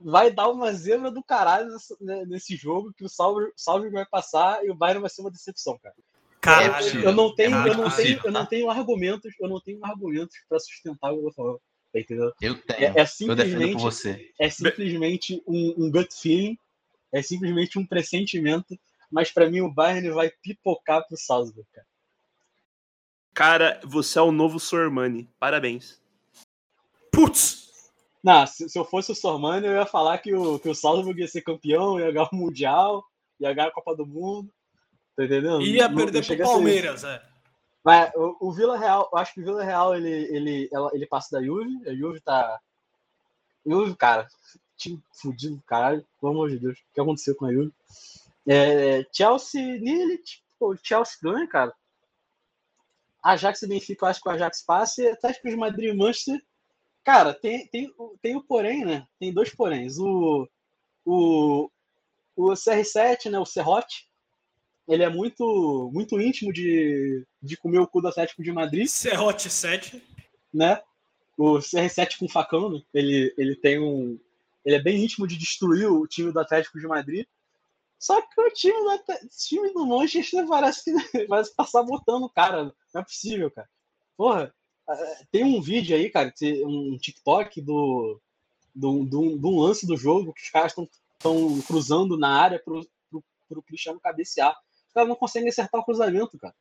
vai 0.00 0.30
dar 0.30 0.48
uma 0.48 0.72
zebra 0.72 1.10
do 1.10 1.22
caralho 1.22 1.70
nesse, 1.70 1.96
né, 2.00 2.24
nesse 2.26 2.56
jogo 2.56 2.92
que 2.92 3.04
o 3.04 3.08
Salve, 3.08 3.90
vai 3.90 4.06
passar 4.06 4.64
e 4.64 4.70
o 4.70 4.74
Bayern 4.74 5.00
vai 5.00 5.10
ser 5.10 5.22
uma 5.22 5.30
decepção, 5.30 5.78
cara. 5.78 5.94
Caralho, 6.40 7.00
eu 7.00 7.12
não 7.12 7.34
tenho, 7.34 7.56
eu 7.66 7.76
não 7.76 7.90
tenho, 7.90 8.20
eu 8.24 8.30
não 8.30 8.46
tenho 8.46 8.70
argumentos, 8.70 9.34
eu 9.40 9.48
não 9.48 9.60
tenho 9.60 9.84
argumentos 9.84 10.36
para 10.48 10.60
sustentar 10.60 11.12
o 11.12 11.18
que 11.18 11.26
eu 11.26 11.28
tô 11.30 11.34
falando. 11.34 11.60
Tá 11.92 12.00
entendeu? 12.00 12.32
Eu 12.40 12.54
tenho. 12.62 12.96
É, 12.96 13.00
é 13.00 13.06
simplesmente, 13.06 13.80
você. 13.80 14.30
É 14.38 14.48
simplesmente 14.48 15.42
um, 15.46 15.74
um 15.76 15.90
gut 15.90 16.14
feeling, 16.14 16.56
é 17.12 17.22
simplesmente 17.22 17.78
um 17.78 17.84
pressentimento, 17.84 18.78
mas 19.10 19.32
para 19.32 19.50
mim 19.50 19.62
o 19.62 19.72
Bayern 19.72 20.10
vai 20.10 20.30
pipocar 20.30 21.04
pro 21.06 21.16
Salzburg, 21.16 21.68
cara. 21.72 21.86
Cara, 23.34 23.80
você 23.84 24.18
é 24.18 24.22
o 24.22 24.32
novo 24.32 24.58
Sormani. 24.58 25.28
Parabéns. 25.38 26.00
Putz! 27.12 27.67
Não, 28.22 28.46
se, 28.46 28.68
se, 28.68 28.78
eu 28.78 28.84
fosse 28.84 29.12
o 29.12 29.14
Sormani, 29.14 29.66
eu 29.66 29.74
ia 29.74 29.86
falar 29.86 30.18
que 30.18 30.34
o, 30.34 30.58
que 30.58 30.68
o 30.68 30.74
Salzburg 30.74 31.20
ia 31.20 31.28
ser 31.28 31.42
campeão, 31.42 32.00
ia 32.00 32.10
ganhar 32.10 32.28
o 32.32 32.36
Mundial, 32.36 33.04
ia 33.38 33.52
ganhar 33.52 33.68
a 33.68 33.72
Copa 33.72 33.94
do 33.94 34.06
Mundo. 34.06 34.50
Tá 35.16 35.24
entendendo? 35.24 35.62
Ia 35.62 35.88
não, 35.88 35.96
perder 35.96 36.20
não 36.20 36.36
pro 36.36 36.46
Palmeiras, 36.46 37.04
é. 37.04 37.22
Mas 37.84 38.12
o, 38.14 38.36
o, 38.48 38.52
Vila 38.52 38.76
Real, 38.76 39.08
eu 39.12 39.18
acho 39.18 39.34
que 39.34 39.40
o 39.40 39.44
Vila 39.44 39.64
Real 39.64 39.94
ele, 39.94 40.10
ele, 40.10 40.70
ele 40.92 41.06
passa 41.06 41.36
da 41.36 41.44
Juve. 41.44 41.88
A 41.88 41.94
Juve 41.94 42.20
tá. 42.20 42.60
Juve, 43.64 43.96
cara, 43.96 44.28
time 44.76 45.02
fudido, 45.12 45.62
caralho. 45.66 46.04
Pelo 46.20 46.32
amor 46.32 46.50
de 46.50 46.58
Deus, 46.58 46.78
o 46.78 46.94
que 46.94 47.00
aconteceu 47.00 47.34
com 47.34 47.46
a 47.46 47.52
Juve? 47.52 47.72
É, 48.46 49.06
Chelsea, 49.12 49.78
Lille, 49.78 50.18
tipo, 50.18 50.76
Chelsea 50.82 51.16
ganha, 51.22 51.46
cara. 51.46 51.72
Ajax 53.22 53.62
e 53.62 53.66
Benfica, 53.66 54.06
eu 54.06 54.10
acho 54.10 54.20
que 54.20 54.28
o 54.28 54.32
Ajax 54.32 54.62
passa. 54.62 55.02
E 55.02 55.08
Atlético 55.08 55.48
de 55.48 55.56
Madrid 55.56 55.92
e 55.92 55.96
Manchester 55.96 56.42
Cara, 57.04 57.32
tem, 57.32 57.66
tem, 57.68 57.92
tem 58.20 58.36
o 58.36 58.42
porém, 58.42 58.84
né? 58.84 59.06
Tem 59.18 59.32
dois 59.32 59.50
poréns. 59.50 59.98
O, 59.98 60.48
o, 61.04 61.70
o 62.36 62.50
CR7, 62.50 63.30
né? 63.30 63.38
O 63.38 63.46
Serrote, 63.46 64.08
ele 64.86 65.02
é 65.02 65.08
muito 65.08 65.90
muito 65.92 66.20
íntimo 66.20 66.52
de, 66.52 67.26
de 67.42 67.56
comer 67.56 67.78
o 67.78 67.86
cu 67.86 68.00
do 68.00 68.08
Atlético 68.08 68.42
de 68.42 68.52
Madrid. 68.52 68.86
Serrote 68.86 69.50
7. 69.50 70.02
Né? 70.52 70.80
O 71.36 71.58
CR7 71.58 72.18
com 72.18 72.28
facão, 72.28 72.70
né? 72.70 72.82
ele, 72.92 73.32
ele 73.36 73.56
tem 73.56 73.78
um. 73.78 74.18
Ele 74.64 74.76
é 74.76 74.82
bem 74.82 75.02
íntimo 75.02 75.26
de 75.26 75.36
destruir 75.36 75.90
o 75.90 76.06
time 76.06 76.32
do 76.32 76.40
Atlético 76.40 76.78
de 76.78 76.86
Madrid. 76.86 77.26
Só 77.98 78.20
que 78.22 78.40
o 78.40 78.50
time 78.50 78.78
do, 78.78 79.28
time 79.36 79.72
do 79.72 79.86
Manchester 79.86 80.46
parece 80.46 80.84
que 80.84 80.92
vai 81.26 81.42
passar 81.56 81.82
botando 81.82 82.24
o 82.24 82.30
cara. 82.30 82.64
Não 82.94 83.00
é 83.00 83.04
possível, 83.04 83.50
cara. 83.50 83.68
Porra, 84.16 84.54
tem 85.30 85.44
um 85.44 85.60
vídeo 85.60 85.96
aí, 85.96 86.10
cara, 86.10 86.32
um 86.64 86.96
TikTok 86.96 87.60
do, 87.60 88.20
do, 88.74 89.04
do, 89.04 89.36
do 89.36 89.48
um 89.48 89.60
lance 89.60 89.86
do 89.86 89.96
jogo 89.96 90.32
que 90.32 90.42
os 90.42 90.50
caras 90.50 90.72
estão 90.72 91.60
cruzando 91.66 92.16
na 92.16 92.28
área 92.28 92.58
pro, 92.58 92.86
pro, 93.10 93.22
pro 93.48 93.62
Cristiano 93.62 94.00
cabecear. 94.00 94.56
Os 94.86 94.94
caras 94.94 95.08
não 95.08 95.16
conseguem 95.16 95.48
acertar 95.48 95.80
o 95.80 95.84
cruzamento, 95.84 96.38
cara. 96.38 96.54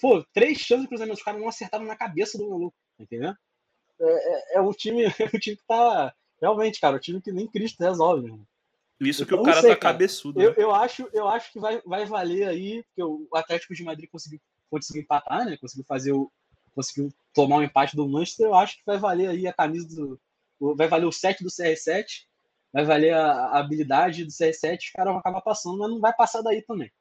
Pô, 0.00 0.24
três 0.32 0.58
chances 0.58 0.84
de 0.84 0.88
cruzamento, 0.88 1.18
os 1.18 1.22
caras 1.22 1.40
não 1.40 1.48
acertaram 1.48 1.84
na 1.84 1.96
cabeça 1.96 2.38
do 2.38 2.48
maluco, 2.48 2.76
entendeu? 2.98 3.34
É, 4.00 4.54
é, 4.54 4.56
é, 4.56 4.60
o 4.60 4.72
time, 4.72 5.04
é 5.18 5.24
o 5.24 5.38
time 5.38 5.56
que 5.56 5.66
tá. 5.66 6.14
Realmente, 6.40 6.80
cara, 6.80 6.96
o 6.96 7.00
time 7.00 7.20
que 7.20 7.32
nem 7.32 7.46
Cristo 7.46 7.82
resolve. 7.82 8.30
Né? 8.30 8.38
Isso 9.00 9.26
que 9.26 9.34
o 9.34 9.42
cara 9.42 9.60
sei, 9.60 9.70
tá 9.70 9.76
cara. 9.76 9.94
cabeçudo. 9.94 10.40
Eu, 10.40 10.50
né? 10.50 10.56
eu, 10.58 10.74
acho, 10.74 11.08
eu 11.12 11.28
acho 11.28 11.52
que 11.52 11.58
vai, 11.58 11.80
vai 11.84 12.06
valer 12.06 12.48
aí, 12.48 12.82
porque 12.84 13.02
o 13.02 13.28
Atlético 13.34 13.74
de 13.74 13.82
Madrid 13.82 14.08
conseguiu, 14.10 14.40
conseguiu 14.70 15.02
empatar, 15.02 15.44
né? 15.44 15.56
Conseguiu 15.58 15.84
fazer 15.86 16.12
o, 16.12 16.30
conseguiu 16.76 17.10
tomar 17.32 17.56
um 17.56 17.62
empate 17.62 17.96
do 17.96 18.06
Manchester, 18.06 18.46
eu 18.46 18.54
acho 18.54 18.76
que 18.76 18.82
vai 18.84 18.98
valer 18.98 19.30
aí 19.30 19.46
a 19.46 19.52
camisa 19.52 19.88
do. 19.88 20.20
Vai 20.76 20.86
valer 20.86 21.06
o 21.06 21.12
set 21.12 21.42
do 21.42 21.50
CR7, 21.50 22.04
vai 22.72 22.84
valer 22.84 23.14
a, 23.14 23.58
habilidade 23.58 24.24
do 24.24 24.30
CR7, 24.30 24.78
os 24.78 24.90
caras 24.90 25.12
vão 25.12 25.18
acabar 25.18 25.40
passando, 25.40 25.78
mas 25.78 25.90
não 25.90 26.00
vai 26.00 26.14
passar 26.14 26.42
daí 26.42 26.62
também. 26.62 26.92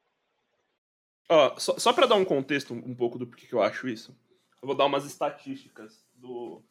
Ó, 1.30 1.58
só, 1.58 1.78
só 1.78 1.94
para 1.94 2.06
dar 2.06 2.16
um 2.16 2.26
contexto 2.26 2.74
um 2.74 2.96
pouco 2.96 3.18
do 3.18 3.28
porquê 3.28 3.48
que 3.48 3.54
eu 3.54 3.62
acho 3.62 3.88
isso, 3.88 4.16
eu 4.62 4.68
vou 4.68 4.76
dar 4.76 4.86
umas 4.86 5.06
estatísticas 5.06 6.06
do, 6.14 6.62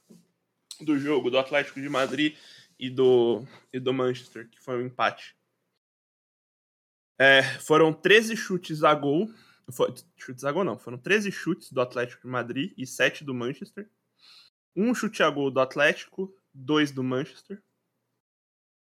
do 0.80 0.98
jogo 0.98 1.30
do 1.30 1.38
Atlético 1.38 1.80
de 1.80 1.88
Madrid 1.88 2.36
e 2.78 2.90
do, 2.90 3.46
e 3.72 3.80
do 3.80 3.92
Manchester, 3.92 4.48
que 4.48 4.60
foi 4.60 4.82
um 4.82 4.86
empate. 4.86 5.36
É, 7.18 7.42
foram 7.60 7.92
13 7.92 8.36
chutes 8.36 8.82
a 8.82 8.94
gol 8.94 9.28
foi, 9.70 9.94
chutes 10.16 10.44
a 10.44 10.52
gol 10.52 10.64
não, 10.64 10.78
foram 10.78 10.98
13 10.98 11.30
chutes 11.30 11.72
do 11.72 11.80
Atlético 11.80 12.22
de 12.22 12.28
Madrid 12.28 12.72
e 12.76 12.86
7 12.86 13.24
do 13.24 13.34
Manchester. 13.34 13.88
Um 14.76 14.94
chute 14.94 15.22
a 15.22 15.30
gol 15.30 15.50
do 15.50 15.60
Atlético, 15.60 16.34
2 16.52 16.90
do 16.90 17.02
Manchester. 17.02 17.62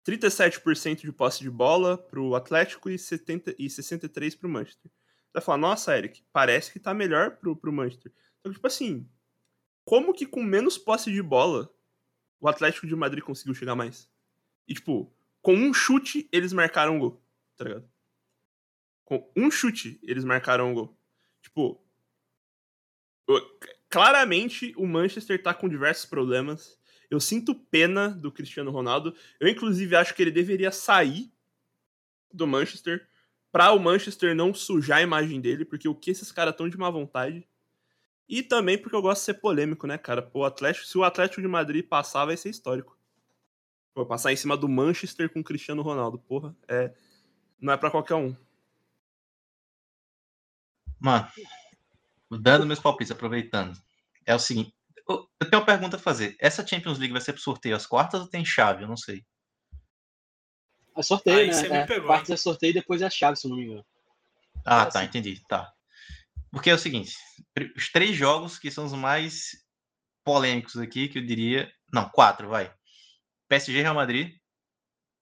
37% 0.07 1.01
de 1.01 1.11
posse 1.11 1.41
de 1.41 1.49
bola 1.49 1.97
pro 1.97 2.35
Atlético 2.35 2.89
e, 2.89 2.97
70, 2.97 3.55
e 3.59 3.67
63% 3.67 4.37
pro 4.37 4.49
Manchester. 4.49 4.91
Você 4.91 5.33
vai 5.33 5.41
falar, 5.43 5.57
nossa, 5.57 5.95
Eric, 5.97 6.23
parece 6.33 6.71
que 6.71 6.79
tá 6.79 6.93
melhor 6.93 7.37
pro, 7.37 7.55
pro 7.55 7.71
Manchester. 7.71 8.11
Então, 8.39 8.51
tipo 8.51 8.65
assim, 8.65 9.07
como 9.85 10.13
que 10.13 10.25
com 10.25 10.43
menos 10.43 10.77
posse 10.77 11.11
de 11.11 11.21
bola 11.21 11.71
o 12.39 12.47
Atlético 12.47 12.87
de 12.87 12.95
Madrid 12.95 13.23
conseguiu 13.23 13.53
chegar 13.53 13.75
mais? 13.75 14.09
E, 14.67 14.73
tipo, 14.73 15.13
com 15.41 15.53
um 15.53 15.73
chute 15.73 16.27
eles 16.31 16.53
marcaram 16.53 16.95
um 16.95 16.99
gol, 16.99 17.21
tá 17.55 17.65
ligado? 17.65 17.89
Com 19.09 19.27
um 19.35 19.49
chute, 19.49 19.99
eles 20.03 20.23
marcaram 20.23 20.69
um 20.69 20.73
gol. 20.75 20.95
Tipo, 21.41 21.83
claramente 23.89 24.71
o 24.77 24.85
Manchester 24.85 25.41
tá 25.41 25.51
com 25.51 25.67
diversos 25.67 26.05
problemas. 26.05 26.79
Eu 27.09 27.19
sinto 27.19 27.55
pena 27.55 28.09
do 28.09 28.31
Cristiano 28.31 28.69
Ronaldo. 28.69 29.15
Eu, 29.39 29.47
inclusive, 29.47 29.95
acho 29.95 30.13
que 30.13 30.21
ele 30.21 30.29
deveria 30.29 30.71
sair 30.71 31.33
do 32.31 32.45
Manchester. 32.45 33.09
Pra 33.51 33.71
o 33.71 33.79
Manchester 33.79 34.35
não 34.35 34.53
sujar 34.53 34.99
a 34.99 35.01
imagem 35.01 35.41
dele, 35.41 35.65
porque 35.65 35.87
o 35.89 35.95
que 35.95 36.11
esses 36.11 36.31
caras 36.31 36.51
estão 36.51 36.69
de 36.69 36.77
má 36.77 36.91
vontade. 36.91 37.49
E 38.27 38.43
também 38.43 38.77
porque 38.77 38.95
eu 38.95 39.01
gosto 39.01 39.21
de 39.21 39.25
ser 39.25 39.33
polêmico, 39.41 39.87
né, 39.87 39.97
cara? 39.97 40.21
Pô, 40.21 40.45
Atlético, 40.45 40.85
se 40.85 40.95
o 40.99 41.03
Atlético 41.03 41.41
de 41.41 41.47
Madrid 41.47 41.83
passar, 41.83 42.25
vai 42.25 42.37
ser 42.37 42.51
histórico. 42.51 42.95
Pô, 43.91 44.05
passar 44.05 44.31
em 44.31 44.35
cima 44.35 44.55
do 44.55 44.69
Manchester 44.69 45.33
com 45.33 45.39
o 45.39 45.43
Cristiano 45.43 45.81
Ronaldo, 45.81 46.19
porra, 46.19 46.55
é. 46.67 46.93
Não 47.59 47.73
é 47.73 47.77
para 47.77 47.89
qualquer 47.89 48.13
um. 48.13 48.35
Mano, 50.99 51.27
dando 52.29 52.65
meus 52.65 52.79
palpites, 52.79 53.11
aproveitando. 53.11 53.77
É 54.25 54.35
o 54.35 54.39
seguinte. 54.39 54.73
Eu 55.07 55.27
tenho 55.49 55.61
uma 55.61 55.65
pergunta 55.65 55.95
a 55.97 55.99
fazer. 55.99 56.35
Essa 56.39 56.65
Champions 56.65 56.99
League 56.99 57.13
vai 57.13 57.21
ser 57.21 57.33
por 57.33 57.39
sorteio 57.39 57.75
às 57.75 57.87
quartas 57.87 58.21
ou 58.21 58.27
tem 58.27 58.45
chave? 58.45 58.83
Eu 58.83 58.87
não 58.87 58.97
sei. 58.97 59.25
É 60.95 61.01
sorteio, 61.01 61.37
Aí 61.37 61.47
né? 61.47 61.53
você 61.53 61.69
me 61.69 61.77
É, 61.77 61.99
quartas 62.01 62.29
é 62.29 62.37
sorteio 62.37 62.71
e 62.71 62.73
depois 62.73 63.01
é 63.01 63.05
a 63.05 63.09
chave, 63.09 63.37
se 63.37 63.47
eu 63.47 63.49
não 63.49 63.57
me 63.57 63.63
engano. 63.65 63.85
Ah, 64.65 64.81
É 64.81 64.85
tá, 64.85 64.99
assim. 64.99 65.07
entendi. 65.07 65.41
Tá. 65.47 65.71
Porque 66.51 66.69
é 66.69 66.73
o 66.73 66.79
seguinte: 66.79 67.15
os 67.75 67.91
três 67.91 68.15
jogos 68.15 68.59
que 68.59 68.69
são 68.69 68.85
os 68.85 68.93
mais 68.93 69.51
polêmicos 70.23 70.77
aqui, 70.77 71.07
que 71.07 71.17
eu 71.19 71.25
diria. 71.25 71.71
Não, 71.91 72.07
quatro, 72.09 72.49
vai. 72.49 72.71
PSG 73.47 73.79
e 73.79 73.81
Real 73.81 73.95
Madrid. 73.95 74.35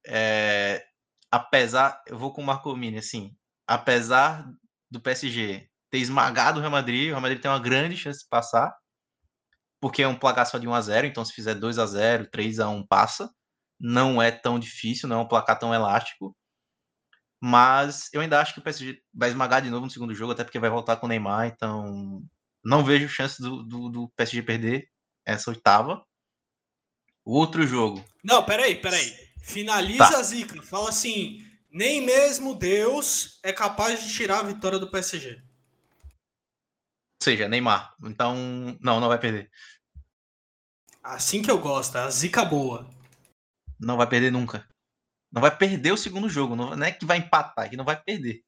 É, 0.06 0.86
apesar. 1.32 2.02
Eu 2.08 2.18
vou 2.18 2.34
com 2.34 2.41
o 2.41 2.45
Marco 2.45 2.76
Mini, 2.76 2.98
assim. 2.98 3.36
Apesar 3.66 4.49
do 4.89 5.01
PSG 5.01 5.69
ter 5.89 5.97
esmagado 5.99 6.57
o 6.57 6.61
Real 6.61 6.72
Madrid, 6.72 7.05
o 7.05 7.09
Real 7.11 7.22
Madrid 7.22 7.41
tem 7.41 7.49
uma 7.49 7.59
grande 7.59 7.95
chance 7.97 8.19
de 8.19 8.30
passar. 8.30 8.76
Porque 9.80 10.01
é 10.01 10.07
um 10.07 10.18
placar 10.18 10.45
só 10.45 10.57
de 10.57 10.68
1x0, 10.68 11.05
então 11.05 11.23
se 11.23 11.34
fizer 11.34 11.55
2x0, 11.55 12.30
3x1, 12.31 12.85
passa. 12.88 13.31
Não 13.80 14.19
é 14.22 14.31
tão 14.31 14.57
difícil, 14.57 15.07
não 15.07 15.19
é 15.19 15.23
um 15.23 15.27
placar 15.27 15.59
tão 15.59 15.73
elástico. 15.73 16.35
Mas 17.39 18.09
eu 18.11 18.22
ainda 18.22 18.41
acho 18.41 18.53
que 18.53 18.59
o 18.59 18.64
PSG 18.64 18.99
vai 19.14 19.30
esmagar 19.30 19.61
de 19.61 19.69
novo 19.69 19.85
no 19.85 19.91
segundo 19.91 20.15
jogo, 20.15 20.31
até 20.31 20.43
porque 20.43 20.59
vai 20.59 20.69
voltar 20.69 20.97
com 20.97 21.05
o 21.05 21.09
Neymar, 21.09 21.45
então 21.47 22.23
não 22.64 22.84
vejo 22.84 23.07
chance 23.07 23.39
do, 23.39 23.64
do, 23.64 23.89
do 23.89 24.09
PSG 24.15 24.41
perder 24.41 24.89
essa 25.26 25.51
oitava. 25.51 26.03
O 27.23 27.34
outro 27.34 27.68
jogo. 27.68 28.03
Não, 28.23 28.43
peraí, 28.43 28.76
peraí. 28.81 29.15
Finaliza 29.43 30.09
Tá. 30.09 30.18
a 30.18 30.23
zica. 30.23 30.61
Fala 30.64 30.89
assim: 30.89 31.47
nem 31.69 32.02
mesmo 32.02 32.56
Deus 32.56 33.39
é 33.44 33.52
capaz 33.52 34.03
de 34.03 34.14
tirar 34.14 34.39
a 34.39 34.44
vitória 34.44 34.80
do 34.80 34.89
PSG. 34.89 35.41
Ou 37.19 37.23
seja, 37.23 37.48
Neymar. 37.48 37.95
Então, 38.03 38.35
não, 38.81 38.99
não 38.99 39.07
vai 39.07 39.19
perder. 39.19 39.52
Assim 41.03 41.41
que 41.41 41.49
eu 41.49 41.60
gosto, 41.60 41.95
a 41.95 42.10
zica 42.10 42.44
boa. 42.44 42.89
Não 43.80 43.98
vai 43.98 44.07
perder 44.07 44.31
nunca. 44.31 44.68
Não 45.31 45.41
vai 45.41 45.56
perder 45.56 45.91
o 45.91 45.98
segundo 45.98 46.30
jogo. 46.30 46.56
Não, 46.56 46.76
não 46.76 46.85
é 46.85 46.91
que 46.91 47.06
vai 47.06 47.18
empatar, 47.18 47.65
é 47.65 47.69
que 47.69 47.77
não 47.77 47.85
vai 47.85 48.02
perder. 48.02 48.44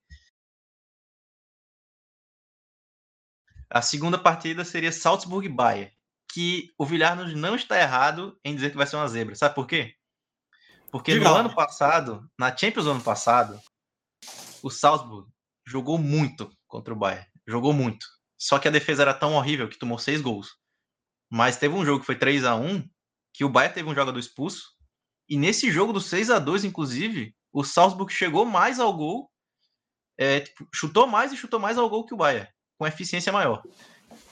A 3.70 3.82
segunda 3.82 4.18
partida 4.18 4.66
seria 4.66 4.92
Salzburg 4.92 5.46
e 5.46 5.50
Bayern. 5.50 5.94
Que 6.32 6.72
o 6.78 6.86
Villarnos 6.86 7.34
não 7.36 7.56
está 7.56 7.80
errado 7.80 8.40
em 8.44 8.56
dizer 8.56 8.72
que 8.72 8.78
vai 8.78 8.88
ser 8.88 8.96
uma 8.96 9.08
zebra. 9.08 9.36
Sabe 9.36 9.56
por 9.56 9.68
quê? 9.68 9.99
Porque 10.92 11.14
Diga 11.14 11.26
no 11.26 11.34
lá. 11.34 11.40
ano 11.42 11.56
passado, 11.56 12.30
na 12.38 12.56
Champions 12.56 12.86
do 12.86 12.92
ano 12.92 13.04
passado, 13.04 13.60
o 14.64 14.70
Salzburg 14.70 15.30
jogou 15.66 15.98
muito 15.98 16.52
contra 16.68 16.94
o 16.94 16.98
Bayern. 16.98 17.28
Jogou 17.48 17.74
muito. 17.74 18.06
Só 18.38 18.58
que 18.58 18.68
a 18.68 18.72
defesa 18.72 19.04
era 19.04 19.14
tão 19.14 19.34
horrível 19.34 19.68
que 19.68 19.78
tomou 19.78 20.00
seis 20.00 20.22
gols. 20.22 20.58
Mas 21.30 21.58
teve 21.58 21.76
um 21.76 21.86
jogo 21.86 22.00
que 22.00 22.06
foi 22.06 22.18
3 22.18 22.44
a 22.46 22.56
1 22.56 22.88
que 23.34 23.44
o 23.44 23.50
Bayern 23.50 23.74
teve 23.74 23.90
um 23.90 23.96
jogador 23.96 24.18
expulso. 24.18 24.74
E 25.30 25.38
nesse 25.38 25.72
jogo 25.72 25.94
do 25.94 26.02
6 26.02 26.32
a 26.32 26.40
2 26.40 26.64
inclusive, 26.66 27.36
o 27.54 27.64
Salzburg 27.64 28.12
chegou 28.12 28.46
mais 28.46 28.80
ao 28.80 28.92
gol, 28.96 29.30
é, 30.18 30.40
tipo, 30.40 30.68
chutou 30.74 31.06
mais 31.06 31.32
e 31.32 31.38
chutou 31.38 31.60
mais 31.60 31.78
ao 31.78 31.90
gol 31.90 32.06
que 32.06 32.14
o 32.14 32.18
Bayern, 32.18 32.50
com 32.78 32.88
eficiência 32.88 33.32
maior. 33.32 33.62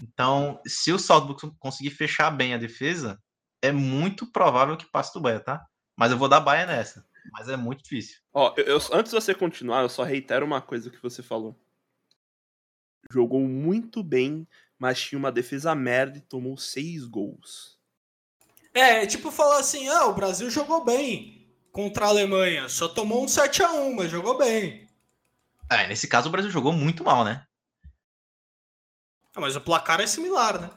Então, 0.02 0.60
se 0.66 0.92
o 0.92 1.00
Salzburg 1.00 1.56
conseguir 1.60 1.92
fechar 1.92 2.32
bem 2.32 2.54
a 2.54 2.58
defesa, 2.58 3.22
é 3.62 3.72
muito 3.72 4.32
provável 4.32 4.76
que 4.76 4.90
passe 4.90 5.14
do 5.14 5.22
Bayern, 5.22 5.44
tá? 5.44 5.66
Mas 5.98 6.12
eu 6.12 6.18
vou 6.18 6.30
dar 6.30 6.40
Bayern 6.40 6.72
nessa. 6.72 7.04
Mas 7.32 7.50
é 7.50 7.58
muito 7.58 7.84
difícil. 7.84 8.20
Ó, 8.32 8.54
eu, 8.56 8.64
eu- 8.66 8.78
antes 8.94 9.12
de 9.12 9.20
você 9.20 9.34
continuar, 9.34 9.82
eu 9.82 9.90
só 9.90 10.04
reitero 10.04 10.46
uma 10.46 10.62
coisa 10.62 10.90
que 10.92 11.02
você 11.02 11.24
falou. 11.24 11.60
Jogou 13.12 13.42
muito 13.42 14.04
bem, 14.04 14.48
mas 14.78 15.02
tinha 15.02 15.18
uma 15.18 15.32
defesa 15.32 15.74
merda 15.74 16.18
e 16.20 16.22
tomou 16.22 16.56
seis 16.58 17.04
gols. 17.06 17.78
É, 18.74 19.06
tipo 19.08 19.32
falar 19.32 19.60
assim: 19.60 19.88
ah, 19.90 20.06
o 20.06 20.14
Brasil 20.14 20.50
jogou 20.52 20.86
bem 20.86 21.50
contra 21.72 22.06
a 22.06 22.10
Alemanha. 22.10 22.70
Só 22.70 22.88
tomou 22.88 23.24
um 23.24 23.28
7x1, 23.28 23.94
mas 23.96 24.12
jogou 24.12 24.38
bem. 24.38 24.88
É, 25.70 25.88
nesse 25.88 26.08
caso 26.08 26.30
o 26.30 26.32
Brasil 26.32 26.52
jogou 26.52 26.72
muito 26.72 27.04
mal, 27.04 27.26
né? 27.26 27.46
Ah, 29.36 29.42
mas 29.42 29.56
o 29.56 29.62
placar 29.62 30.00
é 30.00 30.08
similar, 30.08 30.62
né? 30.62 30.70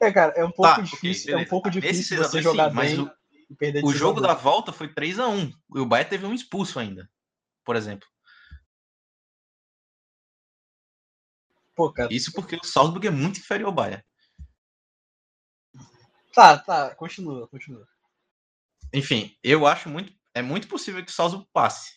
É, 0.00 0.12
cara, 0.12 0.32
é 0.36 0.44
um 0.44 0.50
pouco 0.50 0.74
Tá, 0.76 0.80
difícil, 0.82 1.32
é 1.32 1.36
um 1.36 1.44
pouco 1.44 1.68
Nesse 1.68 1.80
difícil 1.80 2.08
6 2.08 2.20
a 2.20 2.24
você 2.24 2.32
2 2.32 2.44
jogar 2.44 2.68
sim, 2.68 2.74
mas 2.76 2.90
bem 2.92 3.00
o- 3.00 3.04
perder 3.06 3.14
de 3.16 3.23
O 3.54 3.90
6 3.90 3.94
a 3.94 3.98
jogo 3.98 4.20
2. 4.20 4.26
da 4.26 4.34
volta 4.34 4.72
foi 4.72 4.92
3 4.92 5.18
a 5.18 5.28
1 5.28 5.52
E 5.76 5.80
o 5.80 5.86
Bayern 5.86 6.10
teve 6.10 6.26
um 6.26 6.34
expulso 6.34 6.78
ainda, 6.78 7.10
por 7.64 7.76
exemplo. 7.76 8.08
Pô, 11.74 11.92
cara. 11.92 12.12
Isso 12.12 12.32
porque 12.32 12.56
o 12.56 12.64
Salzburg 12.64 13.06
é 13.06 13.10
muito 13.10 13.40
inferior 13.40 13.66
ao 13.68 13.74
Bayern. 13.74 14.04
Tá, 16.32 16.58
tá, 16.58 16.94
continua, 16.94 17.48
continua. 17.48 17.86
Enfim, 18.92 19.36
eu 19.42 19.66
acho 19.66 19.88
muito. 19.88 20.12
É 20.34 20.42
muito 20.42 20.68
possível 20.68 21.04
que 21.04 21.10
o 21.10 21.14
Salzburg 21.14 21.48
passe. 21.52 21.92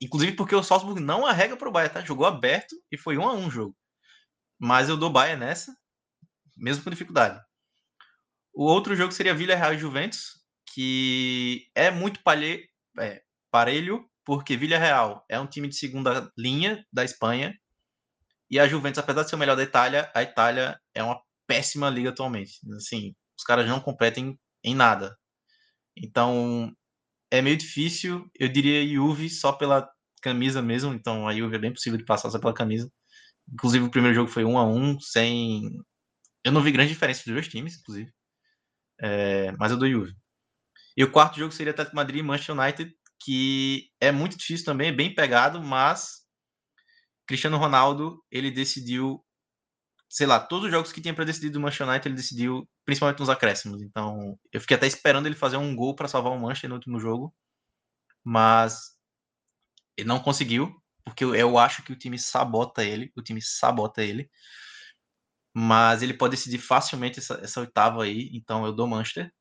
Inclusive 0.00 0.32
porque 0.32 0.54
o 0.54 0.62
Salzburg 0.62 1.00
não 1.00 1.26
arrega 1.26 1.56
pro 1.56 1.70
Bayern, 1.70 1.94
tá? 1.94 2.00
Jogou 2.04 2.26
aberto 2.26 2.74
e 2.90 2.98
foi 2.98 3.16
um 3.16 3.28
a 3.28 3.32
um 3.32 3.46
o 3.46 3.50
jogo. 3.50 3.76
Mas 4.58 4.88
eu 4.88 4.96
dou 4.96 5.10
Bayern 5.10 5.40
nessa, 5.40 5.74
mesmo 6.56 6.84
com 6.84 6.90
dificuldade. 6.90 7.40
O 8.52 8.64
outro 8.64 8.94
jogo 8.96 9.12
seria 9.12 9.34
Villarreal 9.34 9.74
e 9.74 9.78
Juventus, 9.78 10.39
que 10.74 11.66
é 11.74 11.90
muito 11.90 12.22
palhe... 12.22 12.68
é, 12.98 13.22
parelho, 13.50 14.08
porque 14.24 14.56
Villarreal 14.56 15.24
é 15.28 15.38
um 15.40 15.46
time 15.46 15.68
de 15.68 15.76
segunda 15.76 16.30
linha 16.36 16.84
da 16.92 17.04
Espanha 17.04 17.54
e 18.50 18.58
a 18.58 18.66
Juventus, 18.66 18.98
apesar 18.98 19.22
de 19.22 19.30
ser 19.30 19.36
o 19.36 19.38
melhor 19.38 19.56
da 19.56 19.62
Itália, 19.62 20.10
a 20.12 20.22
Itália 20.22 20.78
é 20.92 21.02
uma 21.02 21.20
péssima 21.46 21.88
liga 21.88 22.10
atualmente. 22.10 22.58
Assim, 22.74 23.14
os 23.38 23.44
caras 23.44 23.68
não 23.68 23.80
competem 23.80 24.38
em 24.64 24.74
nada. 24.74 25.16
Então, 25.96 26.74
é 27.30 27.40
meio 27.40 27.56
difícil. 27.56 28.28
Eu 28.34 28.48
diria 28.48 28.86
Juve 28.86 29.30
só 29.30 29.52
pela 29.52 29.88
camisa 30.20 30.60
mesmo. 30.60 30.92
Então, 30.92 31.28
a 31.28 31.34
Juve 31.34 31.54
é 31.56 31.58
bem 31.60 31.72
possível 31.72 31.96
de 31.96 32.04
passar 32.04 32.28
só 32.28 32.40
pela 32.40 32.52
camisa. 32.52 32.90
Inclusive, 33.52 33.84
o 33.84 33.90
primeiro 33.90 34.16
jogo 34.16 34.30
foi 34.30 34.44
1 34.44 34.58
a 34.58 34.64
1 34.66 35.00
sem. 35.00 35.70
Eu 36.44 36.50
não 36.50 36.62
vi 36.62 36.72
grande 36.72 36.92
diferença 36.92 37.22
dos 37.24 37.34
dois 37.34 37.48
times, 37.48 37.78
inclusive. 37.78 38.12
É, 39.00 39.52
mas 39.52 39.70
eu 39.70 39.78
dou 39.78 39.88
Juve. 39.88 40.12
E 41.00 41.02
o 41.02 41.10
quarto 41.10 41.38
jogo 41.38 41.50
seria 41.50 41.70
Atlético 41.70 41.96
Madrid 41.96 42.18
e 42.18 42.22
Manchester 42.22 42.54
United, 42.54 42.94
que 43.18 43.90
é 43.98 44.12
muito 44.12 44.36
difícil 44.36 44.66
também, 44.66 44.88
é 44.88 44.92
bem 44.92 45.14
pegado, 45.14 45.58
mas 45.58 46.26
Cristiano 47.26 47.56
Ronaldo, 47.56 48.22
ele 48.30 48.50
decidiu, 48.50 49.24
sei 50.10 50.26
lá, 50.26 50.38
todos 50.38 50.66
os 50.66 50.70
jogos 50.70 50.92
que 50.92 51.00
tinha 51.00 51.14
para 51.14 51.24
decidir 51.24 51.48
do 51.48 51.58
Manchester 51.58 51.88
United, 51.88 52.06
ele 52.06 52.16
decidiu, 52.16 52.68
principalmente 52.84 53.18
nos 53.18 53.30
acréscimos. 53.30 53.80
Então, 53.80 54.38
eu 54.52 54.60
fiquei 54.60 54.76
até 54.76 54.86
esperando 54.86 55.24
ele 55.24 55.34
fazer 55.34 55.56
um 55.56 55.74
gol 55.74 55.94
para 55.94 56.06
salvar 56.06 56.34
o 56.34 56.38
Manchester 56.38 56.68
no 56.68 56.76
último 56.76 57.00
jogo, 57.00 57.34
mas 58.22 58.94
ele 59.96 60.06
não 60.06 60.20
conseguiu, 60.20 60.70
porque 61.02 61.24
eu, 61.24 61.56
acho 61.56 61.82
que 61.82 61.94
o 61.94 61.98
time 61.98 62.18
sabota 62.18 62.84
ele, 62.84 63.10
o 63.16 63.22
time 63.22 63.40
sabota 63.40 64.02
ele. 64.02 64.30
Mas 65.54 66.02
ele 66.02 66.12
pode 66.12 66.36
decidir 66.36 66.58
facilmente 66.58 67.20
essa, 67.20 67.40
essa 67.42 67.60
oitava 67.60 68.04
aí, 68.04 68.28
então 68.34 68.66
eu 68.66 68.72
dou 68.74 68.86
Manchester. 68.86 69.32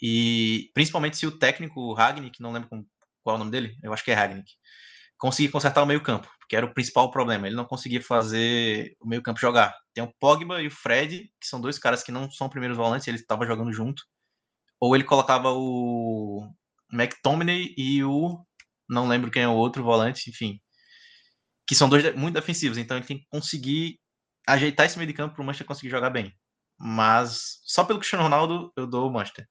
E 0.00 0.70
principalmente 0.74 1.16
se 1.16 1.26
o 1.26 1.38
técnico 1.38 1.92
Ragnick, 1.92 2.40
não 2.40 2.52
lembro 2.52 2.68
qual 3.22 3.34
é 3.34 3.36
o 3.36 3.38
nome 3.38 3.50
dele, 3.50 3.76
eu 3.82 3.92
acho 3.92 4.04
que 4.04 4.10
é 4.10 4.14
Ragnick, 4.14 4.50
conseguir 5.18 5.50
consertar 5.50 5.82
o 5.82 5.86
meio-campo, 5.86 6.28
que 6.48 6.56
era 6.56 6.64
o 6.64 6.72
principal 6.72 7.10
problema. 7.10 7.46
Ele 7.46 7.56
não 7.56 7.66
conseguia 7.66 8.02
fazer 8.02 8.96
o 8.98 9.06
meio-campo 9.06 9.38
jogar. 9.38 9.76
Tem 9.92 10.02
o 10.02 10.12
Pogba 10.18 10.62
e 10.62 10.66
o 10.66 10.70
Fred, 10.70 11.30
que 11.40 11.46
são 11.46 11.60
dois 11.60 11.78
caras 11.78 12.02
que 12.02 12.10
não 12.10 12.30
são 12.30 12.48
primeiros 12.48 12.76
volantes, 12.76 13.06
ele 13.06 13.18
estava 13.18 13.46
jogando 13.46 13.72
junto. 13.72 14.02
Ou 14.80 14.94
ele 14.94 15.04
colocava 15.04 15.52
o 15.52 16.50
McTominay 16.92 17.74
e 17.76 18.02
o. 18.02 18.42
Não 18.88 19.06
lembro 19.06 19.30
quem 19.30 19.42
é 19.42 19.48
o 19.48 19.54
outro 19.54 19.84
volante, 19.84 20.30
enfim. 20.30 20.58
Que 21.66 21.74
são 21.74 21.88
dois 21.88 22.14
muito 22.16 22.34
defensivos, 22.34 22.78
então 22.78 22.96
ele 22.96 23.06
tem 23.06 23.18
que 23.18 23.26
conseguir 23.28 24.00
ajeitar 24.48 24.86
esse 24.86 24.96
meio 24.98 25.06
de 25.06 25.14
campo 25.14 25.34
para 25.34 25.42
o 25.42 25.44
Manchester 25.44 25.66
conseguir 25.66 25.90
jogar 25.90 26.10
bem. 26.10 26.34
Mas 26.78 27.60
só 27.64 27.84
pelo 27.84 27.98
Cristiano 27.98 28.24
Ronaldo 28.24 28.72
eu 28.76 28.86
dou 28.86 29.08
o 29.08 29.12
Manchester. 29.12 29.46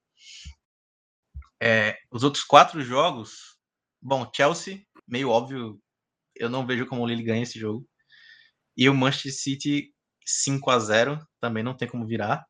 É, 1.62 1.98
os 2.12 2.24
outros 2.24 2.44
quatro 2.44 2.82
jogos, 2.82 3.58
bom, 4.02 4.30
Chelsea, 4.34 4.82
meio 5.08 5.30
óbvio, 5.30 5.80
eu 6.36 6.50
não 6.50 6.66
vejo 6.66 6.86
como 6.86 7.04
o 7.04 7.08
Lille 7.08 7.24
ganha 7.24 7.44
esse 7.44 7.60
jogo. 7.60 7.88
E 8.78 8.90
o 8.90 8.94
Manchester 8.94 9.34
City 9.34 9.94
5 10.26 10.72
a 10.72 10.80
0 10.80 11.28
também 11.42 11.64
não 11.64 11.76
tem 11.76 11.88
como 11.88 12.08
virar. 12.08 12.46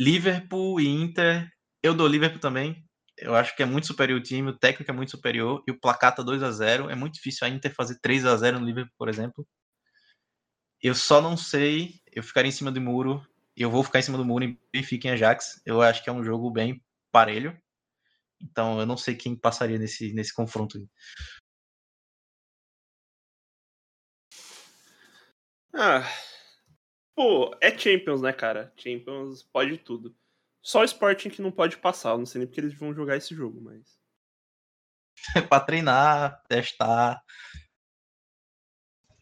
Liverpool 0.00 0.80
e 0.80 0.88
Inter, 0.88 1.50
eu 1.82 1.94
dou 1.94 2.06
Liverpool 2.06 2.40
também. 2.40 2.84
Eu 3.18 3.34
acho 3.34 3.54
que 3.54 3.62
é 3.62 3.66
muito 3.66 3.86
superior 3.86 4.18
o 4.18 4.22
time, 4.22 4.50
o 4.50 4.58
técnico 4.58 4.90
é 4.90 4.94
muito 4.94 5.10
superior 5.10 5.62
e 5.68 5.72
o 5.72 5.78
placar 5.78 6.14
tá 6.14 6.22
2 6.22 6.42
a 6.42 6.50
0 6.50 6.88
É 6.88 6.94
muito 6.94 7.14
difícil 7.14 7.46
a 7.46 7.50
Inter 7.50 7.74
fazer 7.74 7.98
3 8.00 8.24
a 8.24 8.36
0 8.36 8.60
no 8.60 8.66
Liverpool, 8.66 8.94
por 8.96 9.08
exemplo. 9.08 9.46
Eu 10.82 10.94
só 10.94 11.20
não 11.20 11.36
sei, 11.36 12.00
eu 12.10 12.22
ficaria 12.22 12.48
em 12.48 12.52
cima 12.52 12.72
do 12.72 12.80
muro, 12.80 13.22
eu 13.62 13.70
vou 13.70 13.82
ficar 13.84 13.98
em 13.98 14.02
cima 14.02 14.18
do 14.18 14.24
muro 14.24 14.44
em 14.44 14.58
Benfica 14.72 15.08
em 15.08 15.10
Ajax. 15.12 15.60
Eu 15.66 15.82
acho 15.82 16.02
que 16.02 16.08
é 16.08 16.12
um 16.12 16.24
jogo 16.24 16.50
bem 16.50 16.82
parelho. 17.12 17.56
Então 18.40 18.80
eu 18.80 18.86
não 18.86 18.96
sei 18.96 19.14
quem 19.14 19.36
passaria 19.36 19.78
nesse, 19.78 20.12
nesse 20.14 20.34
confronto. 20.34 20.78
Ah, 25.74 26.02
pô, 27.14 27.56
é 27.60 27.76
Champions, 27.76 28.22
né, 28.22 28.32
cara? 28.32 28.72
Champions 28.76 29.42
pode 29.42 29.78
tudo. 29.78 30.16
Só 30.62 30.80
o 30.80 30.84
Sporting 30.84 31.30
que 31.30 31.42
não 31.42 31.52
pode 31.52 31.76
passar. 31.76 32.10
Eu 32.10 32.18
não 32.18 32.26
sei 32.26 32.40
nem 32.40 32.48
porque 32.48 32.60
eles 32.60 32.74
vão 32.74 32.94
jogar 32.94 33.16
esse 33.16 33.34
jogo, 33.34 33.60
mas. 33.60 34.00
É 35.36 35.40
pra 35.42 35.60
treinar, 35.60 36.42
testar. 36.48 37.22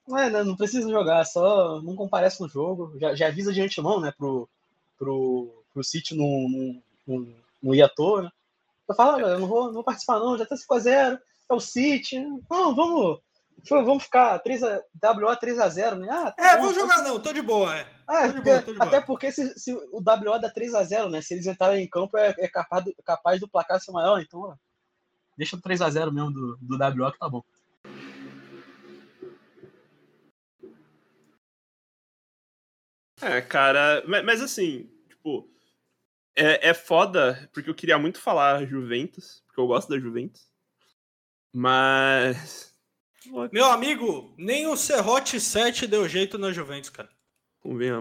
Não, 0.08 0.18
é, 0.18 0.42
não 0.42 0.56
precisa 0.56 0.88
jogar, 0.88 1.24
só 1.26 1.80
não 1.82 1.94
comparece 1.94 2.40
no 2.40 2.48
jogo. 2.48 2.98
Já, 2.98 3.14
já 3.14 3.28
avisa 3.28 3.52
de 3.52 3.60
antemão, 3.60 4.00
né, 4.00 4.12
pro, 4.16 4.48
pro, 4.98 5.62
pro 5.72 5.84
City 5.84 6.14
não, 6.14 6.82
não, 7.06 7.26
não 7.62 7.74
ir 7.74 7.82
à 7.82 7.88
toa, 7.88 8.22
né? 8.22 8.30
Eu 8.88 8.94
falo, 8.94 9.20
eu 9.20 9.38
não 9.38 9.46
vou, 9.46 9.66
não 9.66 9.74
vou 9.74 9.84
participar 9.84 10.18
não, 10.18 10.38
já 10.38 10.46
tá 10.46 10.56
5x0, 10.56 11.18
é 11.50 11.54
o 11.54 11.60
City. 11.60 12.18
Não, 12.50 12.74
vamos, 12.74 13.20
vamos 13.68 14.04
ficar 14.04 14.38
3 14.38 14.62
a, 14.62 14.82
WA 15.04 15.36
3x0, 15.36 15.98
né? 15.98 16.08
Ah, 16.10 16.30
tá 16.32 16.52
é, 16.52 16.56
bom, 16.56 16.64
vou 16.64 16.74
jogar 16.74 17.02
não, 17.02 17.20
tô 17.20 17.30
de 17.32 17.42
boa, 17.42 17.76
é. 17.76 17.86
Ah, 18.06 18.28
porque, 18.32 18.40
boa, 18.40 18.62
boa. 18.62 18.76
Até 18.80 19.00
porque 19.02 19.30
se, 19.30 19.58
se 19.58 19.74
o 19.74 20.00
WA 20.00 20.38
dá 20.38 20.50
3x0, 20.50 21.10
né? 21.10 21.20
Se 21.20 21.34
eles 21.34 21.46
entrarem 21.46 21.84
em 21.84 21.88
campo, 21.88 22.16
é, 22.16 22.34
é 22.38 22.48
capaz, 22.48 22.84
do, 22.84 22.94
capaz 23.04 23.38
do 23.38 23.48
placar 23.48 23.78
ser 23.78 23.92
maior, 23.92 24.20
então, 24.22 24.40
ó, 24.40 24.54
deixa 25.36 25.54
o 25.54 25.60
3x0 25.60 26.10
mesmo 26.10 26.32
do, 26.32 26.56
do 26.56 26.78
WA 26.78 27.12
que 27.12 27.18
tá 27.18 27.28
bom. 27.28 27.42
É, 33.20 33.40
cara, 33.40 34.02
mas, 34.06 34.24
mas 34.24 34.42
assim, 34.42 34.88
tipo, 35.08 35.48
é, 36.36 36.68
é 36.68 36.74
foda, 36.74 37.48
porque 37.52 37.68
eu 37.68 37.74
queria 37.74 37.98
muito 37.98 38.20
falar 38.20 38.66
Juventus, 38.66 39.42
porque 39.46 39.60
eu 39.60 39.66
gosto 39.66 39.88
da 39.88 39.98
Juventus. 39.98 40.48
Mas. 41.52 42.72
Meu 43.52 43.66
amigo, 43.66 44.32
nem 44.38 44.66
o 44.66 44.76
Serrote 44.76 45.40
7 45.40 45.86
deu 45.86 46.08
jeito 46.08 46.38
na 46.38 46.52
Juventus, 46.52 46.90
cara. 46.90 47.10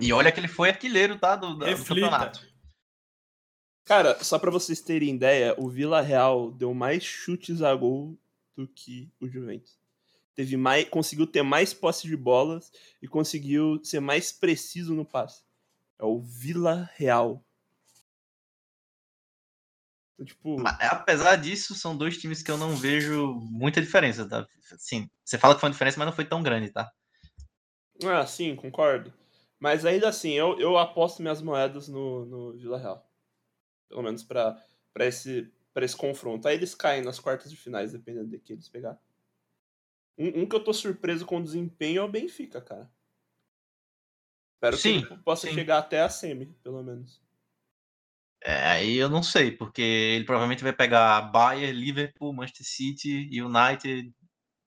E 0.01 0.13
olha 0.13 0.31
que 0.31 0.39
ele 0.39 0.47
foi 0.47 0.69
artilheiro, 0.69 1.17
tá? 1.17 1.35
Do, 1.35 1.55
do 1.55 1.65
campeonato. 1.65 2.47
Cara, 3.83 4.21
só 4.23 4.37
para 4.37 4.51
vocês 4.51 4.81
terem 4.81 5.15
ideia, 5.15 5.55
o 5.57 5.69
Vila 5.69 6.01
Real 6.01 6.51
deu 6.51 6.73
mais 6.73 7.03
chutes 7.03 7.61
a 7.61 7.73
gol 7.73 8.17
do 8.55 8.67
que 8.67 9.09
o 9.19 9.27
Juventus. 9.27 9.79
Teve 10.37 10.55
mais, 10.55 10.87
conseguiu 10.87 11.25
ter 11.25 11.41
mais 11.41 11.73
posse 11.73 12.05
de 12.05 12.15
bolas 12.15 12.71
e 13.01 13.07
conseguiu 13.07 13.83
ser 13.83 13.99
mais 13.99 14.31
preciso 14.31 14.93
no 14.93 15.03
passe. 15.03 15.41
É 15.97 16.05
o 16.05 16.21
Vila 16.21 16.87
Real. 16.93 17.43
Então, 20.13 20.27
tipo... 20.27 20.57
Apesar 20.79 21.37
disso, 21.37 21.73
são 21.73 21.97
dois 21.97 22.19
times 22.19 22.43
que 22.43 22.51
eu 22.51 22.57
não 22.57 22.75
vejo 22.75 23.33
muita 23.49 23.81
diferença, 23.81 24.29
tá? 24.29 24.47
Sim, 24.77 25.09
você 25.25 25.39
fala 25.39 25.55
que 25.55 25.59
foi 25.59 25.69
uma 25.69 25.73
diferença, 25.73 25.97
mas 25.97 26.05
não 26.05 26.15
foi 26.15 26.25
tão 26.25 26.43
grande, 26.43 26.69
tá? 26.69 26.87
Ah, 28.03 28.23
sim, 28.27 28.55
concordo. 28.55 29.11
Mas 29.59 29.85
ainda 29.85 30.07
assim, 30.07 30.33
eu, 30.33 30.59
eu 30.59 30.77
aposto 30.77 31.23
minhas 31.23 31.41
moedas 31.41 31.87
no, 31.87 32.27
no 32.27 32.53
Vila 32.53 32.77
Real. 32.77 33.11
Pelo 33.89 34.03
menos 34.03 34.23
para 34.23 34.55
esse, 34.99 35.51
pra 35.73 35.83
esse 35.83 35.97
confronto. 35.97 36.47
Aí 36.47 36.57
eles 36.57 36.75
caem 36.75 37.01
nas 37.01 37.19
quartas 37.19 37.49
de 37.49 37.57
finais, 37.57 37.91
dependendo 37.91 38.29
de 38.29 38.37
que 38.37 38.53
eles 38.53 38.69
pegar. 38.69 38.99
Um, 40.17 40.41
um, 40.41 40.45
que 40.45 40.55
eu 40.55 40.63
tô 40.63 40.73
surpreso 40.73 41.25
com 41.25 41.37
o 41.37 41.43
desempenho 41.43 42.01
é 42.01 42.03
o 42.03 42.09
Benfica, 42.09 42.59
cara. 42.59 42.91
Espero 44.55 44.77
sim, 44.77 45.01
que 45.01 45.13
ele 45.13 45.21
possa 45.21 45.47
sim. 45.47 45.53
chegar 45.53 45.77
até 45.77 46.01
a 46.01 46.09
semi, 46.09 46.47
pelo 46.63 46.81
menos. 46.81 47.21
É, 48.43 48.65
aí 48.67 48.95
eu 48.95 49.09
não 49.09 49.21
sei, 49.21 49.51
porque 49.51 49.81
ele 49.81 50.25
provavelmente 50.25 50.63
vai 50.63 50.73
pegar 50.73 51.21
Bayern, 51.21 51.79
Liverpool, 51.79 52.33
Manchester 52.33 52.65
City, 52.65 53.29
United, 53.41 54.11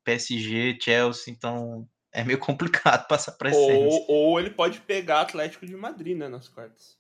PSG, 0.05 0.79
Chelsea, 0.81 1.33
então 1.33 1.89
é 2.13 2.25
meio 2.25 2.39
complicado 2.41 3.07
passar 3.07 3.33
para 3.33 3.55
ou, 3.55 4.07
ou 4.09 4.41
ele 4.41 4.51
pode 4.51 4.81
pegar 4.81 5.23
Atlético 5.23 5.67
de 5.67 5.77
Madrid, 5.77 6.17
né, 6.17 6.29
nas 6.29 6.49
quartas. 6.49 6.99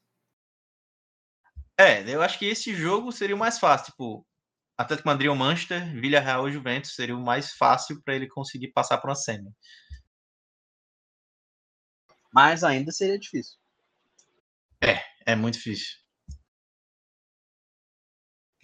É, 1.78 2.02
eu 2.14 2.20
acho 2.20 2.38
que 2.38 2.46
esse 2.46 2.74
jogo 2.74 3.10
seria 3.10 3.34
o 3.34 3.38
mais 3.38 3.58
fácil, 3.58 3.86
tipo, 3.86 4.26
Atlético 4.80 5.08
Madrid 5.08 5.28
ou 5.28 5.36
Manchester, 5.36 5.92
Villarreal 6.00 6.40
ou 6.40 6.50
Juventus 6.50 6.94
seria 6.94 7.14
o 7.14 7.20
mais 7.22 7.52
fácil 7.52 8.02
para 8.02 8.14
ele 8.14 8.26
conseguir 8.26 8.68
passar 8.68 8.96
para 8.96 9.10
uma 9.10 9.14
semi. 9.14 9.52
Mas 12.32 12.64
ainda 12.64 12.90
seria 12.90 13.18
difícil. 13.18 13.58
É, 14.82 15.04
é 15.26 15.36
muito 15.36 15.54
difícil. 15.58 15.98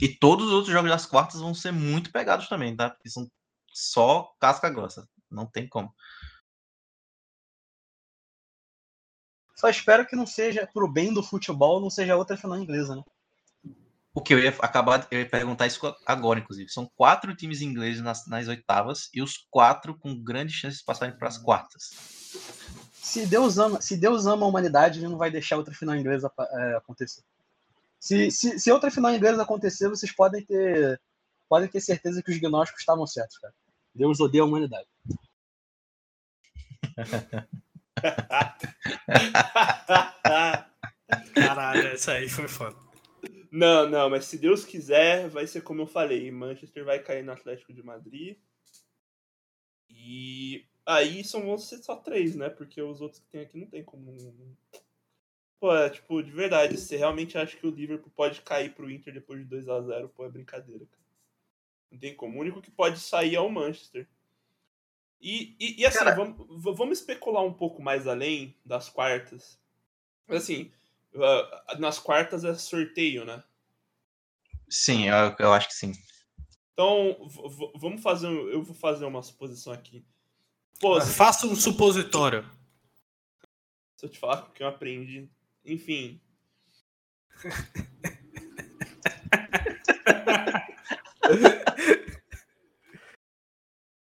E 0.01 0.09
todos 0.09 0.47
os 0.47 0.53
outros 0.53 0.73
jogos 0.73 0.91
das 0.91 1.05
quartas 1.05 1.39
vão 1.39 1.53
ser 1.53 1.73
muito 1.73 2.11
pegados 2.11 2.49
também, 2.49 2.75
tá? 2.75 2.89
Porque 2.89 3.11
são 3.11 3.31
só 3.71 4.35
casca 4.41 4.71
grossa. 4.71 5.07
Não 5.31 5.45
tem 5.45 5.69
como. 5.69 5.95
Só 9.55 9.69
espero 9.69 10.07
que 10.07 10.17
não 10.17 10.27
seja, 10.27 10.67
pro 10.73 10.91
bem 10.91 11.13
do 11.13 11.23
futebol, 11.23 11.79
não 11.79 11.91
seja 11.91 12.17
outra 12.17 12.39
final 12.39 12.59
inglesa, 12.59 12.97
né? 12.97 13.03
O 14.17 14.23
que 14.23 14.33
eu 14.33 14.39
ia 14.39 14.49
acabar, 14.61 15.07
eu 15.11 15.21
ia 15.21 15.29
perguntar 15.29 15.67
isso 15.67 15.95
agora, 16.07 16.41
inclusive. 16.41 16.71
São 16.71 16.91
quatro 16.97 17.37
times 17.37 17.61
ingleses 17.61 18.01
nas, 18.01 18.27
nas 18.27 18.49
oitavas 18.49 19.11
e 19.13 19.21
os 19.21 19.47
quatro 19.51 19.95
com 19.95 20.19
grandes 20.19 20.57
chances 20.57 20.79
de 20.79 20.87
passarem 20.87 21.15
para 21.15 21.29
as 21.29 21.37
quartas. 21.37 21.91
Se 22.95 23.27
Deus 23.27 23.59
ama, 23.59 23.83
se 23.83 23.95
Deus 23.95 24.27
ama 24.27 24.47
a 24.47 24.49
humanidade, 24.49 25.01
ele 25.01 25.09
não 25.09 25.19
vai 25.19 25.31
deixar 25.31 25.59
outra 25.59 25.75
final 25.75 25.95
inglesa 25.95 26.33
é, 26.39 26.77
acontecer. 26.77 27.21
Se, 28.01 28.31
se, 28.31 28.59
se 28.59 28.73
outra 28.73 28.91
final 28.91 29.15
inglesa 29.15 29.43
acontecer, 29.43 29.87
vocês 29.87 30.11
podem 30.11 30.43
ter, 30.43 30.99
podem 31.47 31.69
ter 31.69 31.83
certeza 31.83 32.23
que 32.23 32.31
os 32.31 32.39
gnósticos 32.39 32.81
estavam 32.81 33.07
certos, 33.07 33.37
cara. 33.37 33.53
Deus 33.95 34.19
odeia 34.19 34.43
a 34.43 34.47
humanidade. 34.47 34.89
Caralho, 41.35 41.89
essa 41.89 42.13
aí 42.13 42.31
foi 42.31 42.49
foda. 42.49 42.86
Não, 43.51 43.89
não, 43.89 44.10
mas 44.10 44.24
se 44.27 44.39
Deus 44.39 44.64
quiser, 44.64 45.28
vai 45.28 45.47
ser 45.47 45.62
como 45.62 45.82
eu 45.82 45.86
falei. 45.86 46.31
Manchester 46.31 46.85
vai 46.85 47.02
cair 47.02 47.24
no 47.24 47.32
Atlético 47.32 47.73
de 47.73 47.82
Madrid. 47.82 48.36
E 49.89 50.64
aí 50.85 51.24
são 51.24 51.44
vão 51.44 51.59
ser 51.59 51.78
só 51.78 51.97
três, 51.97 52.36
né? 52.36 52.48
Porque 52.48 52.81
os 52.81 53.01
outros 53.01 53.20
que 53.20 53.28
tem 53.28 53.40
aqui 53.40 53.59
não 53.59 53.66
tem 53.66 53.85
como 53.85 54.16
Pô, 55.59 55.74
é, 55.74 55.89
tipo, 55.89 56.23
de 56.23 56.31
verdade, 56.31 56.77
você 56.77 56.97
realmente 56.97 57.39
acha 57.39 57.56
que 57.56 57.66
o 57.66 57.70
Liverpool 57.70 58.12
pode 58.14 58.43
cair 58.43 58.74
pro 58.74 58.90
Inter 58.90 59.14
depois 59.14 59.40
de 59.40 59.47
2 59.47 59.68
a 59.68 59.81
0 59.81 60.09
Pô, 60.10 60.24
é 60.24 60.28
brincadeira, 60.28 60.85
cara. 60.86 61.06
Não 61.90 61.98
tem 61.98 62.14
como. 62.14 62.36
O 62.36 62.40
único 62.40 62.60
que 62.60 62.70
pode 62.70 63.01
sair 63.01 63.36
é 63.36 63.40
o 63.40 63.48
Manchester. 63.48 64.06
E, 65.20 65.56
e, 65.59 65.81
e 65.81 65.86
assim, 65.86 66.05
vamos, 66.05 66.77
vamos 66.77 66.98
especular 66.98 67.43
um 67.43 67.52
pouco 67.52 67.82
mais 67.82 68.06
além 68.06 68.55
das 68.64 68.89
quartas. 68.90 69.59
Assim, 70.28 70.70
nas 71.79 71.99
quartas 71.99 72.45
é 72.45 72.55
sorteio, 72.55 73.25
né? 73.25 73.43
Sim, 74.69 75.09
eu, 75.09 75.37
eu 75.39 75.53
acho 75.53 75.69
que 75.69 75.75
sim. 75.75 75.93
Então, 76.73 77.17
vamos 77.77 78.03
fazer. 78.03 78.29
Eu 78.29 78.63
vou 78.63 78.75
fazer 78.75 79.05
uma 79.05 79.23
suposição 79.23 79.73
aqui. 79.73 80.05
Pô, 80.81 81.01
Faça 81.01 81.47
um 81.47 81.57
supositório. 81.57 82.45
Se 83.97 84.07
eu 84.07 84.11
te 84.11 84.19
falar 84.19 84.43
o 84.43 84.51
que 84.51 84.63
eu 84.63 84.69
aprendi 84.69 85.31
enfim. 85.67 86.21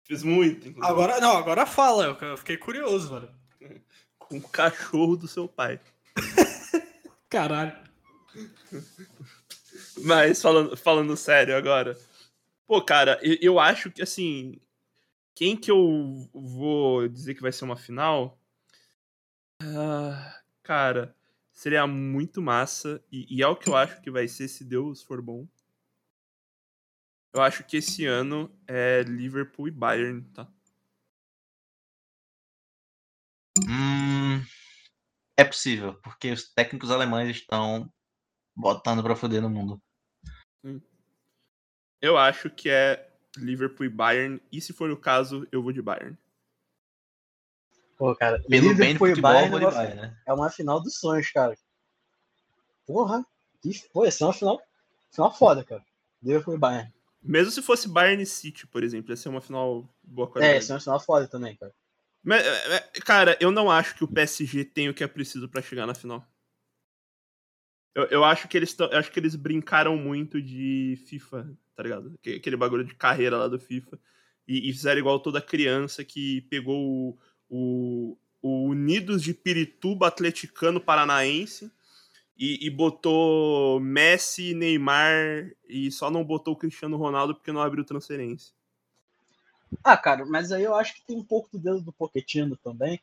Fiz 0.04 0.24
muito, 0.24 0.68
inclusive. 0.68 0.92
Agora, 0.92 1.20
não, 1.22 1.38
agora 1.38 1.66
fala, 1.66 2.18
eu 2.20 2.38
fiquei 2.38 2.58
curioso, 2.58 3.12
mano. 3.12 3.30
Com 4.18 4.38
o 4.38 4.50
cachorro 4.50 5.16
do 5.16 5.28
seu 5.28 5.48
pai. 5.48 5.80
Caralho. 7.32 7.74
Mas 10.03 10.41
falando, 10.41 10.76
falando 10.76 11.16
sério 11.16 11.56
agora. 11.56 11.98
Pô, 12.68 12.82
cara, 12.82 13.18
eu, 13.24 13.38
eu 13.41 13.60
acho 13.60 13.90
que 13.90 14.02
assim. 14.02 14.60
Quem 15.34 15.56
que 15.56 15.72
eu 15.72 16.30
vou 16.34 17.08
dizer 17.08 17.34
que 17.34 17.41
vai 17.41 17.53
ser 17.53 17.64
uma 17.64 17.78
final? 17.78 18.38
Uh, 19.64 20.14
cara, 20.62 21.16
seria 21.53 21.88
muito 21.88 22.41
massa. 22.41 23.02
E, 23.10 23.38
e, 23.38 23.41
é 23.41 23.48
o 23.48 23.56
que 23.56 23.70
eu 23.70 23.78
acho 23.78 24.02
que 24.02 24.12
vai 24.12 24.28
ser 24.28 24.49
se 24.49 24.66
Deus 24.66 25.02
for 25.02 25.22
bom. 25.22 25.48
Eu 27.34 27.41
acho 27.41 27.64
que 27.64 27.78
esse 27.78 28.06
ano 28.06 28.53
é 28.68 29.03
Liverpool 29.03 29.70
e 29.70 29.72
Bayern, 29.72 30.22
tá? 30.34 30.45
Hum, 33.58 34.20
é 35.41 35.45
possível, 35.45 35.95
porque 36.03 36.31
os 36.31 36.51
técnicos 36.53 36.91
alemães 36.91 37.35
estão 37.35 37.91
botando 38.55 39.01
pra 39.03 39.15
foder 39.15 39.41
no 39.41 39.49
mundo. 39.49 39.81
Eu 42.01 42.18
acho 42.18 42.49
que 42.49 42.69
é 42.69 43.09
Liverpool 43.38 43.85
e 43.85 43.89
Bayern, 43.89 44.41
e 44.51 44.59
se 44.61 44.73
for 44.73 44.89
o 44.91 44.97
caso, 44.97 45.47
eu 45.51 45.61
vou 45.61 45.72
de 45.72 45.81
Bayern. 45.81 46.18
Pô, 47.97 48.15
cara, 48.15 48.38
Pelo 48.39 48.49
bem 48.49 48.61
do 48.61 48.69
Liverpool 48.69 49.07
e 49.07 49.09
futebol, 49.11 49.31
Bayern 49.31 49.49
vou 49.51 49.57
é 49.57 49.61
de 49.61 49.65
uma- 49.65 49.72
Bayern, 49.73 50.01
né? 50.01 50.18
é 50.26 50.34
uma 50.34 50.49
final 50.49 50.81
dos 50.81 50.95
sonhos, 50.99 51.30
cara. 51.31 51.55
Porra, 52.85 53.26
que, 53.61 53.80
pô, 53.93 54.05
essa 54.05 54.23
é 54.23 54.27
uma 54.27 54.34
final, 54.34 54.61
final 55.11 55.34
foda, 55.34 55.63
cara. 55.63 55.85
Liverpool 56.22 56.55
e 56.55 56.57
Bayern. 56.57 56.93
Mesmo 57.22 57.51
se 57.51 57.61
fosse 57.61 57.88
Bayern 57.88 58.23
e 58.23 58.26
City, 58.26 58.65
por 58.65 58.84
exemplo, 58.84 59.11
ia 59.11 59.15
ser 59.18 59.30
uma 59.30 59.41
final 59.41 59.88
boa 60.03 60.27
É, 60.27 60.31
qualidade. 60.31 60.57
essa 60.57 60.73
é 60.73 60.76
uma 60.76 60.80
final 60.81 60.99
foda 60.99 61.27
também, 61.27 61.55
cara. 61.55 61.73
Mas, 62.23 62.45
é, 62.45 62.76
é, 62.77 62.80
cara, 63.02 63.38
eu 63.39 63.52
não 63.52 63.69
acho 63.72 63.95
que 63.95 64.03
o 64.03 64.07
PSG 64.07 64.64
tem 64.65 64.89
o 64.89 64.93
que 64.93 65.03
é 65.03 65.07
preciso 65.07 65.49
pra 65.49 65.61
chegar 65.61 65.85
na 65.88 65.95
final. 65.95 66.27
Eu, 67.93 68.03
eu 68.06 68.23
acho 68.23 68.48
que 68.48 68.57
eles 68.57 68.77
eu 68.80 68.98
acho 68.98 69.11
que 69.11 69.19
eles 69.19 69.35
brincaram 69.35 69.98
muito 69.98 70.41
de 70.41 70.98
FIFA, 71.07 71.57
tá 71.76 71.84
ligado? 71.84 72.18
Que- 72.22 72.35
Aquele 72.35 72.56
bagulho 72.56 72.84
de 72.85 72.95
carreira 72.95 73.38
lá 73.38 73.48
do 73.48 73.60
FIFA. 73.60 73.99
E, 74.48 74.69
e 74.69 74.73
fizeram 74.73 74.99
igual 74.99 75.19
toda 75.19 75.41
criança 75.41 76.03
que 76.03 76.41
pegou 76.43 76.80
o, 76.80 77.19
o, 77.49 78.18
o 78.41 78.69
Unidos 78.69 79.22
de 79.23 79.34
Pirituba 79.34 80.07
Atleticano 80.07 80.80
Paranaense 80.81 81.72
e, 82.38 82.65
e 82.68 82.69
botou 82.69 83.80
Messi, 83.81 84.53
Neymar 84.56 85.52
e 85.68 85.91
só 85.91 86.11
não 86.11 86.23
botou 86.26 86.53
o 86.56 86.57
Cristiano 86.57 86.98
Ronaldo 86.98 87.35
porque 87.35 87.52
não 87.52 87.61
abriu 87.61 87.85
transferência. 87.85 88.53
Ah, 89.84 89.98
cara, 89.98 90.26
mas 90.26 90.52
aí 90.52 90.64
eu 90.64 90.76
acho 90.76 90.95
que 90.95 91.06
tem 91.06 91.18
um 91.18 91.23
pouco 91.23 91.49
do 91.52 91.60
dedo 91.60 91.81
do 91.81 91.93
Pochettino 91.93 92.57
também, 92.57 93.02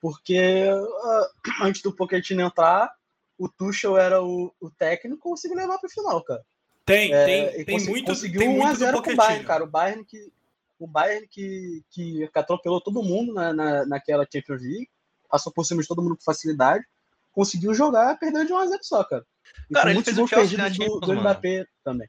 porque 0.00 0.68
ah, 1.02 1.30
antes 1.62 1.82
do 1.82 1.92
Pochettino 1.92 2.42
entrar, 2.42 2.92
o 3.38 3.48
Tuchel 3.48 3.96
era 3.96 4.22
o, 4.22 4.52
o 4.60 4.70
técnico 4.70 5.16
e 5.16 5.20
conseguiu 5.20 5.56
levar 5.56 5.78
pro 5.78 5.90
final, 5.90 6.22
cara. 6.22 6.44
Tem, 6.84 7.12
É, 7.12 7.24
tem, 7.24 7.60
e 7.60 7.64
tem 7.64 7.84
muito, 7.84 8.06
conseguiu 8.06 8.40
tem 8.40 8.48
muito 8.48 8.64
1 8.64 8.66
a 8.66 8.72
do 8.72 8.78
0 8.78 9.02
com 9.02 9.10
o. 9.10 9.16
Bayern, 9.16 9.44
cara. 9.44 9.64
O 9.64 9.66
Bayern 9.66 10.04
que 10.04 10.32
o 10.78 10.86
Bayern 10.86 11.26
que, 11.26 11.82
que 11.90 12.28
atropelou 12.34 12.80
todo 12.80 13.02
mundo 13.02 13.32
na, 13.32 13.52
na, 13.52 13.86
naquela 13.86 14.26
Champions 14.30 14.62
League, 14.62 14.88
passou 15.28 15.52
por 15.52 15.64
cima 15.64 15.82
de 15.82 15.88
todo 15.88 16.02
mundo 16.02 16.16
com 16.16 16.22
facilidade, 16.22 16.84
conseguiu 17.32 17.74
jogar, 17.74 18.18
perdeu 18.18 18.44
de 18.44 18.52
1 18.52 18.58
a 18.58 18.66
0 18.66 18.78
só, 18.82 19.04
cara. 19.04 19.26
E 19.70 19.74
Cara, 19.74 19.84
com 19.84 19.88
ele 19.88 19.94
muitos 19.94 20.14
fez 20.14 20.24
o 20.24 20.28
Chelsea 20.28 20.58
na 20.58 20.68
do. 20.68 21.14
Mbappé 21.14 21.66
também. 21.82 22.08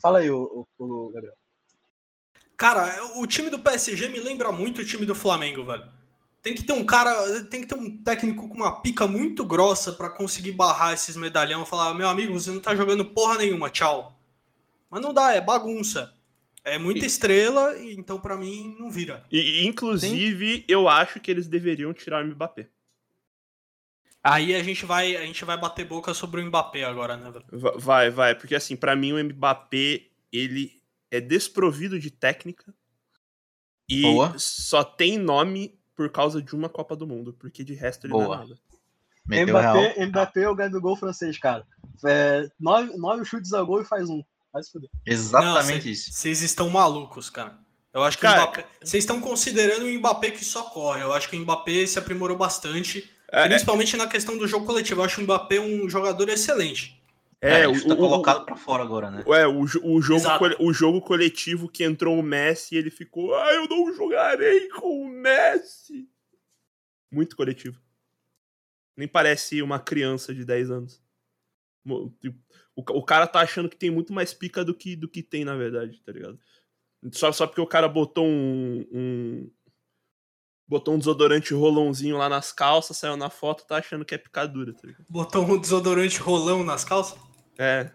Fala 0.00 0.20
aí, 0.20 0.30
o, 0.30 0.66
o, 0.78 0.84
o 0.84 1.10
Gabriel. 1.10 1.34
Cara, 2.60 2.94
o 3.16 3.26
time 3.26 3.48
do 3.48 3.58
PSG 3.58 4.10
me 4.10 4.20
lembra 4.20 4.52
muito 4.52 4.82
o 4.82 4.84
time 4.84 5.06
do 5.06 5.14
Flamengo, 5.14 5.64
velho. 5.64 5.82
Tem 6.42 6.54
que 6.54 6.62
ter 6.62 6.74
um 6.74 6.84
cara, 6.84 7.42
tem 7.44 7.62
que 7.62 7.66
ter 7.66 7.74
um 7.74 7.96
técnico 8.02 8.46
com 8.46 8.54
uma 8.54 8.82
pica 8.82 9.06
muito 9.06 9.46
grossa 9.46 9.94
pra 9.94 10.10
conseguir 10.10 10.52
barrar 10.52 10.92
esses 10.92 11.16
medalhão 11.16 11.62
e 11.62 11.66
falar: 11.66 11.94
meu 11.94 12.06
amigo, 12.06 12.38
você 12.38 12.50
não 12.50 12.60
tá 12.60 12.76
jogando 12.76 13.02
porra 13.02 13.38
nenhuma, 13.38 13.70
tchau. 13.70 14.14
Mas 14.90 15.00
não 15.00 15.14
dá, 15.14 15.32
é 15.32 15.40
bagunça. 15.40 16.12
É 16.62 16.76
muita 16.76 17.06
estrela, 17.06 17.78
então 17.78 18.20
pra 18.20 18.36
mim 18.36 18.76
não 18.78 18.90
vira. 18.90 19.24
E, 19.32 19.66
inclusive, 19.66 20.62
eu 20.68 20.86
acho 20.86 21.18
que 21.18 21.30
eles 21.30 21.48
deveriam 21.48 21.94
tirar 21.94 22.22
o 22.22 22.28
Mbappé. 22.28 22.68
Aí 24.22 24.54
a 24.54 24.62
gente 24.62 24.84
vai, 24.84 25.16
a 25.16 25.24
gente 25.24 25.46
vai 25.46 25.56
bater 25.56 25.86
boca 25.86 26.12
sobre 26.12 26.42
o 26.42 26.46
Mbappé 26.46 26.84
agora, 26.84 27.16
né, 27.16 27.32
Vai, 27.76 28.10
vai, 28.10 28.34
porque 28.34 28.54
assim, 28.54 28.76
pra 28.76 28.94
mim 28.94 29.14
o 29.14 29.24
Mbappé, 29.24 30.02
ele 30.30 30.79
é 31.10 31.20
desprovido 31.20 31.98
de 31.98 32.10
técnica 32.10 32.74
e 33.88 34.02
Boa. 34.02 34.34
só 34.38 34.84
tem 34.84 35.18
nome 35.18 35.78
por 35.96 36.10
causa 36.10 36.40
de 36.40 36.54
uma 36.54 36.68
Copa 36.68 36.94
do 36.94 37.06
Mundo, 37.06 37.34
porque 37.38 37.64
de 37.64 37.74
resto 37.74 38.06
ele 38.06 38.14
não 38.14 38.24
Boa. 38.24 38.36
é 38.36 38.38
nada. 38.38 38.58
Mbappé, 39.26 40.06
Mbappé 40.06 40.42
é 40.42 40.48
o 40.48 40.54
Gabigol 40.54 40.96
francês, 40.96 41.38
cara. 41.38 41.66
É, 42.04 42.48
nove, 42.58 42.96
nove 42.96 43.24
chutes 43.24 43.52
a 43.52 43.62
gol 43.62 43.82
e 43.82 43.84
faz 43.84 44.08
um. 44.08 44.22
Vai 44.52 44.62
se 44.62 44.72
fuder. 44.72 44.90
Exatamente 45.06 45.84
Não, 45.84 45.92
isso. 45.92 46.12
Vocês 46.12 46.42
estão 46.42 46.68
malucos, 46.68 47.30
cara. 47.30 47.58
Eu 47.92 48.02
acho 48.02 48.16
que 48.16 48.22
Cara, 48.22 48.40
o 48.40 48.42
Mbappé. 48.44 48.66
Vocês 48.82 49.04
estão 49.04 49.20
considerando 49.20 49.84
o 49.84 49.98
Mbappé 49.98 50.30
que 50.30 50.44
só 50.44 50.62
corre. 50.64 51.02
Eu 51.02 51.12
acho 51.12 51.28
que 51.28 51.36
o 51.36 51.40
Mbappé 51.40 51.86
se 51.86 51.98
aprimorou 51.98 52.36
bastante. 52.36 53.08
É, 53.30 53.48
Principalmente 53.48 53.96
na 53.96 54.06
questão 54.08 54.36
do 54.36 54.48
jogo 54.48 54.66
coletivo. 54.66 55.00
Eu 55.00 55.04
acho 55.04 55.20
o 55.20 55.24
Mbappé 55.24 55.60
um 55.60 55.88
jogador 55.88 56.28
excelente. 56.28 56.99
É, 57.42 57.62
É, 57.62 57.68
o, 57.68 57.86
tá 57.88 57.94
o- 57.94 57.96
colocado 57.96 58.44
pra 58.44 58.56
fora 58.56 58.82
agora, 58.82 59.10
né? 59.10 59.22
é, 59.26 59.46
o, 59.46 59.60
o 59.60 59.66
jogo, 60.02 60.20
Exato. 60.20 60.56
o 60.62 60.72
jogo 60.72 61.00
coletivo 61.00 61.68
que 61.68 61.82
entrou 61.84 62.18
o 62.18 62.22
Messi 62.22 62.74
e 62.74 62.78
ele 62.78 62.90
ficou, 62.90 63.34
ah, 63.34 63.52
eu 63.54 63.66
não 63.68 63.92
jogarei 63.94 64.68
com 64.68 65.02
o 65.04 65.08
Messi. 65.08 66.08
Muito 67.10 67.34
coletivo. 67.36 67.80
Nem 68.96 69.08
parece 69.08 69.62
uma 69.62 69.78
criança 69.80 70.34
de 70.34 70.44
10 70.44 70.70
anos. 70.70 71.02
Tipo, 72.20 72.38
O, 72.76 72.82
o 72.98 73.04
cara 73.04 73.26
tá 73.26 73.40
achando 73.40 73.68
que 73.68 73.76
tem 73.76 73.90
muito 73.90 74.12
mais 74.12 74.32
pica 74.34 74.64
do 74.64 74.74
que, 74.74 74.94
do 74.94 75.08
que 75.08 75.22
tem, 75.22 75.44
na 75.44 75.56
verdade, 75.56 76.00
tá 76.02 76.12
ligado? 76.12 76.38
Só, 77.12 77.32
só 77.32 77.46
porque 77.46 77.60
o 77.60 77.66
cara 77.66 77.88
botou 77.88 78.26
um, 78.26 78.86
um- 78.92 79.50
Botou 80.68 80.94
um 80.94 80.98
desodorante 80.98 81.52
rolãozinho 81.52 82.16
lá 82.16 82.28
nas 82.28 82.52
calças, 82.52 82.96
saiu 82.96 83.16
na 83.16 83.28
foto, 83.28 83.66
tá 83.66 83.78
achando 83.78 84.04
que 84.04 84.14
é 84.14 84.18
picadura, 84.18 84.72
tá 84.72 84.86
ligado? 84.86 85.04
Botou 85.08 85.42
um 85.44 85.58
desodorante 85.58 86.20
rolão 86.20 86.62
nas 86.62 86.84
calças. 86.84 87.18
É. 87.62 87.90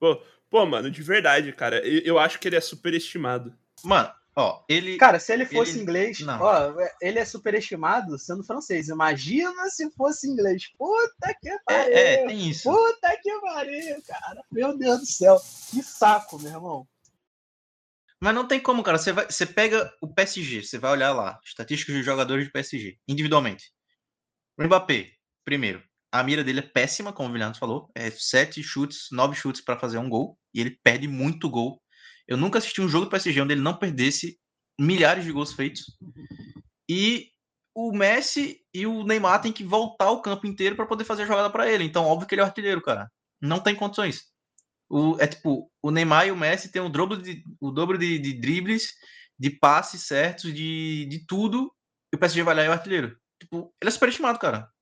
Pô, 0.00 0.22
pô, 0.48 0.64
mano, 0.64 0.90
de 0.90 1.02
verdade, 1.02 1.52
cara, 1.52 1.86
eu, 1.86 2.00
eu 2.00 2.18
acho 2.18 2.38
que 2.38 2.48
ele 2.48 2.56
é 2.56 2.60
superestimado. 2.60 3.54
Mano, 3.82 4.10
ó, 4.34 4.64
ele. 4.68 4.96
Cara, 4.96 5.18
se 5.20 5.32
ele 5.34 5.44
fosse 5.44 5.72
Ele- 5.72 5.82
inglês, 5.82 6.20
não. 6.20 6.40
ó, 6.40 6.74
ele 7.02 7.18
é 7.18 7.24
superestimado 7.26 8.18
sendo 8.18 8.42
francês. 8.42 8.88
Imagina 8.88 9.68
se 9.68 9.90
fosse 9.90 10.26
inglês. 10.26 10.68
Puta 10.78 11.34
que 11.42 11.50
pariu. 11.66 11.92
É, 11.94 12.14
é, 12.14 12.26
tem 12.26 12.48
isso. 12.48 12.70
Puta 12.72 13.14
que 13.22 13.40
pariu, 13.40 14.02
cara. 14.06 14.42
Meu 14.50 14.76
Deus 14.78 15.00
do 15.00 15.06
céu. 15.06 15.38
Que 15.70 15.82
saco, 15.82 16.38
meu 16.38 16.52
irmão. 16.52 16.88
Mas 18.18 18.34
não 18.34 18.48
tem 18.48 18.58
como, 18.58 18.82
cara. 18.82 18.96
Você, 18.96 19.12
vai, 19.12 19.26
você 19.26 19.44
pega 19.44 19.92
o 20.00 20.08
PSG, 20.08 20.62
você 20.62 20.78
vai 20.78 20.92
olhar 20.92 21.12
lá, 21.12 21.38
estatísticas 21.44 21.94
dos 21.96 22.04
jogadores 22.06 22.46
de 22.46 22.50
PSG, 22.52 22.98
individualmente. 23.06 23.70
O 24.58 24.64
Mbappé, 24.64 25.10
primeiro, 25.44 25.82
a 26.14 26.22
mira 26.22 26.44
dele 26.44 26.60
é 26.60 26.62
péssima, 26.62 27.12
como 27.12 27.28
o 27.28 27.32
Vilhano 27.32 27.56
falou. 27.56 27.90
É 27.92 28.08
sete 28.08 28.62
chutes, 28.62 29.08
nove 29.10 29.34
chutes 29.34 29.60
pra 29.60 29.76
fazer 29.76 29.98
um 29.98 30.08
gol. 30.08 30.38
E 30.54 30.60
ele 30.60 30.70
perde 30.70 31.08
muito 31.08 31.50
gol. 31.50 31.82
Eu 32.28 32.36
nunca 32.36 32.58
assisti 32.58 32.80
um 32.80 32.88
jogo 32.88 33.06
do 33.06 33.10
PSG 33.10 33.40
onde 33.40 33.54
ele 33.54 33.60
não 33.60 33.76
perdesse 33.76 34.38
milhares 34.80 35.24
de 35.24 35.32
gols 35.32 35.52
feitos. 35.52 35.86
E 36.88 37.30
o 37.74 37.90
Messi 37.90 38.60
e 38.72 38.86
o 38.86 39.02
Neymar 39.02 39.42
têm 39.42 39.52
que 39.52 39.64
voltar 39.64 40.12
o 40.12 40.22
campo 40.22 40.46
inteiro 40.46 40.76
pra 40.76 40.86
poder 40.86 41.02
fazer 41.02 41.24
a 41.24 41.26
jogada 41.26 41.50
pra 41.50 41.68
ele. 41.68 41.82
Então, 41.82 42.04
óbvio 42.04 42.28
que 42.28 42.34
ele 42.36 42.42
é 42.42 42.44
o 42.44 42.46
artilheiro, 42.46 42.80
cara. 42.80 43.10
Não 43.42 43.58
tem 43.58 43.74
condições. 43.74 44.22
O, 44.88 45.16
é 45.18 45.26
tipo, 45.26 45.68
o 45.82 45.90
Neymar 45.90 46.28
e 46.28 46.30
o 46.30 46.36
Messi 46.36 46.70
têm 46.70 46.80
o 46.80 46.88
dobro 46.88 47.20
de, 47.20 47.42
o 47.60 47.72
dobro 47.72 47.98
de, 47.98 48.20
de 48.20 48.34
dribles, 48.34 48.92
de 49.36 49.50
passes 49.50 50.02
certos, 50.02 50.54
de, 50.54 51.06
de 51.06 51.26
tudo. 51.26 51.74
E 52.12 52.16
o 52.16 52.20
PSG 52.20 52.44
vai 52.44 52.54
lá 52.54 52.62
e 52.62 52.66
é 52.66 52.68
o 52.68 52.72
artilheiro. 52.72 53.18
Tipo, 53.40 53.74
ele 53.82 53.88
é 53.88 53.90
superestimado, 53.90 54.38
cara. 54.38 54.72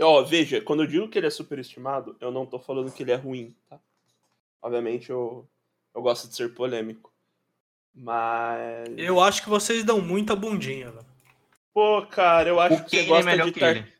Ó, 0.00 0.22
veja, 0.22 0.60
quando 0.60 0.82
eu 0.82 0.86
digo 0.86 1.08
que 1.08 1.18
ele 1.18 1.26
é 1.26 1.30
superestimado, 1.30 2.16
eu 2.20 2.30
não 2.30 2.46
tô 2.46 2.58
falando 2.58 2.92
que 2.92 3.02
ele 3.02 3.12
é 3.12 3.16
ruim, 3.16 3.54
tá? 3.68 3.78
Obviamente 4.62 5.10
eu, 5.10 5.48
eu 5.94 6.02
gosto 6.02 6.28
de 6.28 6.34
ser 6.34 6.54
polêmico. 6.54 7.12
Mas. 7.94 8.88
Eu 8.96 9.20
acho 9.20 9.42
que 9.42 9.48
vocês 9.48 9.84
dão 9.84 10.00
muita 10.00 10.34
bundinha, 10.34 10.90
velho. 10.90 11.06
Pô, 11.72 12.06
cara, 12.06 12.48
eu 12.48 12.60
acho 12.60 12.76
O 12.76 12.84
que 12.84 12.90
você 12.90 13.02
é 13.02 13.06
gosta 13.06 13.24
melhor 13.24 13.46
de 13.46 13.52
que 13.52 13.60
tar... 13.60 13.76
ele. 13.76 13.92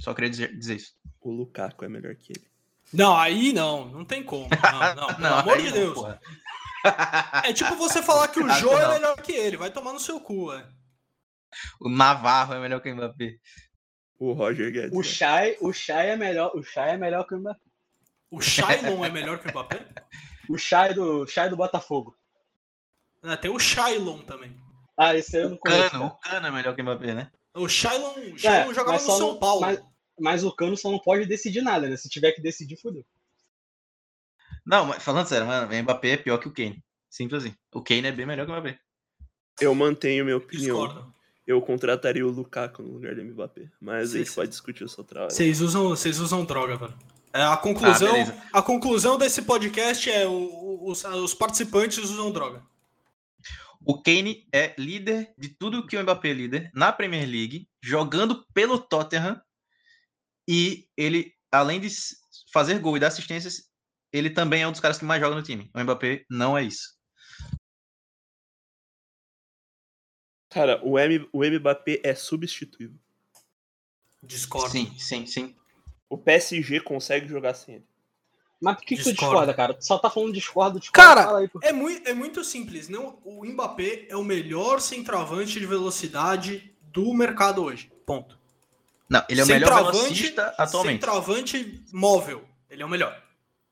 Só 0.00 0.14
queria 0.14 0.30
dizer, 0.30 0.56
dizer 0.56 0.76
isso. 0.76 0.94
O 1.20 1.30
Lukaku 1.30 1.84
é 1.84 1.88
melhor 1.88 2.14
que 2.14 2.32
ele. 2.32 2.46
Não, 2.92 3.16
aí 3.16 3.52
não, 3.52 3.86
não 3.86 4.04
tem 4.04 4.22
como. 4.22 4.48
Não, 4.48 4.94
não, 4.94 5.14
pelo 5.14 5.34
amor 5.34 5.58
de 5.58 5.64
não, 5.64 5.72
Deus. 5.72 5.94
porra. 5.94 6.20
É 7.44 7.52
tipo 7.52 7.74
você 7.74 8.02
falar 8.02 8.28
que 8.28 8.40
o 8.40 8.46
Acho 8.46 8.60
Jô 8.60 8.78
é 8.78 8.88
melhor 8.94 9.20
que 9.20 9.32
ele, 9.32 9.56
vai 9.56 9.70
tomar 9.70 9.92
no 9.92 10.00
seu 10.00 10.20
cu, 10.20 10.52
é. 10.52 10.64
O 11.80 11.88
Navarro 11.88 12.54
é 12.54 12.60
melhor 12.60 12.80
que 12.80 12.90
o 12.90 12.94
Mbappé. 12.96 13.36
O 14.18 14.32
Roger 14.32 14.72
Guedes. 14.72 14.92
O 14.92 14.98
né? 14.98 15.02
Shai, 15.04 15.56
o 15.60 15.72
Shai 15.72 16.10
é 16.10 16.16
melhor, 16.16 16.50
o 16.54 16.62
Shai 16.62 16.90
é 16.90 16.96
melhor 16.96 17.24
que 17.26 17.34
o 17.34 17.38
Mbappé. 17.38 17.60
O 18.30 18.40
Shailon 18.40 19.04
é 19.04 19.10
melhor 19.10 19.38
que 19.40 19.48
o 19.48 19.50
Mbappé? 19.50 19.86
O 20.50 20.58
Shai 20.58 20.92
do, 20.92 21.26
Shai 21.26 21.48
do 21.48 21.56
Botafogo. 21.56 22.16
Ah, 23.22 23.36
Tem 23.36 23.50
o 23.50 23.58
Shailon 23.58 24.18
também. 24.22 24.54
Ah, 24.96 25.14
esse 25.14 25.36
aí 25.36 25.44
eu 25.44 25.50
não 25.50 25.56
O 25.56 25.60
conheço. 25.60 25.90
Cano, 25.90 26.06
o 26.06 26.18
Cano 26.18 26.46
é 26.46 26.50
melhor 26.50 26.74
que 26.74 26.80
o 26.82 26.84
Mbappé, 26.84 27.14
né? 27.14 27.30
O 27.54 27.68
Shailon, 27.68 28.12
o 28.14 28.34
É, 28.34 28.38
Shailon 28.38 28.74
jogava 28.74 28.92
mas 28.92 29.06
no 29.06 29.16
São 29.16 29.28
não- 29.32 29.38
Paulo. 29.38 29.60
Mas, 29.62 29.82
mas 30.20 30.44
o 30.44 30.52
Cano 30.54 30.76
só 30.76 30.90
não 30.90 30.98
pode 30.98 31.24
decidir 31.26 31.62
nada, 31.62 31.88
né? 31.88 31.96
Se 31.96 32.08
tiver 32.08 32.32
que 32.32 32.42
decidir, 32.42 32.76
fudeu. 32.80 33.04
Não, 34.66 34.84
mas 34.86 35.02
falando 35.02 35.26
sério, 35.26 35.46
mano, 35.46 35.72
o 35.72 35.82
Mbappé 35.82 36.10
é 36.10 36.16
pior 36.16 36.38
que 36.38 36.48
o 36.48 36.52
Kane. 36.52 36.82
Simples 37.08 37.44
assim. 37.44 37.54
O 37.72 37.82
Kane 37.82 38.06
é 38.08 38.12
bem 38.12 38.26
melhor 38.26 38.44
que 38.44 38.52
o 38.52 38.54
Mbappé. 38.54 38.78
Eu 39.60 39.74
mantenho 39.74 40.24
minha 40.24 40.36
opinião. 40.36 40.76
Discordo. 40.86 41.14
Eu 41.48 41.62
contrataria 41.62 42.26
o 42.26 42.30
Lukaku 42.30 42.82
no 42.82 42.92
lugar 42.92 43.14
do 43.14 43.24
Mbappé. 43.24 43.70
Mas 43.80 44.14
a 44.14 44.18
gente 44.18 44.28
Sim, 44.28 44.34
pode 44.34 44.50
discutir 44.50 44.84
isso 44.84 45.00
outra 45.00 45.22
hora. 45.22 45.30
Vocês 45.30 45.62
usam, 45.62 45.88
vocês 45.88 46.20
usam 46.20 46.44
droga, 46.44 46.76
velho. 46.76 46.94
É, 47.32 47.42
a, 47.42 47.56
conclusão, 47.56 48.14
Ah, 48.52 48.58
a 48.58 48.62
conclusão 48.62 49.16
desse 49.16 49.40
podcast 49.42 50.10
é 50.10 50.26
o- 50.26 50.30
o- 50.32 50.90
os, 50.90 51.02
os 51.04 51.32
participantes 51.32 51.96
usam 51.98 52.30
droga. 52.30 52.62
O 53.82 54.02
Kane 54.02 54.46
é 54.52 54.74
líder 54.78 55.32
de 55.38 55.48
tudo 55.48 55.86
que 55.86 55.96
o 55.96 56.02
Mbappé 56.02 56.28
é 56.30 56.34
líder 56.34 56.70
na 56.74 56.92
Premier 56.92 57.26
League, 57.26 57.66
jogando 57.82 58.44
pelo 58.52 58.78
Tottenham. 58.78 59.40
E 60.46 60.86
ele, 60.96 61.32
além 61.50 61.80
de 61.80 61.88
fazer 62.52 62.78
gol 62.78 62.96
e 62.96 63.00
dar 63.00 63.06
assistências, 63.08 63.62
ele 64.12 64.28
também 64.28 64.62
é 64.62 64.68
um 64.68 64.72
dos 64.72 64.80
caras 64.80 64.98
que 64.98 65.04
mais 65.04 65.20
joga 65.20 65.34
no 65.36 65.42
time. 65.42 65.70
O 65.74 65.80
Mbappé 65.80 66.24
não 66.30 66.58
é 66.58 66.62
isso. 66.64 66.97
Cara, 70.50 70.80
o, 70.82 70.98
M, 70.98 71.28
o 71.32 71.44
Mbappé 71.44 72.00
é 72.02 72.14
substituível. 72.14 72.96
Discordo. 74.22 74.70
Sim, 74.70 74.92
sim, 74.98 75.26
sim. 75.26 75.54
O 76.08 76.16
PSG 76.16 76.80
consegue 76.80 77.28
jogar 77.28 77.54
sem 77.54 77.76
ele. 77.76 77.86
Mas 78.60 78.76
por 78.76 78.84
que, 78.84 78.96
que 78.96 79.02
tu 79.04 79.12
discorda, 79.12 79.54
cara? 79.54 79.74
Tu 79.74 79.84
só 79.84 79.98
tá 79.98 80.10
falando 80.10 80.32
discordo, 80.32 80.80
discordo. 80.80 81.06
Cara, 81.08 81.24
fala 81.24 81.38
aí, 81.40 81.48
pô. 81.48 81.60
É 81.62 81.72
muito, 81.72 82.08
é 82.08 82.12
muito 82.14 82.42
simples. 82.42 82.88
Não, 82.88 83.18
o 83.24 83.44
Mbappé 83.44 84.06
é 84.08 84.16
o 84.16 84.24
melhor 84.24 84.80
centroavante 84.80 85.60
de 85.60 85.66
velocidade 85.66 86.74
do 86.82 87.12
mercado 87.14 87.62
hoje. 87.62 87.92
Ponto. 88.04 88.36
Não, 89.08 89.22
ele 89.28 89.40
é 89.40 89.44
o 89.44 89.46
melhor 89.46 89.68
Centroavante- 89.68 90.02
velocista 90.02 90.54
atualmente. 90.58 90.94
Centroavante 91.00 91.84
móvel. 91.92 92.44
Ele 92.68 92.82
é 92.82 92.86
o 92.86 92.88
melhor. 92.88 93.22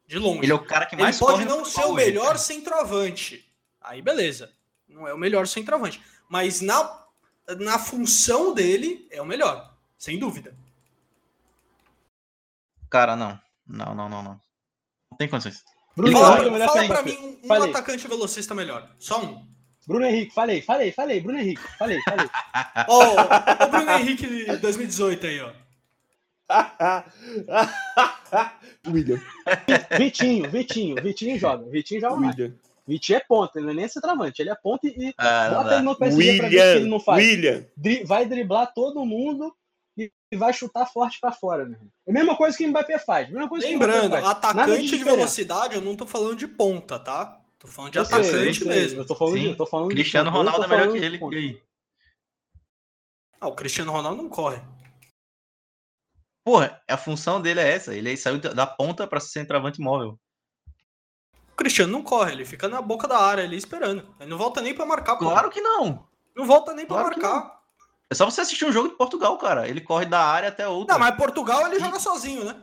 De 0.06 0.18
longe. 0.18 0.40
Ele 0.44 0.52
é 0.52 0.54
o 0.54 0.64
cara 0.64 0.86
que 0.86 0.94
Ele 0.94 1.02
mais 1.02 1.18
pode 1.18 1.32
corre 1.32 1.44
no 1.46 1.56
não 1.56 1.64
ser 1.64 1.80
o 1.80 1.86
hoje, 1.86 1.94
melhor 2.06 2.26
cara. 2.26 2.38
centroavante. 2.38 3.44
Aí 3.80 4.00
beleza. 4.00 4.52
Não 4.88 5.06
é 5.08 5.12
o 5.12 5.18
melhor 5.18 5.48
centroavante. 5.48 6.00
Mas 6.28 6.60
na, 6.60 7.04
na 7.58 7.78
função 7.78 8.52
dele, 8.54 9.06
é 9.10 9.20
o 9.20 9.26
melhor. 9.26 9.74
Sem 9.98 10.18
dúvida. 10.18 10.54
Cara, 12.90 13.16
não. 13.16 13.38
Não, 13.66 13.94
não, 13.94 14.08
não, 14.08 14.22
não. 14.22 14.40
Não 15.10 15.18
tem 15.18 15.28
condições. 15.28 15.64
Bruno 15.96 16.12
Fala, 16.18 16.44
é 16.44 16.66
fala 16.66 16.80
que 16.82 16.88
pra 16.88 17.00
Henrique. 17.00 17.22
mim 17.22 17.38
um 17.42 17.48
Falei. 17.48 17.70
atacante 17.70 18.06
velocista 18.06 18.54
melhor. 18.54 18.90
Só 18.98 19.24
um. 19.24 19.46
Bruno 19.86 20.04
Henrique, 20.04 20.34
falei, 20.34 20.60
falei, 20.60 20.90
falei, 20.92 21.20
Bruno 21.20 21.38
Henrique, 21.38 21.62
falei, 21.78 22.00
falei. 22.02 22.28
Ó, 22.88 23.12
o 23.64 23.70
Bruno 23.70 23.90
Henrique 23.92 24.56
2018 24.58 25.26
aí, 25.26 25.40
ó. 25.40 25.52
William. 28.86 29.20
Vitinho, 29.96 30.50
Vitinho, 30.50 31.02
Vitinho 31.02 31.38
joga. 31.38 31.64
Vitinho 31.70 32.00
joga. 32.00 32.16
William. 32.26 32.54
Vitinho 32.86 33.16
é 33.16 33.20
ponta, 33.20 33.58
ele 33.58 33.66
não 33.66 33.72
é 33.72 33.76
nem 33.76 33.88
centroavante, 33.88 34.40
ele 34.40 34.50
é 34.50 34.54
ponta 34.54 34.86
e 34.86 35.12
Ah, 35.18 35.50
não 35.50 35.62
bota 35.62 35.74
ele 35.74 35.82
no 35.82 35.96
PSG 35.96 36.36
pra 36.38 36.48
ver 36.48 36.56
o 36.56 36.60
que 36.60 36.64
ele 36.66 36.84
não 36.84 36.98
William. 36.98 37.00
faz. 37.00 37.24
William. 37.24 37.66
Dri- 37.76 38.04
vai 38.04 38.26
driblar 38.26 38.72
todo 38.72 39.04
mundo 39.04 39.52
e 39.98 40.36
vai 40.36 40.52
chutar 40.52 40.86
forte 40.86 41.18
pra 41.20 41.32
fora, 41.32 41.64
né? 41.66 41.78
É 42.06 42.10
a 42.10 42.14
mesma 42.14 42.36
coisa 42.36 42.56
que 42.56 42.64
o 42.64 42.68
Mbappé 42.68 42.98
faz. 42.98 43.28
Mesma 43.28 43.48
coisa 43.48 43.66
que 43.66 43.72
Lembrando, 43.72 44.06
Mbappé 44.08 44.22
faz. 44.22 44.24
Nada 44.36 44.38
atacante 44.48 44.82
de 44.82 44.88
diferença. 44.88 45.16
velocidade, 45.16 45.74
eu 45.74 45.80
não 45.80 45.96
tô 45.96 46.06
falando 46.06 46.36
de 46.36 46.46
ponta, 46.46 46.98
tá? 46.98 47.40
Tô 47.58 47.66
falando 47.66 47.92
de 47.92 47.98
Eu 47.98 48.04
sei, 48.04 48.14
eu 48.16 48.20
atacante 48.20 48.58
sei, 48.58 48.68
mesmo. 48.68 49.00
Eu 49.00 49.06
tô 49.06 49.14
falando, 49.16 49.34
de, 49.36 49.42
Sim. 49.42 49.48
eu 49.50 49.56
tô 49.56 49.66
falando 49.66 49.88
de 49.88 49.94
Cristiano 49.94 50.30
tô 50.30 50.36
Ronaldo 50.36 50.64
é 50.64 50.68
melhor 50.68 50.92
que 50.92 50.98
de 51.00 51.04
ele. 51.04 51.62
Ah, 53.40 53.48
o 53.48 53.54
Cristiano 53.54 53.90
Ronaldo 53.92 54.22
não 54.22 54.28
corre. 54.30 54.60
Porra, 56.44 56.80
a 56.88 56.96
função 56.96 57.40
dele 57.42 57.60
é 57.60 57.68
essa. 57.72 57.94
Ele 57.94 58.16
saiu 58.16 58.38
da- 58.38 58.66
ponta 58.66 59.06
pra 59.06 59.18
ser 59.18 59.30
centroavante 59.30 59.80
móvel. 59.80 60.18
O 61.56 61.62
Cristiano 61.66 61.90
não 61.90 62.02
corre, 62.02 62.32
ele 62.32 62.44
fica 62.44 62.68
na 62.68 62.82
boca 62.82 63.08
da 63.08 63.16
área 63.18 63.42
ali 63.42 63.56
esperando. 63.56 64.06
Ele 64.20 64.28
não 64.28 64.36
volta 64.36 64.60
nem 64.60 64.74
pra 64.74 64.84
marcar, 64.84 65.16
pô. 65.16 65.24
Claro 65.24 65.48
que 65.48 65.58
não. 65.62 66.06
Não 66.36 66.44
volta 66.44 66.74
nem 66.74 66.84
pra 66.84 66.96
Claro 66.98 67.14
que 67.14 67.22
marcar. 67.22 67.62
É 68.10 68.14
só 68.14 68.26
você 68.26 68.42
assistir 68.42 68.66
um 68.66 68.72
jogo 68.72 68.90
de 68.90 68.94
Portugal, 68.96 69.38
cara. 69.38 69.66
Ele 69.66 69.80
corre 69.80 70.04
da 70.04 70.20
área 70.22 70.50
até 70.50 70.68
outra. 70.68 70.92
Não, 70.92 71.00
mas 71.00 71.16
Portugal 71.16 71.66
ele 71.66 71.80
joga 71.80 71.98
sozinho, 71.98 72.44
né? 72.44 72.62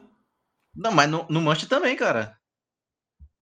Não, 0.75 0.91
mas 0.91 1.09
no, 1.09 1.25
no 1.27 1.41
Manchester 1.41 1.69
também, 1.69 1.95
cara. 1.95 2.37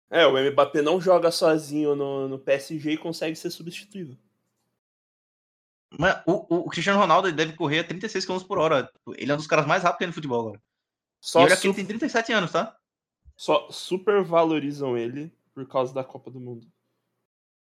É, 0.09 0.25
o 0.25 0.31
Mbappé 0.51 0.81
não 0.81 1.01
joga 1.01 1.29
sozinho 1.29 1.93
no, 1.93 2.29
no 2.29 2.39
PSG 2.39 2.91
e 2.91 2.97
consegue 2.97 3.35
ser 3.35 3.49
substituível. 3.49 4.15
Mas 5.99 6.21
o, 6.25 6.31
o- 6.55 6.59
o 6.67 6.69
Cristiano 6.69 6.99
Ronaldo 6.99 7.31
deve 7.33 7.53
correr 7.53 7.79
a 7.79 7.83
36 7.83 8.25
km 8.25 8.39
por 8.47 8.57
hora. 8.59 8.89
Ele 9.15 9.29
é 9.31 9.33
um 9.33 9.37
dos 9.37 9.47
caras 9.47 9.65
mais 9.67 9.83
rápidos 9.83 9.97
que 9.97 9.99
tem 9.99 10.07
no 10.07 10.13
futebol 10.13 10.39
agora. 10.39 10.61
Só, 11.21 11.41
e 11.41 11.43
olha 11.43 11.57
que 11.57 11.67
ele 11.67 11.73
tem 11.75 11.85
37 11.85 12.31
anos, 12.31 12.51
tá? 12.51 12.75
Só 13.35 13.67
supervalorizam 13.69 14.97
ele 14.97 15.31
por 15.53 15.67
causa 15.67 15.93
da 15.93 16.03
Copa 16.03 16.31
do 16.31 16.39
Mundo. 16.39 16.67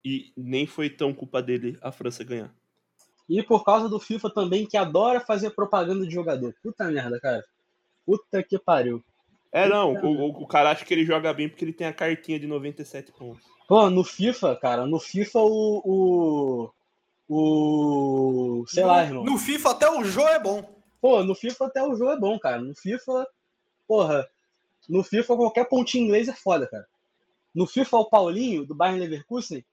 E 0.05 0.33
nem 0.37 0.67
foi 0.67 0.91
tão 0.91 1.15
culpa 1.15 1.43
dele 1.43 1.79
a 1.81 1.91
França 1.91 2.23
ganhar. 2.23 2.55
E 3.29 3.43
por 3.43 3.65
causa 3.65 3.89
do 3.89 3.99
FIFA 3.99 4.31
também, 4.31 4.67
que 4.67 4.77
adora 4.77 5.19
fazer 5.21 5.51
propaganda 5.51 6.07
de 6.07 6.13
jogador. 6.13 6.55
Puta 6.63 6.85
merda, 6.91 7.19
cara. 7.19 7.43
Puta 8.05 8.43
que 8.43 8.59
pariu. 8.59 9.03
É, 9.51 9.67
não, 9.69 9.95
o, 9.95 10.07
o, 10.07 10.43
o 10.43 10.47
cara 10.47 10.71
acha 10.71 10.85
que 10.85 10.93
ele 10.93 11.07
joga 11.07 11.33
bem 11.33 11.49
porque 11.49 11.65
ele 11.65 11.73
tem 11.73 11.87
a 11.87 11.93
cartinha 11.93 12.39
de 12.39 12.47
97 12.47 13.13
pontos. 13.13 13.47
Pô, 13.67 13.89
no 13.89 14.05
FIFA, 14.05 14.57
cara, 14.57 14.87
no 14.87 15.01
FIFA 15.01 15.39
o. 15.41 16.71
O. 17.27 18.61
o 18.61 18.65
sei 18.67 18.85
lá, 18.85 19.05
irmão. 19.05 19.25
No 19.25 19.39
FIFA 19.39 19.71
até 19.71 19.91
o 19.91 20.05
Jô 20.05 20.29
é 20.29 20.39
bom. 20.39 20.75
Pô, 21.05 21.23
no 21.23 21.35
FIFA 21.35 21.67
até 21.67 21.83
o 21.83 21.95
jogo 21.95 22.13
é 22.13 22.19
bom, 22.19 22.39
cara. 22.39 22.63
No 22.63 22.75
FIFA, 22.75 23.27
porra, 23.87 24.27
no 24.89 25.03
FIFA 25.03 25.37
qualquer 25.37 25.69
pontinho 25.69 26.05
inglês 26.05 26.29
é 26.29 26.35
foda, 26.35 26.67
cara. 26.67 26.87
No 27.55 27.67
FIFA 27.67 27.99
o 27.99 28.11
Paulinho, 28.11 28.67
do 28.67 28.75
Bayern 28.75 29.01
Leverkusen, 29.01 29.65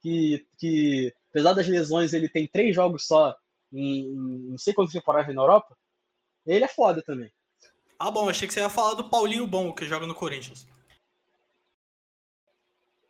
que, 0.00 0.46
que 0.58 1.12
apesar 1.30 1.52
das 1.52 1.66
lesões 1.66 2.12
ele 2.12 2.28
tem 2.28 2.46
três 2.46 2.74
jogos 2.74 3.06
só 3.06 3.36
em, 3.72 4.06
em 4.06 4.38
não 4.50 4.58
sei 4.58 4.72
quantas 4.72 4.92
temporadas 4.92 5.34
na 5.34 5.42
Europa, 5.42 5.76
ele 6.46 6.64
é 6.64 6.68
foda 6.68 7.02
também. 7.02 7.30
Ah, 7.98 8.10
bom, 8.10 8.28
achei 8.28 8.46
que 8.46 8.54
você 8.54 8.60
ia 8.60 8.68
falar 8.68 8.94
do 8.94 9.08
Paulinho 9.08 9.46
Bom, 9.46 9.72
que 9.72 9.86
joga 9.86 10.06
no 10.06 10.14
Corinthians. 10.14 10.66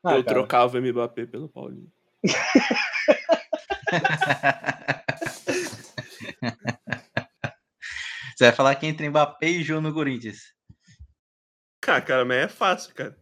Ah, 0.05 0.17
eu 0.17 0.25
cara, 0.25 0.37
trocava 0.37 0.79
o 0.79 0.83
Mbappé 0.83 1.27
pelo 1.27 1.49
Paulinho. 1.49 1.91
Você 8.37 8.45
vai 8.45 8.53
falar 8.53 8.77
que 8.77 8.87
entre 8.87 9.09
Mbappé 9.09 9.49
e 9.49 9.63
Jô 9.63 9.81
no 9.81 9.95
Corinthians. 9.95 10.55
Cara, 11.87 12.01
cara, 12.01 12.25
mas 12.25 12.37
é 12.39 12.49
fácil, 12.49 12.93
cara. 12.95 13.17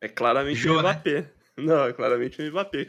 É 0.00 0.08
claramente 0.08 0.56
Jô, 0.58 0.78
o 0.78 0.82
né? 0.82 0.92
Mbappé. 0.92 1.30
Não, 1.58 1.84
é 1.84 1.92
claramente 1.92 2.40
o 2.40 2.50
Mbappé. 2.50 2.86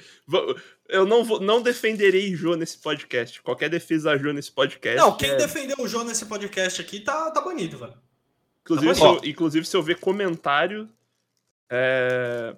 Eu 0.87 1.05
não, 1.05 1.25
vou, 1.25 1.41
não 1.41 1.61
defenderei 1.61 2.33
Jô 2.33 2.55
nesse 2.55 2.77
podcast. 2.77 3.41
Qualquer 3.41 3.69
defesa 3.69 4.11
a 4.11 4.17
Jô 4.17 4.31
nesse 4.31 4.49
podcast. 4.49 4.97
Não, 4.97 5.17
quem 5.17 5.31
é- 5.31 5.35
defendeu 5.35 5.75
o 5.77 5.87
Jô 5.89 6.05
nesse 6.05 6.25
podcast 6.25 6.79
aqui 6.79 7.01
tá, 7.01 7.29
tá 7.31 7.41
banido, 7.41 7.77
velho. 7.77 7.93
Inclusive, 8.61 8.87
Tá 8.93 8.95
se 8.95 9.03
eu, 9.03 9.29
inclusive, 9.29 9.65
se 9.65 9.75
eu 9.75 9.83
ver 9.83 9.99
comentário. 9.99 10.87
é, 11.69 12.55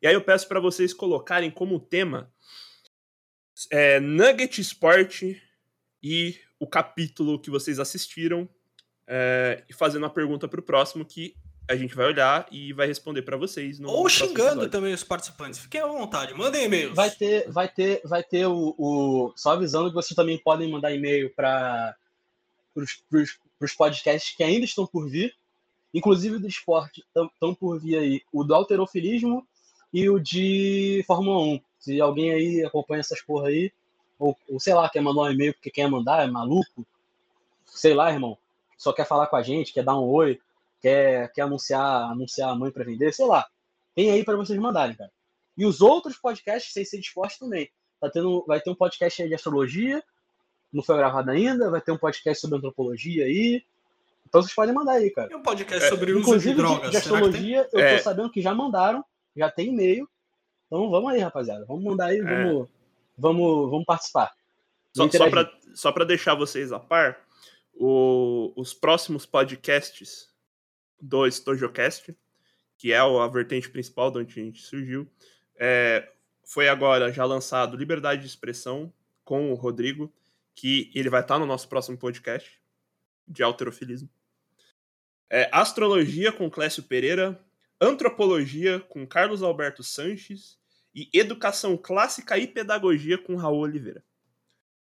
E 0.02 0.08
aí 0.08 0.14
eu 0.14 0.22
peço 0.22 0.48
para 0.48 0.60
vocês 0.60 0.94
colocarem 0.94 1.52
como 1.52 1.80
tema 1.80 2.32
é, 3.72 4.00
Nugget 4.00 4.62
Sport 4.62 5.24
e 6.02 6.40
o 6.60 6.68
capítulo 6.68 7.40
que 7.40 7.50
vocês 7.50 7.80
assistiram 7.80 8.48
é, 9.08 9.64
e 9.70 9.74
fazendo 9.74 10.04
uma 10.04 10.10
pergunta 10.10 10.48
para 10.48 10.60
o 10.60 10.64
próximo 10.64 11.06
que 11.06 11.36
a 11.68 11.76
gente 11.76 11.96
vai 11.96 12.06
olhar 12.06 12.48
e 12.52 12.72
vai 12.74 12.86
responder 12.88 13.22
para 13.24 13.38
vocês. 13.38 13.80
No 13.80 13.90
Ou 13.90 14.08
xingando 14.08 14.50
episódio. 14.52 14.70
também 14.70 14.94
os 14.94 15.04
participantes. 15.04 15.60
Fiquem 15.60 15.82
à 15.82 15.88
vontade, 15.88 16.34
mandem 16.34 16.66
e-mails. 16.66 16.96
Vai 16.96 17.10
ter, 17.10 17.50
vai 17.52 17.68
ter, 17.68 18.02
vai 18.06 18.24
ter 18.24 18.46
o, 18.46 18.76
o- 18.78 19.34
Só 19.36 19.52
avisando 19.54 19.90
que 19.90 19.96
vocês 19.96 20.16
também 20.16 20.38
podem 20.38 20.70
mandar 20.70 20.94
e-mail 20.94 21.34
para 21.36 21.96
os 22.76 23.74
podcasts 23.76 24.36
que 24.36 24.44
ainda 24.44 24.66
estão 24.66 24.86
por 24.86 25.10
vir, 25.10 25.34
inclusive 25.94 26.38
do 26.40 26.48
esporte, 26.48 27.04
estão 27.34 27.56
por 27.56 27.80
vir 27.80 27.98
aí 27.98 28.22
o 28.32 28.44
do 28.44 28.54
alterofilismo 28.54 29.48
e 29.94 30.10
o 30.10 30.20
de 30.20 31.04
Fórmula 31.08 31.40
1. 31.56 31.62
Se 31.80 32.02
alguém 32.02 32.32
aí 32.32 32.64
acompanha 32.66 33.00
essas 33.00 33.22
porra 33.22 33.48
aí, 33.48 33.72
ou, 34.20 34.38
ou 34.50 34.60
sei 34.60 34.74
lá, 34.74 34.90
quer 34.90 35.02
mandar 35.02 35.22
um 35.22 35.32
e-mail 35.32 35.54
porque 35.54 35.72
quer 35.72 35.90
mandar, 35.90 36.24
é 36.28 36.28
maluco, 36.30 36.86
sei 37.66 37.94
lá, 37.94 38.12
irmão, 38.12 38.38
só 38.78 38.92
quer 38.94 39.08
falar 39.08 39.28
com 39.28 39.36
a 39.36 39.42
gente, 39.42 39.74
quer 39.74 39.84
dar 39.84 39.98
um 39.98 40.04
oi, 40.08 40.40
quer, 40.86 41.32
quer 41.34 41.42
anunciar, 41.42 42.12
anunciar 42.12 42.50
a 42.52 42.56
mãe 42.56 42.72
para 42.72 42.84
vender, 42.84 43.12
sei 43.12 43.26
lá. 43.26 43.44
Tem 43.96 44.12
aí 44.12 44.24
para 44.24 44.36
vocês 44.38 44.60
mandarem, 44.60 44.96
cara. 44.96 45.12
E 45.58 45.66
os 45.66 45.82
outros 45.82 46.16
podcasts 46.18 46.72
sem 46.74 46.86
ser 46.86 47.00
de 47.00 47.08
esporte 47.08 47.40
também. 47.40 47.68
Tá 48.00 48.10
tendo, 48.10 48.46
vai 48.46 48.60
ter 48.62 48.70
um 48.70 48.76
podcast 48.76 49.22
aí 49.24 49.28
de 49.28 49.34
astrologia, 49.36 50.04
não 50.72 50.84
foi 50.84 50.98
gravado 50.98 51.32
ainda, 51.32 51.72
vai 51.72 51.82
ter 51.82 51.92
um 51.92 51.98
podcast 51.98 52.40
sobre 52.42 52.58
antropologia 52.58 53.26
aí. 53.26 53.64
Então 54.28 54.42
vocês 54.44 54.54
podem 54.54 54.76
mandar 54.76 54.94
aí, 54.94 55.10
cara. 55.12 55.28
Tem 55.30 55.38
um 55.38 55.42
podcast 55.42 55.86
É, 55.86 55.90
sobre 55.90 56.12
o 56.12 56.20
uso 56.20 56.28
Inclusive 56.30 56.50
de 56.50 56.56
de, 56.56 56.62
drogas. 56.62 56.86
de 56.86 56.92
tem? 56.92 57.00
astrologia, 57.00 57.70
eu 57.74 57.80
É. 57.80 57.98
tô 57.98 58.04
sabendo 58.04 58.30
que 58.32 58.42
já 58.42 58.54
mandaram, 58.54 59.04
já 59.36 59.50
tem 59.50 59.70
e-mail. 59.70 60.08
Então 60.68 60.90
vamos 60.90 61.12
aí, 61.12 61.20
rapaziada. 61.20 61.66
Vamos 61.66 61.84
mandar 61.84 62.08
aí, 62.08 62.22
vamos, 62.22 62.68
vamos, 63.18 63.70
vamos 63.72 63.86
participar. 63.86 64.32
Só, 64.94 65.08
só, 65.74 65.92
pra 65.92 66.06
deixar 66.06 66.36
vocês 66.36 66.72
a 66.72 66.80
par, 66.80 67.18
o- 67.74 68.52
os 68.56 68.74
próximos 68.74 69.26
podcasts 69.26 70.30
do 71.00 71.28
Stojocast, 71.28 72.16
que 72.78 72.92
é 72.92 72.98
a 72.98 73.28
vertente 73.28 73.70
principal 73.70 74.12
de 74.12 74.20
onde 74.20 74.40
a 74.40 74.44
gente 74.44 74.62
surgiu, 74.62 75.10
é, 75.58 76.12
foi 76.44 76.68
agora 76.68 77.12
já 77.12 77.26
lançado 77.26 77.78
Liberdade 77.78 78.22
de 78.22 78.28
Expressão 78.28 78.94
com 79.24 79.52
o 79.52 79.56
Rodrigo, 79.56 80.14
que 80.54 80.92
ele 80.94 81.10
vai 81.10 81.22
estar 81.22 81.40
no 81.40 81.46
nosso 81.46 81.68
próximo 81.68 81.98
podcast 81.98 82.62
de 83.28 83.44
alterofilismo. 83.44 84.10
É, 85.30 85.50
astrologia 85.52 86.32
com 86.32 86.50
Clécio 86.50 86.84
Pereira, 86.84 87.44
antropologia 87.82 88.80
com 88.80 89.08
Carlos 89.08 89.42
Alberto 89.42 89.84
Sanches 89.84 90.58
e 90.94 91.10
educação 91.14 91.76
clássica 91.76 92.38
e 92.38 92.48
pedagogia 92.48 93.18
com 93.18 93.36
Raul 93.36 93.60
Oliveira. 93.60 94.04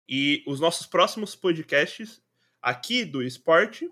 E 0.09 0.43
os 0.47 0.61
nossos 0.61 0.87
próximos 0.87 1.35
podcasts 1.35 2.21
aqui 2.61 3.05
do 3.05 3.23
esporte 3.23 3.91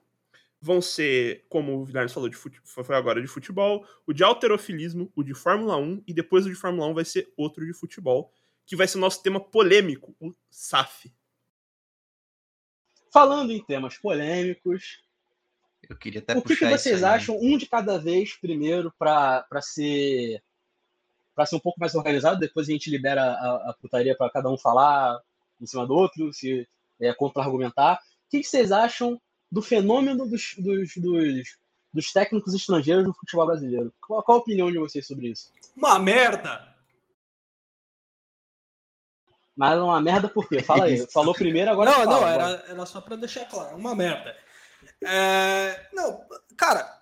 vão 0.60 0.82
ser, 0.82 1.46
como 1.48 1.78
o 1.78 1.84
Vilares 1.84 2.12
falou, 2.12 2.28
de 2.28 2.36
fute... 2.36 2.60
foi 2.62 2.94
agora 2.94 3.20
de 3.20 3.26
futebol, 3.26 3.86
o 4.06 4.12
de 4.12 4.22
alterofilismo, 4.22 5.10
o 5.16 5.22
de 5.22 5.32
Fórmula 5.32 5.76
1 5.76 6.04
e 6.06 6.12
depois 6.12 6.44
o 6.44 6.50
de 6.50 6.54
Fórmula 6.54 6.86
1 6.88 6.94
vai 6.94 7.04
ser 7.04 7.32
outro 7.36 7.64
de 7.64 7.72
futebol, 7.72 8.30
que 8.66 8.76
vai 8.76 8.86
ser 8.86 8.98
nosso 8.98 9.22
tema 9.22 9.40
polêmico, 9.40 10.14
o 10.20 10.34
SAF. 10.50 11.12
Falando 13.12 13.50
em 13.50 13.64
temas 13.64 13.96
polêmicos, 13.96 15.02
Eu 15.88 15.96
queria 15.96 16.20
até 16.20 16.36
o 16.36 16.42
que, 16.42 16.54
que 16.54 16.66
vocês 16.66 17.02
aí. 17.02 17.14
acham, 17.16 17.36
um 17.40 17.56
de 17.56 17.66
cada 17.66 17.98
vez, 17.98 18.36
primeiro, 18.36 18.92
para 18.98 19.44
ser 19.62 20.42
para 21.34 21.46
ser 21.46 21.56
um 21.56 21.60
pouco 21.60 21.80
mais 21.80 21.94
organizado, 21.94 22.38
depois 22.38 22.68
a 22.68 22.72
gente 22.72 22.90
libera 22.90 23.22
a, 23.22 23.70
a 23.70 23.76
putaria 23.80 24.14
para 24.14 24.30
cada 24.30 24.50
um 24.50 24.58
falar 24.58 25.18
em 25.58 25.66
cima 25.66 25.86
do 25.86 25.94
outro, 25.94 26.30
se 26.34 26.68
é, 27.00 27.14
contra-argumentar. 27.14 27.94
O 28.26 28.30
que, 28.30 28.40
que 28.40 28.46
vocês 28.46 28.70
acham 28.70 29.20
do 29.50 29.60
fenômeno 29.62 30.26
dos, 30.26 30.54
dos, 30.58 30.96
dos, 30.96 31.58
dos 31.92 32.12
técnicos 32.12 32.54
estrangeiros 32.54 33.06
no 33.06 33.14
futebol 33.14 33.46
brasileiro? 33.46 33.92
Qual, 34.00 34.22
qual 34.22 34.38
a 34.38 34.40
opinião 34.40 34.70
de 34.70 34.78
vocês 34.78 35.06
sobre 35.06 35.28
isso? 35.28 35.50
Uma 35.76 35.98
merda! 35.98 36.68
Mas 39.56 39.76
é 39.76 39.82
uma 39.82 40.00
merda 40.00 40.28
por 40.28 40.48
quê? 40.48 40.62
Fala 40.62 40.84
aí. 40.84 41.06
Falou 41.08 41.34
primeiro, 41.34 41.70
agora 41.70 41.90
não, 41.90 41.98
fala, 41.98 42.20
não, 42.20 42.28
era, 42.28 42.64
era 42.68 42.86
só 42.86 43.00
pra 43.00 43.16
deixar 43.16 43.44
claro, 43.46 43.76
uma 43.76 43.94
merda. 43.94 44.34
É, 45.04 45.88
não, 45.92 46.24
cara, 46.56 46.98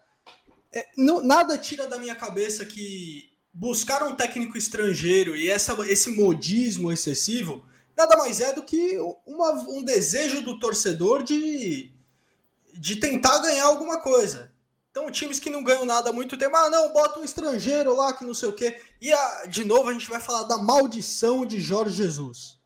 é, 0.73 0.87
não- 0.97 1.23
nada 1.23 1.57
tira 1.57 1.87
da 1.87 1.99
minha 1.99 2.17
cabeça 2.17 2.65
que 2.65 3.31
buscar 3.53 4.03
um 4.03 4.17
técnico 4.17 4.57
estrangeiro 4.59 5.37
e 5.37 5.49
essa, 5.49 5.75
esse 5.89 6.11
modismo 6.11 6.91
excessivo 6.91 7.65
nada 7.97 8.17
mais 8.17 8.41
é 8.41 8.53
do 8.53 8.63
que 8.63 8.97
uma- 9.27 9.53
um 9.69 9.83
desejo 9.83 10.43
do 10.43 10.59
torcedor 10.59 11.23
de, 11.23 11.93
de 12.79 12.97
tentar 12.97 13.39
ganhar 13.39 13.65
alguma 13.67 14.01
coisa. 14.01 14.51
Então, 14.91 15.11
times 15.11 15.39
que 15.39 15.51
não 15.51 15.63
ganham 15.63 15.85
nada 15.85 16.11
há 16.11 16.13
muito 16.13 16.37
tempo, 16.37 16.57
ah, 16.57 16.71
não, 16.71 16.93
bota 16.93 17.21
um 17.21 17.25
estrangeiro 17.25 17.95
lá 17.95 18.13
que 18.13 18.25
não 18.25 18.35
sei 18.35 18.49
o 18.49 18.53
quê. 18.53 18.81
E, 19.01 19.13
a- 19.13 19.47
de 19.47 19.65
novo, 19.65 19.89
a 19.89 19.93
gente 19.93 20.09
vai 20.09 20.21
falar 20.21 20.45
da 20.45 20.57
maldição 20.59 21.45
de 21.47 21.61
Jorge 21.61 21.95
Jesus. 21.97 22.59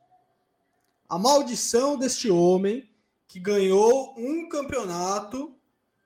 A 1.09 1.19
maldição 1.19 1.97
deste 1.99 2.31
homem 2.31 2.89
que 3.29 3.39
ganhou 3.39 4.15
um 4.17 4.49
campeonato 4.49 5.55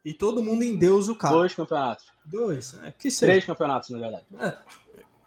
e 0.04 0.12
todo 0.12 0.42
mundo 0.42 0.62
em 0.64 0.76
Deus 0.76 1.08
o 1.08 1.14
cara. 1.14 1.34
Dois 1.34 1.54
campeonatos. 1.54 2.06
Dois, 2.24 2.74
é, 2.82 2.90
que 2.92 3.10
seja. 3.10 3.30
Três 3.32 3.44
campeonatos, 3.44 3.90
na 3.90 3.98
verdade. 3.98 4.24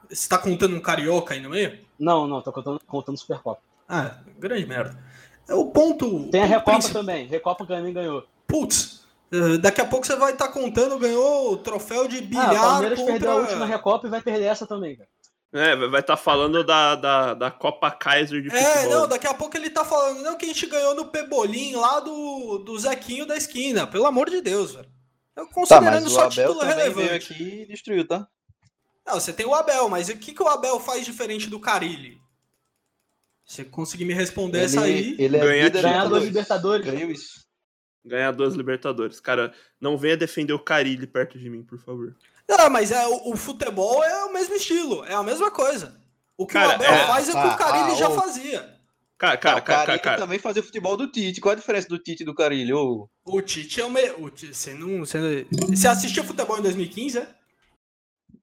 Você 0.07 0.13
está 0.13 0.37
contando 0.37 0.75
um 0.75 0.81
carioca 0.81 1.33
aí 1.33 1.39
no 1.41 1.49
meio? 1.49 1.79
Não, 1.97 2.27
não, 2.27 2.41
tô 2.41 2.51
contando, 2.51 2.79
contando 2.87 3.17
Supercopa. 3.17 3.61
Ah, 3.87 4.17
grande 4.37 4.65
merda. 4.65 5.01
É 5.47 5.53
o 5.53 5.67
ponto. 5.67 6.29
Tem 6.29 6.41
a 6.41 6.45
o 6.45 6.47
Recopa 6.49 6.71
princi- 6.73 6.93
também. 6.93 7.25
Recopa 7.27 7.65
também 7.65 7.93
ganhou. 7.93 8.25
Putz, 8.49 9.01
eh, 9.31 9.57
daqui 9.59 9.79
a 9.79 9.85
pouco 9.85 10.05
você 10.07 10.15
vai 10.15 10.33
estar 10.33 10.47
contando, 10.49 10.97
ganhou 10.99 11.53
o 11.53 11.57
troféu 11.57 12.07
de 12.07 12.17
Ah, 12.17 12.21
bilhar 12.21 12.51
o 12.51 12.57
Palmeiras 12.59 12.97
contra... 12.99 13.13
perdeu 13.13 13.31
a 13.31 13.35
última 13.35 13.65
Recopa 13.65 14.07
e 14.07 14.09
vai 14.09 14.21
perder 14.21 14.45
essa 14.45 14.65
também, 14.67 14.97
cara. 14.97 15.07
É, 15.51 15.75
vai 15.87 16.01
estar 16.01 16.15
falando 16.17 16.63
da, 16.63 16.93
da, 16.95 17.33
da 17.33 17.49
Copa 17.51 17.89
Kaiser 17.89 18.41
de 18.41 18.49
É, 18.55 18.61
futebol. 18.73 18.89
não, 18.99 19.07
daqui 19.07 19.25
a 19.25 19.33
pouco 19.33 19.55
ele 19.57 19.69
tá 19.69 19.83
falando, 19.85 20.21
não, 20.21 20.35
que 20.37 20.45
a 20.45 20.47
gente 20.47 20.65
ganhou 20.67 20.93
no 20.93 21.05
Pebolim 21.05 21.75
lá 21.75 21.99
do, 21.99 22.59
do 22.59 22.77
Zequinho 22.77 23.25
da 23.25 23.35
esquina. 23.37 23.87
Pelo 23.87 24.05
amor 24.05 24.29
de 24.29 24.41
Deus, 24.41 24.73
velho. 24.73 24.89
Eu 25.35 25.47
Tá, 25.47 25.53
considerando 25.53 26.05
o 26.05 26.09
só 26.09 26.21
Abel 26.25 26.29
título 26.53 26.59
relevante. 26.65 27.33
aqui 27.33 27.61
e 27.61 27.65
destruiu, 27.65 28.05
tá? 28.07 28.27
Não, 29.07 29.15
você 29.19 29.31
tem 29.33 29.45
o 29.45 29.55
Abel, 29.55 29.89
mas 29.89 30.09
o 30.09 30.15
que, 30.17 30.33
que 30.33 30.43
o 30.43 30.47
Abel 30.47 30.79
faz 30.79 31.03
diferente 31.05 31.49
do 31.49 31.59
Carilli? 31.59 32.19
Você 33.43 33.63
conseguir 33.65 34.05
me 34.05 34.13
responder 34.13 34.65
essa 34.65 34.81
aí. 34.81 35.15
ele 35.17 35.37
é 35.37 35.39
Ganha 35.39 35.63
líder 35.63 35.79
Libertadores. 35.83 36.25
Libertadores. 36.25 36.85
Ganhou 36.85 37.09
isso. 37.09 37.48
Ganhar 38.09 38.31
duas 38.31 38.55
Libertadores. 38.55 39.19
Cara, 39.19 39.53
não 39.79 39.97
venha 39.97 40.17
defender 40.17 40.53
o 40.53 40.59
Carilli 40.59 41.07
perto 41.07 41.37
de 41.37 41.49
mim, 41.49 41.63
por 41.63 41.79
favor. 41.79 42.15
Não, 42.47 42.69
mas 42.69 42.91
é, 42.91 43.07
o, 43.07 43.31
o 43.33 43.37
futebol 43.37 44.03
é 44.03 44.25
o 44.25 44.33
mesmo 44.33 44.55
estilo, 44.55 45.05
é 45.05 45.13
a 45.13 45.21
mesma 45.23 45.51
coisa. 45.51 45.95
O 46.35 46.47
que 46.47 46.53
Cara, 46.53 46.69
o 46.69 46.71
Abel 46.71 46.91
é- 46.91 47.05
faz 47.05 47.27
é 47.27 47.31
o 47.31 47.33
que 47.33 47.39
ah, 47.47 47.53
o 47.53 47.57
Carilli 47.57 47.91
ah, 47.91 47.95
já 47.95 48.09
ô. 48.09 48.15
fazia. 48.19 48.79
Cara, 49.17 49.37
cara, 49.37 49.55
Não, 49.55 49.61
o 49.61 49.65
cara, 49.65 49.65
cara, 49.65 49.85
Carilli 49.85 50.03
cara. 50.03 50.17
também 50.17 50.39
fazia 50.39 50.63
futebol 50.63 50.95
do 50.95 51.11
Tite. 51.11 51.41
Qual 51.41 51.51
a 51.51 51.55
diferença 51.55 51.89
do 51.89 51.99
Tite 51.99 52.23
e 52.23 52.25
do 52.25 52.33
Carilli? 52.33 52.73
Ô, 52.73 53.07
O 53.25 53.41
Tite 53.41 53.81
é 53.81 53.85
o 53.85 53.89
me... 53.89 54.09
o 54.11 54.29
Tite, 54.29 54.55
você 54.55 54.73
não, 54.73 54.99
você, 54.99 55.45
você 55.51 55.87
assistiu 55.87 56.23
futebol 56.23 56.57
em 56.57 56.61
2015, 56.61 57.19
é? 57.19 57.27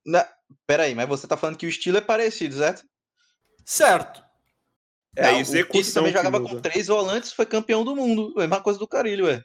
na... 0.04 0.28
Peraí, 0.66 0.94
mas 0.94 1.08
você 1.08 1.26
tá 1.26 1.36
falando 1.36 1.56
que 1.56 1.66
o 1.66 1.68
estilo 1.68 1.96
é 1.96 2.00
parecido, 2.00 2.56
certo? 2.56 2.84
Certo. 3.64 4.22
É 5.16 5.28
a 5.28 5.32
Não, 5.32 5.38
O 5.38 5.42
Tite 5.42 5.50
execução 5.56 6.02
também 6.02 6.12
jogava 6.12 6.40
com 6.40 6.60
três 6.60 6.86
volantes, 6.86 7.32
foi 7.32 7.46
campeão 7.46 7.82
do 7.82 7.96
mundo. 7.96 8.34
É 8.36 8.44
a 8.44 8.46
mesma 8.46 8.60
coisa 8.62 8.78
do 8.78 8.86
Carilli, 8.86 9.22
ué. 9.22 9.42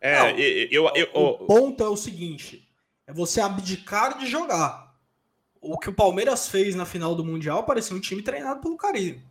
É, 0.00 0.18
Não, 0.18 0.28
eu, 0.38 0.68
eu, 0.70 0.90
eu- 0.94 1.10
o 1.14 1.28
o- 1.28 1.46
ponto 1.46 1.84
é 1.84 1.88
o 1.88 1.96
seguinte: 1.96 2.66
é 3.06 3.12
você 3.12 3.40
abdicar 3.40 4.18
de 4.18 4.26
jogar. 4.26 4.94
O 5.60 5.78
que 5.78 5.90
o 5.90 5.92
Palmeiras 5.92 6.48
fez 6.48 6.74
na 6.74 6.86
final 6.86 7.14
do 7.14 7.24
Mundial 7.24 7.64
parecia 7.64 7.94
um 7.94 8.00
time 8.00 8.22
treinado 8.22 8.60
pelo 8.60 8.76
Carilli. 8.78 9.22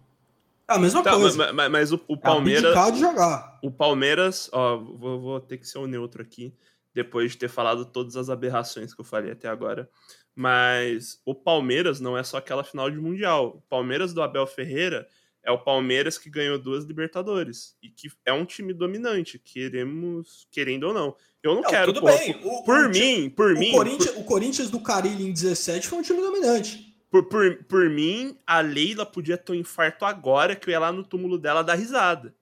É 0.68 0.74
a 0.74 0.78
mesma 0.78 1.02
tá, 1.02 1.12
coisa. 1.16 1.36
mas, 1.38 1.52
mas- 1.56 1.72
mas 1.72 1.92
o, 1.92 2.00
o 2.08 2.14
É 2.14 2.18
Palmeiras. 2.18 2.64
abdicar 2.66 2.92
de 2.92 3.00
jogar. 3.00 3.60
O 3.64 3.72
Palmeiras, 3.72 4.48
ó, 4.54 4.78
vou, 4.78 5.20
vou 5.20 5.40
ter 5.40 5.58
que 5.58 5.68
ser 5.68 5.80
o 5.80 5.88
neutro 5.88 6.22
aqui, 6.22 6.54
depois 6.94 7.32
de 7.32 7.38
ter 7.40 7.48
falado 7.50 7.84
todas 7.86 8.16
as 8.16 8.30
aberrações 8.30 8.94
que 8.94 9.02
eu 9.02 9.06
falei 9.06 9.32
até 9.32 9.48
agora. 9.48 9.90
Mas 10.36 11.20
o 11.26 11.34
Palmeiras 11.34 12.00
não 12.00 12.16
é 12.16 12.24
só 12.24 12.38
aquela 12.38 12.64
final 12.64 12.90
de 12.92 12.98
Mundial. 13.00 13.58
O 13.58 13.62
Palmeiras 13.68 14.14
do 14.14 14.22
Abel 14.22 14.46
Ferreira 14.46 15.08
é 15.44 15.52
o 15.52 15.58
Palmeiras 15.58 16.18
que 16.18 16.30
ganhou 16.30 16.60
duas 16.60 16.84
Libertadores. 16.86 17.76
E 17.82 17.90
que 17.90 18.12
é 18.26 18.34
um 18.34 18.46
time 18.46 18.74
dominante, 18.74 19.40
queremos, 19.40 20.48
querendo 20.52 20.84
ou 20.84 20.94
não. 20.94 21.16
Eu 21.42 21.56
não, 21.56 21.62
Não, 21.62 21.70
quero, 21.70 21.94
tudo 21.94 22.06
bem. 22.06 22.34
por, 22.40 22.48
O- 22.52 22.64
por 22.64 22.86
o 22.86 22.90
mim, 22.90 23.30
por 23.30 23.52
O 23.54 23.60
mim, 23.60 23.72
Corinthians, 23.72 24.16
o 24.18 24.24
Corinthians 24.24 24.70
do 24.70 24.80
Carilli 24.82 25.24
em 25.26 25.32
17 25.32 25.88
foi 25.88 26.00
um 26.00 26.02
time 26.02 26.20
dominante. 26.22 26.96
por, 27.10 27.24
por, 27.24 27.64
por 27.64 27.90
mim, 27.90 28.38
a 28.46 28.60
Leila 28.62 29.06
podia 29.06 29.38
ter 29.38 29.54
um 29.54 29.56
infarto 29.56 30.04
agora 30.06 30.56
que 30.56 30.70
eu 30.70 30.72
ia 30.74 30.80
lá 30.80 30.92
no 30.92 31.04
túmulo 31.04 31.38
dela 31.40 31.64
dar 31.64 31.76
risada. 31.76 32.36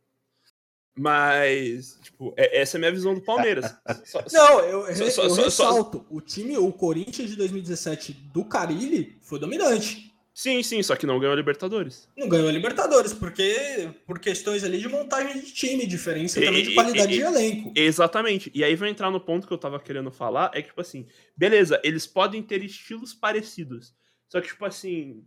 Mas, 1.00 1.98
tipo, 2.02 2.34
é- 2.36 2.60
essa 2.62 2.76
é 2.76 2.78
a 2.78 2.80
minha 2.80 2.92
visão 2.92 3.14
do 3.14 3.22
Palmeiras. 3.22 3.72
Só- 4.06 4.24
Não, 4.34 4.60
eu, 4.62 4.96
Só- 4.96 5.04
eu 5.04 5.12
só- 5.12 5.30
só- 5.30 5.44
ressalto. 5.44 6.06
O 6.10 6.20
time, 6.20 6.58
o 6.58 6.72
Corinthians 6.74 7.30
de 7.30 7.36
2017 7.36 8.14
do 8.34 8.44
Carilli 8.44 9.16
foi 9.22 9.38
dominante. 9.40 10.07
Sim, 10.40 10.62
sim, 10.62 10.84
só 10.84 10.96
que 10.96 11.08
não 11.08 11.18
ganhou 11.20 11.34
a 11.34 11.36
Libertadores. 11.36 12.08
Não 12.16 12.30
ganhou 12.30 12.48
a 12.48 12.52
Libertadores, 12.52 13.12
porque 13.12 13.90
por 14.06 14.20
questões 14.20 14.64
ali 14.64 14.78
de 14.78 14.88
montagem 14.88 15.42
de 15.42 15.52
time, 15.52 15.88
diferença 15.88 16.40
também 16.40 16.62
de 16.62 16.70
E- 16.70 16.74
qualidade 16.76 17.12
e- 17.12 17.16
de 17.18 17.24
elenco. 17.24 17.74
Exatamente. 17.76 18.52
E 18.54 18.64
aí 18.64 18.76
vai 18.76 18.90
entrar 18.90 19.10
no 19.10 19.20
ponto 19.20 19.48
que 19.48 19.54
eu 19.54 19.58
tava 19.58 19.80
querendo 19.80 20.12
falar, 20.12 20.52
é 20.54 20.62
que, 20.62 20.68
tipo 20.68 20.80
assim, 20.80 21.08
beleza, 21.36 21.82
eles 21.84 22.06
podem 22.06 22.44
ter 22.44 22.64
estilos 22.64 23.16
parecidos. 23.16 23.96
Só 24.30 24.40
que, 24.40 24.50
tipo 24.50 24.64
assim, 24.64 25.26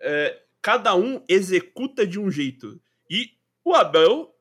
é, 0.00 0.40
cada 0.62 0.94
um 0.94 1.22
executa 1.28 2.06
de 2.06 2.18
um 2.18 2.30
jeito. 2.30 2.80
E 3.10 3.32
o 3.62 3.74
Abel 3.74 4.34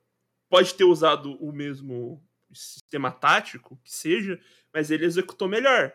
pode 0.50 0.74
ter 0.76 0.86
usado 0.86 1.34
o 1.44 1.52
mesmo 1.52 2.24
sistema 2.54 3.12
tático, 3.12 3.78
que 3.84 3.94
seja, 3.94 4.40
mas 4.74 4.90
ele 4.90 5.04
executou 5.04 5.50
melhor. 5.50 5.92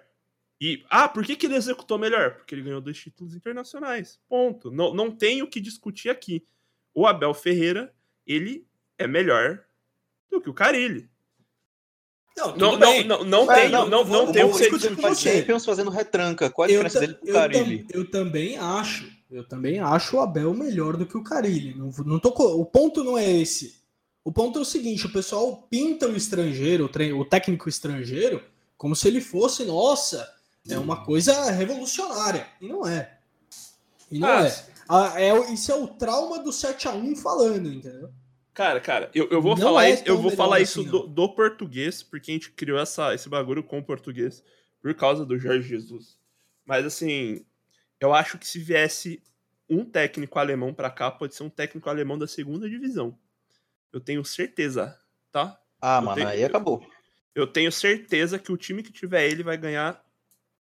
E, 0.64 0.84
ah, 0.88 1.08
por 1.08 1.24
que, 1.24 1.34
que 1.34 1.46
ele 1.46 1.56
executou 1.56 1.98
melhor? 1.98 2.36
Porque 2.36 2.54
ele 2.54 2.62
ganhou 2.62 2.80
dois 2.80 2.96
títulos 2.96 3.34
internacionais. 3.34 4.20
Ponto. 4.28 4.70
Não, 4.70 4.94
não 4.94 5.10
tem 5.10 5.42
o 5.42 5.48
que 5.48 5.60
discutir 5.60 6.08
aqui. 6.08 6.46
O 6.94 7.04
Abel 7.04 7.34
Ferreira, 7.34 7.92
ele 8.24 8.64
é 8.96 9.08
melhor 9.08 9.60
do 10.30 10.40
que 10.40 10.48
o 10.48 10.54
Carilli. 10.54 11.10
Não, 12.36 12.56
Não, 12.56 12.78
não, 12.78 13.04
não, 13.04 13.24
não 13.24 13.52
É, 13.52 13.62
tem, 13.62 13.70
não, 13.70 13.80
não, 13.88 13.90
não, 13.90 14.04
vou- 14.04 14.32
tem 14.32 14.44
o 14.44 14.52
que 14.56 14.68
você. 14.70 15.38
Champions 15.40 15.64
fazendo 15.64 15.90
retranca. 15.90 16.48
Qual 16.48 16.64
a 16.66 16.70
Eu, 16.70 16.82
diferença 16.84 17.00
ta- 17.00 17.06
dele 17.06 17.14
pro 17.18 17.28
eu, 17.28 17.34
Carilli? 17.34 17.86
eu 17.90 18.10
também 18.10 18.56
acho, 18.56 19.12
eu 19.30 19.44
também 19.46 19.80
acho 19.80 20.16
o 20.16 20.20
Abel 20.20 20.54
melhor 20.54 20.96
do 20.96 21.04
que 21.06 21.16
o 21.16 21.24
Carilli. 21.24 21.74
Não, 21.74 21.90
não 22.06 22.20
tô, 22.20 22.28
o 22.30 22.64
ponto 22.64 23.02
não 23.02 23.18
é 23.18 23.28
esse. 23.28 23.82
O 24.24 24.30
ponto 24.32 24.60
é 24.60 24.62
o 24.62 24.64
seguinte: 24.64 25.06
o 25.06 25.12
pessoal 25.12 25.66
pinta 25.68 26.06
o 26.08 26.16
estrangeiro, 26.16 26.84
o, 26.84 26.88
tre- 26.88 27.12
o 27.12 27.24
técnico 27.24 27.68
estrangeiro, 27.68 28.40
como 28.78 28.94
se 28.94 29.08
ele 29.08 29.20
fosse, 29.20 29.64
nossa, 29.64 30.26
é 30.68 30.78
uma 30.78 31.04
coisa 31.04 31.50
revolucionária. 31.50 32.46
E 32.60 32.68
não 32.68 32.86
é. 32.86 33.18
E 34.10 34.18
não 34.18 34.28
Ah, 34.28 34.46
é. 34.46 34.66
Ah, 34.88 35.20
é. 35.20 35.52
Isso 35.52 35.72
é 35.72 35.74
o 35.74 35.88
trauma 35.88 36.38
do 36.42 36.50
7x1 36.50 37.16
falando, 37.16 37.68
entendeu? 37.72 38.10
Cara, 38.54 38.80
cara, 38.80 39.10
eu, 39.14 39.28
eu 39.30 39.40
vou 39.40 39.56
Não 39.56 39.62
falar 39.62 39.86
é 39.86 39.90
isso, 39.94 40.02
eu 40.04 40.20
vou 40.20 40.30
falar 40.30 40.56
assim, 40.56 40.64
isso 40.64 40.82
do, 40.84 41.06
do 41.06 41.28
português, 41.34 42.02
porque 42.02 42.30
a 42.30 42.34
gente 42.34 42.50
criou 42.50 42.78
essa, 42.78 43.14
esse 43.14 43.26
bagulho 43.28 43.62
com 43.62 43.78
o 43.78 43.82
português 43.84 44.44
por 44.82 44.92
causa 44.94 45.24
do 45.24 45.38
Jorge 45.38 45.66
Jesus. 45.66 46.18
Mas 46.66 46.84
assim, 46.84 47.46
eu 47.98 48.12
acho 48.12 48.36
que 48.36 48.46
se 48.46 48.58
viesse 48.58 49.22
um 49.70 49.86
técnico 49.86 50.38
alemão 50.38 50.74
pra 50.74 50.90
cá 50.90 51.10
pode 51.10 51.34
ser 51.34 51.44
um 51.44 51.48
técnico 51.48 51.88
alemão 51.88 52.18
da 52.18 52.26
segunda 52.26 52.68
divisão. 52.68 53.18
Eu 53.90 54.00
tenho 54.00 54.22
certeza, 54.22 54.98
tá? 55.30 55.58
Ah, 55.80 55.96
Eu 55.98 56.02
mano, 56.02 56.14
tenho- 56.16 56.28
aí 56.28 56.44
acabou. 56.44 56.86
Eu 57.34 57.46
tenho 57.46 57.72
certeza 57.72 58.38
que 58.38 58.52
o 58.52 58.56
time 58.58 58.82
que 58.82 58.92
tiver 58.92 59.26
ele 59.30 59.42
vai 59.42 59.56
ganhar 59.56 60.04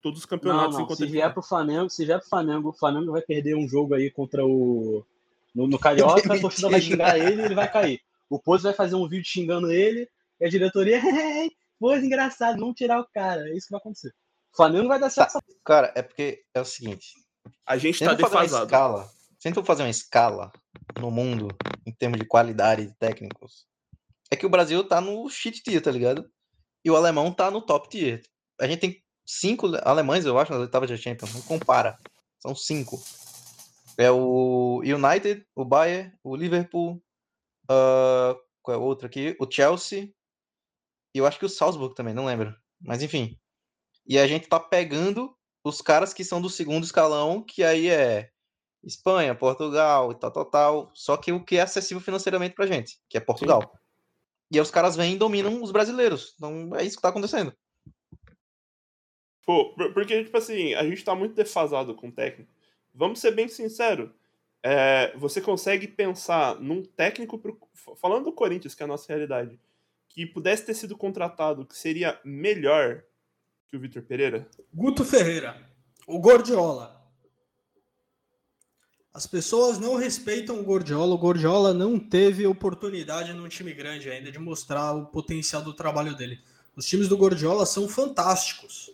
todos 0.02 0.20
os 0.20 0.26
Não, 0.26 0.30
campeonatos 0.30 0.76
não. 0.76 0.84
enquanto 0.84 0.98
Se 0.98 1.06
vier 1.06 1.34
pro 1.34 1.44
Flamengo, 1.44 1.90
se 1.90 2.06
vier 2.06 2.20
pro 2.20 2.30
Flamengo, 2.30 2.70
o 2.70 2.74
Flamengo 2.74 3.12
vai 3.12 3.22
perder 3.22 3.56
um 3.56 3.68
jogo 3.68 3.94
aí 3.94 4.10
contra 4.10 4.46
o. 4.46 5.06
No, 5.54 5.68
no 5.68 5.78
Carioca, 5.78 6.34
a 6.34 6.40
torcida 6.40 6.70
vai 6.70 6.82
xingar 6.82 7.18
ele 7.20 7.42
e 7.42 7.46
ele 7.46 7.56
vai 7.56 7.72
cair. 7.72 8.02
O 8.30 8.40
Pozo 8.40 8.64
vai 8.64 8.74
fazer 8.74 8.96
um 8.96 9.08
vídeo 9.08 9.28
xingando 9.28 9.72
ele 9.72 10.08
e 10.40 10.46
a 10.46 10.50
diretoria. 10.50 11.02
Pois 11.82 12.04
engraçado, 12.04 12.60
vamos 12.60 12.76
tirar 12.76 13.00
o 13.00 13.08
cara. 13.12 13.50
É 13.50 13.58
isso 13.58 13.66
que 13.66 13.72
vai 13.72 13.80
acontecer. 13.80 14.14
O 14.54 14.56
Flamengo 14.56 14.88
vai 14.88 15.00
dar 15.00 15.10
certo 15.10 15.30
essa 15.30 15.42
Cara, 15.66 15.92
é 15.96 16.04
porque 16.04 16.44
é 16.54 16.62
o 16.62 16.66
seguinte. 16.66 17.16
A 17.66 17.76
gente 17.76 18.06
tá 18.06 18.14
defasado. 18.14 18.66
escala, 18.66 19.06
se 19.40 19.48
a 19.48 19.50
gente 19.50 19.56
for 19.56 19.66
fazer 19.66 19.82
uma 19.82 19.90
escala 19.90 20.52
no 21.00 21.10
mundo 21.10 21.48
em 21.84 21.92
termos 21.92 22.20
de 22.20 22.26
qualidade 22.28 22.86
de 22.86 22.94
técnicos, 23.00 23.66
é 24.30 24.36
que 24.36 24.46
o 24.46 24.50
Brasil 24.50 24.84
tá 24.84 25.02
no 25.02 25.28
shit 25.28 25.64
tier, 25.64 25.82
tá 25.82 25.90
ligado? 25.90 26.30
E 26.86 26.92
o 26.92 26.96
alemão 26.96 27.34
tá 27.34 27.50
no 27.50 27.62
top 27.62 27.90
tier. 27.90 28.22
A 28.60 28.68
gente 28.68 28.80
tem 28.80 29.04
cinco 29.26 29.68
alemães, 29.84 30.26
eu 30.26 30.38
acho, 30.38 30.52
nas 30.52 30.62
oitavas 30.62 30.90
de 30.90 30.98
Champions. 30.98 31.34
Não 31.34 31.42
compara. 31.42 31.98
São 32.40 32.56
cinco. 32.56 33.02
É 33.98 34.10
o 34.10 34.82
United, 34.84 35.46
o 35.56 35.66
Bayern, 35.66 36.12
o 36.24 36.36
Liverpool, 36.36 37.02
ah, 37.70 38.36
qual 38.62 38.76
é 38.76 38.80
o 38.80 38.84
outro 38.84 39.06
aqui? 39.06 39.36
O 39.40 39.50
Chelsea 39.50 40.12
e 41.14 41.20
eu 41.20 41.26
acho 41.26 41.40
que 41.40 41.46
o 41.46 41.50
Salzburg 41.50 41.94
também, 41.94 42.14
não 42.14 42.26
lembro. 42.26 42.56
Mas 42.80 43.02
enfim. 43.02 43.38
E 44.08 44.18
a 44.18 44.28
gente 44.28 44.48
tá 44.48 44.60
pegando 44.60 45.36
os 45.64 45.82
caras 45.82 46.14
que 46.14 46.24
são 46.24 46.42
do 46.42 46.50
segundo 46.50 46.84
escalão, 46.84 47.44
que 47.44 47.64
aí 47.64 47.90
é 47.90 48.32
Espanha, 48.84 49.36
Portugal 49.36 50.12
e 50.12 50.16
tal, 50.16 50.32
tal, 50.32 50.46
tal. 50.46 50.92
Só 50.94 51.18
que 51.18 51.32
o 51.32 51.44
que 51.44 51.58
é 51.58 51.62
acessível 51.62 52.02
financeiramente 52.02 52.56
pra 52.56 52.66
gente, 52.66 53.00
que 53.10 53.18
é 53.18 53.22
Portugal. 53.22 53.74
E 54.52 54.58
aí 54.58 54.62
os 54.62 54.72
caras 54.72 54.96
vêm 54.96 55.14
e 55.14 55.18
dominam 55.18 55.62
os 55.62 55.72
brasileiros. 55.72 56.34
Então 56.36 56.76
é 56.76 56.84
isso 56.84 56.96
que 56.96 57.02
tá 57.02 57.10
acontecendo. 57.10 57.54
Pô, 59.46 59.74
por- 59.74 59.94
porque, 59.94 60.24
tipo 60.24 60.38
assim, 60.38 60.74
a 60.74 60.84
gente 60.84 61.04
tá 61.04 61.16
muito 61.16 61.34
defasado 61.36 61.96
com 61.96 62.08
o 62.10 62.12
técnico. 62.12 62.52
Vamos 62.94 63.20
ser 63.20 63.32
bem 63.32 63.48
sinceros. 63.48 64.10
É, 64.64 65.16
você 65.18 65.42
consegue 65.42 65.88
pensar 65.88 66.60
num 66.60 66.84
técnico, 66.84 67.40
pro- 67.40 67.58
falando 67.96 68.26
do 68.26 68.32
Corinthians, 68.32 68.76
que 68.76 68.84
é 68.84 68.86
a 68.86 68.88
nossa 68.88 69.08
realidade, 69.08 69.60
que 70.08 70.26
pudesse 70.26 70.66
ter 70.66 70.74
sido 70.76 70.96
contratado, 70.96 71.66
que 71.66 71.76
seria 71.76 72.20
melhor 72.24 73.02
que 73.68 73.76
o 73.76 73.80
Vitor 73.80 74.04
Pereira? 74.04 74.48
Guto 74.74 75.04
Ferreira, 75.04 75.58
o 76.06 76.20
Gordiola. 76.20 77.02
As 79.14 79.28
pessoas 79.28 79.78
não 79.78 79.96
respeitam 79.96 80.60
o 80.60 80.64
Gordiola. 80.64 81.14
O 81.16 81.18
Gordiola 81.18 81.74
não 81.74 82.00
teve 82.00 82.48
oportunidade 82.48 83.34
num 83.34 83.50
time 83.50 83.74
grande 83.74 84.10
ainda 84.10 84.32
de 84.32 84.40
mostrar 84.40 84.94
o 84.94 85.06
potencial 85.08 85.62
do 85.62 85.74
trabalho 85.74 86.16
dele. 86.16 86.40
Os 86.76 86.86
times 86.86 87.10
do 87.10 87.18
Gordiola 87.18 87.66
são 87.66 87.90
fantásticos. 87.90 88.90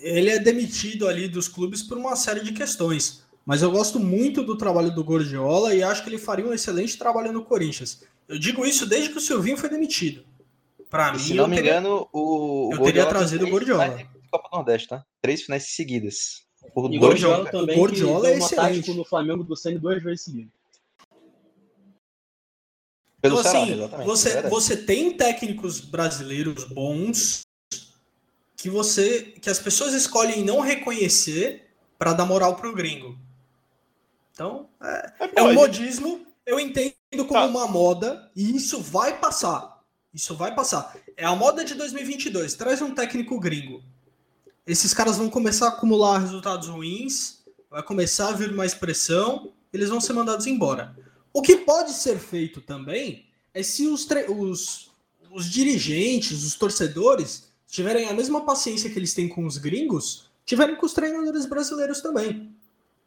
Ele 0.00 0.30
é 0.30 0.38
demitido 0.38 1.06
ali 1.06 1.28
dos 1.28 1.46
clubes 1.48 1.82
por 1.82 1.96
uma 1.96 2.16
série 2.16 2.40
de 2.40 2.52
questões. 2.52 3.22
Mas 3.44 3.62
eu 3.62 3.70
gosto 3.70 3.98
muito 4.00 4.42
do 4.42 4.56
trabalho 4.56 4.94
do 4.94 5.02
Gordiola 5.04 5.74
e 5.74 5.82
acho 5.82 6.02
que 6.02 6.08
ele 6.08 6.18
faria 6.18 6.46
um 6.46 6.52
excelente 6.52 6.96
trabalho 6.96 7.32
no 7.32 7.44
Corinthians. 7.44 8.02
Eu 8.28 8.38
digo 8.38 8.64
isso 8.64 8.86
desde 8.86 9.10
que 9.10 9.18
o 9.18 9.20
Silvinho 9.20 9.56
foi 9.56 9.68
demitido. 9.68 10.24
Para 10.88 11.12
mim, 11.12 11.18
se 11.18 11.34
não 11.34 11.44
eu 11.44 11.48
me 11.48 11.56
teria- 11.56 11.72
engano, 11.78 12.08
o, 12.12 12.68
o 12.68 12.72
eu 12.74 12.82
teria 12.84 13.06
trazido 13.06 13.44
o 13.44 13.48
três 13.48 13.52
Guardiola. 13.54 13.84
finais 13.84 14.08
de 14.22 14.28
Copa 14.30 14.48
do 14.50 14.56
Nordeste, 14.56 14.88
tá? 14.88 15.04
Três 15.20 15.42
finais 15.42 15.64
seguidas. 15.74 16.42
Por 16.74 16.86
E 16.92 16.98
dois 16.98 17.02
Guardiola 17.20 17.36
jogos. 17.38 17.50
também, 17.50 17.76
O 17.76 17.80
Guardiola 17.82 18.20
que 18.28 18.34
é 18.34 18.38
excelente. 18.38 18.92
no 18.94 19.04
Flamengo 19.04 19.42
do 19.44 19.56
Senna 19.56 19.78
duas 19.80 20.02
vezes 20.02 20.22
seguidas. 20.24 20.52
Pelo 23.20 23.38
Então, 23.40 23.62
assim, 23.62 23.82
é 23.84 24.04
você, 24.04 24.42
você 24.48 24.76
tem 24.76 25.16
técnicos 25.16 25.80
brasileiros 25.80 26.64
bons 26.64 27.42
que 28.62 28.70
você 28.70 29.22
que 29.40 29.50
as 29.50 29.58
pessoas 29.58 29.92
escolhem 29.92 30.44
não 30.44 30.60
reconhecer 30.60 31.64
para 31.98 32.12
dar 32.12 32.24
moral 32.24 32.54
pro 32.54 32.72
gringo. 32.72 33.18
Então, 34.32 34.68
é, 34.80 35.12
É, 35.18 35.30
é 35.40 35.42
um 35.42 35.52
modismo, 35.52 36.24
eu 36.46 36.60
entendo 36.60 36.94
como 37.26 37.32
Tá. 37.32 37.46
uma 37.46 37.66
moda 37.66 38.30
e 38.36 38.54
isso 38.54 38.80
vai 38.80 39.18
passar. 39.18 39.82
Isso 40.14 40.36
vai 40.36 40.54
passar. 40.54 40.96
É 41.16 41.24
a 41.24 41.34
moda 41.34 41.64
de 41.64 41.74
2022. 41.74 42.54
Traz 42.54 42.80
um 42.80 42.94
técnico 42.94 43.40
gringo. 43.40 43.82
Esses 44.64 44.94
caras 44.94 45.16
vão 45.16 45.28
começar 45.28 45.66
a 45.66 45.68
acumular 45.70 46.18
resultados 46.20 46.68
ruins, 46.68 47.42
vai 47.68 47.82
começar 47.82 48.28
a 48.28 48.32
vir 48.32 48.52
mais 48.52 48.74
pressão, 48.74 49.52
eles 49.72 49.88
vão 49.88 50.00
ser 50.00 50.12
mandados 50.12 50.46
embora. 50.46 50.96
O 51.32 51.42
que 51.42 51.56
pode 51.56 51.94
ser 51.94 52.16
feito 52.20 52.60
também 52.60 53.26
é 53.52 53.60
se 53.64 53.88
os, 53.88 54.06
os, 54.28 54.88
os 55.32 55.50
dirigentes, 55.50 56.44
os 56.44 56.54
torcedores, 56.54 57.50
tiverem 57.72 58.06
a 58.06 58.12
mesma 58.12 58.42
paciência 58.42 58.90
que 58.90 58.98
eles 58.98 59.14
têm 59.14 59.26
com 59.26 59.46
os 59.46 59.56
gringos, 59.56 60.30
tiverem 60.44 60.76
com 60.76 60.84
os 60.84 60.92
treinadores 60.92 61.46
brasileiros 61.46 62.02
também. 62.02 62.52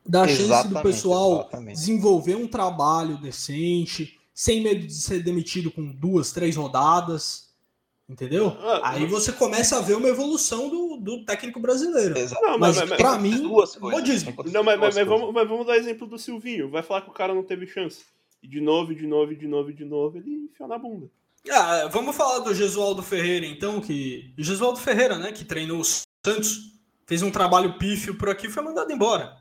Dar 0.04 0.24
a 0.24 0.28
chance 0.28 0.40
do 0.42 0.46
Exatamente, 0.46 0.84
pessoal 0.84 1.42
exatamente. 1.42 1.76
desenvolver 1.78 2.36
um 2.36 2.48
trabalho 2.48 3.18
decente, 3.18 4.20
sem 4.34 4.62
medo 4.62 4.86
de 4.88 4.94
ser 4.94 5.22
demitido 5.24 5.70
com 5.72 5.86
duas, 5.92 6.32
três 6.32 6.56
rodadas. 6.56 7.46
Entendeu? 8.08 8.56
Ah, 8.60 8.92
Aí 8.92 9.06
você 9.08 9.32
começa 9.32 9.78
a 9.78 9.82
ver 9.82 9.96
uma 9.98 10.08
evolução 10.08 10.70
do, 10.70 10.98
do 10.98 11.26
técnico 11.26 11.60
brasileiro. 11.60 12.16
Exato. 12.18 12.40
Não, 12.44 12.58
Mas, 12.60 12.78
mas, 12.78 12.90
mas- 12.90 12.98
que 13.16 13.20
mim, 13.22 13.42
duas 13.42 13.76
coisas. 13.76 14.24
Não, 14.52 14.64
mas, 14.64 14.80
mas- 14.80 14.80
duas 14.80 14.80
mas 14.80 14.94
coisas. 14.94 15.08
vamos, 15.08 15.34
mas 15.34 15.48
vamos 15.50 15.66
dar 15.66 15.76
exemplo 15.78 16.06
do 16.08 16.18
Silvinho. 16.20 16.70
Vai 16.70 16.84
falar 16.84 17.02
que 17.02 17.10
o 17.10 17.14
cara 17.14 17.34
não 17.34 17.42
teve 17.44 17.66
chance. 17.68 18.04
E 18.44 18.48
de 18.48 18.62
novo, 18.62 18.92
e 18.92 18.96
de 18.96 19.08
novo, 19.08 19.32
e 19.32 19.36
de 19.36 19.48
novo, 19.48 19.70
e 19.72 19.74
de 19.74 19.86
novo, 19.86 20.18
ele 20.18 20.50
enfiou 20.52 20.70
na 20.70 20.78
bunda. 20.78 21.10
Ah, 21.52 21.88
vamos 21.92 22.16
falar 22.16 22.40
do 22.40 22.54
Gesualdo 22.54 23.02
Ferreira, 23.04 23.46
então, 23.46 23.80
que. 23.82 24.34
O 24.38 24.44
Gesualdo 24.44 24.80
Ferreira, 24.80 25.18
né? 25.18 25.32
Que 25.32 25.46
treinou 25.46 25.80
o 25.80 25.86
Santos, 26.26 26.60
fez 27.06 27.22
um 27.22 27.32
trabalho 27.32 27.78
pífio 27.78 28.16
por 28.18 28.30
aqui 28.30 28.48
e 28.48 28.50
foi 28.52 28.64
mandado 28.64 28.92
embora. 28.92 29.38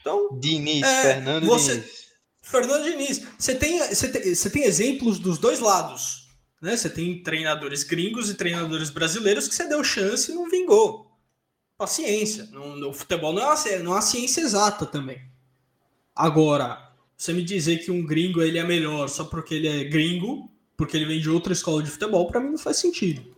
Então, 0.00 0.38
Diniz, 0.38 0.82
É, 0.86 1.02
Fernando 1.02 1.44
você- 1.46 1.76
Diniz. 1.78 1.98
Fernando 2.42 2.84
Diniz, 2.84 3.26
você 3.38 3.54
tem, 3.54 3.78
você 3.78 4.08
tem, 4.08 4.34
você 4.34 4.50
tem 4.50 4.62
exemplos 4.64 5.18
dos 5.18 5.38
dois 5.38 5.60
lados. 5.60 6.28
Né? 6.60 6.76
Você 6.76 6.88
tem 6.90 7.22
treinadores 7.22 7.82
gringos 7.84 8.30
e 8.30 8.34
treinadores 8.34 8.90
brasileiros 8.90 9.46
que 9.46 9.54
você 9.54 9.68
deu 9.68 9.84
chance 9.84 10.30
e 10.30 10.34
não 10.34 10.48
vingou. 10.48 11.06
Paciência. 11.76 12.44
No, 12.46 12.74
no 12.76 12.92
futebol 12.92 13.32
não 13.32 13.42
é, 13.42 13.46
uma, 13.46 13.54
não 13.82 13.92
é 13.92 13.94
uma 13.96 14.02
ciência 14.02 14.40
exata 14.40 14.84
também. 14.86 15.20
Agora, 16.14 16.90
você 17.16 17.32
me 17.32 17.42
dizer 17.42 17.78
que 17.84 17.90
um 17.90 18.04
gringo 18.04 18.42
ele 18.42 18.58
é 18.58 18.64
melhor 18.64 19.08
só 19.08 19.24
porque 19.24 19.54
ele 19.54 19.68
é 19.68 19.84
gringo, 19.84 20.50
porque 20.78 20.96
ele 20.96 21.06
vem 21.06 21.20
de 21.20 21.28
outra 21.28 21.52
escola 21.52 21.82
de 21.82 21.90
futebol, 21.90 22.28
pra 22.28 22.40
mim 22.40 22.50
não 22.50 22.58
faz 22.58 22.76
sentido. 22.78 23.36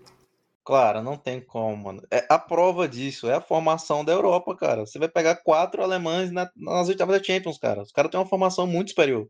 Claro, 0.62 1.02
não 1.02 1.16
tem 1.16 1.40
como, 1.40 1.74
mano. 1.84 2.02
É, 2.10 2.26
a 2.28 2.38
prova 2.38 2.86
disso 2.86 3.28
é 3.28 3.34
a 3.34 3.40
formação 3.40 4.04
da 4.04 4.12
Europa, 4.12 4.54
cara. 4.54 4.84
Você 4.84 4.98
vai 4.98 5.08
pegar 5.08 5.36
quatro 5.36 5.82
alemães 5.82 6.30
na- 6.30 6.50
nas 6.54 6.88
oitavas 6.88 7.18
da 7.18 7.24
Champions, 7.24 7.58
cara. 7.58 7.80
Os 7.82 7.90
caras 7.90 8.10
têm 8.10 8.20
uma 8.20 8.26
formação 8.26 8.66
muito 8.66 8.90
superior. 8.90 9.26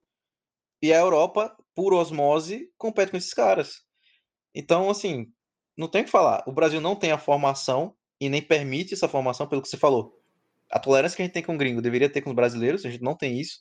E 0.83 0.93
a 0.93 0.99
Europa, 0.99 1.57
por 1.73 1.95
osmose, 1.95 2.69
compete 2.77 3.11
com 3.11 3.17
esses 3.17 3.33
caras. 3.33 3.83
Então, 4.53 4.91
assim, 4.91 5.33
não 5.77 5.87
tem 5.87 6.03
o 6.03 6.05
que 6.05 6.11
falar. 6.11 6.43
O 6.49 6.53
Brasil 6.53 6.81
não 6.81 6.97
tem 6.97 7.13
a 7.13 7.19
formação 7.19 7.95
e 8.21 8.29
nem 8.29 8.43
permite 8.43 8.93
essa 8.93 9.09
formação, 9.09 9.47
pelo 9.47 9.63
que 9.63 9.69
você 9.69 9.77
falou. 9.77 10.21
A 10.69 10.81
tolerância 10.81 11.15
que 11.15 11.23
a 11.23 11.25
gente 11.25 11.35
tem 11.35 11.45
com 11.45 11.55
o 11.55 11.59
gringo 11.59 11.81
deveria 11.81 12.11
ter 12.11 12.23
com 12.23 12.31
os 12.31 12.37
brasileiros, 12.37 12.85
a 12.85 12.91
gente 12.91 13.05
não 13.05 13.15
tem 13.17 13.39
isso. 13.41 13.61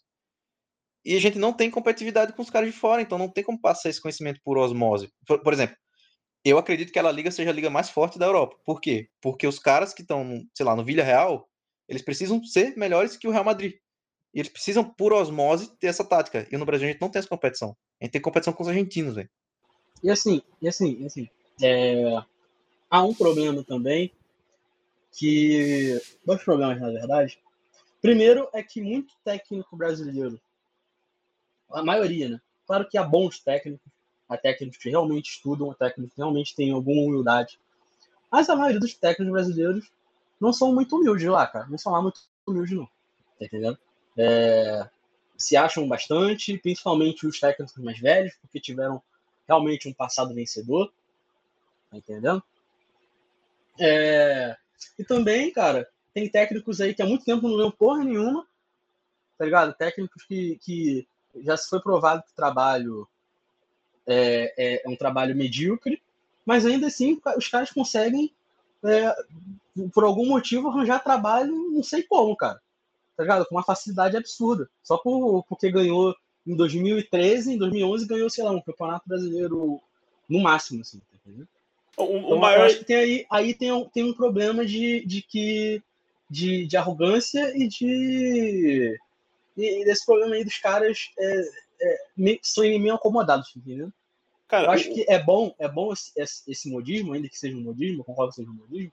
E 1.03 1.15
a 1.15 1.19
gente 1.19 1.37
não 1.37 1.53
tem 1.53 1.71
competitividade 1.71 2.33
com 2.33 2.41
os 2.41 2.49
caras 2.49 2.71
de 2.71 2.77
fora, 2.77 3.01
então 3.01 3.17
não 3.17 3.29
tem 3.29 3.43
como 3.43 3.59
passar 3.59 3.89
esse 3.89 4.01
conhecimento 4.01 4.39
por 4.43 4.57
osmose. 4.57 5.09
Por, 5.25 5.41
por 5.41 5.53
exemplo, 5.53 5.75
eu 6.43 6.57
acredito 6.57 6.91
que 6.91 6.99
aquela 6.99 7.11
liga 7.11 7.31
seja 7.31 7.49
a 7.49 7.53
liga 7.53 7.69
mais 7.69 7.89
forte 7.89 8.19
da 8.19 8.25
Europa. 8.25 8.57
Por 8.65 8.79
quê? 8.79 9.09
Porque 9.21 9.47
os 9.47 9.59
caras 9.59 9.93
que 9.93 10.01
estão, 10.01 10.43
sei 10.53 10.65
lá, 10.65 10.75
no 10.75 10.83
Villarreal, 10.83 11.47
eles 11.87 12.01
precisam 12.01 12.43
ser 12.43 12.77
melhores 12.77 13.17
que 13.17 13.27
o 13.27 13.31
Real 13.31 13.43
Madrid. 13.43 13.73
E 14.33 14.39
eles 14.39 14.51
precisam, 14.51 14.83
por 14.83 15.11
osmose, 15.11 15.75
ter 15.79 15.87
essa 15.87 16.03
tática. 16.03 16.47
E 16.51 16.57
no 16.57 16.65
Brasil 16.65 16.87
a 16.87 16.91
gente 16.91 17.01
não 17.01 17.09
tem 17.09 17.19
essa 17.19 17.27
competição. 17.27 17.75
A 17.99 18.05
gente 18.05 18.13
tem 18.13 18.21
competição 18.21 18.53
com 18.53 18.63
os 18.63 18.69
argentinos, 18.69 19.15
velho. 19.15 19.29
E 20.03 20.09
assim, 20.09 20.41
e 20.61 20.67
assim, 20.67 20.97
e 21.01 21.05
assim, 21.05 21.29
é, 21.61 22.23
há 22.89 23.03
um 23.03 23.13
problema 23.13 23.63
também 23.63 24.13
que 25.11 25.99
dois 26.25 26.41
problemas 26.43 26.79
na 26.79 26.89
verdade. 26.89 27.39
Primeiro 28.01 28.47
é 28.53 28.63
que 28.63 28.81
muito 28.81 29.13
técnico 29.25 29.75
brasileiro, 29.75 30.39
a 31.71 31.83
maioria, 31.83 32.29
né? 32.29 32.41
Claro 32.65 32.87
que 32.87 32.97
há 32.97 33.03
bons 33.03 33.39
técnicos, 33.39 33.91
há 34.27 34.37
técnicos 34.37 34.77
que 34.77 34.89
realmente 34.89 35.31
estudam, 35.31 35.71
há 35.71 35.75
técnicos 35.75 36.13
que 36.13 36.21
realmente 36.21 36.55
têm 36.55 36.71
alguma 36.71 37.01
humildade. 37.01 37.59
Mas 38.31 38.49
a 38.49 38.55
maioria 38.55 38.79
dos 38.79 38.93
técnicos 38.93 39.31
brasileiros 39.31 39.91
não 40.39 40.53
são 40.53 40.73
muito 40.73 40.95
humildes 40.95 41.27
lá, 41.27 41.47
cara. 41.47 41.67
Não 41.67 41.77
são 41.77 41.91
lá 41.91 42.01
muito 42.01 42.21
humildes, 42.45 42.75
não. 42.75 42.85
Tá 43.37 43.45
entendendo? 43.45 43.77
É, 44.17 44.87
se 45.37 45.55
acham 45.55 45.87
bastante, 45.87 46.57
principalmente 46.57 47.25
os 47.25 47.39
técnicos 47.39 47.75
mais 47.77 47.99
velhos, 47.99 48.35
porque 48.41 48.59
tiveram 48.59 49.01
realmente 49.47 49.87
um 49.87 49.93
passado 49.93 50.33
vencedor. 50.33 50.93
Tá 51.89 51.97
entendendo? 51.97 52.43
É, 53.79 54.55
E 54.97 55.03
também, 55.03 55.51
cara, 55.51 55.89
tem 56.13 56.29
técnicos 56.29 56.81
aí 56.81 56.93
que 56.93 57.01
há 57.01 57.05
muito 57.05 57.25
tempo 57.25 57.47
não 57.47 57.57
ganham 57.57 57.71
porra 57.71 58.03
nenhuma, 58.03 58.45
tá 59.37 59.45
ligado? 59.45 59.73
Técnicos 59.73 60.23
que, 60.25 60.59
que 60.61 61.07
já 61.43 61.57
se 61.57 61.69
foi 61.69 61.79
provado 61.81 62.23
que 62.23 62.31
o 62.31 62.35
trabalho 62.35 63.07
é, 64.07 64.53
é, 64.57 64.81
é 64.85 64.89
um 64.89 64.95
trabalho 64.95 65.35
medíocre, 65.35 66.01
mas 66.45 66.65
ainda 66.65 66.87
assim 66.87 67.19
os 67.37 67.47
caras 67.47 67.71
conseguem, 67.71 68.33
é, 68.83 69.15
por 69.93 70.03
algum 70.03 70.27
motivo, 70.27 70.69
arranjar 70.69 71.03
trabalho, 71.03 71.53
não 71.71 71.83
sei 71.83 72.03
como, 72.03 72.35
cara. 72.35 72.61
Tá 73.15 73.23
ligado? 73.23 73.45
Com 73.45 73.55
uma 73.55 73.63
facilidade 73.63 74.15
absurda. 74.15 74.69
Só 74.81 74.97
por, 74.97 75.43
porque 75.43 75.69
ganhou 75.69 76.15
em 76.47 76.55
2013, 76.55 77.53
em 77.53 77.57
2011 77.57 78.07
ganhou, 78.07 78.29
sei 78.29 78.43
lá, 78.43 78.51
um 78.51 78.61
campeonato 78.61 79.07
brasileiro 79.07 79.81
no 80.27 80.39
máximo, 80.39 80.81
assim, 80.81 80.99
tá 80.99 81.17
entendeu? 81.25 81.47
O, 81.97 82.03
o 82.03 82.17
Então, 82.17 82.37
maior. 82.39 82.61
eu 82.61 82.65
acho 82.65 82.79
que 82.79 82.85
tem 82.85 82.95
aí, 82.95 83.25
aí 83.29 83.53
tem, 83.53 83.71
um, 83.71 83.85
tem 83.85 84.03
um 84.03 84.13
problema 84.13 84.65
de, 84.65 85.05
de 85.05 85.21
que 85.21 85.83
de, 86.29 86.65
de 86.65 86.77
arrogância 86.77 87.57
e 87.57 87.67
de 87.67 88.97
e 89.57 89.83
desse 89.85 90.05
problema 90.05 90.35
aí 90.35 90.43
dos 90.43 90.57
caras 90.57 91.09
é, 91.17 91.41
é, 91.81 91.97
me- 92.15 92.39
são 92.43 92.63
meio 92.63 92.95
acomodados, 92.95 93.51
entendeu? 93.55 93.91
Cara, 94.47 94.65
Eu 94.67 94.71
acho 94.71 94.93
que 94.93 95.05
é 95.07 95.21
bom, 95.21 95.53
é 95.59 95.67
bom 95.67 95.93
esse, 95.93 96.11
esse- 96.17 96.69
modismo, 96.71 97.13
ainda 97.13 97.29
que 97.29 97.37
seja 97.37 97.55
um 97.55 97.61
modismo, 97.61 98.01
eu 98.01 98.03
concordo 98.05 98.31
que 98.31 98.37
seja 98.37 98.49
um 98.49 98.53
modismo. 98.53 98.91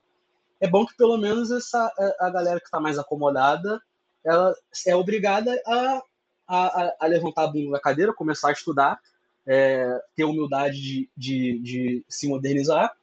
É 0.59 0.67
bom 0.67 0.85
que 0.85 0.95
pelo 0.95 1.17
menos 1.17 1.51
essa 1.51 1.91
a- 2.19 2.29
galera 2.29 2.59
que 2.59 2.65
está 2.67 2.79
mais 2.79 2.97
acomodada, 2.99 3.81
ela 4.23 4.53
é 4.85 4.95
obrigada 4.95 5.59
a, 5.65 6.01
a, 6.47 6.81
a- 6.83 6.95
a 6.99 7.07
levantar 7.07 7.43
a 7.43 7.47
bunda 7.47 7.71
da 7.71 7.79
cadeira, 7.79 8.13
começar 8.13 8.49
a 8.49 8.53
estudar, 8.53 8.99
é, 9.45 10.01
ter 10.15 10.25
humildade 10.25 10.79
de, 10.81 11.09
de, 11.15 11.59
de 11.59 12.05
se 12.09 12.27
modernizar, 12.27 12.93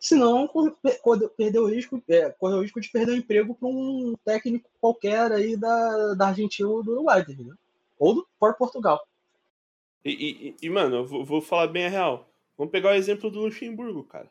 senão 0.00 0.48
perder 1.36 1.58
o 1.58 1.66
risco, 1.66 2.02
é, 2.08 2.30
correr 2.30 2.54
o 2.54 2.62
risco 2.62 2.80
de 2.80 2.88
perder 2.90 3.12
o 3.12 3.16
emprego 3.16 3.54
para 3.54 3.68
um 3.68 4.16
técnico 4.24 4.68
qualquer 4.80 5.30
aí 5.30 5.56
da, 5.56 6.14
da 6.14 6.28
Argentina 6.28 6.68
ou 6.68 6.82
do 6.82 6.92
Uruguai, 6.92 7.20
entendeu? 7.20 7.54
Ou 7.98 8.14
do 8.14 8.26
próprio 8.38 8.58
Portugal. 8.58 9.06
E, 10.02 10.10
e- 10.10 10.56
e, 10.66 10.70
mano, 10.70 10.96
eu 10.96 11.06
vou, 11.06 11.24
vou 11.24 11.42
falar 11.42 11.66
bem 11.66 11.84
a 11.86 11.90
real. 11.90 12.26
Vamos 12.56 12.72
pegar 12.72 12.90
o 12.90 12.94
exemplo 12.94 13.30
do 13.30 13.40
Luxemburgo, 13.40 14.02
cara. 14.04 14.28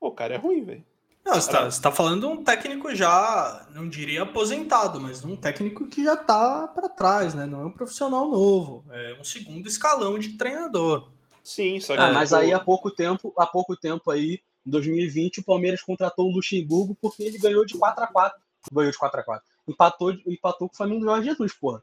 Pô, 0.00 0.08
o 0.08 0.12
cara 0.12 0.34
é 0.34 0.36
ruim, 0.38 0.64
velho. 0.64 0.84
Não, 1.24 1.34
você 1.34 1.50
tá, 1.50 1.70
você 1.70 1.80
tá 1.80 1.90
falando 1.90 2.20
de 2.20 2.26
um 2.26 2.44
técnico 2.44 2.94
já, 2.94 3.66
não 3.72 3.88
diria 3.88 4.24
aposentado, 4.24 5.00
mas 5.00 5.22
de 5.22 5.26
um 5.26 5.34
técnico 5.36 5.86
que 5.86 6.04
já 6.04 6.16
tá 6.16 6.68
pra 6.68 6.86
trás, 6.88 7.32
né? 7.32 7.46
Não 7.46 7.62
é 7.62 7.64
um 7.64 7.70
profissional 7.70 8.28
novo, 8.28 8.84
é 8.90 9.16
um 9.18 9.24
segundo 9.24 9.66
escalão 9.66 10.18
de 10.18 10.36
treinador. 10.36 11.10
Sim, 11.44 11.78
só 11.78 11.94
que. 11.94 12.00
Ah, 12.00 12.10
mas 12.12 12.32
aí 12.32 12.52
há 12.52 12.58
pouco 12.58 12.90
tempo, 12.90 13.32
há 13.38 13.46
pouco 13.46 13.76
tempo 13.76 14.10
aí, 14.10 14.40
em 14.66 14.70
2020, 14.70 15.40
o 15.40 15.44
Palmeiras 15.44 15.82
contratou 15.82 16.26
o 16.26 16.32
Luxemburgo 16.34 16.96
porque 17.00 17.22
ele 17.22 17.38
ganhou 17.38 17.64
de 17.66 17.76
4 17.78 18.02
a 18.02 18.06
4 18.06 18.40
Ganhou 18.72 18.90
de 18.90 18.96
4 18.98 19.20
a 19.20 19.22
4 19.22 19.44
Empatou, 19.68 20.10
empatou 20.26 20.68
com 20.68 20.74
o 20.74 20.76
Flamengo 20.76 21.00
do 21.00 21.06
Jorge 21.06 21.28
Jesus, 21.28 21.52
porra. 21.52 21.82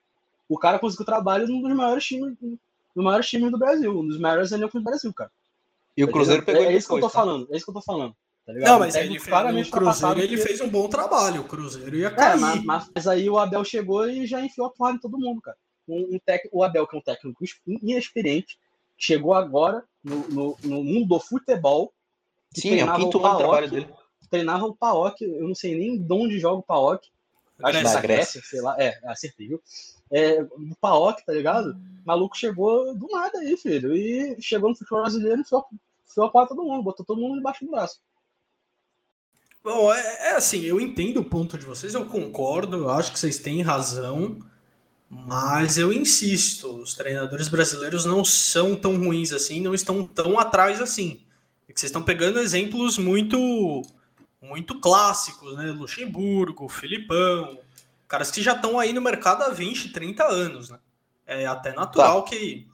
O 0.50 0.58
cara 0.58 0.80
conseguiu 0.80 1.06
trabalho 1.06 1.48
num 1.48 1.62
dos 1.62 1.74
maiores 1.76 2.04
times, 2.04 2.36
dos 2.42 3.06
maiores 3.06 3.30
times 3.30 3.52
do 3.52 3.58
Brasil, 3.58 4.00
um 4.00 4.08
dos 4.08 4.20
maiores 4.20 4.52
elencos 4.52 4.82
do 4.82 4.84
Brasil, 4.84 5.14
cara. 5.14 5.32
E 5.96 6.04
o 6.04 6.08
Tá 6.08 6.14
Cruzeiro 6.14 6.44
pegou 6.44 6.64
é, 6.64 6.68
ele 6.70 6.78
isso 6.78 6.88
que 6.88 6.94
eu 6.96 7.00
tô 7.00 7.08
tá? 7.08 7.14
falando, 7.14 7.48
é 7.52 7.56
isso 7.56 7.66
que 7.66 7.70
eu 7.70 7.76
tô 7.76 7.82
falando. 7.82 8.16
Tá 8.46 8.54
ligado? 8.54 8.70
Não, 8.72 8.80
mas 8.80 8.96
ele 8.96 9.20
fez, 9.20 9.68
o 9.68 9.72
Cruzeiro 9.72 10.20
ele 10.20 10.36
que- 10.38 10.42
fez 10.44 10.60
um 10.62 10.68
bom 10.70 10.90
trabalho, 10.90 11.42
o 11.42 11.44
Cruzeiro 11.48 11.96
ia 11.96 12.08
É, 12.08 12.12
cair. 12.12 12.40
mas, 12.40 12.64
mas- 12.64 12.90
mas 12.96 13.08
aí 13.08 13.30
o 13.30 13.38
Abel 13.38 13.64
chegou 13.64 14.10
e 14.10 14.26
já 14.26 14.42
enfiou 14.42 14.66
a 14.68 14.72
porrada 14.72 14.98
em 14.98 15.00
todo 15.00 15.20
mundo, 15.20 15.40
cara. 15.42 15.56
Um, 15.88 16.16
um 16.16 16.20
tec- 16.26 16.50
o 16.52 16.64
Abel, 16.64 16.88
que 16.88 16.96
é 16.96 17.00
um 17.00 17.02
técnico 17.04 17.44
inexperiente, 17.68 18.58
chegou 19.02 19.34
agora 19.34 19.84
no, 20.04 20.28
no, 20.30 20.58
no 20.64 20.84
mundo 20.84 21.08
do 21.08 21.20
futebol. 21.20 21.92
Sim, 22.56 22.70
é 22.70 22.72
o 22.72 22.76
treinava 22.76 23.00
quinto 23.00 23.18
ano 23.18 23.26
de 23.26 23.32
Paok, 23.32 23.38
trabalho 23.40 23.72
dele. 23.72 23.94
Treinava 24.30 24.66
o 24.66 24.76
Paok, 24.76 25.22
eu 25.24 25.48
não 25.48 25.56
sei 25.56 25.76
nem 25.76 26.02
de 26.02 26.14
onde 26.14 26.40
joga 26.40 26.60
o 26.60 26.64
Paok. 26.64 27.10
Acho 27.64 27.78
que 27.78 27.80
Grécia. 27.80 27.96
da 27.96 28.02
Grécia, 28.02 28.42
sei 28.44 28.62
lá. 28.62 28.76
É, 28.80 29.00
acertei, 29.06 29.48
viu? 29.48 29.62
É, 30.12 30.42
o 30.44 30.76
Paok, 30.80 31.26
tá 31.26 31.34
ligado? 31.34 31.72
O 31.72 32.08
maluco 32.08 32.38
chegou 32.38 32.96
do 32.96 33.08
nada 33.08 33.40
aí, 33.40 33.58
filho. 33.58 33.96
E 33.96 34.40
chegou 34.42 34.70
no 34.70 34.76
futebol 34.76 35.02
brasileiro 35.02 35.38
e 35.38 35.42
enfiou, 35.42 35.66
enfiou 36.10 36.28
a 36.28 36.32
porta 36.32 36.56
todo 36.56 36.66
mundo, 36.66 36.84
botou 36.84 37.06
todo 37.06 37.20
mundo 37.20 37.38
debaixo 37.38 37.66
do 37.66 37.72
braço. 37.72 38.00
Bom, 39.64 39.94
é, 39.94 40.30
é 40.30 40.36
assim, 40.36 40.62
eu 40.62 40.80
entendo 40.80 41.18
o 41.18 41.26
ponto 41.26 41.56
de 41.58 41.66
vocês, 41.66 41.94
eu 41.94 42.06
concordo, 42.06 42.78
eu 42.78 42.90
acho 42.90 43.12
que 43.12 43.20
vocês 43.20 43.38
têm 43.38 43.62
razão, 43.62 44.40
mas 45.14 45.78
eu 45.78 45.92
insisto, 45.92 46.74
os 46.82 46.94
treinadores 46.94 47.50
brasileiros 47.50 48.06
não 48.06 48.24
são 48.24 48.78
tão 48.78 48.98
ruins 48.98 49.34
assim, 49.34 49.60
não 49.60 49.74
estão 49.74 50.08
tão 50.08 50.40
atrás 50.40 50.80
assim. 50.80 51.20
É 51.68 51.74
que 51.74 51.80
vocês 51.82 51.90
estão 51.90 52.02
pegando 52.02 52.40
exemplos 52.40 52.98
muito 52.98 53.82
muito 54.42 54.80
clássicos, 54.80 55.58
né? 55.58 55.66
Luxemburgo, 55.72 56.70
Filipão, 56.70 57.60
caras 58.08 58.32
que 58.32 58.42
já 58.42 58.54
estão 58.54 58.80
aí 58.80 58.94
no 58.94 59.02
mercado 59.02 59.44
há 59.44 59.50
20, 59.50 59.92
30 59.92 60.24
anos, 60.24 60.70
né? 60.70 60.80
É 61.28 61.46
até 61.46 61.74
natural 61.74 62.24
que 62.24 62.66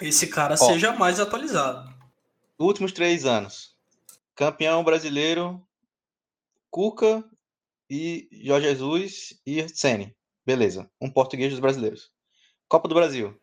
esse 0.00 0.26
cara 0.26 0.56
seja 0.56 0.92
mais 0.92 1.20
atualizado. 1.20 1.88
Últimos 2.58 2.90
três 2.90 3.24
anos. 3.24 3.76
Campeão 4.34 4.82
brasileiro, 4.82 5.64
Cuca 6.68 7.24
e 7.88 8.28
Jorge 8.42 8.66
Jesus 8.68 9.40
e 9.46 9.68
Ceni. 9.68 10.16
Beleza. 10.46 10.88
Um 11.00 11.10
português 11.10 11.50
dos 11.50 11.58
brasileiros. 11.58 12.12
Copa 12.68 12.86
do 12.86 12.94
Brasil. 12.94 13.36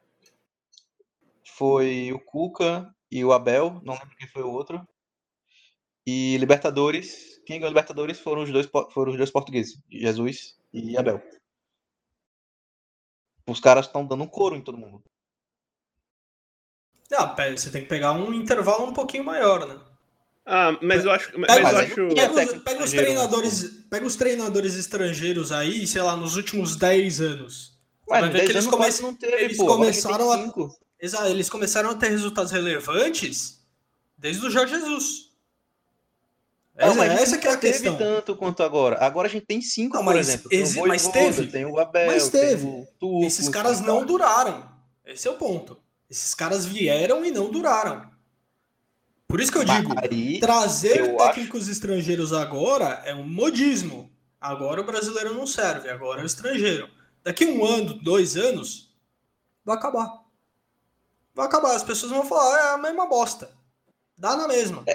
Foi 1.45 2.13
o 2.13 2.19
Cuca 2.19 2.95
e 3.11 3.23
o 3.23 3.33
Abel, 3.33 3.81
não 3.83 3.93
lembro 3.93 4.15
quem 4.15 4.27
foi 4.27 4.41
o 4.41 4.49
outro. 4.49 4.87
E 6.07 6.37
Libertadores, 6.37 7.41
quem 7.45 7.59
ganhou 7.59 7.69
Libertadores 7.69 8.19
foram 8.19 8.43
os 8.43 8.51
dois, 8.51 8.67
foram 8.91 9.11
os 9.11 9.17
dois 9.17 9.29
portugueses, 9.29 9.77
Jesus 9.89 10.57
e 10.73 10.97
Abel. 10.97 11.21
Os 13.45 13.59
caras 13.59 13.85
estão 13.85 14.05
dando 14.05 14.23
um 14.23 14.27
couro 14.27 14.55
em 14.55 14.61
todo 14.61 14.77
mundo. 14.77 15.03
Ah, 17.11 17.35
você 17.55 17.69
tem 17.69 17.83
que 17.83 17.89
pegar 17.89 18.13
um 18.13 18.33
intervalo 18.33 18.85
um 18.85 18.93
pouquinho 18.93 19.23
maior, 19.23 19.67
né? 19.67 19.92
Ah, 20.45 20.77
mas 20.81 21.05
eu 21.05 21.11
acho. 21.11 21.31
Mas 21.39 21.53
Pega, 21.55 21.69
eu 21.71 21.77
acho. 21.77 21.95
pega 22.15 22.33
os, 22.33 22.61
pega 22.63 22.83
os 22.83 22.91
treinadores, 22.91 23.69
pega 23.89 24.05
os 24.05 24.15
treinadores 24.15 24.73
estrangeiros 24.75 25.51
aí, 25.51 25.87
sei 25.87 26.01
lá, 26.01 26.17
nos 26.17 26.35
últimos 26.35 26.75
10 26.75 27.21
anos. 27.21 27.73
Ué, 28.09 28.19
vai 28.19 28.29
ver 28.29 28.37
10 28.39 28.45
que 28.45 28.51
eles, 28.51 28.63
anos 28.63 28.69
come- 28.71 28.83
quase 28.85 29.01
não 29.01 29.13
teve, 29.15 29.41
eles 29.43 29.57
pô. 29.57 29.63
Agora 29.63 29.77
começaram 29.79 30.17
tem 30.17 30.29
a- 31.15 31.29
eles 31.29 31.49
começaram 31.49 31.89
a 31.91 31.95
ter 31.95 32.09
resultados 32.09 32.51
relevantes 32.51 33.59
desde 34.17 34.45
o 34.45 34.49
Jorge 34.49 34.73
Jesus. 34.75 35.31
Não, 36.75 36.87
Essa, 36.87 36.95
mas 36.97 37.07
a 37.07 37.13
gente 37.13 37.21
essa 37.23 37.37
que 37.37 37.47
é 37.47 37.51
a 37.51 37.57
teve 37.57 37.73
questão. 37.73 37.97
tanto 37.97 38.35
quanto 38.35 38.63
agora. 38.63 38.97
Agora 38.99 39.27
a 39.27 39.31
gente 39.31 39.45
tem 39.45 39.61
cinco, 39.61 39.95
Não, 39.95 40.03
por 40.03 40.15
mas 40.15 40.27
exemplo. 40.27 40.49
Tem 40.49 40.59
o 40.59 40.63
exi- 40.63 40.79
Voivoda, 40.79 40.87
mas 40.89 41.07
teve. 41.07 41.47
Tem 41.47 41.65
o 41.65 41.79
Abel, 41.79 42.07
Mas 42.07 42.29
teve. 42.29 42.65
tem 42.65 42.81
o 42.81 42.87
Tuco, 42.99 43.23
Esses 43.25 43.47
caras 43.47 43.77
tem- 43.77 43.87
não 43.87 44.03
duraram. 44.05 44.69
Esse 45.05 45.27
é 45.27 45.31
o 45.31 45.35
ponto. 45.35 45.77
Esses 46.09 46.33
caras 46.33 46.65
vieram 46.65 47.23
e 47.23 47.31
não 47.31 47.49
duraram. 47.51 48.11
Por 49.33 49.41
isso 49.41 49.51
que 49.51 49.57
eu 49.57 49.63
digo, 49.63 49.95
Aí, 49.97 50.39
trazer 50.39 50.99
eu 50.99 51.17
técnicos 51.17 51.67
estrangeiros 51.67 52.31
agora 52.31 53.01
é 53.03 53.15
um 53.15 53.27
modismo. 53.27 54.11
Agora 54.39 54.79
o 54.79 54.85
brasileiro 54.85 55.33
não 55.33 55.47
serve, 55.47 55.89
agora 55.89 56.21
é 56.21 56.23
o 56.23 56.27
estrangeiro. 56.27 56.87
Daqui 57.23 57.43
um 57.43 57.65
ano, 57.65 57.95
dois 57.95 58.37
anos, 58.37 58.95
vai 59.65 59.75
acabar. 59.75 60.21
Vai 61.33 61.47
acabar. 61.47 61.75
As 61.75 61.83
pessoas 61.83 62.11
vão 62.11 62.23
falar, 62.23 62.59
é 62.59 62.73
a 62.75 62.77
mesma 62.77 63.07
bosta. 63.07 63.49
Dá 64.15 64.37
na 64.37 64.47
mesma. 64.47 64.85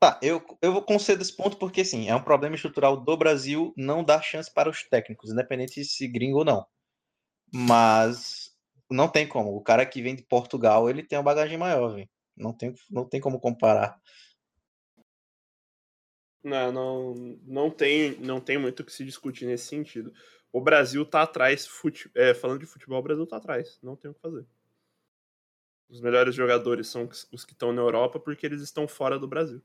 Tá, 0.00 0.18
eu, 0.22 0.42
eu 0.62 0.72
vou 0.72 0.80
conceder 0.80 1.20
esse 1.20 1.36
ponto 1.36 1.58
porque, 1.58 1.82
assim, 1.82 2.08
é 2.08 2.16
um 2.16 2.22
problema 2.22 2.54
estrutural 2.54 2.96
do 2.96 3.16
Brasil 3.18 3.74
não 3.76 4.02
dar 4.02 4.22
chance 4.22 4.50
para 4.50 4.70
os 4.70 4.82
técnicos, 4.84 5.30
independente 5.30 5.84
se 5.84 6.08
gringo 6.08 6.38
ou 6.38 6.44
não. 6.46 6.64
Mas 7.52 8.50
não 8.90 9.08
tem 9.08 9.28
como. 9.28 9.54
O 9.54 9.60
cara 9.60 9.84
que 9.84 10.00
vem 10.00 10.16
de 10.16 10.22
Portugal, 10.22 10.88
ele 10.88 11.02
tem 11.02 11.18
uma 11.18 11.22
bagagem 11.22 11.58
maior, 11.58 11.94
velho. 11.94 12.08
Não 12.36 12.52
tem, 12.52 12.74
não 12.90 13.04
tem 13.04 13.20
como 13.20 13.40
comparar. 13.40 14.00
Não, 16.42 16.70
não, 16.72 17.14
não, 17.46 17.70
tem, 17.70 18.18
não 18.20 18.40
tem 18.40 18.58
muito 18.58 18.80
o 18.80 18.84
que 18.84 18.92
se 18.92 19.04
discutir 19.04 19.46
nesse 19.46 19.66
sentido. 19.66 20.12
O 20.52 20.60
Brasil 20.60 21.04
tá 21.06 21.22
atrás, 21.22 21.66
fute, 21.66 22.10
é, 22.14 22.34
falando 22.34 22.60
de 22.60 22.66
futebol, 22.66 22.98
o 22.98 23.02
Brasil 23.02 23.26
tá 23.26 23.38
atrás. 23.38 23.78
Não 23.82 23.96
tem 23.96 24.10
o 24.10 24.14
que 24.14 24.20
fazer. 24.20 24.46
Os 25.88 26.00
melhores 26.00 26.34
jogadores 26.34 26.88
são 26.88 27.08
os 27.32 27.44
que 27.44 27.52
estão 27.52 27.72
na 27.72 27.80
Europa 27.80 28.18
porque 28.20 28.44
eles 28.44 28.60
estão 28.62 28.86
fora 28.86 29.18
do 29.18 29.28
Brasil. 29.28 29.62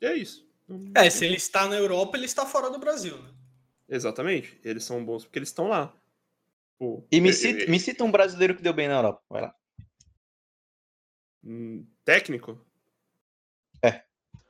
E 0.00 0.06
é 0.06 0.14
isso. 0.16 0.48
É, 0.94 1.08
se 1.08 1.24
ele 1.24 1.36
está 1.36 1.66
na 1.66 1.76
Europa, 1.76 2.16
ele 2.16 2.26
está 2.26 2.44
fora 2.44 2.68
do 2.70 2.78
Brasil. 2.78 3.16
Né? 3.22 3.30
Exatamente. 3.88 4.58
Eles 4.64 4.84
são 4.84 5.04
bons 5.04 5.24
porque 5.24 5.38
eles 5.38 5.48
estão 5.48 5.68
lá. 5.68 5.94
Pô, 6.78 7.06
E 7.10 7.20
me 7.20 7.30
e- 7.30 7.32
cita, 7.32 7.62
e- 7.64 7.70
me 7.70 7.80
cita 7.80 8.04
um 8.04 8.10
brasileiro 8.10 8.54
que 8.56 8.62
deu 8.62 8.72
bem 8.72 8.88
na 8.88 8.96
Europa. 8.96 9.22
Vai 9.28 9.42
lá. 9.42 9.54
Técnico? 12.04 12.58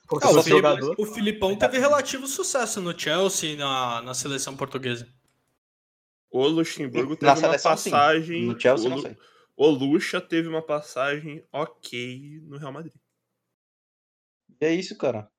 Porque 0.09 0.27
Ah, 0.27 0.31
só 0.31 0.41
o, 0.41 0.43
Fili- 0.43 0.57
jogador. 0.57 0.95
o 0.99 1.05
Filipão 1.07 1.55
teve 1.55 1.79
relativo 1.79 2.27
sucesso 2.27 2.81
no 2.81 2.99
Chelsea 2.99 3.51
e 3.53 3.57
na, 3.57 4.01
na 4.01 4.15
seleção 4.15 4.57
portuguesa. 4.57 5.07
O 6.31 6.47
Luxemburgo 6.47 7.15
teve 7.15 7.31
uma 7.31 7.37
seleção, 7.37 7.77
sim. 7.77 7.91
passagem. 7.91 8.43
No 8.47 8.59
Chelsea, 8.59 8.87
o, 8.87 8.91
não 8.91 8.99
sei. 9.03 9.16
o 9.57 9.66
Lucha 9.69 10.19
teve 10.20 10.49
uma 10.49 10.62
passagem 10.62 11.45
ok 11.53 12.41
no 12.45 12.57
Real 12.57 12.73
Madrid. 12.73 12.95
E 14.61 14.65
é 14.65 14.75
isso, 14.75 14.97
cara. 14.97 15.31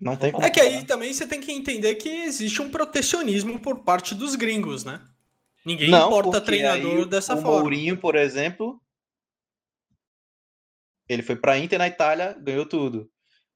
Não 0.00 0.16
tem 0.16 0.30
como. 0.32 0.44
É 0.44 0.50
que 0.50 0.60
aí 0.60 0.84
também 0.84 1.12
você 1.12 1.26
tem 1.26 1.40
que 1.40 1.50
entender 1.52 1.94
que 1.94 2.08
existe 2.08 2.60
um 2.60 2.70
protecionismo 2.70 3.58
por 3.60 3.84
parte 3.84 4.14
dos 4.14 4.34
gringos, 4.34 4.84
né? 4.84 5.00
Ninguém 5.64 5.90
Não, 5.90 6.08
importa 6.08 6.32
porque 6.32 6.44
treinador 6.46 6.98
aí 6.98 7.06
dessa 7.06 7.34
o 7.34 7.40
forma. 7.40 7.60
Mourinho, 7.60 7.96
por 7.96 8.14
exemplo, 8.14 8.80
ele 11.08 11.22
foi 11.22 11.36
para 11.36 11.58
Inter 11.58 11.78
na 11.78 11.88
Itália, 11.88 12.36
ganhou 12.40 12.66
tudo. 12.66 13.10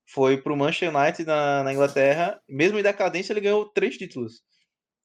Foi 0.09 0.40
para 0.40 0.52
o 0.52 0.56
Manchester 0.56 0.94
United 0.94 1.24
na, 1.27 1.62
na 1.62 1.72
Inglaterra, 1.72 2.40
mesmo 2.48 2.78
em 2.78 2.82
decadência, 2.82 3.32
ele 3.32 3.40
ganhou 3.40 3.66
três 3.66 3.97
títulos. 3.97 4.43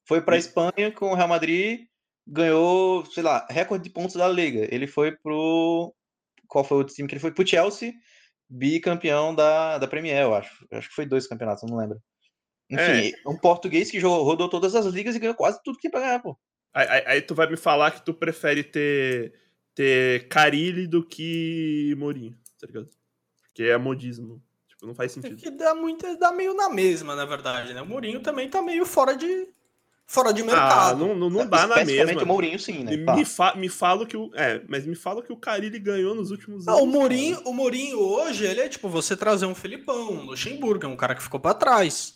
Foi 0.08 0.22
para 0.22 0.36
a 0.36 0.38
Espanha 0.40 0.92
com 0.92 1.12
o 1.12 1.16
Real 1.16 1.28
Madrid, 1.28 1.82
ganhou, 2.28 3.06
sei 3.08 3.24
lá, 3.24 3.46
recorde 3.50 3.84
de 3.84 3.90
pontos 3.90 4.16
da 4.16 4.28
Liga. 4.28 4.68
Ele 4.74 4.88
foi 4.88 5.12
pro. 5.16 5.94
Qual 6.48 6.64
foi 6.64 6.78
o 6.78 6.84
time 6.84 7.08
que 7.08 7.14
ele 7.16 7.20
foi? 7.22 7.32
Pro 7.32 7.46
Chelsea, 7.46 7.94
bicampeão 8.50 9.34
da, 9.34 9.78
da 9.78 9.88
Premier, 9.88 10.22
eu 10.24 10.36
acho. 10.36 10.66
Eu 10.72 10.78
acho 10.78 10.90
que 10.90 10.96
foi 10.96 11.06
dois 11.06 11.28
campeonatos, 11.28 11.70
não 11.70 11.78
lembro. 11.78 12.00
Enfim, 12.70 13.12
um 13.28 13.38
português 13.38 13.92
que 13.92 14.00
jogou, 14.00 14.24
rodou 14.24 14.50
todas 14.50 14.76
as 14.76 14.86
ligas 14.88 15.16
e 15.16 15.20
ganhou 15.20 15.36
quase 15.36 15.60
tudo 15.64 15.78
que 15.78 15.90
pra 15.90 16.00
ganhar, 16.00 16.20
pô. 16.22 16.38
Aí, 16.74 16.88
aí- 16.88 17.04
aí 17.08 17.22
tu 17.22 17.36
vai 17.36 17.48
me 17.50 17.58
falar 17.58 17.92
que 17.92 18.04
tu 18.04 18.14
prefere 18.14 18.64
ter, 18.64 19.34
ter 19.76 20.28
Carilli 20.30 20.88
do 20.88 21.04
que 21.04 21.94
Mourinho, 21.98 22.36
tá 22.60 22.66
ligado? 22.66 22.90
Porque 23.44 23.64
é 23.64 23.78
modismo. 23.78 24.42
Tipo, 24.68 24.88
não 24.88 24.96
faz 24.96 25.12
É 25.18 25.22
sentido. 25.22 25.38
que 25.38 25.52
dá 25.52 25.76
muito, 25.76 26.18
dá 26.18 26.32
meio 26.32 26.54
na 26.54 26.70
mesma, 26.70 27.16
na 27.16 27.26
verdade, 27.26 27.74
né? 27.74 27.82
O 27.82 27.86
Mourinho 27.86 28.20
também 28.22 28.50
tá 28.50 28.62
meio 28.62 28.86
fora 28.86 29.16
de 29.16 29.48
fora 30.08 30.32
de 30.32 30.42
Ah, 30.44 30.46
mercado. 30.46 31.00
não, 31.00 31.16
não, 31.16 31.30
não 31.30 31.48
dá 31.48 31.66
na 31.66 31.84
mesma. 31.84 32.22
o 32.24 32.26
Mourinho, 32.28 32.60
sim, 32.60 32.84
né? 32.84 32.96
Me, 32.96 33.06
Tá. 33.06 33.16
me, 33.16 33.26
fa, 33.26 33.56
me 33.56 33.68
fala 33.70 34.06
que 34.06 34.16
o. 34.16 34.30
É, 34.36 34.62
mas 34.68 34.86
me 34.86 34.96
fala 34.96 35.22
que 35.24 35.34
o 35.34 35.38
Carilli 35.38 35.80
ganhou 35.80 36.14
nos 36.16 36.32
últimos 36.32 36.66
Não, 36.66 36.74
anos. 36.78 36.84
o 36.86 36.92
Mourinho, 36.92 37.38
cara. 37.38 37.50
o 37.50 37.54
Mourinho 37.54 38.00
hoje, 38.00 38.46
ele 38.46 38.62
é 38.62 38.70
tipo 38.70 38.88
você 38.88 39.16
trazer 39.18 39.46
um 39.46 39.56
Felipão, 39.56 40.12
um 40.12 40.22
Luxemburgo, 40.26 40.86
é 40.86 40.90
um 40.90 40.96
cara 40.98 41.16
que 41.16 41.24
ficou 41.24 41.40
pra 41.40 41.54
trás. 41.54 42.15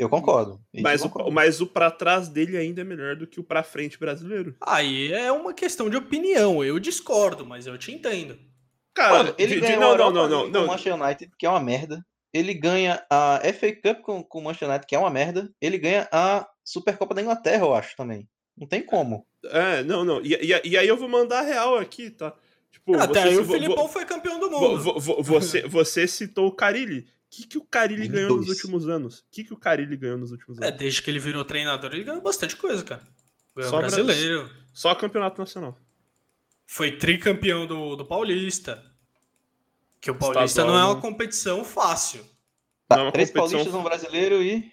Eu 0.00 0.08
concordo. 0.08 0.60
Mas 0.82 1.00
eu 1.02 1.06
o, 1.06 1.10
concordo. 1.10 1.32
mas 1.32 1.60
o 1.60 1.66
pra 1.66 1.90
trás 1.90 2.28
dele 2.28 2.56
ainda 2.56 2.80
é 2.80 2.84
melhor 2.84 3.16
do 3.16 3.26
que 3.26 3.38
o 3.40 3.44
pra 3.44 3.62
frente 3.62 3.98
brasileiro. 3.98 4.54
Aí 4.60 5.12
é 5.12 5.30
uma 5.30 5.52
questão 5.52 5.90
de 5.90 5.96
opinião. 5.96 6.64
Eu 6.64 6.78
discordo, 6.78 7.44
mas 7.44 7.66
eu 7.66 7.76
te 7.76 7.92
entendo. 7.92 8.38
Cara, 8.94 9.18
Mano, 9.18 9.34
ele 9.38 9.54
de- 9.54 9.60
de- 9.60 9.66
ganhou 9.66 9.80
não, 9.82 9.90
a 9.92 9.96
não, 9.98 10.10
não, 10.12 10.28
não, 10.28 10.40
com 10.42 10.48
o 10.48 10.50
não. 10.50 10.66
Manchester 10.66 10.94
United, 11.00 11.32
que 11.38 11.46
é 11.46 11.50
uma 11.50 11.60
merda. 11.60 12.04
Ele 12.32 12.54
ganha 12.54 13.04
a 13.10 13.40
FA 13.52 13.72
Cup 13.72 14.02
com, 14.02 14.22
com 14.22 14.38
o 14.38 14.44
Manchester 14.44 14.68
United, 14.68 14.86
que 14.86 14.94
é 14.94 14.98
uma 14.98 15.10
merda. 15.10 15.50
Ele 15.60 15.78
ganha 15.78 16.08
a 16.12 16.46
Supercopa 16.64 17.14
da 17.14 17.22
Inglaterra, 17.22 17.64
eu 17.64 17.74
acho, 17.74 17.94
também. 17.96 18.28
Não 18.56 18.66
tem 18.66 18.82
como. 18.82 19.26
É, 19.46 19.82
não, 19.82 20.04
não. 20.04 20.20
E, 20.22 20.34
e- 20.34 20.68
e 20.70 20.78
aí 20.78 20.86
eu 20.86 20.96
vou 20.96 21.08
mandar 21.08 21.40
a 21.40 21.42
real 21.42 21.76
aqui, 21.76 22.10
tá? 22.10 22.32
Tipo, 22.70 22.96
Até 22.96 23.22
aí 23.24 23.34
você- 23.34 23.40
o 23.40 23.44
vo- 23.44 23.52
Felipão 23.52 23.86
vo- 23.86 23.88
foi 23.88 24.04
campeão 24.04 24.38
do 24.38 24.48
vo- 24.50 24.60
mundo. 24.60 24.78
vo- 24.82 25.00
vo- 25.00 25.22
você, 25.22 25.62
você 25.66 26.06
citou 26.06 26.46
o 26.46 26.52
Carilli. 26.52 27.06
O 27.32 27.36
que, 27.36 27.46
que 27.46 27.58
o 27.58 27.64
Carilli 27.64 28.08
ganhou 28.08 28.38
nos 28.38 28.48
últimos 28.48 28.88
anos? 28.88 29.20
O 29.20 29.24
que, 29.30 29.44
que 29.44 29.52
o 29.54 29.56
Carilli 29.56 29.96
ganhou 29.96 30.18
nos 30.18 30.32
últimos 30.32 30.58
É, 30.60 30.66
anos? 30.66 30.78
desde 30.78 31.00
que 31.00 31.08
ele 31.10 31.20
virou 31.20 31.44
treinador, 31.44 31.92
ele 31.94 32.02
ganhou 32.02 32.20
bastante 32.20 32.56
coisa, 32.56 32.82
cara. 32.82 33.02
Ganhou 33.54 33.70
Só 33.70 33.78
pra- 33.78 33.86
brasileiro. 33.88 34.50
Só 34.72 34.94
campeonato 34.96 35.40
nacional. 35.40 35.78
Foi 36.66 36.96
tricampeão 36.96 37.66
do, 37.66 37.94
do 37.94 38.04
Paulista. 38.04 38.84
Que 40.00 40.10
o 40.10 40.14
Paulista 40.16 40.44
Estadual, 40.44 40.74
não 40.74 40.80
é 40.80 40.86
né? 40.86 40.92
uma 40.92 41.00
competição 41.00 41.64
fácil. 41.64 42.24
Tá, 42.88 42.98
é 42.98 43.02
uma 43.02 43.12
três 43.12 43.30
competição- 43.30 43.58
paulistas, 43.58 43.74
um 43.80 43.84
brasileiro 43.84 44.42
e. 44.42 44.72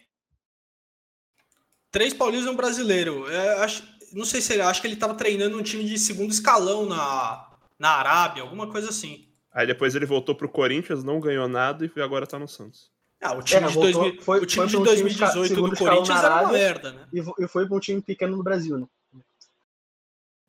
Três 1.91 2.13
paulistas 2.13 2.47
e 2.47 2.53
um 2.53 2.55
brasileiro. 2.55 3.29
É, 3.29 3.63
acho, 3.63 3.83
não 4.13 4.25
sei 4.25 4.41
se 4.41 4.53
ele 4.53 4.61
acho 4.63 4.81
que 4.81 4.87
ele 4.87 4.95
tava 4.95 5.13
treinando 5.15 5.57
um 5.57 5.63
time 5.63 5.83
de 5.83 5.97
segundo 5.99 6.31
escalão 6.31 6.85
na, 6.87 7.49
na 7.77 7.89
Arábia, 7.91 8.41
alguma 8.43 8.69
coisa 8.71 8.89
assim. 8.89 9.26
Aí 9.57 9.65
depois 9.65 9.95
ele 9.95 10.05
voltou 10.05 10.35
pro 10.35 10.47
Corinthians, 10.47 11.03
não 11.03 11.19
ganhou 11.19 11.47
nada 11.47 11.83
e 11.95 11.99
agora 11.99 12.27
tá 12.27 12.37
no 12.37 12.47
Santos. 12.47 12.91
Ah, 13.19 13.35
o 13.35 13.41
time, 13.41 13.63
É, 13.63 13.67
de, 13.67 13.73
voltou- 13.73 14.03
2000 14.03 14.21
foi- 14.21 14.39
o 14.39 14.45
time 14.45 14.55
foi 14.61 14.67
de 14.67 14.71
pra 14.73 14.79
um 14.81 14.95
time 14.95 15.09
esca- 15.09 15.25
2018 15.33 15.47
segundo 15.55 15.71
do 15.71 15.77
Corinthians 15.77 16.21
na 16.21 16.25
era 16.27 16.41
uma 16.43 16.51
merda, 16.53 16.91
né? 16.91 17.07
E, 17.11 17.43
e 17.43 17.47
foi 17.47 17.65
pra 17.65 17.75
um 17.75 17.79
time 17.79 17.99
pequeno 17.99 18.37
no 18.37 18.43
Brasil, 18.43 18.77
né? 18.77 18.87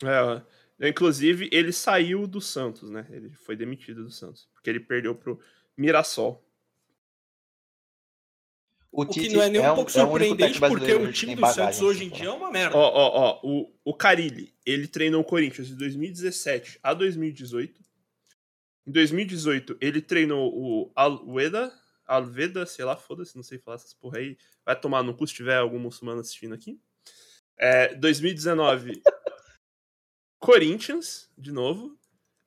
É, 0.05 0.21
ó. 0.21 0.41
inclusive 0.87 1.49
ele 1.51 1.73
saiu 1.73 2.27
do 2.27 2.39
Santos, 2.39 2.91
né? 2.91 3.07
Ele 3.09 3.31
foi 3.31 3.57
demitido 3.57 4.05
do 4.05 4.11
Santos, 4.11 4.47
porque 4.53 4.69
ele 4.69 4.79
perdeu 4.81 5.15
pro 5.15 5.41
Mirassol. 5.75 6.45
O 8.93 9.07
que 9.07 9.21
Tite 9.23 9.37
não 9.37 9.43
é 9.43 9.49
nem 9.49 9.61
um 9.63 9.75
pouco 9.75 9.91
é 9.91 10.05
o 10.05 10.07
único 10.07 10.19
surpreendente, 10.19 10.61
técnico 10.61 10.69
porque 10.69 10.95
o 10.95 11.07
que 11.07 11.13
time 11.15 11.35
do 11.35 11.41
bagagem, 11.41 11.65
Santos 11.73 11.81
hoje 11.81 12.05
em 12.05 12.09
assim, 12.09 12.17
dia 12.17 12.27
é 12.29 12.33
uma 12.33 12.51
merda. 12.51 12.77
Ó, 12.77 12.81
ó, 12.83 13.21
ó, 13.21 13.41
o, 13.43 13.73
o 13.85 13.95
Carilli, 13.95 14.55
ele 14.67 14.87
treinou 14.87 15.23
o 15.23 15.25
Corinthians 15.25 15.69
de 15.69 15.75
2017 15.77 16.79
a 16.83 16.93
2018. 16.93 17.88
Em 18.89 18.91
2018, 18.91 19.77
ele 19.83 20.01
treinou 20.01 20.51
o 20.51 20.91
Alveda, 20.95 21.71
Alveda, 22.07 22.65
sei 22.65 22.87
lá, 22.87 22.97
foda-se, 22.97 23.37
não 23.37 23.43
sei 23.43 23.59
falar 23.59 23.75
essas 23.75 23.93
porra 23.93 24.17
aí. 24.17 24.39
Vai 24.65 24.81
tomar 24.81 25.03
no 25.03 25.15
cu 25.15 25.27
se 25.27 25.35
tiver 25.35 25.59
algum 25.59 25.79
muçulmano 25.79 26.23
assistindo 26.23 26.55
aqui. 26.55 26.81
É, 27.59 27.95
2019, 27.97 29.03
Corinthians, 30.41 31.31
de 31.37 31.53
novo. 31.53 31.99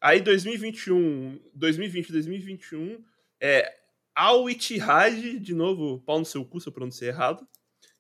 Aí 0.01 0.19
2021, 0.19 1.39
2020, 1.53 2.11
2021, 2.11 3.05
é 3.39 3.77
Al 4.15 4.49
Ittihad, 4.49 5.37
de 5.39 5.53
novo, 5.53 6.01
pau 6.01 6.17
no 6.17 6.25
seu 6.25 6.43
cu 6.43 6.59
se 6.59 6.67
eu 6.67 6.73
pronunciei 6.73 7.11
errado. 7.11 7.47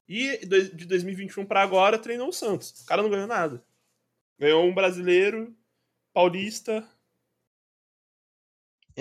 E 0.09 0.43
de 0.47 0.87
2021 0.87 1.45
pra 1.45 1.61
agora 1.61 1.99
treinou 1.99 2.29
o 2.29 2.33
Santos. 2.33 2.71
O 2.81 2.85
cara 2.87 3.03
não 3.03 3.09
ganhou 3.11 3.27
nada. 3.27 3.63
Ganhou 4.39 4.65
um 4.65 4.73
brasileiro, 4.73 5.55
paulista. 6.11 6.83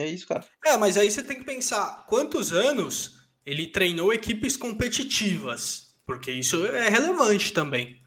E 0.00 0.02
é 0.02 0.06
isso, 0.06 0.26
cara. 0.26 0.44
É, 0.64 0.76
mas 0.78 0.96
aí 0.96 1.10
você 1.10 1.22
tem 1.22 1.38
que 1.38 1.44
pensar 1.44 2.06
quantos 2.08 2.52
anos 2.52 3.20
ele 3.44 3.66
treinou 3.66 4.14
equipes 4.14 4.56
competitivas, 4.56 5.94
porque 6.06 6.32
isso 6.32 6.64
é 6.66 6.88
relevante 6.88 7.52
também. 7.52 8.00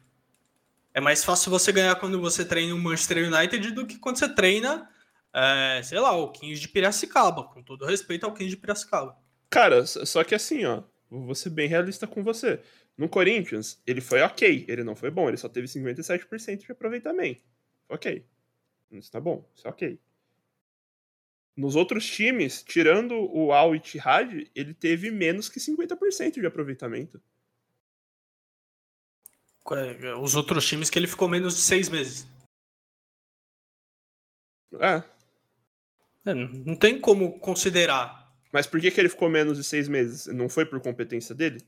É 0.92 1.00
mais 1.00 1.24
fácil 1.24 1.50
você 1.50 1.70
ganhar 1.70 1.94
quando 1.96 2.20
você 2.20 2.44
treina 2.44 2.74
o 2.74 2.78
Manchester 2.78 3.32
United 3.32 3.70
do 3.70 3.86
que 3.86 3.98
quando 3.98 4.18
você 4.18 4.28
treina, 4.28 4.90
é, 5.32 5.80
sei 5.84 6.00
lá, 6.00 6.16
o 6.16 6.32
15 6.32 6.60
de 6.60 6.68
Piracicaba, 6.68 7.44
com 7.44 7.62
todo 7.62 7.86
respeito 7.86 8.24
ao 8.24 8.34
15 8.34 8.50
de 8.50 8.56
Piracicaba. 8.56 9.16
Cara, 9.48 9.86
só 9.86 10.24
que 10.24 10.34
assim, 10.34 10.64
ó, 10.64 10.82
vou 11.08 11.34
ser 11.34 11.50
bem 11.50 11.68
realista 11.68 12.08
com 12.08 12.24
você. 12.24 12.60
No 12.96 13.08
Corinthians, 13.08 13.80
ele 13.86 14.00
foi 14.00 14.20
ok, 14.20 14.64
ele 14.66 14.82
não 14.82 14.96
foi 14.96 15.10
bom, 15.10 15.28
ele 15.28 15.36
só 15.36 15.48
teve 15.48 15.68
57% 15.68 16.66
de 16.66 16.72
aproveitamento. 16.72 17.40
Ok. 17.88 18.24
Isso 18.90 19.12
tá 19.12 19.20
bom, 19.20 19.48
isso 19.54 19.66
é 19.66 19.70
ok. 19.70 20.00
Nos 21.56 21.76
outros 21.76 22.04
times, 22.04 22.62
tirando 22.62 23.14
o 23.14 23.52
Al 23.52 23.76
Ittihad, 23.76 24.50
ele 24.54 24.74
teve 24.74 25.10
menos 25.10 25.48
que 25.48 25.60
50% 25.60 26.40
de 26.40 26.46
aproveitamento. 26.46 27.22
É, 29.70 30.14
Os 30.16 30.34
outros 30.34 30.66
times 30.66 30.90
que 30.90 30.98
ele 30.98 31.06
ficou 31.06 31.28
menos 31.28 31.54
de 31.54 31.62
seis 31.62 31.88
meses. 31.88 32.26
É, 34.80 35.02
É, 36.26 36.34
não 36.34 36.74
tem 36.74 36.98
como 36.98 37.38
considerar. 37.38 38.32
mas 38.50 38.66
por 38.66 38.80
que, 38.80 38.90
que 38.90 39.00
ele 39.00 39.08
ficou 39.08 39.28
menos 39.28 39.58
de 39.58 39.64
seis 39.64 39.88
meses? 39.88 40.26
Não 40.26 40.48
foi 40.48 40.64
por 40.64 40.80
competência 40.80 41.34
dele? 41.34 41.60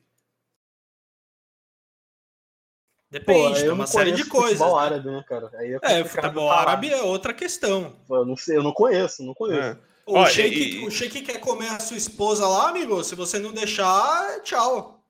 Depende, 3.10 3.58
aí 3.58 3.62
tem 3.62 3.70
uma 3.70 3.86
série 3.86 4.10
de 4.12 4.24
coisas. 4.24 4.58
Futebol 4.58 4.76
né? 4.80 4.86
árabe, 4.86 5.10
né, 5.10 5.24
cara? 5.28 5.50
Aí 5.54 5.72
É, 5.74 5.78
complicado 5.78 6.08
futebol 6.08 6.50
árabe 6.50 6.90
é 6.90 7.02
outra 7.02 7.32
questão. 7.32 7.96
Pô, 8.06 8.16
Eu 8.16 8.24
não 8.26 8.36
sei, 8.36 8.56
eu 8.56 8.62
não 8.62 8.72
conheço, 8.72 9.22
não 9.22 9.32
conheço. 9.34 9.60
É. 9.60 9.78
O, 10.04 10.14
Ó, 10.18 10.26
Sheik, 10.26 10.56
e- 10.56 10.86
o 10.86 10.90
Sheik 10.90 11.22
quer 11.22 11.38
comer 11.40 11.68
a 11.68 11.78
sua 11.80 11.96
esposa 11.96 12.46
lá, 12.46 12.68
amigo. 12.70 13.02
Se 13.04 13.14
você 13.14 13.38
não 13.38 13.52
deixar, 13.52 14.40
tchau. 14.42 15.04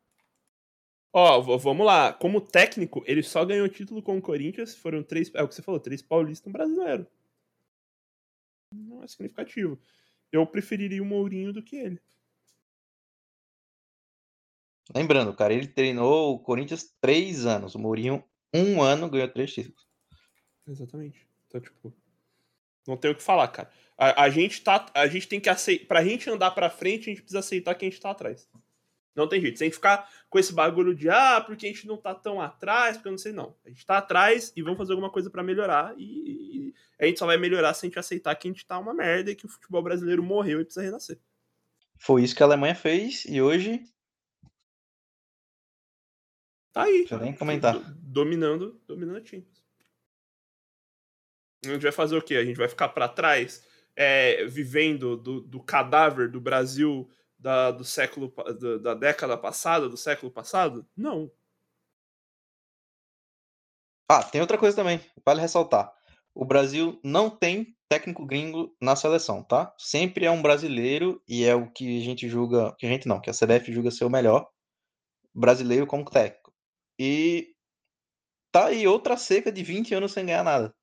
Ó, 1.12 1.40
v- 1.40 1.56
vamos 1.58 1.86
lá. 1.86 2.12
Como 2.12 2.40
técnico, 2.40 3.02
ele 3.06 3.22
só 3.22 3.44
ganhou 3.44 3.68
título 3.68 4.02
com 4.02 4.16
o 4.18 4.22
Corinthians. 4.22 4.74
Foram 4.74 5.02
três. 5.02 5.30
É 5.34 5.42
o 5.42 5.48
que 5.48 5.54
você 5.54 5.62
falou, 5.62 5.80
três 5.80 6.02
paulistas 6.02 6.46
e 6.46 6.48
um 6.50 6.52
brasileiro. 6.52 7.06
Não 8.74 9.02
é 9.02 9.06
significativo. 9.08 9.78
Eu 10.32 10.46
preferiria 10.46 11.02
o 11.02 11.06
Mourinho 11.06 11.52
do 11.52 11.62
que 11.62 11.76
ele. 11.76 12.00
Lembrando, 14.94 15.34
cara, 15.34 15.52
ele 15.52 15.66
treinou 15.66 16.34
o 16.34 16.38
Corinthians 16.38 16.94
três 17.00 17.44
anos. 17.44 17.74
O 17.74 17.78
Mourinho, 17.78 18.22
um 18.54 18.80
ano, 18.80 19.08
ganhou 19.08 19.28
três 19.28 19.52
títulos. 19.52 19.86
Exatamente. 20.66 21.26
Então, 21.46 21.60
tipo. 21.60 21.94
Não 22.86 22.96
tem 22.96 23.10
o 23.10 23.14
que 23.14 23.22
falar, 23.22 23.48
cara. 23.48 23.70
A, 23.98 24.24
a 24.24 24.30
gente 24.30 24.62
tá. 24.62 24.86
A 24.94 25.06
gente 25.06 25.28
tem 25.28 25.40
que 25.40 25.48
aceitar. 25.48 25.86
Pra 25.86 26.04
gente 26.04 26.30
andar 26.30 26.52
pra 26.52 26.70
frente, 26.70 27.10
a 27.10 27.12
gente 27.12 27.22
precisa 27.22 27.40
aceitar 27.40 27.74
que 27.74 27.84
a 27.84 27.88
gente 27.88 28.00
tá 28.00 28.10
atrás. 28.10 28.48
Não 29.14 29.26
tem 29.26 29.40
jeito. 29.40 29.56
Se 29.56 29.64
a 29.64 29.66
gente 29.66 29.76
ficar 29.76 30.08
com 30.28 30.38
esse 30.38 30.52
bagulho 30.52 30.94
de 30.94 31.08
ah, 31.08 31.40
porque 31.40 31.66
a 31.66 31.68
gente 31.70 31.86
não 31.86 31.96
tá 31.96 32.14
tão 32.14 32.40
atrás, 32.40 32.96
porque 32.96 33.08
eu 33.08 33.12
não 33.12 33.18
sei, 33.18 33.32
não. 33.32 33.56
A 33.64 33.70
gente 33.70 33.84
tá 33.86 33.96
atrás 33.96 34.52
e 34.54 34.62
vamos 34.62 34.76
fazer 34.76 34.92
alguma 34.92 35.10
coisa 35.10 35.30
pra 35.30 35.42
melhorar. 35.42 35.94
E, 35.96 36.02
e 36.04 36.74
a 37.00 37.06
gente 37.06 37.18
só 37.18 37.26
vai 37.26 37.38
melhorar 37.38 37.72
se 37.72 37.86
a 37.86 37.88
gente 37.88 37.98
aceitar 37.98 38.34
que 38.36 38.46
a 38.46 38.50
gente 38.50 38.66
tá 38.66 38.78
uma 38.78 38.92
merda 38.92 39.30
e 39.30 39.34
que 39.34 39.46
o 39.46 39.48
futebol 39.48 39.82
brasileiro 39.82 40.22
morreu 40.22 40.60
e 40.60 40.64
precisa 40.64 40.84
renascer. 40.84 41.18
Foi 41.98 42.22
isso 42.22 42.36
que 42.36 42.42
a 42.42 42.46
Alemanha 42.46 42.74
fez 42.74 43.24
e 43.24 43.40
hoje, 43.40 43.82
Tá 46.76 46.82
aí. 46.82 46.98
deixa 46.98 47.14
eu 47.14 47.20
nem 47.20 47.32
comentar. 47.32 47.72
Do- 47.72 47.94
dominando, 47.94 48.78
dominando 48.86 49.16
a 49.16 49.24
Champions. 49.24 49.64
A 51.64 51.68
gente 51.70 51.82
vai 51.82 51.90
fazer 51.92 52.18
o 52.18 52.22
quê? 52.22 52.36
A 52.36 52.44
gente 52.44 52.58
vai 52.58 52.68
ficar 52.68 52.90
pra 52.90 53.08
trás, 53.08 53.66
é, 53.96 54.44
vivendo 54.44 55.16
do, 55.16 55.40
do 55.40 55.62
cadáver 55.62 56.30
do 56.30 56.38
Brasil 56.38 57.08
da, 57.38 57.70
do 57.70 57.82
século 57.82 58.30
da 58.82 58.92
década 58.92 59.38
passada, 59.38 59.88
do 59.88 59.96
século 59.96 60.30
passado? 60.30 60.86
Não. 60.94 61.32
Ah, 64.10 64.22
tem 64.22 64.42
outra 64.42 64.58
coisa 64.58 64.76
também, 64.76 65.00
vale 65.24 65.40
ressaltar. 65.40 65.90
O 66.34 66.44
Brasil 66.44 67.00
não 67.02 67.30
tem 67.30 67.74
técnico 67.88 68.26
gringo 68.26 68.76
na 68.78 68.94
seleção, 68.94 69.42
tá? 69.42 69.74
Sempre 69.78 70.26
é 70.26 70.30
um 70.30 70.42
brasileiro 70.42 71.22
e 71.26 71.42
é 71.42 71.54
o 71.54 71.70
que 71.72 72.02
a 72.02 72.04
gente 72.04 72.28
julga, 72.28 72.74
que 72.78 72.84
a 72.84 72.88
gente 72.90 73.08
não, 73.08 73.18
que 73.18 73.30
a 73.30 73.32
CBF 73.32 73.72
julga 73.72 73.90
ser 73.90 74.04
o 74.04 74.10
melhor 74.10 74.46
brasileiro 75.34 75.86
como 75.86 76.04
técnico. 76.04 76.45
E 76.98 77.54
tá 78.52 78.66
aí 78.66 78.86
outra 78.86 79.16
seca 79.16 79.52
de 79.52 79.62
20 79.62 79.94
anos 79.94 80.12
sem 80.12 80.24
ganhar 80.26 80.42
nada. 80.44 80.74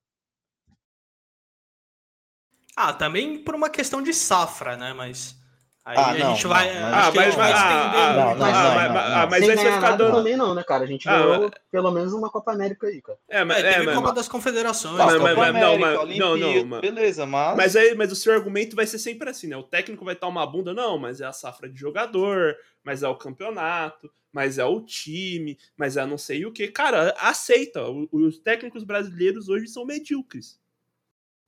Ah, 2.76 2.91
também 2.94 3.44
por 3.44 3.53
uma 3.56 3.69
questão 3.69 4.02
de 4.02 4.14
safra, 4.14 4.76
né? 4.76 4.94
Mas 4.94 5.35
aí 5.85 5.95
Ah, 5.98 6.10
a 6.10 6.14
não, 6.18 6.35
gente 6.35 6.48
vai. 6.48 6.73
não, 6.73 6.81
mas- 6.81 6.94
Ah, 7.07 7.11
que 7.11 7.18
a 7.18 7.22
mas, 7.22 7.26
gente 7.30 7.38
vai 7.38 7.52
mas, 7.52 7.61
ah, 7.61 7.65
estender 7.65 7.99
ah, 7.99 8.14
Não, 8.14 8.15
não, 8.15 8.31
ah, 8.31 8.35
mais. 8.35 8.40
não, 8.57 8.76
mas- 8.76 8.94
não, 8.94 8.99
ah, 8.99 9.10
não. 9.22 9.30
mas 9.30 9.40
Sem 9.45 9.49
aí 9.52 9.57
você 9.57 9.64
vai 9.64 9.73
ficar 9.73 9.81
nada 9.91 9.98
dando. 10.03 10.15
também 10.18 10.38
não, 10.38 10.56
né, 10.56 10.64
cara? 10.64 10.84
A 10.84 10.88
gente 10.88 11.07
Ah, 11.10 11.18
ganhou 11.19 11.52
pelo 11.72 11.91
menos 11.91 12.14
uma 12.14 12.30
Copa 12.31 12.52
América 12.52 12.88
aí, 12.88 13.02
cara. 13.02 13.18
É, 13.30 13.44
mas, 13.44 13.64
É, 13.64 13.73
é, 13.73 13.84
mas, 13.84 13.95
Copa 13.95 14.11
das 14.11 14.27
Confederações. 14.27 14.98
Mas- 14.98 15.14
Copa 15.14 15.23
mas- 15.23 15.38
não, 15.38 15.73
América, 15.73 16.06
mas- 16.06 16.18
não, 16.18 16.38
não, 16.38 16.65
mas- 16.65 16.81
beleza, 16.81 17.26
mas... 17.27 17.57
Mas, 17.57 17.76
aí, 17.76 17.94
mas 17.94 18.11
o 18.11 18.15
seu 18.15 18.34
argumento 18.34 18.76
vai 18.76 18.88
ser 18.88 18.98
sempre 18.98 19.30
assim, 19.30 19.45
né? 19.48 19.56
O 19.57 19.61
técnico 19.64 20.03
vai 20.03 20.15
estar 20.15 20.27
uma 20.27 20.45
bunda, 20.48 20.73
não, 20.73 20.98
mas 20.98 21.22
é 21.22 21.26
a 21.26 21.34
safra 21.34 21.69
de 21.69 21.80
jogador, 21.80 22.56
mas 22.84 23.03
é 23.03 23.07
o 23.07 23.15
campeonato, 23.15 24.11
mas 24.34 24.57
é 24.57 24.65
o 24.65 24.81
time, 24.81 25.57
mas 25.77 25.95
é 25.95 26.05
não 26.05 26.18
sei 26.18 26.45
o 26.45 26.51
que. 26.51 26.68
Cara, 26.69 27.14
aceita. 27.19 27.81
Os 28.11 28.39
técnicos 28.39 28.84
brasileiros 28.84 29.47
hoje 29.47 29.68
são 29.68 29.85
medíocres. 29.85 30.60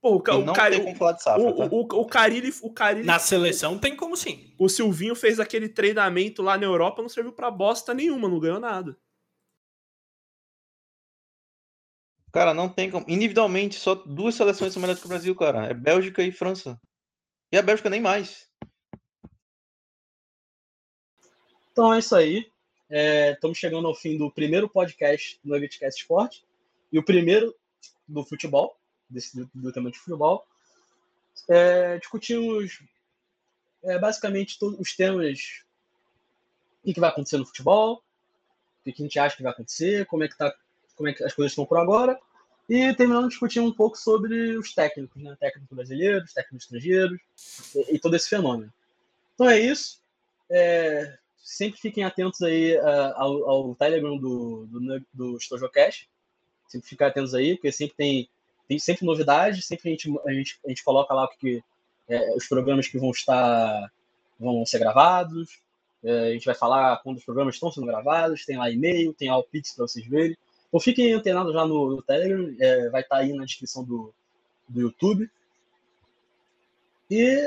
Pô, 0.00 0.16
o, 0.18 0.22
E 0.30 0.30
o, 0.36 0.44
não 0.44 0.52
Cari- 0.54 0.76
tem 0.76 0.84
como 0.84 0.96
falar 0.96 1.12
de 1.12 1.22
safra, 1.22 1.42
o, 1.42 1.52
tá? 1.56 1.64
o, 1.66 1.80
o, 1.80 2.00
o 2.02 2.06
Carilli, 2.06 2.52
o 2.62 2.72
Carilli, 2.72 3.06
Na 3.06 3.18
seleção 3.18 3.76
tem 3.76 3.96
como 3.96 4.16
sim. 4.16 4.54
o 4.58 4.68
Silvinho 4.68 5.16
fez 5.16 5.40
aquele 5.40 5.68
treinamento 5.68 6.42
lá 6.42 6.56
na 6.56 6.64
Europa, 6.64 7.02
não 7.02 7.08
serviu 7.08 7.32
pra 7.32 7.50
bosta 7.50 7.92
nenhuma, 7.92 8.28
não 8.28 8.38
ganhou 8.38 8.60
nada. 8.60 8.96
Cara, 12.32 12.52
não 12.52 12.68
tem 12.68 12.90
como. 12.90 13.06
Individualmente, 13.08 13.76
só 13.76 13.94
duas 13.94 14.34
seleções 14.34 14.72
são 14.72 14.80
melhores 14.80 15.00
que 15.00 15.06
o 15.06 15.08
Brasil, 15.08 15.34
cara. 15.34 15.66
É 15.66 15.74
Bélgica 15.74 16.22
e 16.22 16.30
França. 16.30 16.78
E 17.50 17.56
a 17.56 17.62
Bélgica 17.62 17.88
nem 17.88 18.00
mais. 18.00 18.46
Então 21.72 21.92
é 21.94 21.98
isso 21.98 22.14
aí. 22.14 22.46
É, 22.88 23.32
estamos 23.32 23.58
chegando 23.58 23.88
ao 23.88 23.94
fim 23.94 24.16
do 24.16 24.30
primeiro 24.30 24.68
podcast 24.68 25.40
do 25.42 25.50
Nuggetcast 25.50 26.00
Sport 26.00 26.38
e 26.92 26.98
o 26.98 27.02
primeiro 27.02 27.54
do 28.06 28.24
futebol, 28.24 28.78
desse, 29.10 29.36
do, 29.36 29.50
do 29.52 29.72
tema 29.72 29.90
de 29.90 29.98
futebol. 29.98 30.46
É, 31.48 31.98
discutimos 31.98 32.80
é, 33.82 33.98
basicamente 33.98 34.58
todos 34.58 34.78
os 34.78 34.94
temas 34.94 35.64
o 36.84 36.92
que, 36.94 37.00
vai 37.00 37.10
acontecer 37.10 37.36
no 37.36 37.46
futebol, 37.46 38.02
o 38.80 38.92
que, 38.92 39.02
a 39.02 39.04
gente 39.04 39.18
acha 39.18 39.36
que 39.36 39.42
vai 39.42 39.50
acontecer, 39.50 40.06
como 40.06 40.22
é 40.22 40.28
que, 40.28 40.38
tá, 40.38 40.54
como 40.94 41.08
é 41.08 41.12
que 41.12 41.24
as 41.24 41.34
coisas 41.34 41.50
estão 41.50 41.66
por 41.66 41.78
agora. 41.78 42.18
E 42.68 42.94
terminando 42.94 43.28
discutindo 43.28 43.66
um 43.66 43.72
pouco 43.72 43.96
sobre 43.96 44.56
os 44.56 44.74
técnicos, 44.74 45.20
né? 45.22 45.36
Técnicos 45.38 45.76
brasileiros, 45.76 46.32
técnicos 46.32 46.64
estrangeiros 46.64 47.20
e, 47.74 47.94
e 47.94 47.98
todo 47.98 48.14
esse 48.14 48.28
fenômeno. 48.28 48.72
Então 49.34 49.48
é 49.48 49.58
isso. 49.58 50.00
É, 50.48 51.16
sempre 51.46 51.80
fiquem 51.80 52.02
atentos 52.02 52.42
aí 52.42 52.76
uh, 52.76 53.12
ao, 53.14 53.48
ao, 53.48 53.74
Telegram 53.76 54.18
do, 54.18 54.66
do, 54.66 55.06
do 55.14 55.36
StojoCast. 55.38 56.10
Sempre 56.66 56.88
fiquem 56.88 57.06
atentos 57.06 57.34
aí, 57.34 57.54
porque 57.54 57.70
sempre 57.70 57.94
tem, 57.94 58.28
tem 58.66 58.80
sempre 58.80 59.06
novidades, 59.06 59.64
sempre 59.64 59.88
a 59.88 59.92
gente, 59.92 60.12
a 60.26 60.32
gente, 60.32 60.58
a 60.66 60.68
gente 60.68 60.82
coloca 60.82 61.14
lá 61.14 61.28
que, 61.38 61.62
é, 62.08 62.34
os 62.34 62.48
programas 62.48 62.88
que 62.88 62.98
vão 62.98 63.12
estar 63.12 63.92
vão 64.40 64.66
ser 64.66 64.80
gravados. 64.80 65.60
É, 66.02 66.30
a 66.30 66.32
gente 66.32 66.46
vai 66.46 66.54
falar 66.54 66.96
quando 67.04 67.18
os 67.18 67.24
programas 67.24 67.54
estão 67.54 67.70
sendo 67.70 67.86
gravados, 67.86 68.44
tem 68.44 68.56
lá 68.56 68.68
e-mail, 68.68 69.14
tem 69.14 69.30
lá 69.30 69.38
o 69.38 69.44
Pix 69.44 69.72
para 69.72 69.86
vocês 69.86 70.04
verem. 70.04 70.36
Então 70.66 70.80
fiquem 70.80 71.12
antenados 71.12 71.52
já 71.52 71.64
no, 71.64 71.90
no 71.94 72.02
Telegram, 72.02 72.56
é, 72.58 72.90
vai 72.90 73.02
estar 73.02 73.18
aí 73.18 73.32
na 73.32 73.44
descrição 73.44 73.84
do, 73.84 74.12
do 74.68 74.80
YouTube. 74.80 75.30
E 77.08 77.40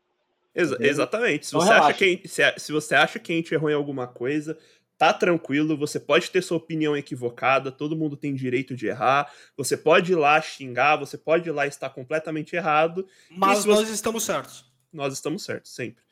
exa- 0.55 0.75
entendeu? 0.75 0.91
exatamente. 0.91 1.47
Se 1.47 1.57
Então 1.57 1.67
você, 1.67 1.73
acha 1.73 1.95
que, 1.95 2.29
se, 2.29 2.43
se 2.59 2.73
você 2.73 2.95
acha 2.95 3.19
que 3.19 3.33
a 3.33 3.37
gente 3.37 3.55
errou 3.55 3.71
em 3.71 3.75
alguma 3.75 4.07
coisa, 4.07 4.59
tá 4.99 5.15
tranquilo, 5.15 5.79
você 5.79 5.99
pode 5.99 6.31
ter 6.31 6.43
sua 6.43 6.59
opinião 6.59 6.95
equivocada, 6.95 7.73
todo 7.73 7.97
mundo 7.97 8.19
tem 8.19 8.35
direito 8.35 8.77
de 8.77 8.87
errar, 8.87 9.33
você 9.57 9.79
pode 9.79 10.13
ir 10.13 10.17
lá 10.17 10.39
xingar, 10.43 10.97
você 10.97 11.17
pode 11.17 11.49
ir 11.49 11.53
lá 11.53 11.67
estar 11.67 11.89
completamente 11.89 12.55
errado. 12.55 13.07
Mas 13.31 13.61
se 13.61 13.67
você- 13.67 13.81
nós 13.81 13.89
estamos 13.91 14.25
certos. 14.25 14.71
nós 14.93 15.15
estamos 15.15 15.43
certos, 15.43 15.75
sempre. 15.75 16.03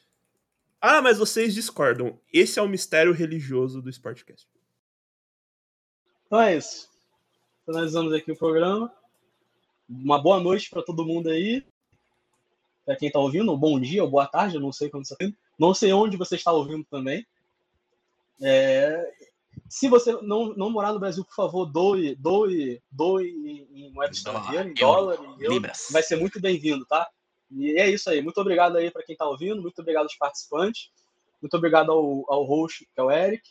Ah, 0.80 1.02
mas 1.02 1.18
vocês 1.18 1.52
discordam. 1.55 2.18
Esse 2.32 2.60
é 2.60 2.62
o 2.62 2.68
mistério 2.68 3.12
religioso 3.12 3.82
do 3.82 3.90
Sportcast. 3.90 4.46
Então 6.28 6.42
é 6.42 6.55
isso. 6.55 6.90
Finalizamos 7.64 8.12
aqui 8.12 8.30
o 8.30 8.36
programa. 8.36 8.92
Uma 9.88 10.20
boa 10.22 10.38
noite 10.38 10.68
para 10.68 10.82
todo 10.82 11.06
mundo 11.06 11.30
aí. 11.30 11.64
Para 12.84 12.96
quem 12.96 13.09
está 13.09 13.18
ouvindo, 13.18 13.56
bom 13.56 13.80
dia 13.80 14.05
ou 14.05 14.10
boa 14.10 14.26
tarde, 14.26 14.56
eu 14.56 14.60
não 14.60 14.70
sei 14.70 14.90
quando 14.90 15.06
você 15.06 15.14
está. 15.14 15.38
Não 15.59 15.72
sei 15.72 15.90
onde 15.90 16.18
você 16.18 16.36
está 16.36 16.52
ouvindo 16.52 16.84
também. 16.90 17.26
É... 18.42 19.10
Se 19.70 19.88
você 19.88 20.12
não, 20.20 20.55
não 20.55 20.68
morar 20.68 20.92
no 20.92 21.00
Brasil, 21.00 21.24
por 21.24 21.34
favor, 21.34 21.64
doe, 21.64 22.14
doe, 22.16 22.82
doe 22.90 23.26
em, 23.26 23.86
em 23.86 23.90
moeda 23.90 24.12
estrangeira, 24.12 24.68
em 24.68 24.74
dólar, 24.74 25.18
em 25.18 25.42
euro. 25.42 25.55
Libras. 25.55 25.88
Vai 25.90 26.02
ser 26.02 26.16
muito 26.16 26.38
bem-vindo, 26.38 26.84
tá? 26.84 27.09
E 27.50 27.72
é 27.80 27.88
isso 27.88 28.10
aí. 28.10 28.20
Muito 28.20 28.38
obrigado 28.38 28.76
aí 28.76 28.90
para 28.90 29.02
quem 29.02 29.14
está 29.14 29.26
ouvindo, 29.26 29.62
muito 29.62 29.80
obrigado 29.80 30.05
aos 30.05 30.16
participantes, 30.16 30.90
muito 31.40 31.55
obrigado 31.56 31.90
ao, 31.90 32.30
ao 32.30 32.44
host, 32.44 32.84
que 32.84 33.00
é 33.00 33.02
o 33.02 33.10
Eric, 33.10 33.48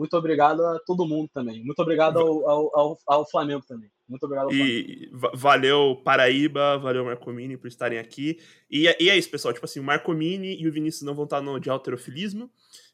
muito 0.00 0.16
obrigado 0.16 0.64
a 0.64 0.78
todo 0.80 1.06
mundo 1.06 1.28
também. 1.32 1.62
Muito 1.62 1.78
obrigado 1.80 2.18
ao, 2.18 2.48
ao, 2.48 2.78
ao, 2.78 2.98
ao 3.06 3.30
Flamengo 3.30 3.62
também. 3.66 3.90
Muito 4.08 4.24
obrigado 4.24 4.46
ao 4.46 4.50
Flamengo. 4.50 4.68
E 4.78 5.10
va- 5.12 5.30
valeu 5.34 6.00
Paraíba, 6.02 6.78
valeu 6.78 7.04
Marcomini 7.04 7.56
por 7.58 7.68
estarem 7.68 7.98
aqui. 7.98 8.40
E, 8.70 8.88
é- 8.88 8.96
e 8.98 9.10
é 9.10 9.16
isso, 9.16 9.30
pessoal. 9.30 9.52
Tipo 9.52 9.66
assim, 9.66 9.78
o 9.78 9.84
Marcomini 9.84 10.60
e 10.60 10.66
o 10.66 10.72
Vinícius 10.72 11.02
não 11.02 11.14
vão 11.14 11.24
estar 11.24 11.40
no 11.42 11.60
de 11.60 11.68
alterofilismo. 11.68 12.50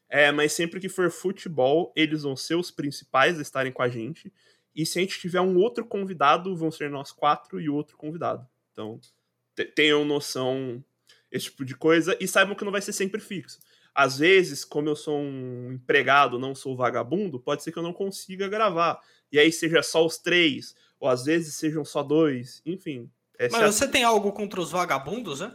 É, 0.09 0.31
mas 0.31 0.51
sempre 0.53 0.79
que 0.79 0.89
for 0.89 1.09
futebol, 1.09 1.91
eles 1.95 2.23
vão 2.23 2.35
ser 2.35 2.55
os 2.55 2.69
principais 2.71 3.39
a 3.39 3.41
estarem 3.41 3.71
com 3.71 3.81
a 3.81 3.89
gente. 3.89 4.31
E 4.75 4.85
se 4.85 4.99
a 4.99 5.01
gente 5.01 5.19
tiver 5.19 5.41
um 5.41 5.57
outro 5.57 5.85
convidado, 5.85 6.55
vão 6.55 6.69
ser 6.69 6.89
nós 6.89 7.11
quatro 7.11 7.59
e 7.59 7.67
outro 7.69 7.97
convidado. 7.97 8.45
Então, 8.71 8.99
te- 9.55 9.65
tenham 9.65 10.05
noção 10.05 10.83
esse 11.31 11.45
tipo 11.45 11.65
de 11.65 11.75
coisa 11.75 12.15
e 12.21 12.27
saibam 12.27 12.55
que 12.55 12.63
não 12.63 12.71
vai 12.71 12.81
ser 12.81 12.93
sempre 12.93 13.19
fixo. 13.19 13.59
Às 13.99 14.19
vezes, 14.19 14.63
como 14.63 14.87
eu 14.87 14.95
sou 14.95 15.17
um 15.17 15.71
empregado, 15.71 16.37
não 16.37 16.53
sou 16.53 16.75
vagabundo, 16.77 17.39
pode 17.39 17.63
ser 17.63 17.71
que 17.71 17.79
eu 17.79 17.83
não 17.83 17.91
consiga 17.93 18.47
gravar. 18.47 18.99
E 19.31 19.39
aí 19.39 19.51
seja 19.51 19.81
só 19.81 20.05
os 20.05 20.19
três, 20.19 20.75
ou 20.99 21.09
às 21.09 21.25
vezes 21.25 21.55
sejam 21.55 21.83
só 21.83 22.03
dois, 22.03 22.61
enfim. 22.63 23.09
É 23.39 23.49
Mas 23.49 23.73
você 23.73 23.87
tem 23.87 24.03
algo 24.03 24.31
contra 24.33 24.61
os 24.61 24.69
vagabundos, 24.69 25.39
né? 25.39 25.51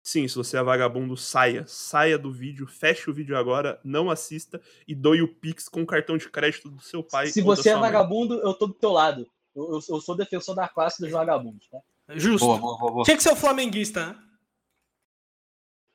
Sim, 0.00 0.28
se 0.28 0.34
você 0.36 0.56
é 0.56 0.62
vagabundo, 0.62 1.16
saia. 1.16 1.64
Saia 1.66 2.16
do 2.16 2.30
vídeo, 2.32 2.68
feche 2.68 3.10
o 3.10 3.12
vídeo 3.14 3.36
agora, 3.36 3.80
não 3.82 4.08
assista 4.10 4.60
e 4.86 4.94
doe 4.94 5.20
o 5.20 5.28
Pix 5.34 5.68
com 5.68 5.82
o 5.82 5.86
cartão 5.86 6.16
de 6.16 6.28
crédito 6.28 6.70
do 6.70 6.80
seu 6.80 7.02
pai. 7.02 7.26
Se 7.26 7.42
você 7.42 7.70
é 7.70 7.72
mãe. 7.74 7.82
vagabundo, 7.82 8.34
eu 8.40 8.54
tô 8.54 8.68
do 8.68 8.74
teu 8.74 8.92
lado. 8.92 9.26
Eu, 9.56 9.64
eu- 9.74 9.80
eu 9.96 10.00
sou 10.00 10.16
defensor 10.16 10.54
da 10.54 10.68
classe 10.68 11.02
dos 11.02 11.10
vagabundos, 11.10 11.66
tá? 11.68 11.78
Justo. 12.14 12.46
Boa, 12.46 12.58
boa, 12.58 12.78
boa, 12.78 12.92
boa. 12.92 13.04
Tinha 13.04 13.16
que 13.16 13.22
ser 13.24 13.32
o 13.32 13.36
flamenguista, 13.36 14.06
né? 14.06 14.18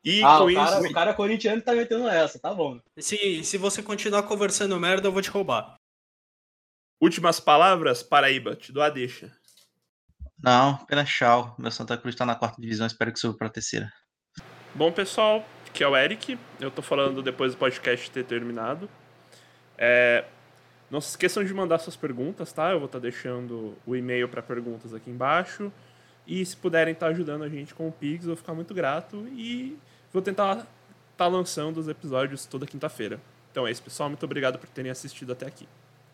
E 0.06 0.24
ah, 0.24 0.38
com 0.38 0.46
o 0.46 0.54
cara, 0.54 0.80
isso, 0.80 0.88
o 0.88 0.94
cara 0.94 1.14
corintiano 1.16 1.62
tá 1.64 1.74
metendo 1.74 2.08
essa, 2.08 2.38
tá 2.38 2.54
bom. 2.54 2.80
Se, 3.00 3.44
se 3.44 3.58
você 3.58 3.82
continuar 3.82 4.22
conversando 4.24 4.80
merda, 4.80 5.08
eu 5.08 5.12
vou 5.12 5.22
te 5.22 5.32
roubar. 5.32 5.78
últimas 7.02 7.40
palavras, 7.40 8.04
Paraíba, 8.04 8.56
te 8.56 8.72
dou 8.72 8.84
a 8.84 8.90
deixa. 8.92 9.36
Não, 10.38 10.76
apenas 10.76 11.10
tchau. 11.10 11.56
Meu 11.58 11.72
Santa 11.72 11.98
Cruz 11.98 12.14
tá 12.16 12.24
na 12.24 12.36
quarta 12.36 12.62
divisão, 12.62 12.86
espero 12.86 13.12
que 13.12 13.20
suba 13.20 13.36
pra 13.36 13.50
terceira. 13.50 13.92
Bom, 14.76 14.92
pessoal, 14.92 15.44
que 15.74 15.84
é 15.84 15.88
o 15.88 15.98
Eric. 15.98 16.38
Eu 16.60 16.70
tô 16.70 16.84
falando 16.84 17.24
depois 17.24 17.54
do 17.54 17.58
podcast 17.58 18.12
ter 18.12 18.26
terminado. 18.26 18.88
É, 19.76 20.26
não 20.92 21.02
se 21.02 21.10
esqueçam 21.10 21.44
de 21.44 21.52
mandar 21.52 21.80
suas 21.80 21.96
perguntas, 21.96 22.54
tá? 22.54 22.70
Eu 22.72 22.78
vou 22.78 22.86
estar 22.86 23.00
deixando 23.00 23.76
o 23.88 23.96
e-mail 23.96 24.30
para 24.30 24.44
perguntas 24.44 24.94
aqui 24.94 25.10
embaixo. 25.10 25.74
E 26.28 26.46
se 26.46 26.56
puderem 26.56 26.94
estar 26.94 27.08
ajudando 27.08 27.44
a 27.44 27.50
gente 27.50 27.74
com 27.74 27.88
o 27.88 27.92
Pix, 27.92 28.26
eu 28.26 28.30
vou 28.30 28.38
ficar 28.38 28.54
muito 28.54 28.74
grato. 28.74 29.28
E 29.30 29.80
vou 30.16 30.22
tentar 30.22 30.66
estar 31.12 31.28
lançando 31.28 31.78
os 31.78 31.90
episódios 31.90 32.46
toda 32.46 32.66
quinta-feira. 32.66 33.20
Então 33.52 33.68
é 33.68 33.72
isso, 33.72 33.84
pessoal. 33.84 34.10
Muito 34.10 34.24
obrigado 34.24 34.58
por 34.58 34.70
terem 34.70 34.90
assistido 34.90 35.34
até 35.34 35.46
aqui. 35.46 35.68